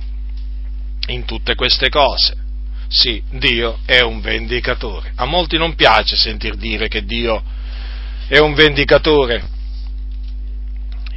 in 1.08 1.26
tutte 1.26 1.56
queste 1.56 1.90
cose. 1.90 2.36
Sì, 2.88 3.22
Dio 3.32 3.80
è 3.86 4.02
un 4.02 4.20
vendicatore. 4.20 5.14
A 5.16 5.26
molti 5.26 5.58
non 5.58 5.76
piace 5.76 6.16
sentir 6.18 6.56
dire 6.56 6.88
che 6.88 7.06
Dio 7.06 7.42
è 8.28 8.38
un 8.38 8.54
vendicatore. 8.54 9.60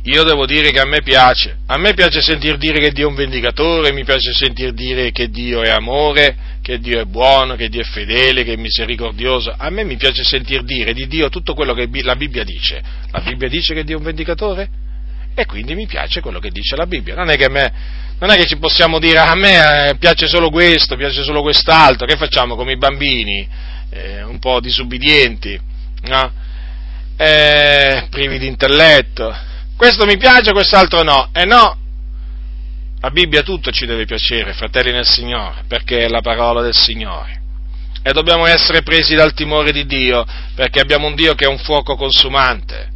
Io 0.05 0.23
devo 0.23 0.47
dire 0.47 0.71
che 0.71 0.81
a 0.81 0.85
me 0.85 1.01
piace. 1.03 1.59
A 1.67 1.79
me 1.79 1.95
piace 1.95 2.21
sentir 2.21 2.59
dire 2.59 2.79
che 2.79 2.93
Dio 2.93 3.07
è 3.07 3.11
un 3.11 3.17
vendicatore, 3.17 3.93
mi 3.93 4.05
piace 4.05 4.33
sentir 4.33 4.73
dire 4.73 5.11
che 5.11 5.31
Dio 5.31 5.63
è 5.63 5.71
amore, 5.71 6.37
che 6.63 6.79
Dio 6.79 7.01
è 7.01 7.05
buono, 7.05 7.57
che 7.57 7.69
Dio 7.69 7.81
è 7.81 7.85
fedele, 7.85 8.45
che 8.45 8.53
è 8.53 8.57
misericordioso. 8.57 9.53
A 9.57 9.69
me 9.71 9.83
mi 9.83 9.97
piace 9.97 10.23
sentir 10.23 10.63
dire 10.63 10.93
di 10.93 11.07
Dio 11.09 11.29
tutto 11.29 11.55
quello 11.55 11.75
che 11.75 11.89
la 12.03 12.17
Bibbia 12.17 12.45
dice. 12.45 12.83
La 13.11 13.21
Bibbia 13.21 13.49
dice 13.49 13.75
che 13.75 13.83
Dio 13.83 13.97
è 13.97 13.99
un 13.99 14.05
vendicatore? 14.05 14.69
E 15.35 15.47
quindi 15.47 15.75
mi 15.75 15.87
piace 15.87 16.21
quello 16.21 16.39
che 16.39 16.51
dice 16.51 16.77
la 16.77 16.87
Bibbia. 16.87 17.15
Non 17.15 17.29
è 17.29 17.37
che 17.37 17.49
me 17.49 18.03
non 18.19 18.31
è 18.31 18.37
che 18.37 18.47
ci 18.47 18.57
possiamo 18.57 18.99
dire 18.99 19.19
a 19.19 19.35
me 19.35 19.89
eh, 19.89 19.97
piace 19.97 20.29
solo 20.29 20.49
questo, 20.49 20.97
piace 20.97 21.23
solo 21.23 21.43
quest'altro, 21.43 22.07
che 22.07 22.17
facciamo 22.17 22.55
come 22.55 22.73
i 22.73 22.79
bambini, 22.79 23.47
eh, 23.91 24.23
un 24.23 24.39
po' 24.39 24.61
disubbidienti, 24.61 25.61
no? 26.05 26.33
eh, 27.17 28.07
privi 28.11 28.39
di 28.39 28.47
intelletto. 28.47 29.35
Questo 29.77 30.07
mi 30.07 30.17
piace, 30.17 30.53
quest'altro 30.53 31.03
no. 31.03 31.29
E 31.33 31.43
eh 31.43 31.45
no, 31.45 31.77
la 33.01 33.11
Bibbia 33.11 33.43
tutto 33.43 33.71
ci 33.73 33.85
deve 33.85 34.05
piacere, 34.07 34.53
fratelli 34.53 34.93
nel 34.93 35.07
Signore, 35.07 35.65
perché 35.67 36.05
è 36.05 36.09
la 36.09 36.21
parola 36.21 36.63
del 36.63 36.75
Signore. 36.75 37.43
E 38.03 38.13
dobbiamo 38.13 38.47
essere 38.47 38.83
presi 38.83 39.15
dal 39.15 39.35
timore 39.35 39.73
di 39.73 39.87
Dio, 39.87 40.25
perché 40.55 40.81
abbiamo 40.81 41.09
un 41.09 41.15
Dio 41.15 41.35
che 41.35 41.47
è 41.47 41.49
un 41.49 41.59
fuoco 41.59 41.97
consumante 41.97 42.93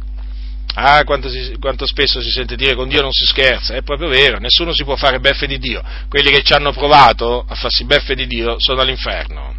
Ah, 0.75 1.03
quanto, 1.03 1.29
si, 1.29 1.55
quanto, 1.59 1.85
spesso 1.87 2.21
si 2.21 2.29
sente 2.29 2.55
dire 2.55 2.75
con 2.75 2.87
Dio 2.87 3.01
non 3.01 3.11
si 3.11 3.25
scherza, 3.25 3.73
è 3.73 3.81
proprio 3.81 4.07
vero, 4.07 4.37
nessuno 4.37 4.73
si 4.73 4.83
può 4.83 4.95
fare 4.95 5.19
beffe 5.19 5.47
di 5.47 5.57
Dio. 5.57 5.81
Quelli 6.07 6.29
che 6.31 6.43
ci 6.43 6.53
hanno 6.53 6.71
provato 6.71 7.45
a 7.47 7.55
farsi 7.55 7.85
beffe 7.85 8.15
di 8.15 8.27
Dio 8.27 8.55
sono 8.59 8.81
all'inferno. 8.81 9.55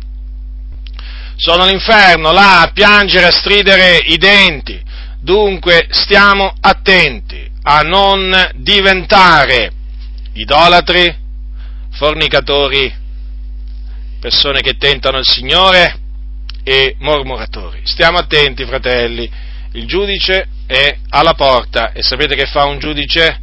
Sono 1.37 1.65
all'inferno, 1.65 2.32
là 2.32 2.61
a 2.61 2.70
piangere, 2.73 3.27
a 3.27 3.32
stridere 3.32 3.99
i 3.99 4.16
denti. 4.19 4.81
Dunque 5.20 5.89
stiamo 5.91 6.55
attenti 6.61 7.51
a 7.62 7.81
non 7.81 8.51
diventare 8.55 9.73
idolatri, 10.35 11.15
fornicatori, 11.93 12.95
persone 14.20 14.61
che 14.61 14.77
tentano 14.77 15.19
il 15.19 15.27
Signore 15.27 15.99
e 16.62 16.95
mormoratori. 16.99 17.81
Stiamo 17.85 18.19
attenti, 18.19 18.65
fratelli, 18.65 19.28
il 19.73 19.87
giudice 19.87 20.47
è 20.70 20.98
alla 21.09 21.34
porta 21.34 21.90
e 21.90 22.01
sapete 22.01 22.36
che 22.36 22.47
fa 22.47 22.64
un 22.64 22.78
giudice? 22.78 23.40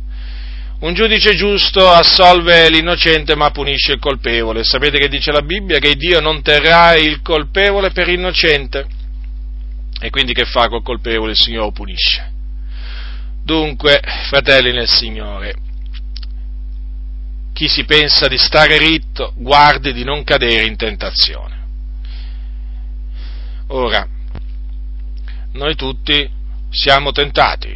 Un 0.79 0.93
giudice 0.93 1.35
giusto 1.35 1.89
assolve 1.89 2.69
l'innocente 2.69 3.35
ma 3.35 3.51
punisce 3.51 3.91
il 3.91 3.99
colpevole. 3.99 4.63
Sapete 4.63 4.97
che 4.97 5.09
dice 5.09 5.33
la 5.33 5.41
Bibbia? 5.41 5.79
Che 5.79 5.95
Dio 5.95 6.21
non 6.21 6.41
terrà 6.41 6.95
il 6.95 7.21
colpevole 7.21 7.91
per 7.91 8.07
innocente. 8.07 8.87
E 9.99 10.09
quindi 10.09 10.31
che 10.31 10.45
fa 10.45 10.69
col 10.69 10.83
colpevole? 10.83 11.31
Il 11.31 11.37
Signore 11.37 11.73
punisce. 11.73 12.31
Dunque, 13.43 13.99
fratelli 14.29 14.71
nel 14.71 14.87
Signore, 14.87 15.55
chi 17.51 17.67
si 17.67 17.83
pensa 17.83 18.29
di 18.29 18.37
stare 18.37 18.77
ritto, 18.77 19.33
guardi 19.35 19.91
di 19.91 20.05
non 20.05 20.23
cadere 20.23 20.65
in 20.65 20.77
tentazione. 20.77 21.55
Ora, 23.67 24.07
noi 25.53 25.75
tutti 25.75 26.35
siamo 26.77 27.11
tentati. 27.11 27.75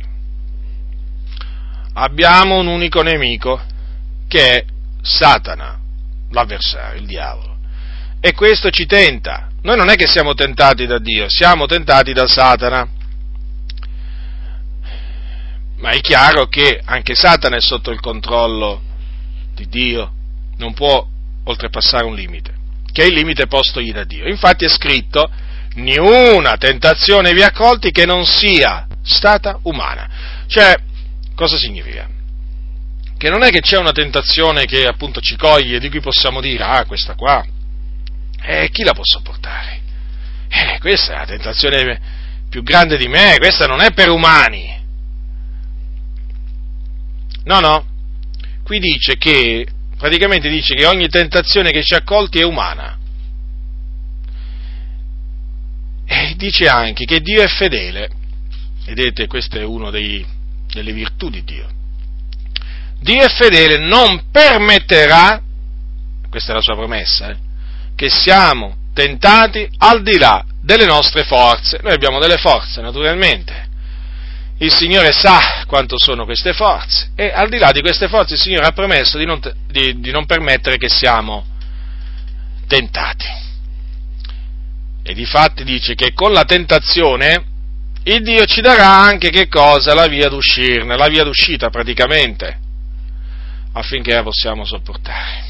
Abbiamo 1.93 2.59
un 2.59 2.67
unico 2.67 3.01
nemico 3.01 3.59
che 4.27 4.57
è 4.57 4.65
Satana, 5.01 5.79
l'avversario, 6.29 7.01
il 7.01 7.07
diavolo. 7.07 7.57
E 8.19 8.33
questo 8.33 8.69
ci 8.69 8.85
tenta. 8.85 9.49
Noi 9.63 9.75
non 9.75 9.89
è 9.89 9.95
che 9.95 10.07
siamo 10.07 10.35
tentati 10.35 10.85
da 10.85 10.99
Dio, 10.99 11.27
siamo 11.29 11.65
tentati 11.65 12.13
da 12.13 12.27
Satana. 12.27 12.87
Ma 15.77 15.89
è 15.89 15.99
chiaro 15.99 16.45
che 16.45 16.79
anche 16.85 17.15
Satana 17.15 17.57
è 17.57 17.61
sotto 17.61 17.89
il 17.89 17.99
controllo 17.99 18.81
di 19.55 19.67
Dio, 19.67 20.13
non 20.57 20.73
può 20.73 21.05
oltrepassare 21.43 22.05
un 22.05 22.13
limite, 22.13 22.53
che 22.91 23.01
è 23.01 23.07
il 23.07 23.15
limite 23.15 23.47
postogli 23.47 23.91
da 23.91 24.03
Dio. 24.03 24.27
Infatti 24.27 24.65
è 24.65 24.69
scritto 24.69 25.29
niuna 25.76 26.57
tentazione 26.57 27.34
vi 27.34 27.43
ha 27.43 27.52
colti 27.52 27.91
che 27.91 28.06
non 28.06 28.26
sia 28.26 28.88
stata 29.03 29.60
umana. 29.64 30.10
Cioè, 30.48 30.76
cosa 31.35 31.57
significa? 31.57 32.07
Che 33.18 33.30
non 33.30 33.43
è 33.43 33.49
che 33.49 33.61
c'è 33.61 33.77
una 33.77 33.91
tentazione 33.91 34.65
che 34.65 34.85
appunto 34.85 35.22
ci 35.22 35.35
coglie, 35.35 35.80
di 35.80 35.89
cui 35.89 36.02
possiamo 36.02 36.41
dire, 36.41 36.64
ah, 36.64 36.85
questa 36.85 37.14
qua, 37.15 37.45
eh, 38.43 38.69
chi 38.72 38.84
la 38.84 38.93
può 38.93 39.03
sopportare? 39.03 39.80
Eh, 40.49 40.80
questa 40.80 41.14
è 41.14 41.18
la 41.18 41.26
tentazione 41.26 41.99
più 42.49 42.64
grande 42.64 42.98
di 42.98 43.07
me, 43.07 43.35
questa 43.38 43.65
non 43.65 43.81
è 43.81 43.93
per 43.93 44.10
umani. 44.10 44.80
No, 47.43 47.60
no, 47.60 47.85
qui 48.64 48.80
dice 48.80 49.18
che, 49.18 49.65
praticamente 49.98 50.49
dice 50.49 50.76
che 50.76 50.85
ogni 50.85 51.07
tentazione 51.07 51.72
che 51.72 51.84
ci 51.84 51.93
ha 51.93 52.03
colti 52.03 52.39
è 52.39 52.43
umana. 52.43 52.98
Dice 56.35 56.68
anche 56.68 57.06
che 57.06 57.22
Dio 57.22 57.41
è 57.41 57.48
fedele. 57.48 58.10
Vedete, 58.85 59.27
questa 59.27 59.57
è 59.57 59.64
una 59.64 59.89
delle 59.89 60.93
virtù 60.93 61.30
di 61.30 61.43
Dio. 61.43 61.69
Dio 62.99 63.23
è 63.23 63.30
fedele, 63.30 63.77
non 63.77 64.30
permetterà, 64.31 65.41
questa 66.30 66.52
è 66.52 66.56
la 66.56 66.61
sua 66.61 66.76
promessa, 66.76 67.30
eh, 67.30 67.38
che 67.95 68.10
siamo 68.10 68.76
tentati 68.93 69.68
al 69.77 70.03
di 70.03 70.18
là 70.18 70.43
delle 70.61 70.85
nostre 70.85 71.23
forze. 71.23 71.80
Noi 71.81 71.93
abbiamo 71.93 72.19
delle 72.19 72.38
forze, 72.38 72.81
naturalmente. 72.81 73.69
Il 74.60 74.72
Signore 74.72 75.11
sa 75.11 75.64
quanto 75.65 75.98
sono 75.98 76.26
queste 76.26 76.53
forze 76.53 77.10
e 77.15 77.31
al 77.34 77.49
di 77.49 77.57
là 77.57 77.72
di 77.72 77.81
queste 77.81 78.07
forze 78.07 78.35
il 78.35 78.39
Signore 78.39 78.68
ha 78.68 78.72
promesso 78.72 79.18
di 79.18 79.26
non, 79.26 79.39
di, 79.68 79.99
di 79.99 80.11
non 80.11 80.27
permettere 80.27 80.77
che 80.77 80.88
siamo 80.88 81.43
tentati. 82.68 83.26
E 85.03 85.13
difatti 85.13 85.63
dice 85.63 85.95
che 85.95 86.13
con 86.13 86.31
la 86.31 86.43
tentazione 86.43 87.45
il 88.03 88.21
Dio 88.23 88.45
ci 88.45 88.61
darà 88.61 88.99
anche 88.99 89.29
che 89.29 89.47
cosa? 89.47 89.93
La 89.93 90.07
via 90.07 90.27
d'uscirne, 90.27 90.97
la 90.97 91.07
via 91.07 91.23
d'uscita 91.23 91.69
praticamente, 91.69 92.59
affinché 93.73 94.13
la 94.13 94.23
possiamo 94.23 94.65
sopportare. 94.65 95.49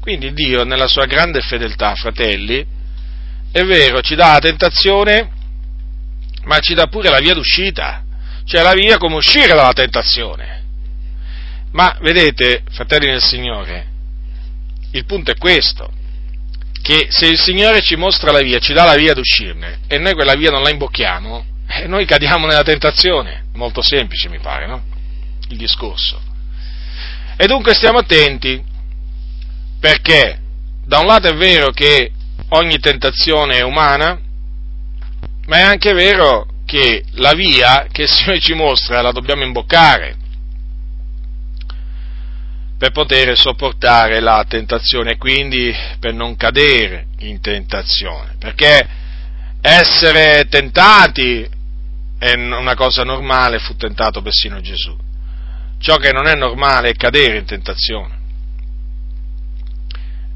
Quindi 0.00 0.32
Dio, 0.32 0.64
nella 0.64 0.88
sua 0.88 1.06
grande 1.06 1.40
fedeltà, 1.40 1.94
fratelli, 1.94 2.64
è 3.52 3.62
vero, 3.62 4.00
ci 4.00 4.14
dà 4.14 4.32
la 4.32 4.38
tentazione, 4.38 5.30
ma 6.44 6.58
ci 6.60 6.74
dà 6.74 6.86
pure 6.86 7.10
la 7.10 7.18
via 7.18 7.34
d'uscita, 7.34 8.04
cioè 8.44 8.62
la 8.62 8.72
via 8.72 8.96
come 8.98 9.16
uscire 9.16 9.48
dalla 9.48 9.72
tentazione. 9.72 10.64
Ma 11.72 11.96
vedete, 12.00 12.64
fratelli 12.70 13.06
del 13.06 13.22
Signore, 13.22 13.86
il 14.92 15.04
punto 15.04 15.30
è 15.30 15.36
questo 15.36 15.98
che 16.82 17.06
se 17.10 17.26
il 17.26 17.38
Signore 17.38 17.80
ci 17.82 17.96
mostra 17.96 18.32
la 18.32 18.40
via, 18.40 18.58
ci 18.58 18.72
dà 18.72 18.84
la 18.84 18.94
via 18.94 19.14
d'uscirne 19.14 19.80
e 19.86 19.98
noi 19.98 20.14
quella 20.14 20.34
via 20.34 20.50
non 20.50 20.62
la 20.62 20.70
imbocchiamo, 20.70 21.44
eh, 21.68 21.86
noi 21.86 22.04
cadiamo 22.04 22.46
nella 22.46 22.62
tentazione. 22.62 23.44
Molto 23.54 23.82
semplice 23.82 24.28
mi 24.28 24.38
pare, 24.38 24.66
no? 24.66 24.82
Il 25.48 25.56
discorso. 25.56 26.20
E 27.36 27.46
dunque 27.46 27.74
stiamo 27.74 27.98
attenti 27.98 28.62
perché 29.78 30.38
da 30.84 30.98
un 30.98 31.06
lato 31.06 31.28
è 31.28 31.34
vero 31.34 31.70
che 31.70 32.12
ogni 32.50 32.78
tentazione 32.78 33.58
è 33.58 33.62
umana, 33.62 34.18
ma 35.46 35.56
è 35.56 35.62
anche 35.62 35.92
vero 35.92 36.46
che 36.66 37.04
la 37.12 37.32
via 37.32 37.86
che 37.90 38.02
il 38.02 38.08
Signore 38.08 38.40
ci 38.40 38.54
mostra 38.54 39.00
la 39.00 39.12
dobbiamo 39.12 39.42
imboccare 39.42 40.16
per 42.80 42.92
poter 42.92 43.38
sopportare 43.38 44.20
la 44.20 44.42
tentazione 44.48 45.10
e 45.10 45.16
quindi 45.18 45.70
per 45.98 46.14
non 46.14 46.34
cadere 46.34 47.08
in 47.18 47.38
tentazione, 47.42 48.36
perché 48.38 48.88
essere 49.60 50.46
tentati 50.48 51.46
è 52.18 52.32
una 52.32 52.74
cosa 52.74 53.04
normale, 53.04 53.58
fu 53.58 53.76
tentato 53.76 54.22
persino 54.22 54.62
Gesù. 54.62 54.96
Ciò 55.78 55.96
che 55.96 56.10
non 56.12 56.26
è 56.26 56.34
normale 56.34 56.88
è 56.88 56.94
cadere 56.94 57.36
in 57.36 57.44
tentazione. 57.44 58.18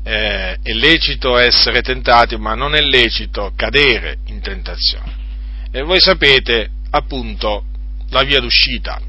Eh, 0.03 0.59
è 0.63 0.73
lecito 0.73 1.39
essere 1.39 1.81
tentati, 1.81 2.37
ma 2.37 2.53
non 2.53 2.75
è 2.75 2.83
lecito 2.83 3.55
cadere 3.57 4.19
in 4.27 4.43
tentazione. 4.43 5.17
E 5.71 5.81
voi 5.81 5.99
sapete 5.99 6.69
appunto 6.91 7.65
la 8.11 8.23
via 8.23 8.41
d'uscita. 8.41 9.01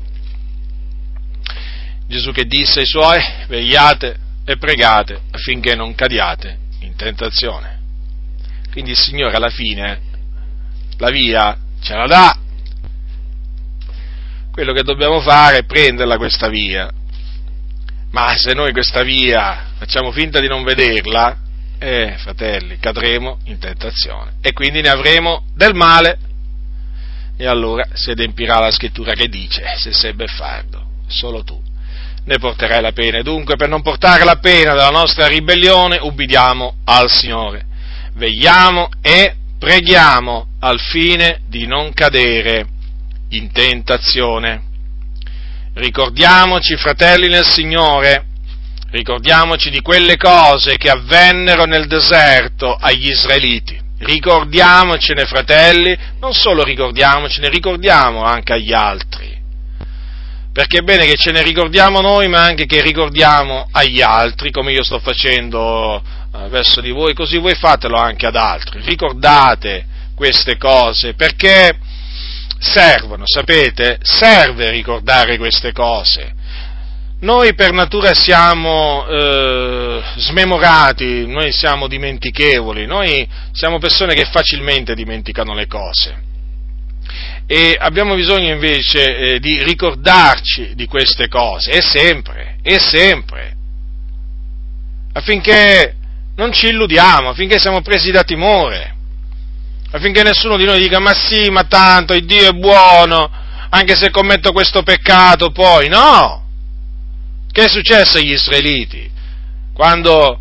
Gesù 2.08 2.32
che 2.32 2.46
disse 2.46 2.82
ai 2.82 2.86
suoi, 2.86 3.20
vegliate 3.48 4.18
e 4.46 4.58
pregate 4.58 5.22
affinché 5.32 5.76
non 5.76 5.96
cadiate 5.96 6.58
in 6.82 6.96
tentazione. 6.96 7.80
Quindi 8.72 8.92
il 8.92 8.98
Signore 8.98 9.36
alla 9.36 9.50
fine 9.50 10.02
la 10.98 11.10
via 11.10 11.58
ce 11.82 11.96
la 11.96 12.06
dà. 12.06 12.38
Quello 14.52 14.72
che 14.72 14.84
dobbiamo 14.84 15.20
fare 15.22 15.58
è 15.58 15.66
prenderla 15.66 16.18
questa 16.18 16.48
via. 16.48 16.90
Ma 18.12 18.38
se 18.38 18.54
noi 18.54 18.72
questa 18.72 19.02
via 19.02 19.72
facciamo 19.78 20.12
finta 20.12 20.40
di 20.40 20.48
non 20.48 20.64
vederla, 20.64 21.38
eh, 21.80 22.16
fratelli, 22.18 22.78
cadremo 22.78 23.40
in 23.46 23.60
tentazione 23.60 24.36
e 24.42 24.54
quindi 24.54 24.82
ne 24.82 24.90
avremo 24.90 25.46
del 25.54 25.74
male 25.74 26.18
e 27.36 27.46
allora 27.46 27.86
si 27.94 28.12
adempirà 28.12 28.60
la 28.60 28.72
scrittura 28.72 29.12
che 29.14 29.28
dice, 29.28 29.64
se 29.78 29.92
sei 29.92 30.14
beffardo, 30.14 30.86
solo 31.08 31.44
tu 31.44 31.65
ne 32.26 32.38
porterai 32.38 32.82
la 32.82 32.92
pena. 32.92 33.22
Dunque, 33.22 33.56
per 33.56 33.70
non 33.70 33.82
portare 33.82 34.24
la 34.24 34.38
pena 34.38 34.72
della 34.74 34.90
nostra 34.90 35.28
ribellione, 35.28 35.98
ubbidiamo 36.02 36.78
al 36.86 37.10
Signore. 37.10 37.66
Vegliamo 38.14 38.90
e 39.02 39.36
preghiamo 39.58 40.48
al 40.60 40.80
fine 40.80 41.42
di 41.48 41.66
non 41.66 41.94
cadere 41.94 42.66
in 43.30 43.52
tentazione. 43.52 44.64
Ricordiamoci, 45.74 46.76
fratelli 46.78 47.28
nel 47.28 47.46
Signore, 47.46 48.26
ricordiamoci 48.92 49.70
di 49.70 49.82
quelle 49.82 50.16
cose 50.16 50.78
che 50.78 50.90
avvennero 50.90 51.66
nel 51.66 51.88
deserto 51.88 52.76
agli 52.76 53.10
israeliti 53.10 53.84
ricordiamocene 53.98 55.26
fratelli, 55.26 55.98
non 56.20 56.34
solo 56.34 56.64
ricordiamocene, 56.64 57.50
ricordiamo 57.50 58.24
anche 58.24 58.54
agli 58.54 58.74
altri. 58.74 59.35
Perché 60.56 60.78
è 60.78 60.84
bene 60.84 61.06
che 61.06 61.18
ce 61.18 61.32
ne 61.32 61.42
ricordiamo 61.42 62.00
noi, 62.00 62.30
ma 62.30 62.46
anche 62.46 62.66
che 62.66 62.82
ricordiamo 62.82 63.68
agli 63.74 64.02
altri, 64.02 64.52
come 64.52 64.72
io 64.72 64.86
sto 64.86 65.00
facendo 65.00 66.02
eh, 66.02 66.48
verso 66.48 66.80
di 66.80 66.92
voi, 66.92 67.14
così 67.14 67.38
voi 67.40 67.56
fatelo 67.56 67.98
anche 67.98 68.26
ad 68.26 68.38
altri. 68.38 68.80
Ricordate 68.82 69.86
queste 70.16 70.56
cose, 70.56 71.14
perché 71.14 71.78
servono, 72.58 73.24
sapete? 73.26 73.98
Serve 74.02 74.70
ricordare 74.70 75.38
queste 75.38 75.74
cose 75.74 76.34
noi 77.20 77.56
per 77.56 77.72
natura 77.72 78.14
siamo 78.14 79.06
eh, 79.08 80.02
smemorati, 80.18 81.26
noi 81.28 81.52
siamo 81.52 81.88
dimentichevoli, 81.88 82.86
noi 82.86 83.28
siamo 83.52 83.80
persone 83.80 84.14
che 84.14 84.26
facilmente 84.26 84.94
dimenticano 84.94 85.54
le 85.54 85.66
cose. 85.66 86.25
E 87.48 87.76
abbiamo 87.80 88.16
bisogno 88.16 88.52
invece 88.52 89.18
eh, 89.18 89.40
di 89.40 89.64
ricordarci 89.64 90.74
di 90.74 90.88
queste 90.88 91.28
cose, 91.28 91.72
e 91.72 91.82
sempre, 91.82 92.58
e 92.64 92.80
sempre, 92.80 93.56
affinché 95.14 95.96
non 96.36 96.52
ci 96.52 96.68
illudiamo, 96.68 97.30
affinché 97.30 97.60
siamo 97.60 97.82
presi 97.82 98.10
da 98.10 98.24
timore, 98.24 98.96
affinché 99.92 100.24
nessuno 100.24 100.58
di 100.58 100.66
noi 100.66 100.80
dica 100.80 101.00
ma 101.00 101.14
sì, 101.14 101.50
ma 101.52 101.64
tanto, 101.64 102.14
il 102.14 102.26
Dio 102.26 102.50
è 102.50 102.52
buono, 102.52 103.30
anche 103.70 103.96
se 103.96 104.10
commetto 104.10 104.52
questo 104.52 104.82
peccato 104.82 105.52
poi, 105.52 105.88
no! 105.88 106.44
Che 107.52 107.64
è 107.64 107.70
successo 107.70 108.18
agli 108.18 108.32
israeliti? 108.32 109.10
Quando 109.74 110.40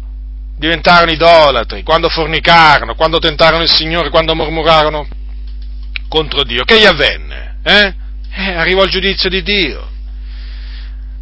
diventarono 0.56 1.12
idolatri, 1.12 1.82
quando 1.82 2.08
fornicarono, 2.08 2.94
quando 2.94 3.18
tentarono 3.18 3.62
il 3.62 3.70
Signore, 3.70 4.08
quando 4.08 4.34
mormurarono 4.34 5.06
contro 6.08 6.44
Dio. 6.44 6.64
Che 6.64 6.78
gli 6.78 6.84
avvenne? 6.84 7.58
Eh? 7.62 7.94
Eh, 8.36 8.54
arrivò 8.54 8.84
il 8.84 8.90
giudizio 8.90 9.28
di 9.28 9.42
Dio. 9.42 9.90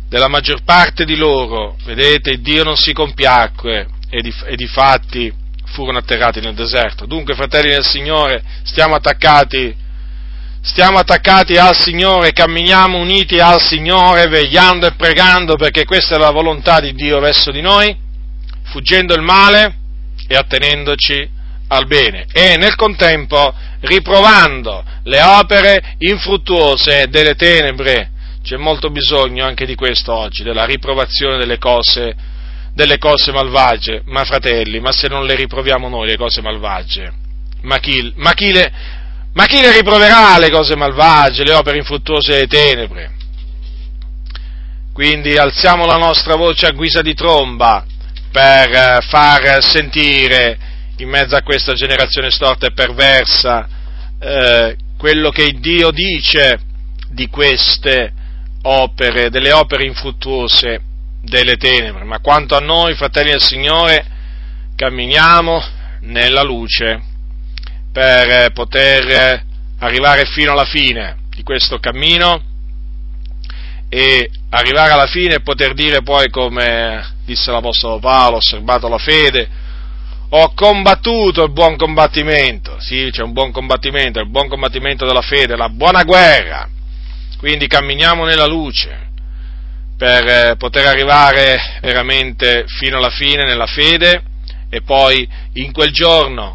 Della 0.09 0.29
maggior 0.29 0.63
parte 0.63 1.05
di 1.05 1.17
loro, 1.17 1.77
vedete, 1.85 2.41
Dio 2.41 2.65
non 2.65 2.77
si 2.77 2.93
compiacque 2.93 3.87
e 4.11 4.21
di, 4.21 4.35
e 4.47 4.57
di 4.57 4.67
fatti 4.67 5.33
furono 5.67 5.99
atterrati 5.99 6.41
nel 6.41 6.55
deserto. 6.55 7.07
Dunque, 7.07 7.35
fratelli 7.35 7.71
del 7.71 7.85
Signore, 7.85 8.43
stiamo 8.65 8.95
attaccati 8.95 9.81
stiamo 10.65 10.99
attaccati 10.99 11.57
al 11.57 11.77
Signore, 11.77 12.33
camminiamo 12.33 12.97
uniti 12.97 13.41
al 13.41 13.61
Signore, 13.61 14.29
vegliando 14.29 14.87
e 14.87 14.93
pregando 14.93 15.57
perché 15.57 15.85
questa 15.85 16.15
è 16.15 16.19
la 16.19 16.31
volontà 16.31 16.79
di 16.79 16.93
Dio 16.93 17.19
verso 17.19 17.51
di 17.51 17.61
noi, 17.61 17.95
fuggendo 18.71 19.13
il 19.15 19.23
male 19.23 19.75
e 20.29 20.37
attenendoci 20.37 21.32
al 21.73 21.87
bene 21.87 22.27
e 22.33 22.57
nel 22.59 22.77
contempo 22.77 23.55
riprovando 23.81 24.85
le 25.05 25.23
opere 25.23 25.95
infruttuose 25.99 27.07
delle 27.09 27.35
tenebre. 27.35 28.11
C'è 28.43 28.57
molto 28.57 28.91
bisogno 28.91 29.45
anche 29.45 29.65
di 29.65 29.75
questo 29.75 30.13
oggi, 30.13 30.43
della 30.43 30.65
riprovazione 30.65 31.39
delle 31.39 31.59
cose, 31.59 32.15
delle 32.75 32.99
cose 32.99 33.33
malvagie. 33.33 34.03
Ma 34.07 34.25
fratelli, 34.25 34.81
ma 34.81 34.93
se 34.93 35.09
non 35.09 35.25
le 35.25 35.35
riproviamo 35.35 35.89
noi 35.89 36.09
le 36.09 36.17
cose 36.17 36.43
malvagie, 36.43 37.13
ma 37.63 37.79
chi, 37.79 38.13
ma 38.17 38.33
chi 38.35 38.53
le, 38.53 38.73
ma 39.33 39.47
chi 39.47 39.61
le 39.61 39.73
riproverà 39.73 40.39
le 40.39 40.51
cose 40.51 40.77
malvagie, 40.77 41.45
le 41.45 41.55
opere 41.55 41.79
infruttuose 41.79 42.33
delle 42.33 42.47
tenebre? 42.47 43.11
Quindi 44.93 45.37
alziamo 45.37 45.87
la 45.87 45.97
nostra 45.97 46.37
voce 46.37 46.67
a 46.67 46.73
guisa 46.73 47.01
di 47.01 47.15
tromba 47.15 47.87
per 48.31 48.71
eh, 48.71 48.99
far 49.09 49.63
sentire 49.63 50.72
in 50.97 51.09
mezzo 51.09 51.35
a 51.35 51.43
questa 51.43 51.73
generazione 51.75 52.31
storta 52.31 52.67
e 52.67 52.73
perversa 52.73 53.69
eh, 54.19 54.77
quello 54.97 55.31
che 55.31 55.53
Dio 55.59 55.91
dice 55.91 56.61
di 57.09 57.29
queste 57.29 58.13
opere, 58.63 59.31
delle 59.31 59.53
opere 59.53 59.87
infruttuose 59.87 60.81
delle 61.23 61.57
tenebre. 61.57 62.05
Ma 62.05 62.21
quanto 62.21 62.57
a 62.57 62.61
noi, 62.61 62.95
fratelli 62.95 63.31
del 63.31 63.43
Signore, 63.43 64.07
camminiamo 64.77 65.63
nella 66.01 66.43
luce 66.43 67.03
per 67.93 68.53
poter 68.53 69.45
arrivare 69.79 70.25
fino 70.27 70.53
alla 70.53 70.65
fine 70.65 71.17
di 71.35 71.43
questo 71.43 71.79
cammino 71.79 72.41
e 73.89 74.31
arrivare 74.51 74.93
alla 74.93 75.07
fine 75.07 75.35
e 75.35 75.43
poter 75.43 75.75
dire 75.75 76.03
poi 76.03 76.31
come 76.31 77.05
disse 77.25 77.51
l'Apostolo 77.51 77.99
Paolo, 77.99 78.37
osservato 78.37 78.89
la 78.89 78.99
fede, 78.99 79.49
ho 80.35 80.55
combattuto 80.55 81.45
il 81.45 81.53
buon 81.53 81.77
combattimento, 81.77 82.81
sì 82.81 83.11
c'è 83.11 83.23
un 83.23 83.33
buon 83.33 83.53
combattimento, 83.53 84.19
il 84.19 84.31
buon 84.31 84.49
combattimento 84.49 85.05
della 85.05 85.21
fede, 85.21 85.57
la 85.57 85.69
buona 85.69 86.05
guerra, 86.05 86.67
quindi 87.37 87.67
camminiamo 87.67 88.25
nella 88.25 88.47
luce 88.47 89.11
per 89.99 90.27
eh, 90.27 90.57
poter 90.57 90.87
arrivare 90.87 91.79
veramente 91.83 92.65
fino 92.67 92.97
alla 92.97 93.11
fine 93.11 93.45
nella 93.45 93.67
fede 93.67 94.23
e 94.71 94.81
poi 94.81 95.29
in 95.55 95.71
quel 95.71 95.91
giorno 95.91 96.55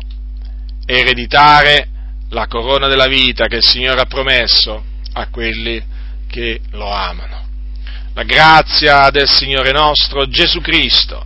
ereditare 0.83 1.87
la 2.29 2.47
corona 2.47 2.87
della 2.87 3.07
vita 3.07 3.45
che 3.45 3.57
il 3.57 3.63
Signore 3.63 4.01
ha 4.01 4.05
promesso 4.05 4.83
a 5.13 5.27
quelli 5.29 5.83
che 6.27 6.61
lo 6.71 6.89
amano. 6.89 7.45
La 8.15 8.23
grazia 8.23 9.11
del 9.11 9.29
Signore 9.29 9.71
nostro 9.71 10.27
Gesù 10.27 10.61
Cristo 10.61 11.25